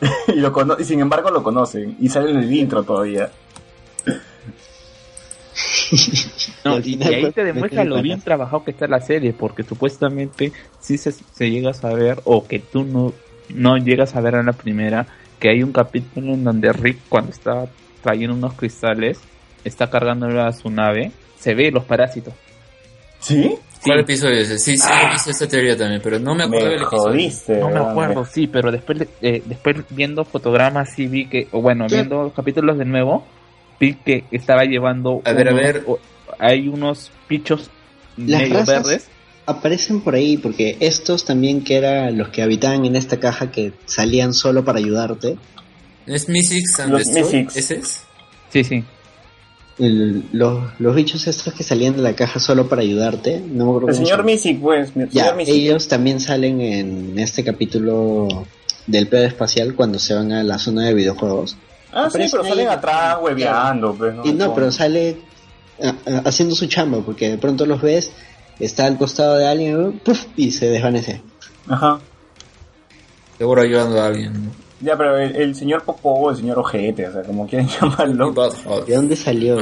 [0.28, 1.96] y, lo cono- y sin embargo lo conocen.
[2.00, 3.30] Y sale en el intro todavía.
[6.64, 9.62] No, y, final, y ahí te demuestra lo bien trabajado que está la serie, porque
[9.62, 13.12] supuestamente sí se, se llega a saber, o que tú no,
[13.50, 15.06] no llegas a ver en la primera,
[15.38, 17.66] que hay un capítulo en donde Rick, cuando está
[18.02, 19.18] trayendo unos cristales,
[19.64, 22.34] está cargándolo a su nave, se ve los parásitos.
[23.20, 23.54] ¿Sí?
[23.82, 24.58] ¿Cuál episodio es ese?
[24.58, 27.02] Sí, sí, he visto esta teoría también, pero no me acuerdo del episodio.
[27.12, 27.56] jodiste.
[27.58, 31.60] No me acuerdo, sí, pero después, de- eh, después viendo fotogramas sí vi que, o
[31.62, 31.96] bueno, ¿Qué?
[31.96, 33.24] viendo los capítulos de nuevo,
[33.80, 35.22] vi que estaba llevando...
[35.24, 35.84] A ver, a ver.
[36.38, 37.70] hay unos pichos
[38.16, 39.08] Las medio razas verdes.
[39.46, 43.72] aparecen por ahí porque estos también que eran los que habitaban en esta caja que
[43.84, 45.36] salían solo para ayudarte.
[46.06, 47.06] ¿No es Mystics and Los?
[47.08, 47.56] Mystics.
[47.56, 48.00] ¿Ese es?
[48.50, 48.84] Sí, sí.
[49.78, 53.40] El- los, los bichos estos que salían de la caja solo para ayudarte.
[53.40, 54.24] No me acuerdo El señor.
[54.24, 54.92] Misic, pues.
[55.12, 55.54] Ya, Misic.
[55.54, 58.28] ellos también salen en este capítulo
[58.86, 61.56] del pedo espacial cuando se van a la zona de videojuegos.
[61.98, 64.14] Ah, sí, pero salen atrás hueveando, pues.
[64.22, 65.16] Y no, pero sale
[65.82, 68.12] ah, ah, haciendo su chamba porque de pronto los ves,
[68.58, 70.26] está al costado de alguien ¡puf!
[70.36, 71.22] y se desvanece.
[71.66, 71.98] Ajá.
[73.38, 74.44] Seguro ayudando a alguien.
[74.44, 74.50] ¿no?
[74.82, 78.34] Ya, pero el, el señor Popó, el señor Ojete, o sea, como quieran llamarlo.
[78.86, 79.58] ¿De dónde salió?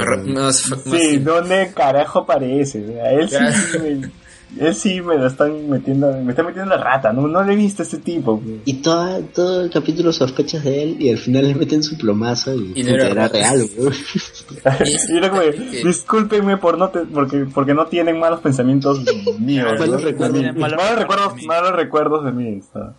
[0.83, 2.83] Sí, ¿dónde carajo aparece?
[2.83, 4.11] O sea, él sí, me,
[4.59, 7.55] él sí me lo están metiendo, me está metiendo la rata, no, no le he
[7.55, 8.39] visto a este tipo.
[8.39, 8.57] pues.
[8.65, 12.53] Y toda, todo el capítulo sospechas de él y al final le meten su plomazo
[12.55, 13.69] y, Y no puta, era era real.
[15.09, 15.41] Y era como,
[15.83, 19.01] discúlpenme por no te- porque, porque no tienen malos pensamientos
[19.39, 19.73] míos.
[19.79, 20.41] Malos recuerdos.
[20.41, 20.59] De mí.
[20.59, 21.47] Malos Malos recuerdos de mí.
[21.47, 22.57] malos recuerdos de mí.
[22.59, 22.93] está.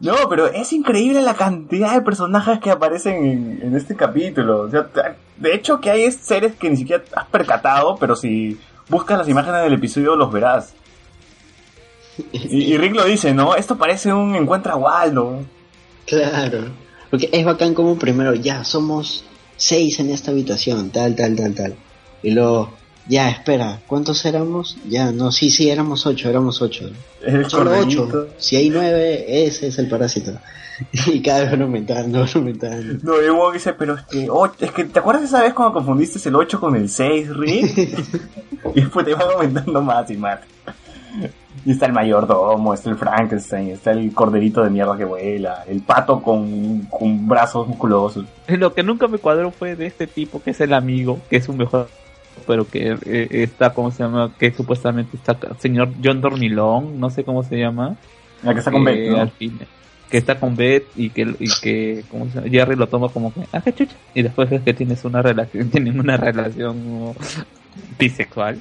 [0.00, 4.62] No, pero es increíble la cantidad de personajes que aparecen en, en este capítulo.
[4.62, 8.58] O sea, ta- de hecho que hay seres que ni siquiera has percatado, pero si
[8.88, 10.74] buscas las imágenes del episodio los verás.
[12.32, 13.54] Y, y Rick lo dice, ¿no?
[13.54, 15.40] Esto parece un encuentra a Waldo.
[16.06, 16.64] Claro.
[17.10, 19.24] Porque es bacán como primero, ya, somos
[19.56, 21.74] seis en esta habitación, tal, tal, tal, tal.
[22.22, 22.72] Y luego,
[23.08, 24.76] ya, espera, ¿cuántos éramos?
[24.88, 26.90] Ya, no, sí, sí, éramos ocho, éramos ocho.
[27.24, 28.28] El Solo ocho.
[28.38, 30.32] Si hay nueve, ese es el parásito.
[31.06, 32.98] Y cada vez van aumentando, van aumentando.
[33.02, 35.74] No, y Wong dice, pero es que, och- es que, ¿te acuerdas esa vez cuando
[35.74, 37.78] confundiste el 8 con el 6, Rick?
[38.76, 40.38] y después te van aumentando más y más.
[41.64, 45.80] Y está el mayordomo, está el Frankenstein, está el corderito de mierda que vuela, el
[45.82, 48.24] pato con, con brazos musculosos.
[48.48, 51.48] Lo que nunca me cuadró fue de este tipo que es el amigo, que es
[51.48, 51.88] un mejor,
[52.46, 54.32] pero que eh, está, ¿cómo se llama?
[54.38, 57.96] Que supuestamente está, señor John Dornilón, no sé cómo se llama.
[58.42, 59.20] La que está con Eh, Beth, ¿no?
[59.20, 59.58] al fin-
[60.10, 62.48] que está con Beth y que, y que ¿cómo se llama?
[62.48, 63.94] Jerry lo toma como que, ah, qué chucha.
[64.14, 67.12] Y después es que tienes una relación, tienen una relación
[67.98, 68.58] bisexual.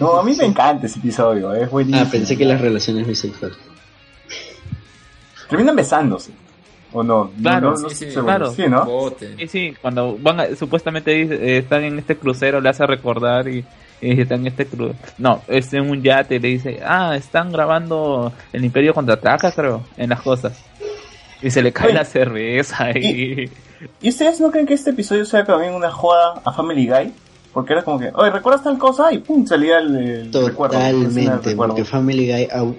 [0.00, 2.04] No, a mí me encanta ese episodio, es buenísimo.
[2.06, 3.58] Ah, pensé que las relaciones bisexuales.
[5.48, 6.30] Terminan besándose.
[6.92, 7.30] ¿O no?
[7.42, 8.24] Claro, no, no sí, sí, seguro.
[8.24, 8.50] claro.
[8.52, 8.86] Sí, ¿no?
[9.18, 13.64] Sí, sí, cuando van a- supuestamente eh, están en este crucero, le hace recordar y,
[14.00, 14.98] y están en este crucero.
[15.18, 19.82] No, es en un yate y le dice, ah, están grabando el Imperio contraataca, creo,
[19.98, 20.62] en las cosas.
[21.42, 21.94] Y se le cae Oye.
[21.94, 23.50] la cerveza y...
[24.00, 27.12] ¿Y ustedes no creen que este episodio sea también una joda a Family Guy?
[27.58, 29.12] Porque era como que, oye, ¿recuerdas tal cosa?
[29.12, 31.74] Y pum, salía el, el Totalmente, recuerdo.
[31.74, 32.76] porque Family Guy au-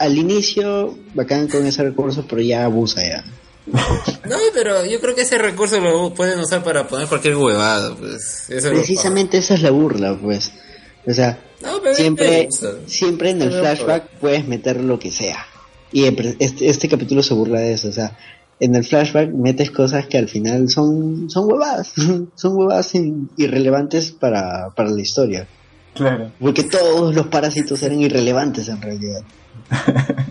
[0.00, 3.24] al inicio bacán con ese recurso, pero ya abusa ya.
[3.66, 8.50] No, pero yo creo que ese recurso lo pueden usar para poner cualquier huevada, pues.
[8.50, 10.50] Eso Precisamente esa es la burla, pues.
[11.06, 12.48] O sea, No, siempre,
[12.86, 15.46] siempre en el flashback puedes meter lo que sea.
[15.92, 16.04] Y
[16.40, 18.16] este, este capítulo se burla de eso, o sea,
[18.60, 21.92] en el flashback metes cosas que al final son, son huevadas,
[22.34, 25.46] son huevadas in- irrelevantes para, para la historia.
[25.94, 26.30] Claro.
[26.38, 29.20] Porque todos los parásitos eran irrelevantes en realidad.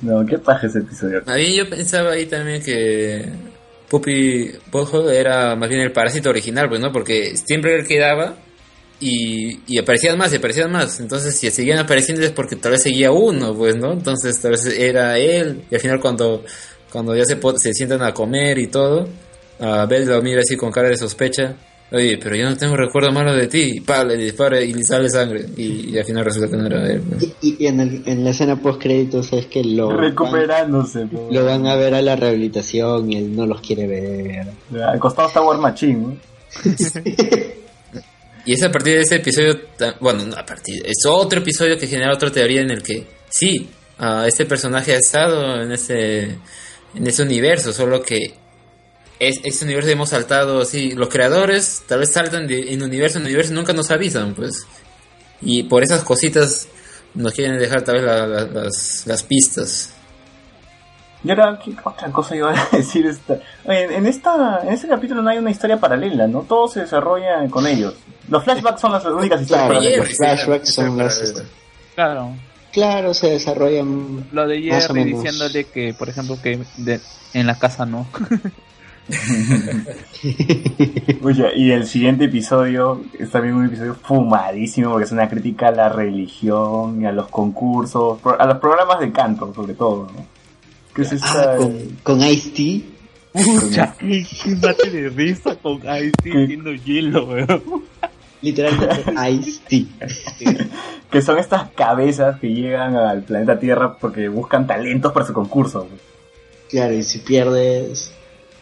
[0.00, 1.22] No, qué paja ese episodio.
[1.26, 3.28] A mí yo pensaba ahí también que
[3.88, 6.92] Puppy Butthole era más bien el parásito original, pues, ¿no?
[6.92, 8.36] Porque siempre él quedaba
[9.00, 11.00] y, y aparecían más y aparecían más.
[11.00, 13.92] Entonces, si seguían apareciendo es porque tal vez seguía uno, pues, ¿no?
[13.92, 15.64] Entonces, tal vez era él.
[15.68, 16.44] Y al final, cuando,
[16.92, 19.08] cuando ya se, po- se sientan a comer y todo,
[19.60, 21.54] a Bell lo mira así con cara de sospecha.
[21.90, 23.72] Oye, pero yo no tengo recuerdo malo de ti.
[23.76, 25.46] Y pa, le dispara y le sale sangre.
[25.56, 27.00] Y, y al final resulta que no era él.
[27.00, 27.28] pues.
[27.40, 31.06] Y, y en, el- en la escena post créditos es que lo Recuperándose.
[31.06, 31.28] po.
[31.32, 34.48] lo van a ver a la rehabilitación y él no los quiere ver.
[34.82, 36.18] Al costado está War Machine.
[38.44, 39.60] Y es a partir de ese episodio,
[40.00, 43.68] bueno, no a partir, es otro episodio que genera otra teoría en el que sí,
[43.98, 46.38] ah, este personaje ha estado en ese,
[46.98, 48.34] en ese universo, solo que
[49.18, 53.24] es, ese universo hemos saltado, sí, los creadores tal vez saltan de en universo en
[53.24, 54.66] universo nunca nos avisan, pues.
[55.40, 56.68] Y por esas cositas
[57.14, 59.94] nos quieren dejar tal vez la- la- las, las pistas.
[61.24, 63.06] Y ahora, ¿qué otra cosa iba a decir?
[63.06, 63.40] Esta?
[63.64, 66.42] Oye, en, esta, en este capítulo no hay una historia paralela, ¿no?
[66.42, 67.94] Todo se desarrolla con ellos.
[68.28, 70.08] Los flashbacks son las únicas historias Claro, paralelas.
[70.08, 71.34] los flashbacks son las...
[71.96, 72.36] Claro,
[72.72, 75.22] Claro, se desarrollan lo de Más o Jerry menos.
[75.22, 77.00] diciéndole que, por ejemplo, que de-
[77.34, 78.06] en la casa no.
[81.22, 85.72] Oye, y el siguiente episodio es también un episodio fumadísimo porque es una crítica a
[85.72, 90.26] la religión y a los concursos, a los programas de canto sobre todo, ¿no?
[90.94, 91.52] Que es esta...
[91.52, 92.84] Ah, con, con Ice-T.
[93.32, 96.44] Pucha, qué qué mate de risa con Ice ¿Qué?
[96.44, 97.62] haciendo hielo, weón.
[98.42, 99.86] Literalmente Ice-T.
[101.10, 105.86] que son estas cabezas que llegan al planeta Tierra porque buscan talentos para su concurso.
[105.88, 106.00] pues.
[106.70, 108.12] Claro, y si pierdes...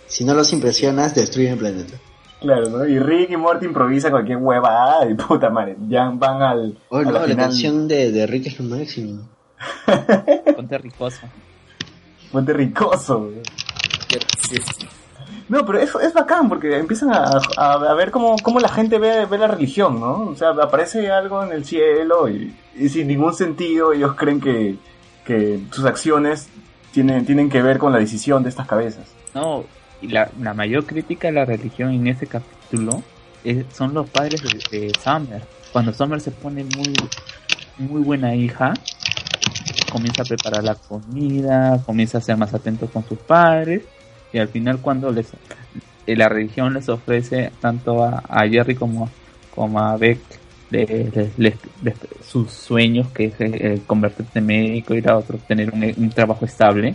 [0.07, 1.95] Si no los impresionas, destruyen el planeta.
[2.41, 2.87] Claro, ¿no?
[2.87, 6.79] Y Rick y Morty improvisan cualquier huevada y puta madre, ya van al...
[6.91, 7.37] Oh, a la la, final.
[7.37, 9.29] canción de, de Rick es lo máximo.
[10.55, 11.27] Ponte ricoso.
[12.33, 13.21] Ponte ricoso.
[13.25, 13.43] güey.
[15.49, 19.39] No, pero eso es bacán porque empiezan a, ver cómo, cómo la gente ve, ve
[19.39, 20.23] la religión, ¿no?
[20.31, 22.53] O sea, aparece algo en el cielo y,
[22.89, 24.77] sin ningún sentido ellos creen que,
[25.25, 26.49] que sus acciones
[26.93, 29.07] tienen, tienen que ver con la decisión de estas cabezas.
[29.35, 29.65] No,
[30.03, 33.03] y la, la mayor crítica a la religión en ese capítulo
[33.45, 35.43] es- son los padres de, de Summer.
[35.73, 36.93] Cuando Summer se pone muy,
[37.79, 38.73] muy buena hija,
[39.93, 43.83] comienza a preparar la comida, comienza a ser más atento con sus padres,
[44.33, 45.33] y al final cuando les
[46.07, 49.09] eh, la religión les ofrece tanto a, a Jerry como,
[49.55, 50.19] como a Beck
[52.27, 56.45] sus sueños, que es eh, convertirse en médico, ir a otro, tener un, un trabajo
[56.45, 56.95] estable,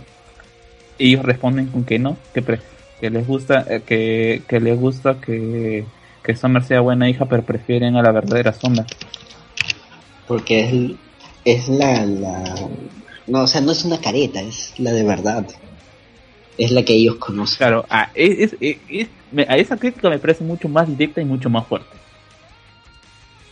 [0.98, 2.60] ellos responden con que no, que, pre-
[3.00, 5.86] que les gusta, eh, que, que les gusta que,
[6.22, 8.84] que Summer sea buena hija, pero prefieren a la verdadera Summer.
[10.26, 10.74] Porque es,
[11.44, 12.54] es la, la...
[13.26, 15.46] No, o sea, no es una careta, es la de verdad.
[16.64, 17.56] Es la que ellos conocen.
[17.58, 21.24] Claro, a, es, es- es- me- a esa crítica me parece mucho más directa y
[21.24, 21.96] mucho más fuerte.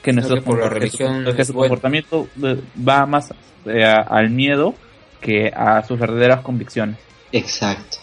[0.03, 1.69] Que nuestro que por la religión que su bueno.
[1.71, 3.33] comportamiento eh, va más
[3.67, 4.75] eh, al miedo
[5.21, 6.97] que a sus verdaderas convicciones.
[7.33, 7.99] Exacto.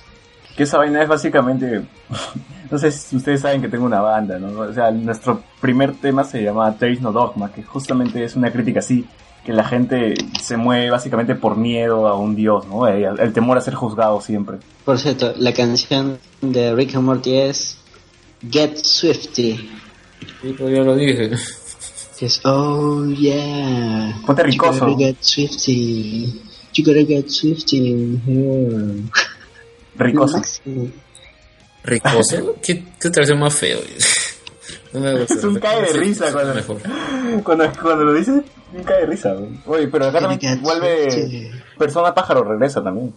[0.55, 1.81] Que esa vaina es básicamente...
[2.71, 4.59] no sé si ustedes saben que tengo una banda, ¿no?
[4.59, 8.51] O sea, nuestro primer tema se llama There is no Dogma, que justamente es una
[8.51, 9.05] crítica así,
[9.47, 12.85] que la gente se mueve básicamente por miedo a un dios, ¿no?
[12.85, 14.57] El, el temor a ser juzgado siempre.
[14.83, 17.77] Por cierto, la canción de Rick and Morty es
[18.51, 19.71] Get Swifty.
[20.43, 21.31] Yo lo dije.
[22.19, 24.19] Que es, oh yeah.
[24.25, 24.85] Ponte ricoso.
[24.85, 26.41] You gotta Get Swifty.
[26.73, 28.19] You gotta get swifty.
[29.97, 30.41] Ricoso.
[31.85, 32.55] ¿Ricoso?
[32.61, 33.79] ¿Qué, qué traducción más feo?
[34.93, 35.33] No me gusta.
[35.33, 36.77] Es un cae de risa cuando, Mejor.
[37.43, 38.41] cuando, cuando lo dices,
[38.73, 39.35] un cae de risa.
[39.65, 43.13] Oye, pero acá también vuelve persona pájaro, regresa también.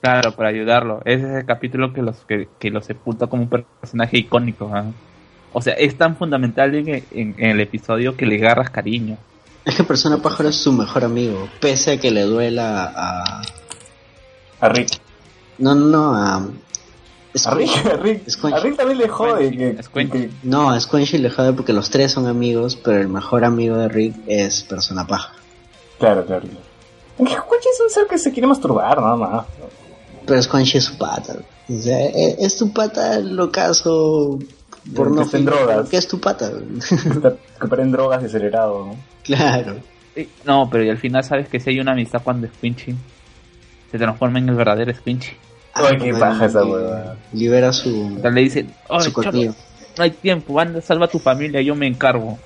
[0.00, 1.00] Claro, para ayudarlo.
[1.04, 4.70] Ese es el capítulo que los que, que lo sepulta como un personaje icónico.
[4.74, 4.84] ¿ah?
[5.52, 7.04] O sea, es tan fundamental en, en-
[7.38, 9.16] en el episodio que le agarras cariño.
[9.64, 13.40] Es que Persona Pájaro es su mejor amigo, pese a que le duela a...
[14.60, 14.90] A Rick.
[15.56, 16.46] No, no, no, a...
[17.44, 18.22] A Rick, a Rick,
[18.52, 19.76] a Rick también le jode que,
[20.08, 23.76] que- No, a Squanchy le jode porque los tres son amigos, pero el mejor amigo
[23.76, 25.34] de Rick es Persona Pájaro.
[25.98, 26.44] Claro, claro.
[27.18, 29.46] Es que Juanchi es un ser que se quiere masturbar, nada más.
[30.26, 31.36] Pero Squanchy es su pata.
[31.68, 34.38] O sea, e- es tu pata locazo
[34.94, 35.88] por Que no fingir, drogas.
[35.88, 36.50] que es tu pata.
[37.60, 38.96] Que prenden drogas y acelerado, ¿no?
[39.24, 39.76] claro.
[40.44, 42.94] No, pero y al final sabes que si hay una amistad cuando Squinchy
[43.90, 45.32] se transforma en el verdadero Squinchy.
[45.74, 47.16] Ay, qué paja esa huevada.
[47.32, 48.16] Libera su...
[48.16, 49.54] O sea, le dice, "Ay, su
[49.96, 52.38] no hay tiempo, anda, salva a tu familia, yo me encargo.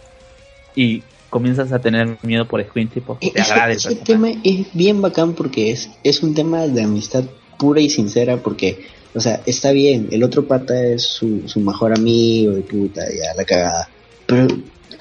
[0.74, 4.66] Y comienzas a tener miedo por Squinchy porque te Ese, agrada el ese tema es
[4.72, 7.24] bien bacán porque es, es un tema de amistad
[7.58, 11.96] pura y sincera porque, o sea, está bien, el otro pata es su, su mejor
[11.96, 13.88] amigo y puta, ya la cagada.
[14.26, 14.46] Pero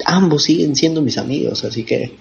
[0.05, 2.13] ambos siguen siendo mis amigos, así que,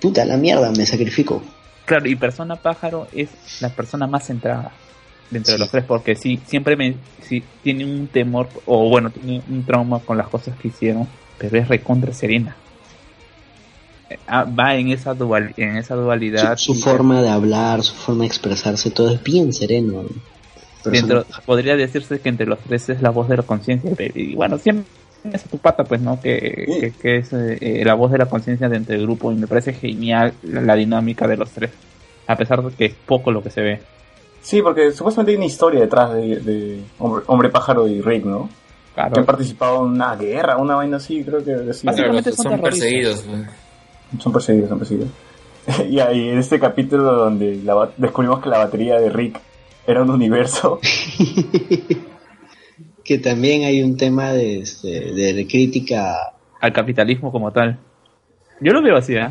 [0.00, 1.42] puta, la mierda, me sacrifico.
[1.84, 3.28] Claro, y Persona Pájaro es
[3.60, 4.72] la persona más centrada
[5.30, 9.42] dentro de los tres, porque sí, siempre me, sí, tiene un temor, o bueno, tiene
[9.48, 11.06] un trauma con las cosas que hicieron,
[11.38, 12.56] pero es recontra serena.
[14.10, 16.56] Eh, ah, Va en esa, dual, en esa dualidad.
[16.56, 20.04] Su, forma de hablar, su forma de expresarse, todo es bien sereno.
[20.84, 23.90] dentro- podría decirse que entre los tres es la voz de la conciencia.
[24.14, 24.86] Y bueno, siempre
[25.30, 26.20] es tu pata, pues, ¿no?
[26.20, 26.38] Que,
[26.80, 29.30] que, que es eh, eh, la voz de la conciencia dentro del grupo.
[29.30, 31.70] Y me parece genial la, la dinámica de los tres.
[32.26, 33.80] A pesar de que es poco lo que se ve.
[34.40, 38.48] Sí, porque supuestamente hay una historia detrás de, de hombre, Hombre Pájaro y Rick, ¿no?
[38.94, 39.12] Claro.
[39.12, 41.92] Que han participado en una guerra, una vaina así, creo que decía.
[41.92, 43.22] Claro, son, perseguidos.
[43.22, 44.22] pues.
[44.22, 45.10] Son perseguidos, son perseguidos.
[45.88, 49.40] y ahí en este capítulo donde la descubrimos que la batería de Rick
[49.86, 50.80] era un universo.
[53.04, 56.14] Que también hay un tema de, este, de crítica
[56.60, 57.78] al capitalismo como tal.
[58.60, 59.28] Yo lo veo así, ¿eh?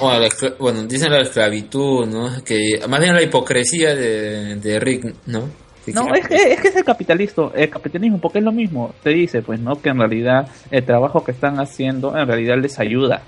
[0.00, 2.42] La bueno, dicen la esclavitud, ¿no?
[2.44, 5.42] Que más bien la hipocresía de, de Rick, ¿no?
[5.84, 8.94] Que No, es que, es que es el capitalismo, el capitalismo, porque es lo mismo.
[9.02, 9.80] Te dice, pues, ¿no?
[9.80, 13.22] Que en realidad el trabajo que están haciendo en realidad les ayuda.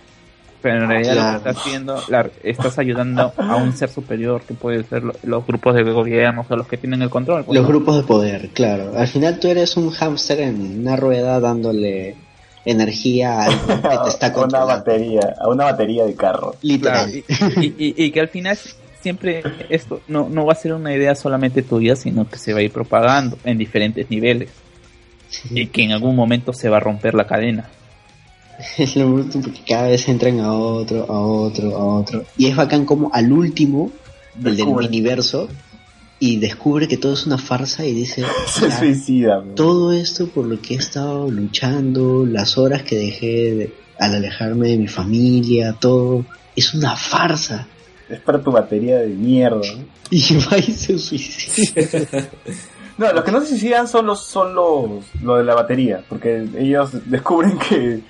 [0.60, 4.55] Pero en realidad lo que estás haciendo, la- estás ayudando a un ser superior, que
[4.55, 7.42] puede ser lo- los grupos de gobierno o los que tienen el control.
[7.44, 7.68] pues, Los ¿no?
[7.68, 8.92] grupos de poder, claro.
[8.97, 12.15] Al final tú eres un hámster en una rueda dándole
[12.65, 13.74] energía a algo que
[14.05, 16.55] te está a una batería, a una batería de carro.
[16.62, 17.10] Literal.
[17.26, 18.58] Claro, y, y- y que al final
[19.00, 22.60] siempre esto no, no va a ser una idea solamente tuya, sino que se va
[22.60, 24.50] a ir propagando en diferentes niveles.
[25.50, 27.68] Y que en algún momento se va a romper la cadena.
[28.78, 32.24] Es lo bruto porque cada vez entran a otro, a otro, a otro.
[32.36, 33.91] Y es bacán como al último,
[34.36, 34.84] el del Descubre.
[36.25, 39.42] Y descubre que todo es una farsa y dice, Se "Ya, suicida.
[39.57, 44.68] todo esto por lo que he estado luchando, las horas que dejé de- al alejarme
[44.68, 47.67] de mi familia, todo, es una farsa.
[48.09, 49.62] Es para tu batería de mierda.
[50.10, 51.73] Y va y se suicida.
[52.99, 54.91] No, los que no se suicidan son los, son los,
[55.23, 58.01] lo de la batería, porque ellos descubren que,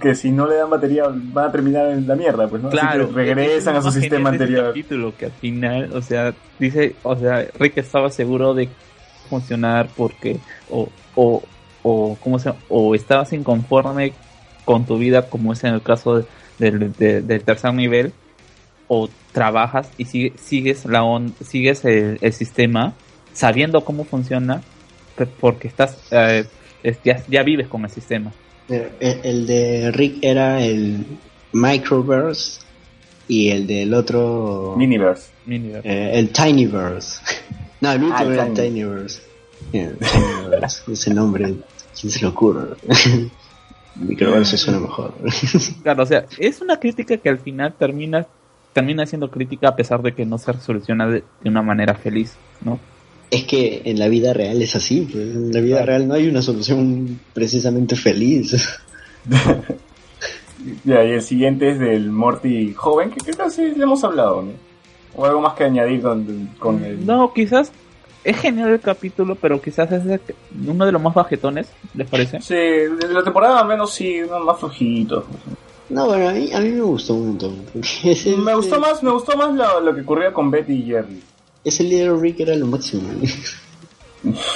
[0.00, 2.68] que si no le dan batería van a terminar en la mierda, pues, ¿no?
[2.68, 4.68] Así Claro, que regresan a su sistema anterior.
[4.68, 8.68] capítulo que al final, o sea, dice, o sea, Rick estaba seguro de
[9.28, 10.38] funcionar porque
[10.70, 11.42] o o
[11.82, 12.60] o cómo se llama?
[12.68, 14.12] o estabas inconforme
[14.64, 16.24] con tu vida como es en el caso de-
[16.58, 18.12] del, de- del tercer nivel
[18.88, 22.92] o trabajas y sigue- sigues la on- sigues el, el sistema
[23.32, 24.62] sabiendo cómo funciona
[25.40, 26.44] porque estás eh,
[27.04, 28.30] ya, ya vives con el sistema
[28.72, 31.04] El, el de Rick era el
[31.52, 32.60] Microverse
[33.28, 34.74] y el del otro...
[34.76, 35.30] Miniverse.
[35.46, 35.88] Miniverse.
[35.88, 37.20] Eh, el Tinyverse.
[37.80, 38.68] No, el último Ah, el era el Tiny.
[38.68, 39.22] Tinyverse.
[39.72, 40.82] Yeah, Tinyverse.
[40.92, 41.54] Ese nombre,
[42.00, 42.76] ¿quién se le ocurre?
[43.96, 45.12] Microverse suena mejor.
[45.82, 48.26] Claro, o sea, es una crítica que al final termina
[48.72, 52.36] termina siendo crítica a pesar de que no se soluciona de, de una manera feliz,
[52.64, 52.78] ¿no?
[53.32, 56.28] Es que en la vida real es así, pues, en la vida real no hay
[56.28, 58.54] una solución precisamente feliz.
[60.84, 64.42] Ya, y el siguiente es del Morty joven, que creo que sí le hemos hablado,
[64.42, 64.52] ¿no?
[65.16, 67.04] O algo más que añadir con, con el...
[67.04, 67.72] No, quizás
[68.22, 70.20] es genial el capítulo, pero quizás es
[70.64, 72.40] uno de los más bajetones, ¿les parece?
[72.40, 75.24] Sí, de la temporada al menos sí, uno más flojito.
[75.88, 77.64] No, bueno, a mí, a mí me gustó un montón.
[78.44, 81.22] Me gustó más, me gustó más lo, lo que ocurría con Betty y Jerry.
[81.64, 83.02] Ese líder Rick era lo máximo.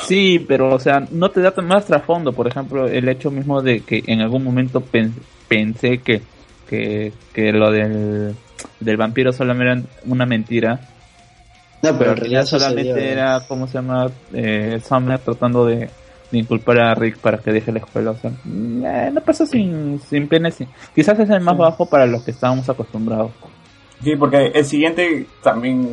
[0.06, 2.32] Sí, pero o sea, no te da más trasfondo.
[2.32, 5.14] Por ejemplo, el hecho mismo de que en algún momento pen-
[5.48, 6.22] pensé que,
[6.68, 8.34] que, que lo del,
[8.80, 10.74] del vampiro solamente era una mentira.
[11.82, 13.10] No, Pero pero en realidad solamente sucedió.
[13.12, 14.08] era, ¿cómo se llama?
[14.32, 15.90] Eh, Summer tratando de,
[16.30, 18.12] de inculpar a Rick para que deje la escuela.
[18.12, 20.50] O sea, eh, no pasa sin, sin pena.
[20.52, 23.32] sin- Quizás es el más bajo para los que estábamos acostumbrados.
[24.02, 25.92] Sí, porque el siguiente también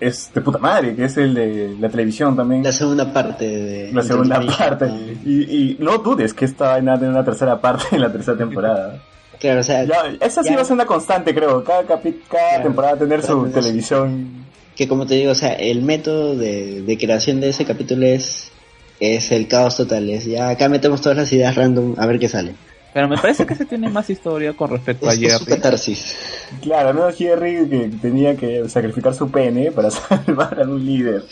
[0.00, 2.62] es de puta madre, que es el de la televisión también.
[2.64, 3.92] La segunda parte de...
[3.92, 4.90] La segunda parte.
[5.24, 9.00] Y, y no dudes que esta vaina tiene una tercera parte en la tercera temporada.
[9.38, 11.62] Claro, o sea, Ya, esa sí ya- va a ser una constante, creo.
[11.64, 12.62] Cada, capi- cada Claro.
[12.64, 14.44] temporada tener su televisión.
[14.76, 18.50] que como te digo, o sea, el método de, de creación de ese capítulo es,
[18.98, 20.08] es el caos total.
[20.10, 22.54] Es ya acá metemos todas las ideas random a ver qué sale.
[22.92, 25.44] Pero me parece que se tiene más historia con respecto a Jerry.
[25.44, 26.16] catarsis.
[26.60, 27.12] Claro, ¿no?
[27.12, 31.22] Jerry que tenía que sacrificar su pene para salvar a un líder.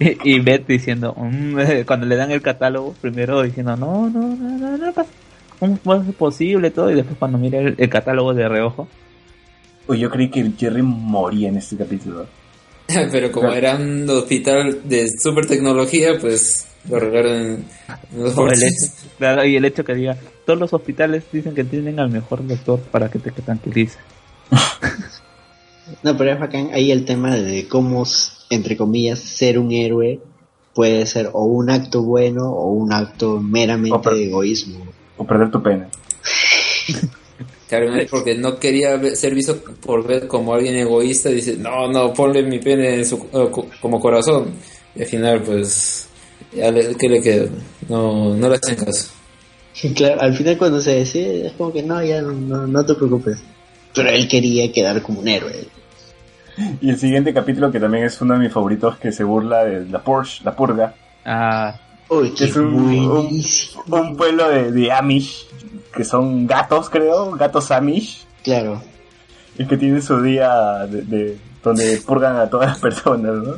[0.00, 4.58] Y, y Beth diciendo, mm, cuando le dan el catálogo, primero diciendo, no, no, no,
[4.58, 5.10] no, no pasa.
[5.58, 6.90] ¿Cómo es posible todo?
[6.90, 8.88] Y después cuando mira el, el catálogo de reojo,
[9.86, 12.26] Uy, yo creí que Jerry moría en este capítulo.
[13.12, 19.44] Pero como era un hospital de super tecnología, pues lo unos o el hecho, claro,
[19.44, 23.10] y el hecho que diga, todos los hospitales dicen que tienen al mejor doctor para
[23.10, 23.98] que te tranquilice.
[26.02, 28.04] No, pero es bacán ahí el tema de cómo,
[28.50, 30.20] entre comillas, ser un héroe
[30.74, 34.86] puede ser o un acto bueno o un acto meramente O de egoísmo.
[35.16, 35.86] O perder tu pene.
[37.68, 41.30] Claro, porque no quería ver- ser visto por ver como alguien egoísta.
[41.30, 44.52] Dice, no, no, ponle mi pene en su, eh, co- como corazón.
[44.94, 46.06] Y al final, pues,
[46.54, 47.46] ya le- ¿qué le queda?
[47.88, 49.08] No, no le hacen caso.
[49.96, 52.94] Claro, al final cuando se decide es como que no, ya no, no, no te
[52.94, 53.38] preocupes.
[53.94, 55.66] Pero él quería quedar como un héroe.
[56.80, 59.86] Y el siguiente capítulo, que también es uno de mis favoritos, que se burla de
[59.86, 60.94] la Porsche, la purga.
[61.24, 63.82] Ah, Uy, es un, un, buenísimo.
[63.86, 65.46] un pueblo de, de Amish,
[65.96, 68.82] que son gatos, creo, gatos Amish, Claro.
[69.58, 73.54] y que tienen su día de, de- donde purgan a todas las personas, ¿no?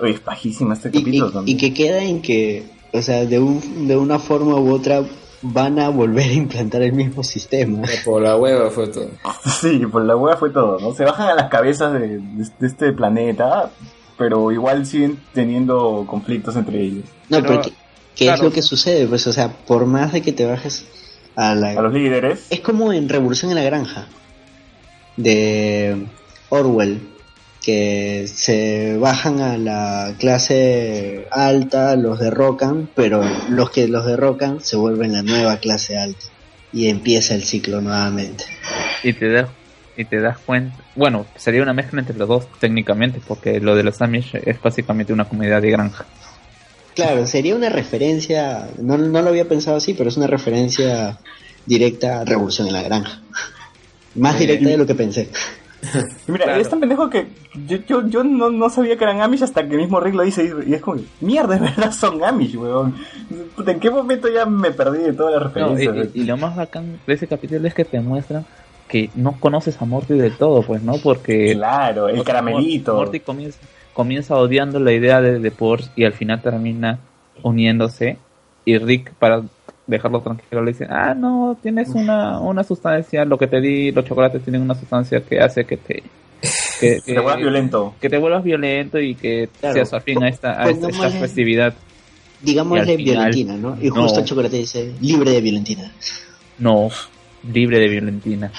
[0.00, 1.56] Uy, es pajísima este capítulo y- también.
[1.56, 5.02] y que queda en que, o sea, de, un, de una forma u otra
[5.42, 7.82] van a volver a implantar el mismo sistema.
[8.04, 9.08] Por la hueva fue todo.
[9.60, 10.94] Sí, por la hueá fue todo, ¿no?
[10.94, 12.18] Se bajan a las cabezas de, de-
[12.58, 13.70] de este planeta,
[14.18, 17.04] pero igual siguen teniendo conflictos entre ellos.
[17.28, 17.70] No, Pero, pero, ¿qué,
[18.16, 18.38] qué claro.
[18.38, 19.06] es lo que sucede?
[19.06, 20.84] Pues, o sea, por más de que te bajes
[21.36, 21.70] a la...
[21.70, 24.06] A los líderes, Es como en Revolución en la Granja
[25.16, 26.06] de
[26.48, 27.00] Orwell,
[27.62, 34.76] que se bajan a la clase alta, los derrocan, pero los que los derrocan se
[34.76, 36.26] vuelven la nueva clase alta
[36.72, 38.44] y empieza el ciclo nuevamente.
[39.02, 39.48] y te das
[39.94, 43.82] y te das cuenta bueno sería una mezcla entre los dos técnicamente porque lo de
[43.82, 46.06] los Amish es básicamente una comunidad de granja
[46.94, 51.18] Claro, sería una referencia, no, no lo había pensado así, pero es una referencia
[51.66, 53.20] directa a Revolución en la Granja.
[54.14, 55.30] Más directa de lo que pensé.
[56.28, 56.60] Mira, Claro.
[56.60, 57.26] es tan pendejo que
[57.66, 60.22] yo, yo, yo no, no sabía que eran Amish hasta que el mismo Rick lo
[60.22, 62.94] dice y, y es como, mierda, de verdad son Amish, weón.
[63.66, 66.08] ¿En qué momento ya me perdí de todas las No, y, referencias?
[66.14, 68.44] y- y lo más bacán de ese capítulo es que te muestran
[68.86, 72.94] que no conoces a Morty del todo pues no porque claro, el caramelito.
[72.94, 73.58] Morty comienza
[73.92, 76.98] comienza odiando la idea de, de Porsche y al final termina
[77.42, 78.16] uniéndose
[78.64, 79.42] y Rick para
[79.86, 84.04] dejarlo tranquilo le dice ah no tienes una, una sustancia lo que te di los
[84.04, 86.02] chocolates tienen una sustancia que hace que te
[86.80, 87.94] que, te vuelvas violento.
[88.00, 89.74] que te vuelvas violento y que Claro.
[89.74, 91.74] seas afín a esta, a Pues esta, esta festividad
[92.40, 93.76] Digámosle violentina, ¿no?
[93.80, 94.02] Y No.
[94.02, 95.92] justo el chocolate dice libre de violentina.
[96.58, 96.88] no
[97.52, 98.52] libre de violentina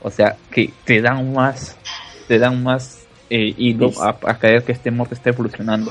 [0.00, 1.76] o sea que te dan más
[2.28, 5.90] te dan más eh, hilo a, a caer que este morte está evolucionando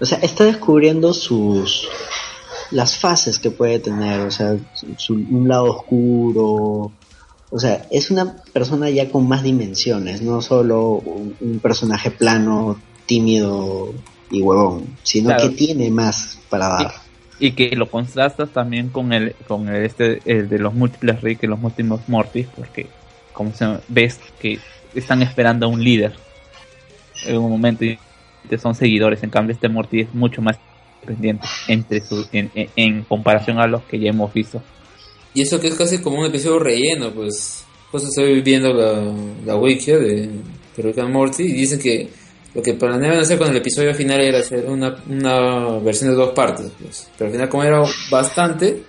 [0.00, 1.88] O sea, está descubriendo sus
[2.70, 4.56] las fases que puede tener, o sea,
[4.96, 6.90] su- un lado oscuro.
[7.50, 12.80] O sea, es una persona ya con más dimensiones, no solo un, un personaje plano,
[13.06, 13.92] tímido
[14.30, 15.50] y huevón, sino Claro.
[15.50, 16.92] que tiene más para dar.
[17.38, 21.42] y que lo contrastas también con el con el este el de los múltiples Rick
[21.44, 22.86] y los múltiples Mortis porque
[23.32, 24.58] como se ves que
[24.94, 26.14] están esperando a un líder
[27.26, 27.98] en un momento y
[28.60, 30.58] son seguidores en cambio este Morty es mucho más
[31.02, 34.62] independiente entre sus en, comparación a los que ya hemos visto
[35.32, 37.64] Y eso que es casi como un episodio relleno, pues.
[37.90, 39.14] Pues estoy viendo la,
[39.44, 40.28] la wiki de,
[40.76, 42.08] Rick Morty y dicen que
[42.52, 46.30] lo que planeaban hacer con el episodio final era hacer una, una versión de dos
[46.30, 47.08] partes, pues.
[47.16, 48.82] Pero al final como era bastante,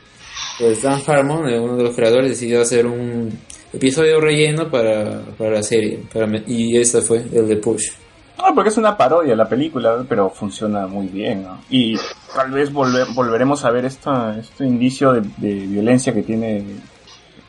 [0.59, 3.32] pues Dan Harmon, eh, uno de los creadores, decidió hacer un
[3.76, 6.00] episodio relleno para, para la serie.
[6.14, 7.92] Para me- y este fue el de Push.
[8.38, 11.62] No, porque es una parodia la película, pero funciona muy bien, ¿no?
[11.70, 11.95] Y
[12.36, 16.64] tal vez volve- volveremos a ver esta, este indicio de, de violencia que tiene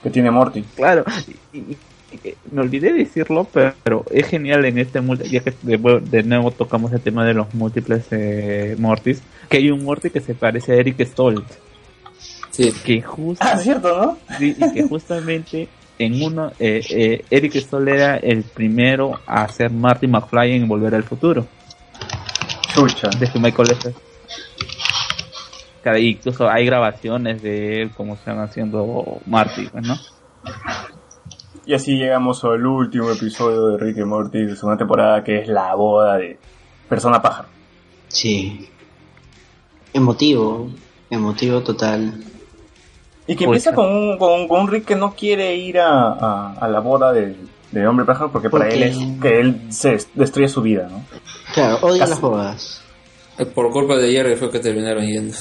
[0.02, 0.62] que tiene Morty.
[0.76, 1.05] Claro,
[1.52, 1.76] y- y-
[2.22, 6.22] y- me olvidé decirlo, pero, pero es genial en este multi, ya que de, de
[6.22, 10.34] nuevo tocamos el tema de los múltiples eh, Mortis, que hay un Morty que se
[10.34, 11.58] parece a Eric Stoltz.
[12.50, 12.72] Sí.
[12.84, 14.36] Que justo, Ah, cierto, ¿no?
[14.38, 15.68] sí, y que justamente
[15.99, 20.94] en uno, eh, eh, Eric Stoltz era el primero a hacer Marty McFly en Volver
[20.94, 21.47] al Futuro,
[22.75, 23.08] Chucha.
[23.18, 23.94] de que Michael Lester.
[25.83, 29.97] Claro, incluso hay grabaciones de él como se van haciendo Marty, pues, ¿no?
[31.65, 35.49] Y así llegamos al último episodio de Rick y Morty de segunda temporada, que es
[35.49, 36.39] la boda de
[36.89, 37.49] Persona Pájaro.
[38.08, 38.68] Sí.
[39.92, 40.70] Emotivo,
[41.10, 42.23] emotivo total.
[43.26, 45.78] Y que Pues, empieza con un, con, un- con un Rick que no quiere ir
[45.80, 47.36] a, a, a la boda de,
[47.72, 51.02] de Hombre Pájaro porque para él es que él se destruye su vida, ¿no?
[51.52, 52.10] Claro, odia Casi.
[52.10, 52.82] las bodas.
[53.38, 55.34] Eh, Por culpa de Jerry fue que terminaron yendo.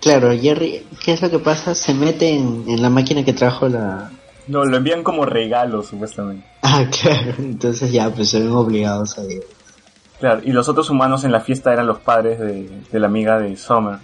[0.00, 1.74] Claro, Jerry, ¿qué es lo que pasa?
[1.74, 4.10] Se mete en, en la máquina que trajo la...
[4.46, 6.46] No, lo envían como regalo, supuestamente.
[6.62, 9.42] Ah, claro, entonces ya, pues se ven obligados a ir.
[10.20, 13.38] Claro, y los otros humanos en la fiesta eran los padres de, de la amiga
[13.40, 13.98] de Summer.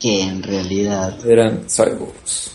[0.00, 1.14] Que en realidad...
[1.26, 2.52] Eran cyborgs.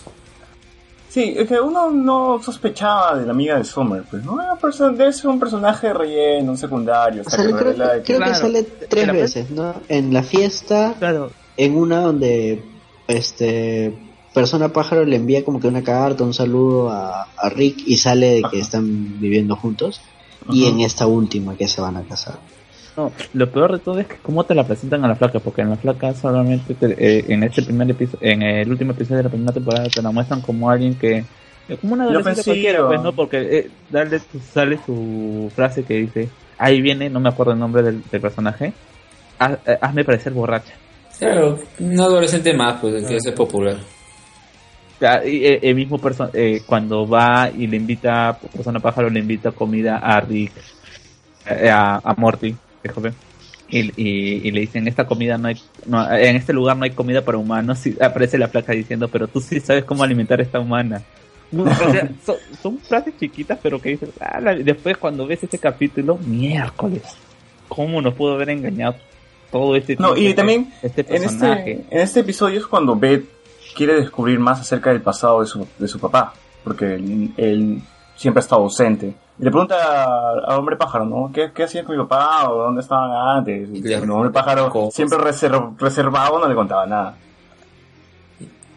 [1.09, 4.41] Sí, es que uno no sospechaba de la amiga de Summer, pues, ¿no?
[4.41, 7.75] Era perso- debe ser un personaje relleno, un secundario, o sea, sea, que creo, que,
[7.75, 8.35] creo que Claro.
[8.35, 9.73] sale tres Pero- veces, ¿no?
[9.89, 12.63] En la fiesta, Claro, en una donde
[13.09, 13.93] este
[14.33, 18.35] persona pájaro le envía como que una carta, un saludo a, a Rick y sale
[18.35, 18.57] de que Ajá.
[18.57, 19.99] están viviendo juntos.
[20.49, 22.39] Y en esta última que se van a casar.
[22.97, 25.61] No, lo peor de todo es que cómo te la presentan a la flaca, porque
[25.61, 29.23] en la flaca solamente te- eh, en este primer episodio, en el último episodio de
[29.23, 31.23] la primera temporada te la muestran como alguien que
[31.69, 34.19] eh, como una adolescente cualquiera, pues no, porque eh, dale,
[34.53, 38.73] sale su frase que dice, ahí viene, no me acuerdo el nombre del, del personaje,
[39.39, 40.73] "Haz- eh, hazme parecer borracha.
[41.17, 43.77] Claro, un adolescente más, pues, el que es popular.
[45.23, 49.97] Eh, el mismo perso- eh, cuando va y le invita, persona pájaro le invita comida
[49.97, 50.51] a Rick,
[51.47, 52.55] eh, a, a Morty,
[53.69, 56.91] y, y, y le dicen, esta comida no hay, no, en este lugar no hay
[56.91, 60.43] comida para humanos, y aparece la placa diciendo, pero tú sí sabes cómo alimentar a
[60.43, 61.01] esta humana.
[61.57, 64.55] O sea, son, son frases chiquitas, pero que dices, "Ah, la-".
[64.55, 67.03] después cuando ves este capítulo, miércoles,
[67.67, 68.95] ¿cómo nos pudo haber engañado
[69.51, 71.71] todo este No, y este- también este En personaje?
[71.71, 73.23] este, en este episodio es cuando Beth
[73.75, 77.81] quiere descubrir más acerca del pasado de su, de su papá, porque él, él
[78.15, 79.13] siempre ha estado ausente.
[79.41, 81.31] Y le pregunta a- al hombre pájaro, ¿no?
[81.33, 83.67] ¿Qué, qué hacía con mi papá o dónde estaban antes?
[83.73, 84.93] Y el hombre pájaro cosas.
[84.93, 87.15] siempre reserv- reservado no le contaba nada.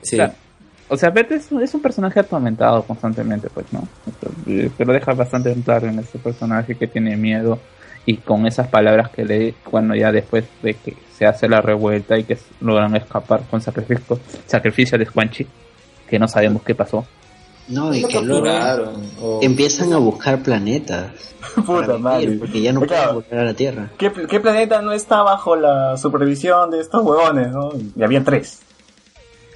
[0.03, 0.19] Sí.
[0.89, 3.87] O sea, Beth es, un- es un personaje atormentado constantemente, pues, ¿no?
[4.77, 7.59] Pero deja bastante claro en este personaje que tiene miedo
[8.07, 12.19] y con esas palabras que lee, bueno, ya después de que se hace la revuelta
[12.19, 15.47] y que logran escapar con sacrificio, sacrificio de Squanchy,
[16.09, 17.07] que no sabemos qué pasó.
[17.69, 18.47] No, y Lo que luego
[19.23, 21.11] o- empiezan a buscar planetas.
[21.67, 22.33] Puta madre.
[22.33, 23.91] Porque ya no pueden volver a la Tierra.
[23.97, 27.71] ¿Qué, qué planeta no está bajo la supervisión de estos huevones, no?
[27.97, 28.61] Y había tres.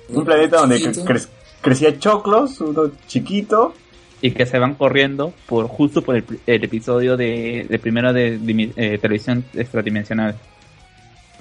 [0.08, 1.26] Un planeta donde cre-
[1.60, 3.74] crecía choclos, uno chiquito.
[4.22, 8.72] Y que se van corriendo por justo por el, episodio de, de primero de, dimi-
[8.76, 10.34] eh, televisión extradimensional.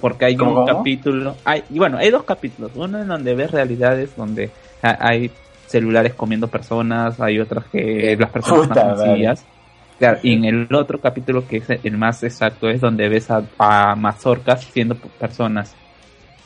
[0.00, 2.70] Porque hay ¿Cómo, un capítulo, hay, y bueno, hay dos capítulos.
[2.76, 4.50] Uno en donde ves realidades donde
[4.82, 5.30] ha- hay
[5.68, 9.04] celulares comiendo personas, hay otras que las personas Puta madre.
[9.04, 9.44] sencillas.
[9.98, 13.42] Claro, y en el otro capítulo que es el más exacto es donde ves a,
[13.58, 15.74] a mazorcas siendo personas.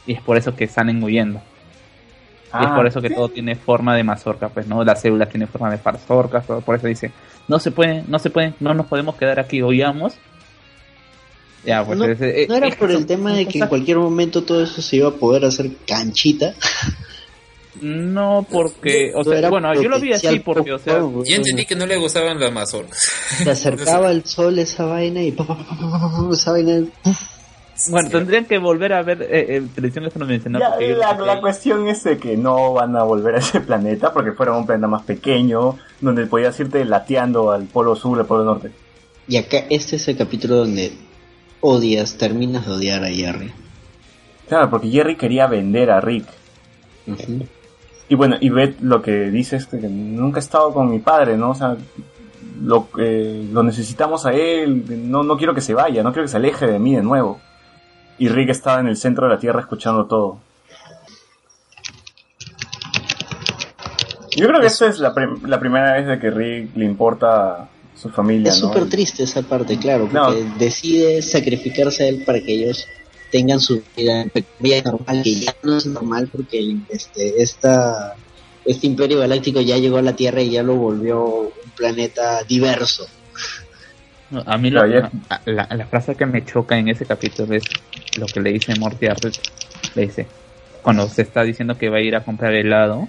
[0.06, 1.40] Y es por eso que salen huyendo.
[2.54, 3.14] Y es Ah, por eso que ¿sí?
[3.14, 4.82] todo tiene forma de mazorca, pues, ¿no?
[4.84, 7.10] Las células tienen forma de mazorcas, por eso dice,
[7.48, 10.14] no se pueden, no se pueden, no nos podemos quedar aquí, huyamos.
[11.64, 13.98] Ya, pues no, es- eh, no era es por el tema de que en cualquier
[13.98, 16.54] momento todo eso se iba a poder hacer canchita.
[17.80, 21.64] No, porque, o sea, Era bueno, yo lo vi así porque, o sea, Yo entendí
[21.64, 22.98] que no le gustaban las mazorcas.
[22.98, 25.34] Se acercaba el sol esa vaina y
[26.32, 26.82] esa vaina.
[27.88, 30.04] bueno, tendrían que volver a ver eh, eh, televisión
[30.52, 34.52] la, la cuestión es de que no van a volver a ese planeta porque fuera
[34.52, 38.70] un planeta más pequeño donde podías irte lateando al polo sur, al polo norte.
[39.26, 40.92] Y acá este es el capítulo donde
[41.62, 43.50] odias, terminas de odiar a Jerry.
[44.46, 46.26] Claro, porque Jerry quería vender a Rick.
[47.06, 47.46] Ujú.
[48.12, 51.34] Y bueno, y Beth lo que dice es que nunca he estado con mi padre,
[51.38, 51.52] ¿no?
[51.52, 51.78] O sea,
[52.62, 56.30] lo, eh, lo necesitamos a él, no, no quiero que se vaya, no quiero que
[56.30, 57.40] se aleje de mí de nuevo.
[58.18, 60.40] Y Rick estaba en el centro de la Tierra escuchando todo.
[64.36, 67.66] Yo creo que esa es la, prim la primera vez de que Rick le importa
[67.96, 68.50] su familia.
[68.50, 68.68] Es ¿no?
[68.68, 72.86] súper triste esa parte, claro, porque decide sacrificarse a él para que ellos
[73.32, 74.26] tengan su vida,
[74.60, 78.14] vida normal, que ya no es normal porque este, esta,
[78.64, 83.06] este imperio galáctico ya llegó a la Tierra y ya lo volvió un planeta diverso.
[84.46, 87.54] A mí Claro, lo- ya- a- la, la frase que me choca en ese capítulo
[87.54, 87.64] es
[88.18, 89.34] lo que le dice Morty a Rick.
[89.94, 90.26] Le dice,
[90.82, 93.08] cuando se está diciendo que va a ir a comprar helado,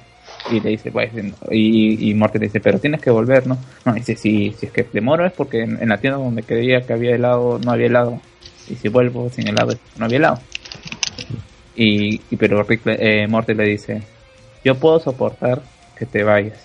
[0.52, 1.12] y le dice, pues,
[1.52, 3.58] y, y Morty le dice, pero tienes que volver, ¿no?
[3.86, 6.82] No, dice, si, si es que demoro es porque en, en la tienda donde creía
[6.86, 8.20] que había helado, no había helado.
[8.70, 10.40] Y si vuelvo sin helado, no había helado.
[11.76, 14.04] Y, y pero Rick, le- eh, Morty le dice,
[14.64, 15.62] yo puedo soportar
[15.98, 16.60] que te vayas,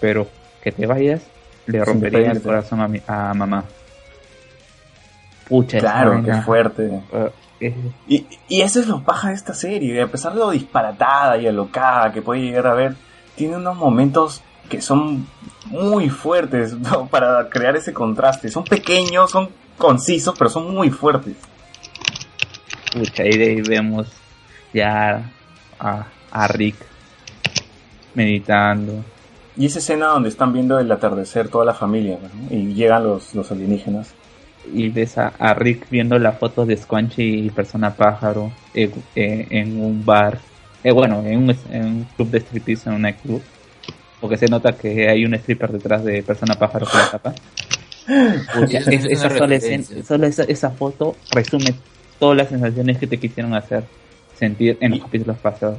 [0.00, 0.28] pero
[0.62, 1.22] que te vayas
[1.66, 3.64] le rompería el corazón a, mi, a mamá.
[5.48, 6.90] Pucha, Claro, qué fuerte.
[7.12, 7.74] eh, es-
[8.06, 11.46] Y, y eso es lo paja de esta serie, a pesar de lo disparatada y
[11.46, 12.94] alocada que puede llegar a ver,
[13.36, 15.26] tiene unos momentos que son
[15.66, 17.06] muy fuertes ¿no?
[17.10, 18.48] para crear ese contraste.
[18.50, 21.34] Son pequeños, son concisos, pero son muy fuertes.
[22.92, 24.08] pucha, y de ahí vemos
[24.72, 25.30] ya
[25.78, 26.76] a, a Rick
[28.14, 29.04] meditando.
[29.56, 32.56] Y esa escena donde están viendo el atardecer toda la familia ¿no?
[32.56, 34.12] y llegan los, los alienígenas.
[34.72, 39.46] y ves a, a Rick viendo la foto de Squanchy y Persona Pájaro eh, eh,
[39.50, 40.38] en un bar,
[40.82, 43.42] eh, bueno, en un, en un club de striptease, en un nightclub,
[44.20, 47.34] porque se nota que hay un stripper detrás de Persona Pájaro con la tapa.
[48.06, 49.28] Es- es- es esa,
[50.06, 51.74] solo esa, esa foto resume
[52.18, 53.84] todas las sensaciones que te quisieron hacer
[54.38, 55.78] sentir en los capítulos pasados.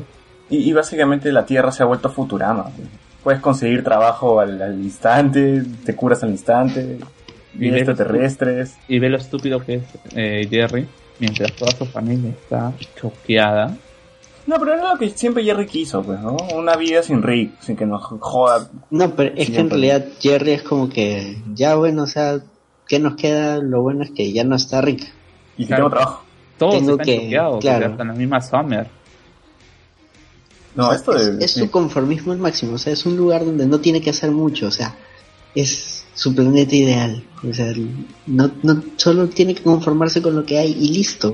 [0.50, 2.70] Y, y básicamente la Tierra se ha vuelto Futurama.
[3.24, 6.98] Puedes conseguir trabajo al, al instante, te curas al instante,
[7.60, 8.76] Y extraterrestres.
[8.88, 9.84] Y ve lo estúpido que es
[10.16, 10.86] eh, Jerry,
[11.20, 13.76] mientras toda su familia está choqueada.
[14.48, 16.38] No, pero era lo que siempre Jerry quiso, pues, ¿no?
[16.56, 18.70] Una vida sin Rick, sin que nos joda.
[18.92, 22.40] No, pero es que en realidad Jerry es como que, ya bueno, o sea,
[22.88, 23.58] ¿qué nos queda?
[23.58, 25.12] Lo bueno es que ya no está Rick.
[25.58, 25.86] Y que Claro.
[25.86, 26.24] tengo trabajo.
[26.60, 27.86] Todos Tengo están que- choqueados, claro.
[27.88, 28.88] hasta la misma Summer.
[30.76, 31.46] No, O sea, esto es, de...
[31.46, 34.32] es su conformismo al máximo, o sea, es un lugar donde no tiene que hacer
[34.32, 34.96] mucho, o sea,
[35.56, 37.74] es su planeta ideal, o sea,
[38.28, 41.34] no, no solo tiene que conformarse con lo que hay y listo,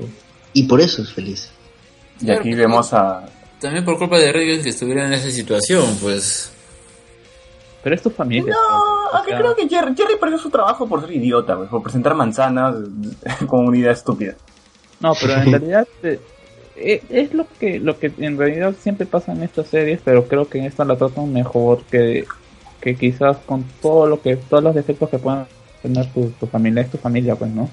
[0.52, 1.50] y por eso es feliz.
[2.22, 3.24] Y aquí vemos a...
[3.60, 6.52] También por culpa de Rick es que estuviera en esa situación, pues.
[7.82, 8.52] Pero es tu familia.
[8.52, 11.82] No, pues, aunque creo que Jerry, Jerry perdió su trabajo por ser idiota, pues, por
[11.82, 12.76] presentar manzanas
[13.46, 14.34] con una idea estúpida.
[15.00, 16.20] No, pero en realidad eh,
[16.76, 20.48] eh, es lo que lo que en realidad siempre pasa en estas series, pero creo
[20.48, 22.24] que en esta la tratan mejor que,
[22.80, 25.46] que quizás con todo lo que todos los defectos que puedan
[25.82, 27.68] tener tu, tu familia es tu familia, pues, ¿no?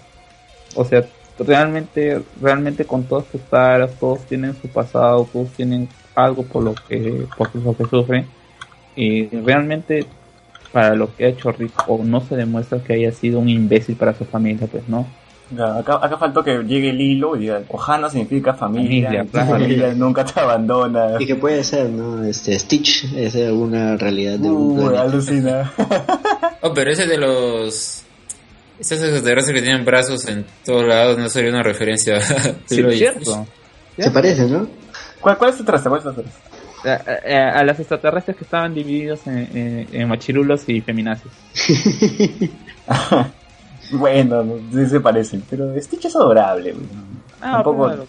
[0.76, 1.06] O sea,
[1.40, 6.76] realmente realmente con todas tus taras, todos tienen su pasado, todos tienen algo por lo
[6.88, 8.26] que por lo que sufren
[8.96, 10.06] y realmente
[10.72, 13.96] para lo que ha hecho Rick o no se demuestra que haya sido un imbécil
[13.96, 15.08] para su familia, pues, ¿no?
[15.58, 19.50] Ya, acá, acá faltó que llegue el hilo y diga, Ohana significa familia, Familia, claro.
[19.50, 21.16] familia nunca te abandona.
[21.18, 22.24] Y que puede ser, ¿no?
[22.24, 25.02] Este, Stitch es una realidad de un Uh, planeta.
[25.02, 25.72] alucina.
[26.62, 28.04] Oh, pero ese de los.
[28.80, 32.20] Esos extraterrestres que tienen brazos en todos lados no sería una referencia
[32.66, 33.46] Sí, y cierto.
[33.98, 34.68] Se parece, ¿no?
[35.20, 35.90] ¿Cuál, ¿Cuál es tu traste?
[35.90, 36.24] ¿Cuál es tu?
[36.88, 41.32] A, a- a las extraterrestres que estaban divididos en, en- en machirulos y feminazis.
[43.92, 46.76] Bueno, no, sí se parecen, pero Stitch es adorable.
[47.42, 48.06] Ah, Tampoco- claro.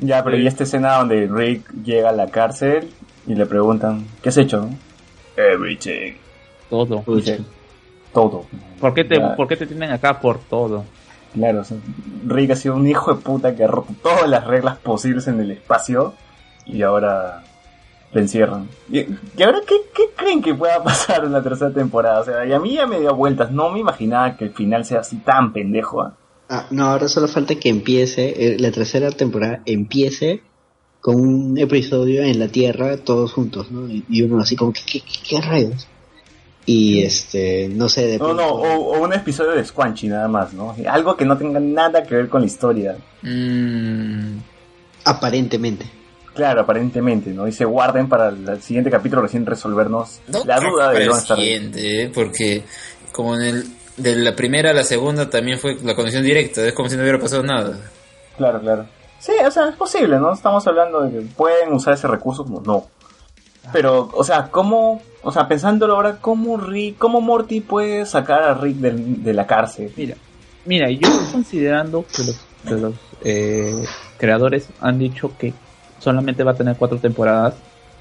[0.00, 0.42] Ya, pero Sí.
[0.42, 2.90] y esta escena donde Rick llega a la cárcel
[3.26, 4.68] y le preguntan, ¿qué has hecho?
[5.36, 6.12] Everything.
[6.70, 7.00] Todo.
[7.02, 7.38] Pucha.
[8.12, 8.44] Todo.
[8.80, 10.84] ¿Por qué, te, Ya, ¿Por qué te tienen acá por todo?
[11.34, 11.76] Claro, o sea,
[12.26, 15.40] Rick ha sido un hijo de puta que ha roto todas las reglas posibles en
[15.40, 16.14] el espacio
[16.64, 17.42] y ahora
[18.12, 18.66] le encierran.
[18.90, 22.20] ¿Y, y ahora qué, qué creen que pueda pasar en la tercera temporada?
[22.20, 24.84] O sea, y a mí ya me dio vueltas, no me imaginaba que el final
[24.86, 26.00] sea así tan pendejo.
[26.00, 26.14] ¿ah?
[26.48, 30.42] Ah, no, ahora solo falta que empiece, eh, la tercera temporada empiece
[31.02, 33.86] con un episodio en la Tierra todos juntos, ¿no?
[33.88, 35.86] Y, y uno así como, ¿qué, qué, qué- qué rayos?
[36.70, 40.52] Y este, no sé, de No, no, o, o un episodio de Squanchy nada más,
[40.52, 40.76] ¿no?
[40.86, 42.94] Algo que no tenga nada que ver con la historia.
[43.22, 44.36] Mm,
[45.02, 45.86] aparentemente.
[46.34, 47.48] Claro, aparentemente, ¿no?
[47.48, 51.24] Y se guarden para el siguiente capítulo recién resolvernos no la duda que de dónde
[51.26, 51.36] Rick.
[51.38, 52.10] siguiente, ¿eh?
[52.14, 52.62] porque
[53.12, 53.64] como en el
[53.96, 57.02] de la primera a la segunda también fue la conexión directa, es como si no
[57.02, 57.78] hubiera pasado nada.
[58.36, 58.86] Claro, claro.
[59.18, 60.34] Sí, o sea, es posible, ¿no?
[60.34, 62.86] Estamos hablando de que pueden usar ese recurso como no.
[63.72, 68.54] Pero, o sea, ¿cómo, o sea, pensándolo ahora, cómo Rick, cómo Morty puede sacar a
[68.54, 69.92] Rick del- de la cárcel?
[69.96, 70.16] Mira,
[70.64, 73.86] mira, yo considerando que los, que los eh,
[74.18, 75.52] creadores han dicho que
[75.98, 77.54] solamente va a tener cuatro temporadas,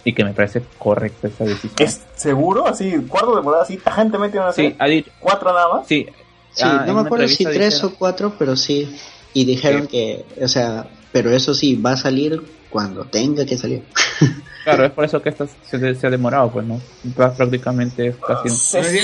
[0.04, 1.76] y que me parece correcta esa decisión.
[1.80, 2.66] ¿Es seguro?
[2.66, 5.88] Así, cuarto temporada, así, tajantemente van a ser Sí, dicho, cuatro nada más.
[5.88, 6.06] sí.
[6.54, 8.98] Sí, Ah, no me acuerdo si tres dijeron- o cuatro, pero sí.
[9.34, 13.84] Y dijeron que, o sea, pero eso sí, va a salir cuando tenga que salir.
[14.64, 16.82] Claro, es por eso que esta se, se ha demorado, pues, ¿no?
[17.16, 18.50] Pr- Prácticamente es casi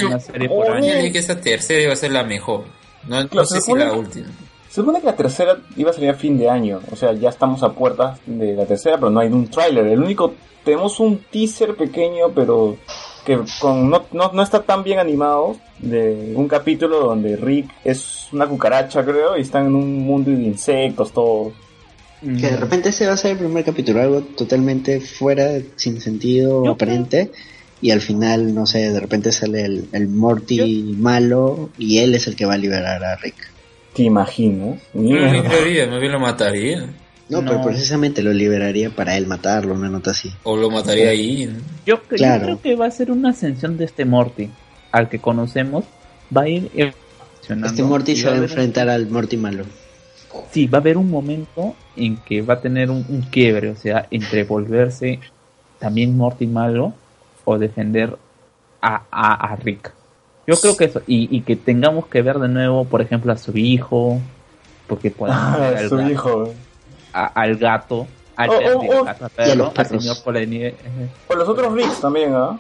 [0.06, 0.88] una serie por año.
[1.06, 2.66] Yo que esta tercera iba a ser la mejor.
[3.08, 4.28] No, no sé si la última.
[4.68, 6.82] Se supone que la tercera iba a salir a fin de año.
[6.92, 9.88] O sea, ya estamos a puertas de la tercera, pero no hay un tráiler.
[9.88, 10.34] El único,
[10.66, 12.76] tenemos un teaser pequeño, pero
[13.26, 18.28] que con no, no, no está tan bien animado, de un capítulo donde Rick es
[18.34, 21.54] una cucaracha, creo, y están en un mundo de insectos, todo.
[22.24, 22.38] Mm.
[22.40, 26.64] Que de repente ese va a ser el primer capítulo, algo totalmente fuera, sin sentido
[26.66, 27.32] Yo aparente.
[27.82, 32.28] Y al final, no sé, de repente sale el, el Morty malo y él es
[32.28, 33.36] el que va a liberar a Rick.
[33.94, 34.80] ¿Te imaginas?
[34.94, 35.90] No lo Mierda.
[35.90, 36.86] más bien lo mataría.
[37.30, 37.52] No, No.
[37.52, 40.32] pero precisamente lo liberaría para él matarlo, una nota así.
[40.44, 41.46] O lo mataría ahí.
[41.48, 41.60] ¿no?
[41.86, 42.44] Yo, cre- yo Claro.
[42.44, 44.50] creo que va a ser una ascensión de este Morty,
[44.92, 45.84] al que conocemos,
[46.36, 47.68] va a ir evolucionando.
[47.68, 49.66] Este Morty se va a enfrentar al Morty malo.
[50.52, 53.76] Sí, va a haber un momento en que va a tener un, un quiebre, o
[53.76, 55.20] sea, entre volverse
[55.80, 56.94] también Morty malo
[57.46, 58.18] o defender
[58.82, 59.92] a, a, a Rick.
[60.48, 63.38] Yo creo que eso, y, y que tengamos que ver de nuevo, por ejemplo, a
[63.38, 64.20] su hijo,
[64.88, 66.54] porque podemos ver Ah, al, su gato, hijo.
[67.14, 69.04] a- al gato, al Oh, perro, oh, oh.
[69.06, 70.04] gato, al Y a los perro, al perros.
[70.04, 70.76] señor Polenier.
[71.28, 72.58] O los otros Ricks también, ¿ah?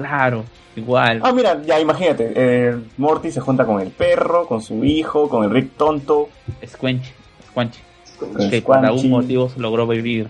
[0.00, 0.44] Claro,
[0.76, 1.20] igual.
[1.22, 2.32] Ah, mira, ya imagínate.
[2.34, 6.28] eh, Morty se junta con el perro, con su hijo, con el Rick tonto.
[6.66, 7.12] Squanch,
[7.48, 7.74] Squanch,
[8.48, 10.28] que por algún motivo se logró vivir.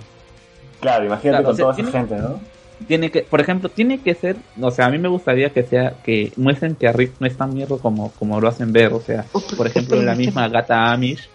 [0.80, 2.40] Claro, imagínate Claro, con o sea, toda tiene- esa gente, ¿no?
[2.88, 5.94] tiene que, por ejemplo, tiene que ser, o sea, a mí me gustaría que sea,
[6.02, 9.00] que muestren que a Rick no es tan mierda como, como lo hacen ver, o
[9.00, 11.28] sea, Oh, por ejemplo, la misma gata Amish,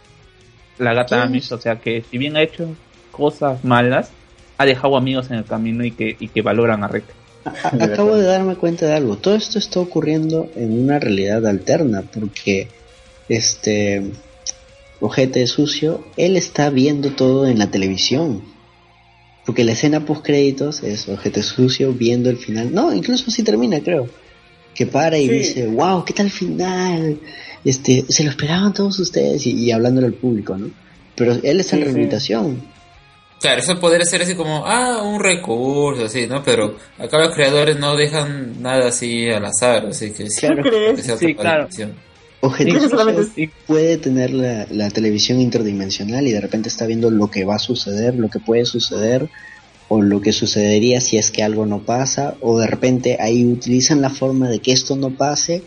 [0.80, 1.28] la gata ¿Quién?
[1.30, 2.68] Amish, o sea, que si bien ha hecho
[3.12, 4.12] cosas malas,
[4.58, 7.06] ha dejado amigos en el camino y que, y que valoran a Rick.
[7.46, 9.18] Acabo de darme cuenta de algo.
[9.18, 12.68] Todo esto está ocurriendo en una realidad alterna porque
[13.30, 14.04] este
[15.00, 18.42] ojete sucio, él está viendo todo en la televisión.
[19.46, 22.74] Porque la escena post créditos es ojete sucio viendo el final.
[22.74, 24.10] No, incluso así termina, creo.
[24.74, 25.34] Que para y Sí.
[25.34, 27.20] dice, wow, ¿qué tal final?
[27.64, 30.70] Este, se lo esperaban todos ustedes y, y hablándole al público, ¿no?
[31.16, 31.94] Pero él está Sí, en sí.
[33.46, 36.42] Claro, eso podría ser así como, ah, un recurso, así, ¿no?
[36.44, 40.40] Pero acá los creadores no dejan nada así al azar, así que sí.
[40.48, 40.64] Claro.
[41.20, 41.68] Sí, claro.
[43.38, 47.58] Y- puede tener la, la televisión interdimensional y de repente está viendo lo que va
[47.58, 49.30] a suceder, lo que puede suceder
[49.90, 54.02] o lo que sucedería si es que algo no pasa o de repente ahí utilizan
[54.02, 55.62] la forma de que esto no pase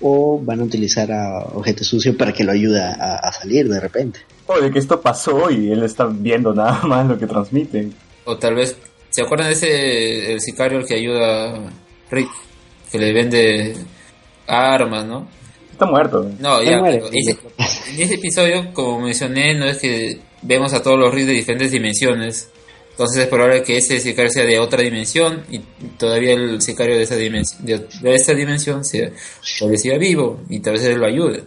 [0.00, 3.80] o van a utilizar a Ojete Sucio para que lo ayude a, a salir de
[3.80, 4.20] repente.
[4.46, 7.94] O de que esto pasó y él está viendo nada más lo que transmiten.
[8.24, 8.76] O tal vez,
[9.10, 11.70] ¿se acuerdan de ese, el sicario el que ayuda a
[12.10, 12.28] Rick?
[12.90, 13.74] Que le vende
[14.46, 15.28] armas, ¿no?
[15.72, 16.30] Está muerto.
[16.38, 17.38] No, ya, muere, ese-
[17.92, 21.72] en ese episodio, como mencioné, no es que vemos a todos los Rick de diferentes
[21.72, 22.50] dimensiones.
[22.90, 25.58] Entonces es probable que ese sicario sea de otra dimensión y
[25.98, 29.10] todavía el sicario de esa dimensión, de, de esa dimensión sea,
[29.58, 31.42] todavía siga vivo y tal vez él lo ayude.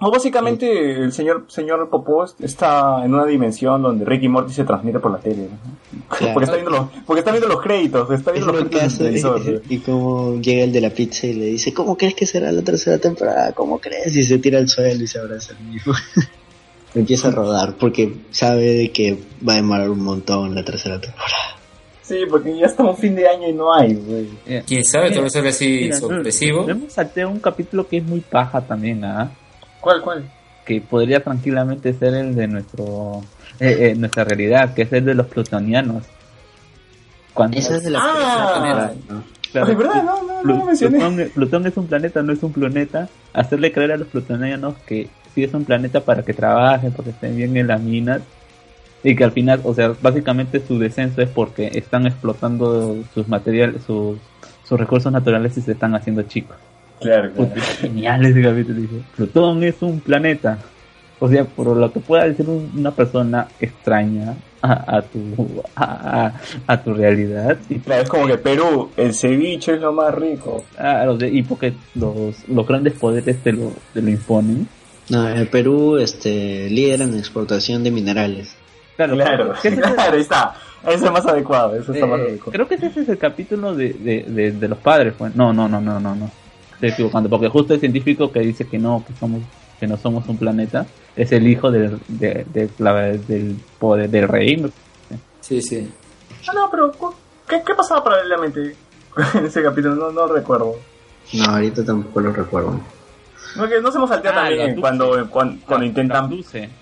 [0.00, 4.64] O básicamente el señor señor Popó está en una dimensión donde Rick y Morty se
[4.64, 5.48] transmite por la tele.
[5.48, 6.08] ¿no?
[6.08, 6.34] Claro.
[6.34, 9.78] Porque, está viendo los, porque está viendo los créditos, está Es viendo los créditos y
[9.78, 12.98] como llega el de la pizza y le dice, ¿cómo crees que será la tercera
[12.98, 13.52] temporada?
[13.52, 14.14] ¿Cómo crees?
[14.16, 15.94] Y se tira al suelo y se abraza el mismo.
[16.94, 21.56] Empieza a rodar porque sabe de que va a demorar un montón la tercera temporada.
[22.02, 24.28] Sí, porque ya estamos fin de año y no hay, güey.
[24.66, 26.64] Quién sabe, tal vez sea así sorpresivo.
[26.64, 29.30] no hemos salteado un capítulo que es muy paja también, ¿ah?
[29.84, 30.24] ¿Cuál, cuál?
[30.64, 33.22] que podría tranquilamente ser el de nuestro
[33.60, 36.04] eh, eh, nuestra realidad, que es el de los plutonianos.
[37.32, 38.92] Cuando Esa es de la Ah.
[39.52, 40.02] claro, Ay, ¿verdad?
[40.02, 40.98] No, no, no lo mencioné.
[40.98, 43.08] Plutón, Plutón es un planeta, no es un planeta.
[43.32, 47.36] Hacerle creer a los plutonianos que sí es un planeta para que trabajen, porque estén
[47.36, 48.22] bien en las minas.
[49.02, 53.82] Y que al final, o sea, básicamente su descenso es porque están explotando sus materiales,
[53.82, 54.18] sus,
[54.66, 56.56] sus recursos naturales y se están haciendo chicos.
[57.00, 57.48] Claro, claro.
[57.50, 58.80] Puta, es genial ese capítulo.
[58.80, 60.58] Dice, Plutón es un planeta.
[61.20, 66.82] O sea, por lo que pueda decir un- una persona extraña a, a tu a,
[66.82, 70.64] tu realidad y, Claro, es como que Perú, el ceviche es lo más rico.
[70.76, 74.66] claro, y porque los, los grandes poderes te lo, te lo imponen.
[75.10, 78.56] No, el Perú este, líder en exportación de minerales.
[78.96, 80.54] Claro, Claro, es claro, está.
[80.86, 82.52] Ese es más adecuado, ese está más eh, adecuado.
[82.52, 85.14] creo que ese es el capítulo de, de, de, de los padres.
[85.16, 85.34] Pues.
[85.36, 86.30] No, no, no, no, no, no.
[86.86, 89.40] Estoy equivocando, porque justo el científico que dice que no, que somos
[89.80, 94.28] que no somos un planeta, es el hijo del, de, de la- del poder del
[94.28, 94.64] rey.
[95.40, 95.90] Sí, sí.
[96.48, 97.14] Ah, no, pero ¿cu-
[97.48, 98.76] ¿Qué, qué pasaba paralelamente
[99.34, 99.94] en ese capítulo?
[99.96, 100.76] No, no recuerdo.
[101.32, 102.80] No, ahorita tampoco lo recuerdo.
[103.56, 106.30] No, que no se hemos salteado Ah, también cuando, cuando, cuando intentan...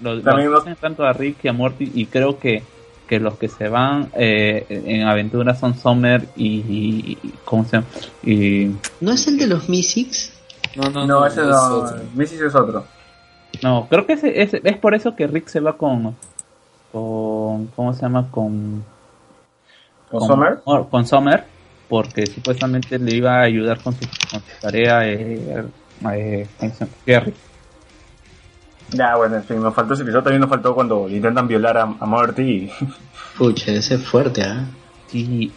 [0.00, 2.62] Los, También los tanto a Rick y a Morty y creo que,
[3.12, 7.86] que los que se van eh, en aventuras son Summer y, y- ¿cómo se llama?
[8.22, 8.70] Y
[9.02, 10.32] ¿No es el de los Mystics?
[10.76, 11.74] No, no, No, ese es no.
[11.76, 12.00] otro.
[12.14, 12.86] Missy es otro.
[13.62, 16.16] no, creo que ese- ese- es por eso que Rick se va con
[16.90, 18.30] con ¿cómo se llama?
[18.30, 18.82] con
[20.10, 20.60] ¿Con Summer?
[20.64, 21.44] Mor- con Summer
[21.90, 25.66] porque supuestamente le iba a ayudar con su, con su tarea eh,
[26.14, 26.46] eh.
[27.06, 27.34] Gary.
[28.92, 30.22] Ya, bueno, en fin, nos faltó ese episodio.
[30.24, 32.70] También nos faltó cuando intentan violar a, a Morty y...
[33.38, 34.66] Pucha, ese es fuerte, ¿ah?
[35.10, 35.50] Sí,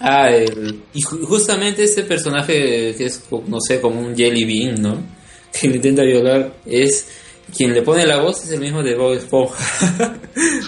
[0.00, 4.82] Ah, el- y ju- justamente este personaje que es, no sé, como un jelly bean,
[4.82, 4.96] ¿no?
[5.52, 7.08] Que le intenta violar, es
[7.56, 9.54] quien le pone la voz es el mismo de Bob Esponja.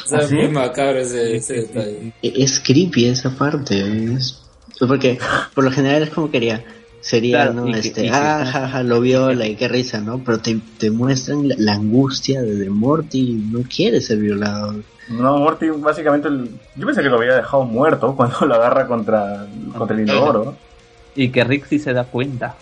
[0.04, 0.34] o sea, ¿Ah, sí?
[0.34, 2.12] muy macabro ese, ese detalle.
[2.22, 3.80] E- Es creepy esa parte.
[4.14, 4.40] es-
[4.78, 5.18] Porque
[5.54, 6.62] por lo general es como quería.
[7.04, 7.74] Sería, Claro, ¿no?
[7.76, 10.20] este, que- ah, ja, ja, lo viola y qué risa, ¿no?
[10.24, 13.42] Pero te, te muestran la, la angustia de, de Morty.
[13.52, 14.76] No quiere ser violado.
[15.10, 16.28] No, Morty básicamente...
[16.28, 20.56] el- Yo pensé que lo había dejado muerto cuando lo agarra contra, contra el inodoro.
[21.14, 22.54] y que Rick sí se da cuenta.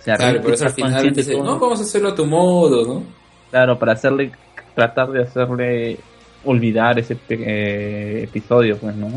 [0.00, 2.86] O sea, Claro, Rick eso al final dice, no, vamos a hacerlo a tu modo,
[2.86, 3.02] ¿no?
[3.50, 4.32] Claro, para hacerle,
[4.74, 5.98] tratar de hacerle
[6.44, 9.08] olvidar ese eh, episodio, pues, ¿no?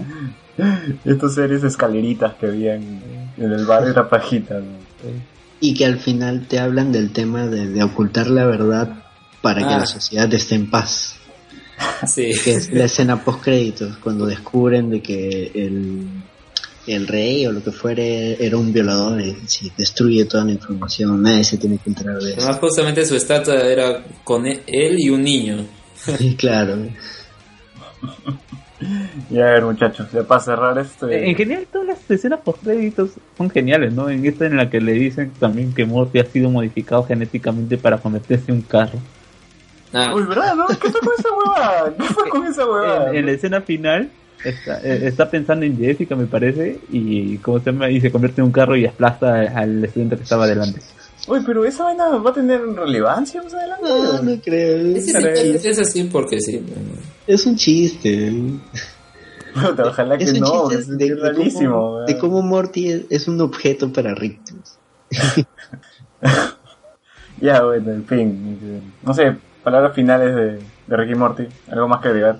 [1.06, 3.01] Estas series escaleritas que había en,
[3.38, 4.56] en el bar era pajita.
[4.59, 4.83] ¿no?
[5.59, 9.03] Y que al final te hablan del tema de, de ocultar la verdad
[9.41, 9.80] para que Ah.
[9.80, 11.15] la sociedad esté en paz.
[12.07, 12.32] Sí.
[12.43, 16.06] Que es la escena post créditos, cuando descubren de que el,
[16.85, 21.22] el rey o lo que fuere era un violador y si destruye toda la información,
[21.22, 22.41] nadie se tiene que enterar de eso.
[22.41, 25.65] Además, justamente su estatua era con él y un niño.
[26.17, 26.77] Sí, claro.
[29.29, 31.29] Y a ver, muchachos, ya para cerrar este...
[31.29, 34.09] En general, todas las escenas post créditos son geniales, ¿no?
[34.09, 37.97] En esta en la que le dicen también que Morty ha sido modificado genéticamente para
[37.97, 38.99] convertirse en un carro.
[39.93, 40.67] Ah, Uy, ¿verdad, no?
[40.67, 41.93] ¿Qué fue con esa huevada?
[41.95, 43.09] ¿Qué fue con esa huevada?
[43.09, 44.09] En, en la escena final
[44.43, 47.89] está, eh, está pensando en Jessica, me parece, y ¿cómo se llama?
[47.89, 50.79] Y se convierte en un carro y aplasta al estudiante que estaba delante.
[51.27, 53.87] Uy, pero esa vaina va a tener relevancia más adelante.
[53.87, 54.95] No, no creo.
[54.95, 56.57] ese Es, es, es así porque sí.
[56.57, 56.99] bueno.
[57.27, 58.34] Es un chiste.
[59.56, 61.74] Ojalá que Es un no, chiste es de, de rarísimo.
[61.76, 64.40] cómo, de cómo Morty es, es un objeto para Rick.
[67.42, 68.92] Ya, bueno, en fin.
[69.02, 71.43] No sé, palabras finales de, de Ricky Morty.
[71.69, 72.40] ¿Algo más que agregar?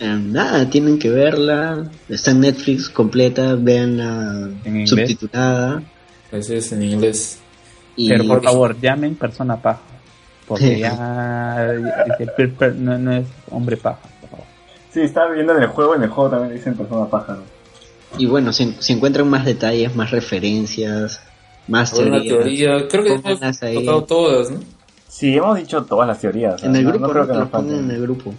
[0.00, 1.88] Eh, nada, tienen que verla.
[2.08, 4.90] Está en Netflix completa, En inglés.
[4.90, 5.82] subtitulada.
[6.32, 7.38] Eso es en inglés.
[7.94, 9.80] Y Pero por favor, llamen persona paja.
[10.48, 11.72] Porque ya
[12.76, 14.00] no, no es hombre paja.
[14.92, 17.42] Sí, estaba viendo en el juego, en el juego también dicen persona pájaro.
[18.18, 21.20] Y bueno, si, si encuentran más detalles, más referencias,
[21.68, 22.88] más teorías, teoría.
[22.88, 24.60] Creo que hemos tocado todas, ¿no?
[25.08, 26.62] Sí, hemos dicho todas las teorías.
[26.62, 27.10] En el grupo,
[27.58, 28.34] en el grupo.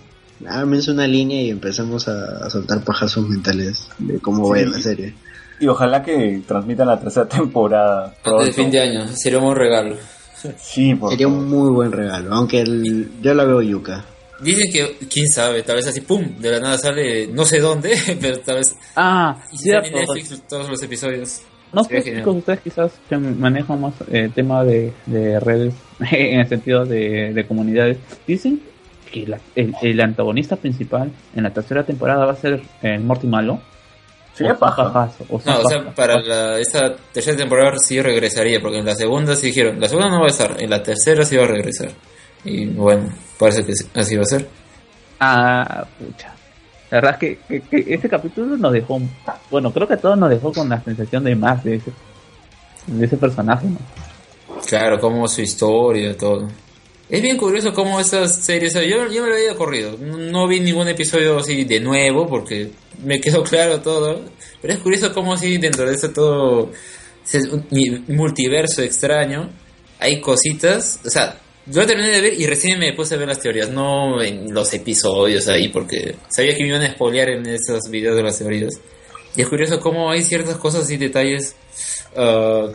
[0.48, 4.69] Ámense una línea y empezamos a, a soltar pajazos mentales de cómo va a ir
[4.69, 5.14] la serie.
[5.59, 8.06] Y ojalá que transmitan la tercera temporada.
[8.07, 8.45] Antes pronto.
[8.45, 9.07] de fin de año.
[9.07, 9.95] Sería un buen regalo.
[10.59, 14.03] Sí, por Sería un muy buen regalo, aunque el- yo la veo yuca.
[14.43, 17.95] Dicen que, quién sabe, tal vez así, pum, de la nada sale, no sé dónde,
[18.22, 18.75] pero tal vez.
[18.95, 19.88] Ah, Y cierto.
[19.88, 21.41] en Netflix todos los episodios.
[21.72, 25.73] No sé, chicos, ustedes quizás que manejan más el tema de, de redes
[26.11, 27.97] en el sentido de, de comunidades.
[28.27, 28.61] Dicen
[29.11, 33.25] que la- el, el antagonista principal en la tercera temporada va a ser el Morty
[33.27, 33.59] malo.
[34.35, 35.11] Sería O paja.
[35.30, 39.35] o No, o sea, para la, esta tercera temporada sí regresaría, porque en la segunda
[39.35, 41.89] sí dijeron, la segunda no va a estar, en la tercera sí va a regresar.
[42.43, 44.47] Y bueno, parece que sí, así va a ser.
[45.19, 46.33] Ah, pucha.
[46.89, 49.01] La verdad es que, que, que este capítulo nos dejó,
[49.49, 51.91] bueno, creo que a todos nos dejó con la sensación de más de ese,
[52.88, 53.80] de ese personaje, ¿no?
[54.67, 56.47] Claro, como su historia, todo.
[57.09, 60.88] Es bien curioso cómo esas series, yo, yo me lo había corrido, no, vi ningún
[60.88, 62.72] episodio así de nuevo porque
[63.03, 64.22] me quedó claro todo,
[64.61, 66.72] pero es curioso cómo así dentro de eso todo,
[67.25, 67.41] ese
[68.07, 69.49] multiverso extraño,
[69.99, 73.40] hay cositas, o sea, yo terminé de ver y recién me puse a ver las
[73.40, 77.90] teorías, no en los episodios ahí, porque sabía que me iban a spoilear en esos
[77.90, 78.80] videos de las teorías.
[79.35, 81.56] Y es curioso cómo hay ciertas cosas y detalles
[82.16, 82.69] ah,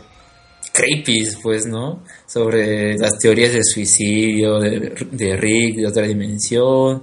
[0.73, 2.03] creepy, pues, ¿no?
[2.25, 7.01] Sobre las teorías del suicidio de, de Rick, de otra dimensión,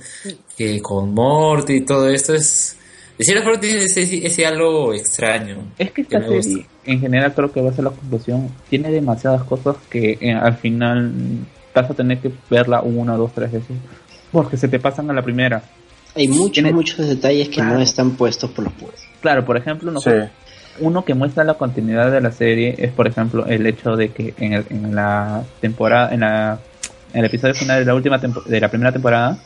[0.56, 2.76] que con Morty y todo esto es...
[3.16, 5.72] De cierta forma tiene ese, ese algo extraño.
[5.78, 8.50] Es que esta serie, en general, creo que va a ser la conclusión.
[8.68, 11.14] Tiene demasiadas cosas que eh, al final
[11.80, 13.76] vas a tener que verla una, dos, tres veces.
[14.32, 15.62] Porque se te pasan a la primera.
[16.14, 17.74] Hay muchos, muchos detalles que Claro.
[17.74, 18.94] no están puestos por los puros.
[19.20, 20.10] Claro, por ejemplo, no Sí.
[20.80, 24.34] uno que muestra la continuidad de la serie es, por ejemplo, el hecho de que
[24.38, 26.58] en, el- en la temporada, en, la,
[27.12, 29.38] en el episodio final de la última tempo- de la primera temporada,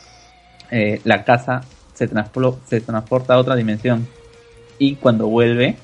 [0.71, 1.61] eh, la casa
[1.93, 4.07] se, transplo- se transporta a otra dimensión
[4.79, 5.75] y cuando vuelve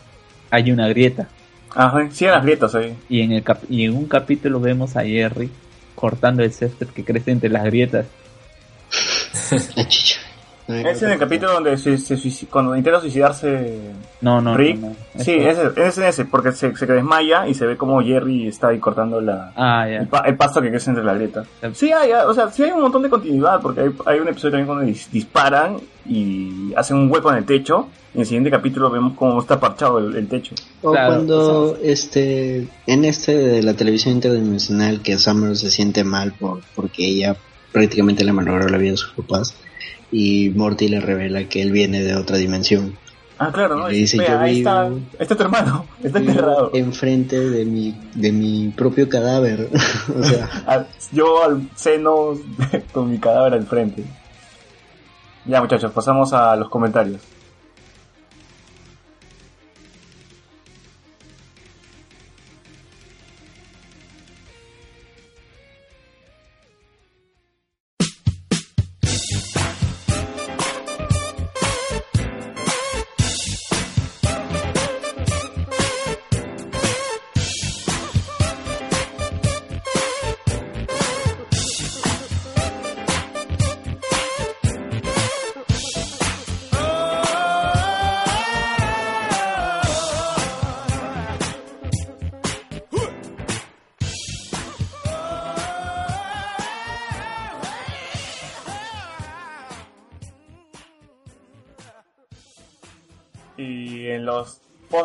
[0.50, 1.27] hay una grieta
[1.76, 2.95] Ajá, siguen las grietas ahí.
[3.09, 5.50] y en el cap- y en un capítulo vemos a Jerry
[5.98, 8.06] cortando el césped que crece entre las grietas.
[9.76, 10.19] La chicha.
[10.68, 13.80] Es en el capítulo donde se, se suici- cuando intenta suicidarse
[14.22, 14.78] No, no, Rick.
[14.80, 15.24] no, no.
[15.24, 18.68] Sí, ese, es en ese, porque se, se desmaya y se ve como Jerry está
[18.70, 21.44] ahí cortando la, Ah, el, pa- el pasto que crece entre la grieta.
[21.74, 24.52] Sí hay, o sea, sí hay un montón de continuidad, porque hay, hay un episodio
[24.52, 27.88] también cuando dis- disparan y hacen un hueco en el techo.
[28.14, 30.56] Y en el siguiente capítulo vemos cómo está parchado el, el techo.
[30.82, 36.34] O Claro, cuando este en este de la televisión interdimensional que Summer se siente mal
[36.34, 37.36] por porque ella
[37.72, 39.56] prácticamente le malogró la vida a sus papás
[40.11, 42.95] y Morty le revela que él viene de otra dimensión.
[43.40, 43.88] Ah, claro, ¿no?
[43.90, 46.72] Y le dice, Vea, yo ahí vivo- está, está tu hermano, está enterrado.
[46.74, 49.69] enfrente de mi de mi propio cadáver.
[50.19, 52.34] o sea, Al- yo al seno
[52.92, 54.03] con mi cadáver al frente.
[55.45, 57.22] Ya muchachos, pasamos a los comentarios.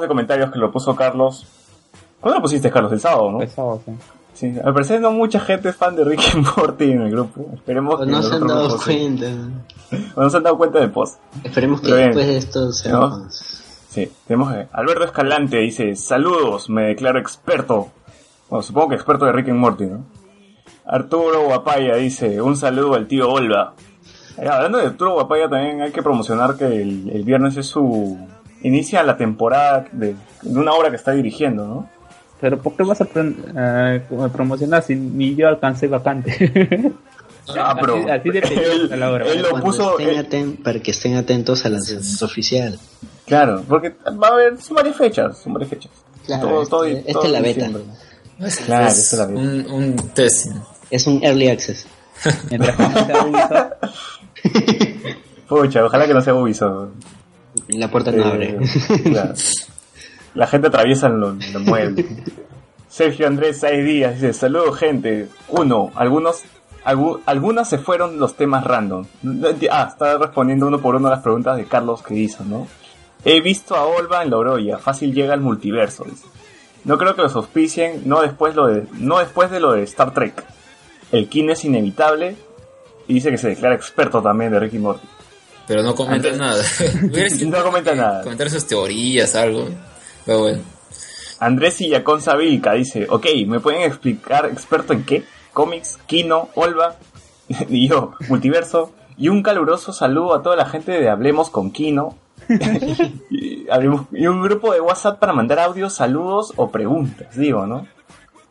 [0.00, 1.46] De comentarios que lo puso Carlos.
[2.20, 2.92] ¿Cuándo lo pusiste, Carlos?
[2.92, 3.38] El sábado, ¿no?
[3.38, 3.92] Pesado, sí.
[4.34, 7.46] Sí, al parecer no mucha gente es fan de Rick y Morty en el grupo.
[7.54, 9.26] Esperemos que no se han dado cuenta.
[10.14, 11.20] o no se han dado cuenta del post.
[11.44, 12.08] Esperemos que Pero bien.
[12.08, 13.08] después de esto sea ¿No?
[13.08, 13.58] más.
[13.90, 14.68] Sí, tenemos que...
[14.72, 17.88] Alberto Escalante dice, saludos, me declaro experto.
[18.48, 20.04] Bueno, supongo que experto de Rick y Morty, ¿no?
[20.86, 23.74] Arturo Guapaya dice, un saludo al tío Olva.
[24.38, 28.18] Eh, hablando de Arturo Guapaya también hay que promocionar que el, el viernes es su...
[28.62, 31.88] Inicia la temporada de, de una obra que está dirigiendo, ¿no?
[32.40, 36.92] Pero ¿por qué vas a eh, promocionar si ni yo alcancé vacante?
[37.58, 39.26] Ah, pero Así- así de él, está la obra.
[39.26, 39.98] él lo Cuando puso...
[39.98, 42.78] estén aten- para que estén atentos al lanzamiento oficial.
[43.26, 44.60] claro, porque va a haber...
[44.62, 45.90] Son varias fechas, son varias fechas.
[46.24, 47.70] Claro, Todo- todo- este- esta todo es la beta.
[48.38, 49.40] Es, Claro, es es la vida.
[49.40, 50.46] un, un test.
[50.88, 51.84] Es un early access.
[52.48, 53.72] Mientras que no sea Ubisoft,
[55.48, 56.90] Pucha, ojalá que no sea Ubisoft.
[57.68, 58.58] La puerta no Eh, abre.
[59.04, 59.34] claro.
[60.34, 62.06] La gente atraviesa los, los muebles.
[62.88, 65.28] Sergio Andrés Saiz Díaz dice, saludos gente.
[65.48, 66.42] Uno, algunos,
[66.84, 69.06] algu- algunas se fueron los temas random.
[69.70, 72.66] Ah, está respondiendo uno por uno a las preguntas de Carlos que hizo, ¿no?
[73.24, 76.04] He visto a Olva en la Oroya, fácil llega al multiverso.
[76.04, 76.26] dice.
[76.84, 80.12] No creo que los auspicien, no después, lo de, no después de lo de Star
[80.12, 80.44] Trek.
[81.12, 82.36] El kin es inevitable
[83.06, 85.06] y dice que se declara experto también de Ricky Morty.
[85.66, 86.62] Pero no comenta Andrés- nada.
[87.46, 88.22] No comenta nada.
[88.22, 89.68] Comentar sus teorías, algo.
[90.24, 90.62] Pero bueno.
[91.40, 95.24] Andrés Illaconza Vilca dice, ok, ¿me pueden explicar experto en qué?
[95.52, 96.96] Cómics, Kino, Olva,
[97.68, 102.16] y yo, multiverso, y un caluroso saludo a toda la gente de Hablemos con Kino,
[103.30, 107.86] y, y un grupo de WhatsApp para mandar audios, saludos o preguntas, digo, ¿no?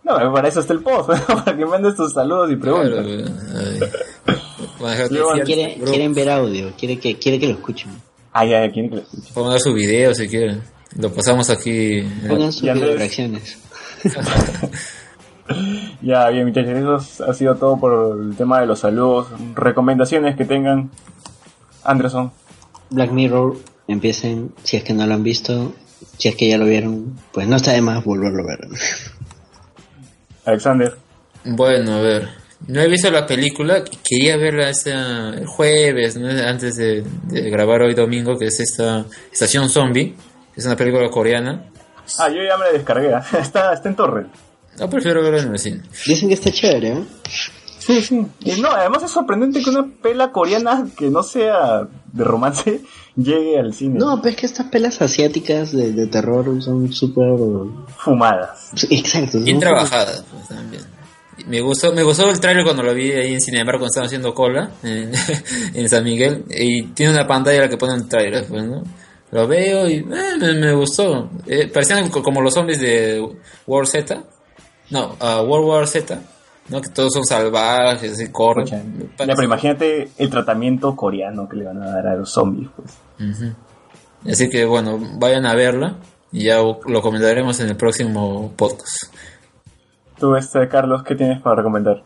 [0.03, 1.43] No, para eso está el post, ¿no?
[1.43, 3.06] para que mandes tus saludos y preguntas.
[3.06, 4.41] Claro,
[5.09, 7.91] Luego Quiere, quieren ver audio, quiere que, quiere que lo escuchen.
[8.33, 9.27] Ah, ya, ya, ¿quién que lo escuche?
[9.33, 10.61] Puedo mandar su video si quieren.
[10.97, 12.01] Lo pasamos aquí.
[12.01, 13.57] la- Pongan sus reacciones.
[16.01, 19.27] Ya, bien, muchachos, eso ha sido todo por el tema de los saludos.
[19.55, 20.89] Recomendaciones que tengan.
[21.83, 22.31] Anderson.
[22.89, 25.73] Black Mirror, empiecen, si es que no lo han visto,
[26.17, 28.59] si es que ya lo vieron, pues no está de más volverlo a ver.
[30.45, 30.95] Alexander.
[31.43, 32.29] Bueno, a ver.
[32.67, 33.83] No he visto la película.
[34.03, 36.27] Quería verla esta, el jueves, ¿no?
[36.30, 40.15] antes de, de grabar hoy domingo, que es esta Estación Zombie.
[40.56, 41.65] Es una película coreana.
[42.19, 43.14] Ah, yo ya me la descargué.
[43.40, 44.25] está, está en torre.
[44.80, 45.81] No prefiero verla en el cine.
[46.06, 47.03] Dicen que está chévere, ¿eh?
[47.80, 48.25] Sí, sí.
[48.41, 52.81] Y no, además es sorprendente que una pela coreana que no sea de romance
[53.15, 53.98] llegue al cine.
[53.98, 57.25] No, pero es que estas pelas asiáticas de, de terror son súper...
[57.98, 58.69] Fumadas.
[58.90, 59.40] Exacto.
[59.40, 60.83] Bien son- trabajada, pues, también.
[61.47, 64.33] Me gustó, me gustó el trailer cuando lo vi ahí en Cinemark cuando estaban haciendo
[64.33, 65.11] cola en,
[65.73, 66.45] en San Miguel.
[66.49, 68.83] Y tiene una pantalla en la que ponen trailers, pues, ¿no?
[69.31, 70.05] Lo veo y eh,
[70.39, 71.29] me, me gustó.
[71.47, 73.25] Eh, parecían co- como los zombies de
[73.65, 74.23] World Z.
[74.89, 76.19] No, ah, World War Z.
[76.67, 76.81] ¿no?
[76.81, 78.65] Que todos son salvajes y corren.
[78.67, 82.91] Ya, pero imagínate el tratamiento coreano que le van a dar a los zombies, pues.
[83.29, 83.53] Ujú.
[84.29, 85.97] Así que bueno, vayan a verla
[86.31, 89.13] y ya lo comentaremos en el próximo podcast.
[90.22, 92.03] Tú, este, Carlos, ¿qué tienes para recomendar?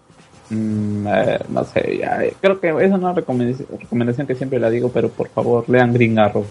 [0.50, 4.70] Mm, eh, no sé, ya, eh, creo que es una recomendación, recomendación que siempre la
[4.70, 6.46] digo, pero por favor lean Green Arrow.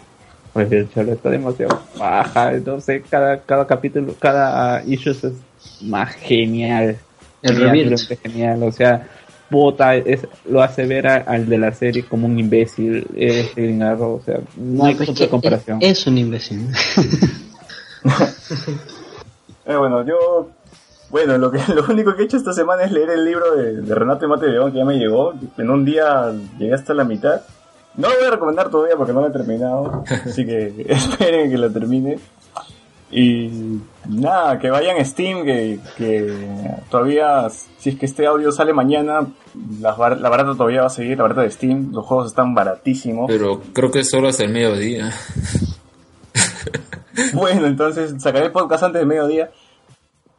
[0.53, 5.25] Pues el cholo está demasiado baja, no sé, cada, cada capítulo, cada issue es
[5.81, 6.99] más genial.
[7.43, 9.09] El Genial, realmente genial, o sea,
[9.49, 13.83] Bota es, lo hace ver a- al de la serie como un imbécil, es Green
[13.83, 15.79] Arrow, o sea, no hay pues punto de que comparación.
[15.81, 16.69] Es, es un imbécil.
[19.67, 20.51] Eh, bueno, yo...
[21.15, 23.83] Bueno, lo, que, lo único que he hecho esta semana es leer el libro de,
[23.83, 25.33] de Renato y Mate León, que ya me llegó.
[25.59, 27.41] En un día llegué hasta la mitad.
[27.97, 30.03] No lo voy a recomendar todavía porque no lo he terminado.
[30.27, 32.19] Así que esperen que lo termine.
[33.13, 33.79] Y
[34.09, 36.35] nada, que vayan a Steam, que, que
[36.91, 39.21] todavía, si es que este audio sale mañana,
[39.81, 41.93] la, bar- la barata todavía va a seguir, la barata de Steam.
[41.93, 43.27] Los juegos están baratísimos.
[43.29, 45.13] Pero creo que es solo hasta el mediodía.
[47.35, 49.51] Bueno, entonces sacaré el podcast antes del mediodía.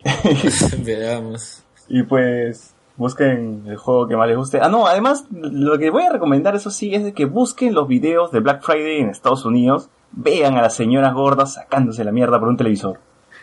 [0.83, 1.63] Veamos.
[1.87, 4.59] Y pues busquen el juego que más les guste.
[4.61, 7.87] Ah, no, además lo que voy a recomendar, eso sí, es de que busquen los
[7.87, 9.89] videos de Black Friday en Estados Unidos.
[10.11, 12.99] Vean a las señoras gordas sacándose la mierda por un televisor.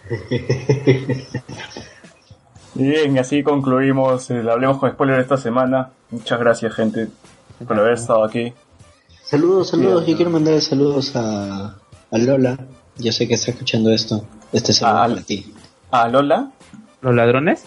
[2.75, 5.91] Bien, así concluimos el Hablemos con Spoiler esta semana.
[6.11, 7.09] Muchas gracias, gente,
[7.67, 8.55] por haber estado aquí.
[9.23, 10.07] Saludos, saludos.
[10.07, 11.77] Yo quiero mandar saludos a,
[12.11, 12.59] a Lola.
[12.97, 14.25] Yo sé que está escuchando esto.
[14.53, 15.52] Este saludo Ah, para ti.
[15.93, 16.51] A Lola.
[17.03, 17.65] ¿Los ladrones?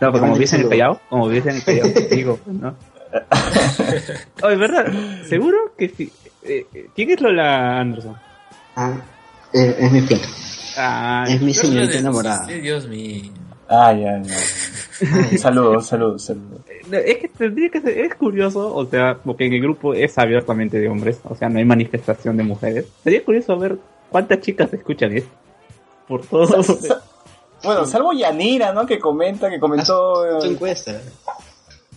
[0.00, 2.74] No, pues como vives en el Callao, como vives en el Callao, digo, ¿no?
[4.42, 4.86] Oye, ¿verdad?
[5.28, 6.10] ¿Seguro que sí?
[6.42, 8.16] Eh, eh, ¿Quién es Lola Anderson?
[8.74, 8.94] Ah,
[9.52, 10.26] eh, es mi flaca.
[10.78, 12.46] Ah, Es mi señorita enamorada.
[12.46, 13.30] sí, Dios mío.
[13.68, 15.38] Ah, ya, ya.
[15.38, 16.60] Saludos, saludos, saludos.
[16.90, 20.78] es que tendría que ser, es curioso, o sea, porque en el grupo es abiertamente
[20.78, 22.86] de hombres, o sea, no hay manifestación de mujeres.
[23.04, 23.78] Sería curioso ver
[24.12, 25.30] cuántas chicas escuchan esto.
[26.06, 26.62] Por todo.
[27.64, 28.86] Bueno, salvo Yanira, ¿no?
[28.86, 30.40] Que comenta, que comentó...
[30.40, 31.00] Tu eh, encuesta.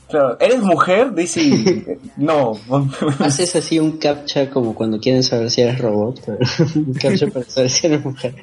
[0.07, 1.13] Claro, ¿eres mujer?
[1.13, 2.53] Dice, no.
[3.19, 6.21] Haces así un captcha como cuando quieren saber si eres robot.
[6.75, 8.35] un captcha para saber si eres mujer.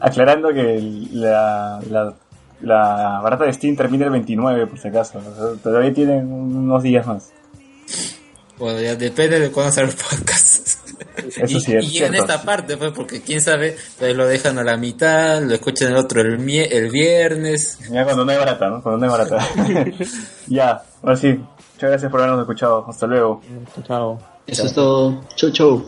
[0.00, 0.78] Aclarando que
[1.12, 2.14] la, la,
[2.60, 5.18] la barata de Steam termina el 29, por si acaso.
[5.18, 7.32] O sea, todavía tienen unos días más.
[8.58, 10.55] Bueno, ya depende de cuándo sale el podcast.
[11.36, 14.76] Eso y, y en esta parte, pues, porque quién sabe, pues lo dejan a la
[14.76, 17.78] mitad, lo escuchan el otro el, mie- el viernes.
[17.90, 18.82] Ya cuando no hay barata, ¿no?
[18.82, 19.46] Cuando no hay barata.
[20.46, 21.28] ya, ahora sí.
[21.74, 22.86] Muchas gracias por habernos escuchado.
[22.88, 23.42] Hasta luego.
[23.86, 24.18] Chao.
[24.46, 25.22] Eso es todo.
[25.34, 25.86] Chau, chau.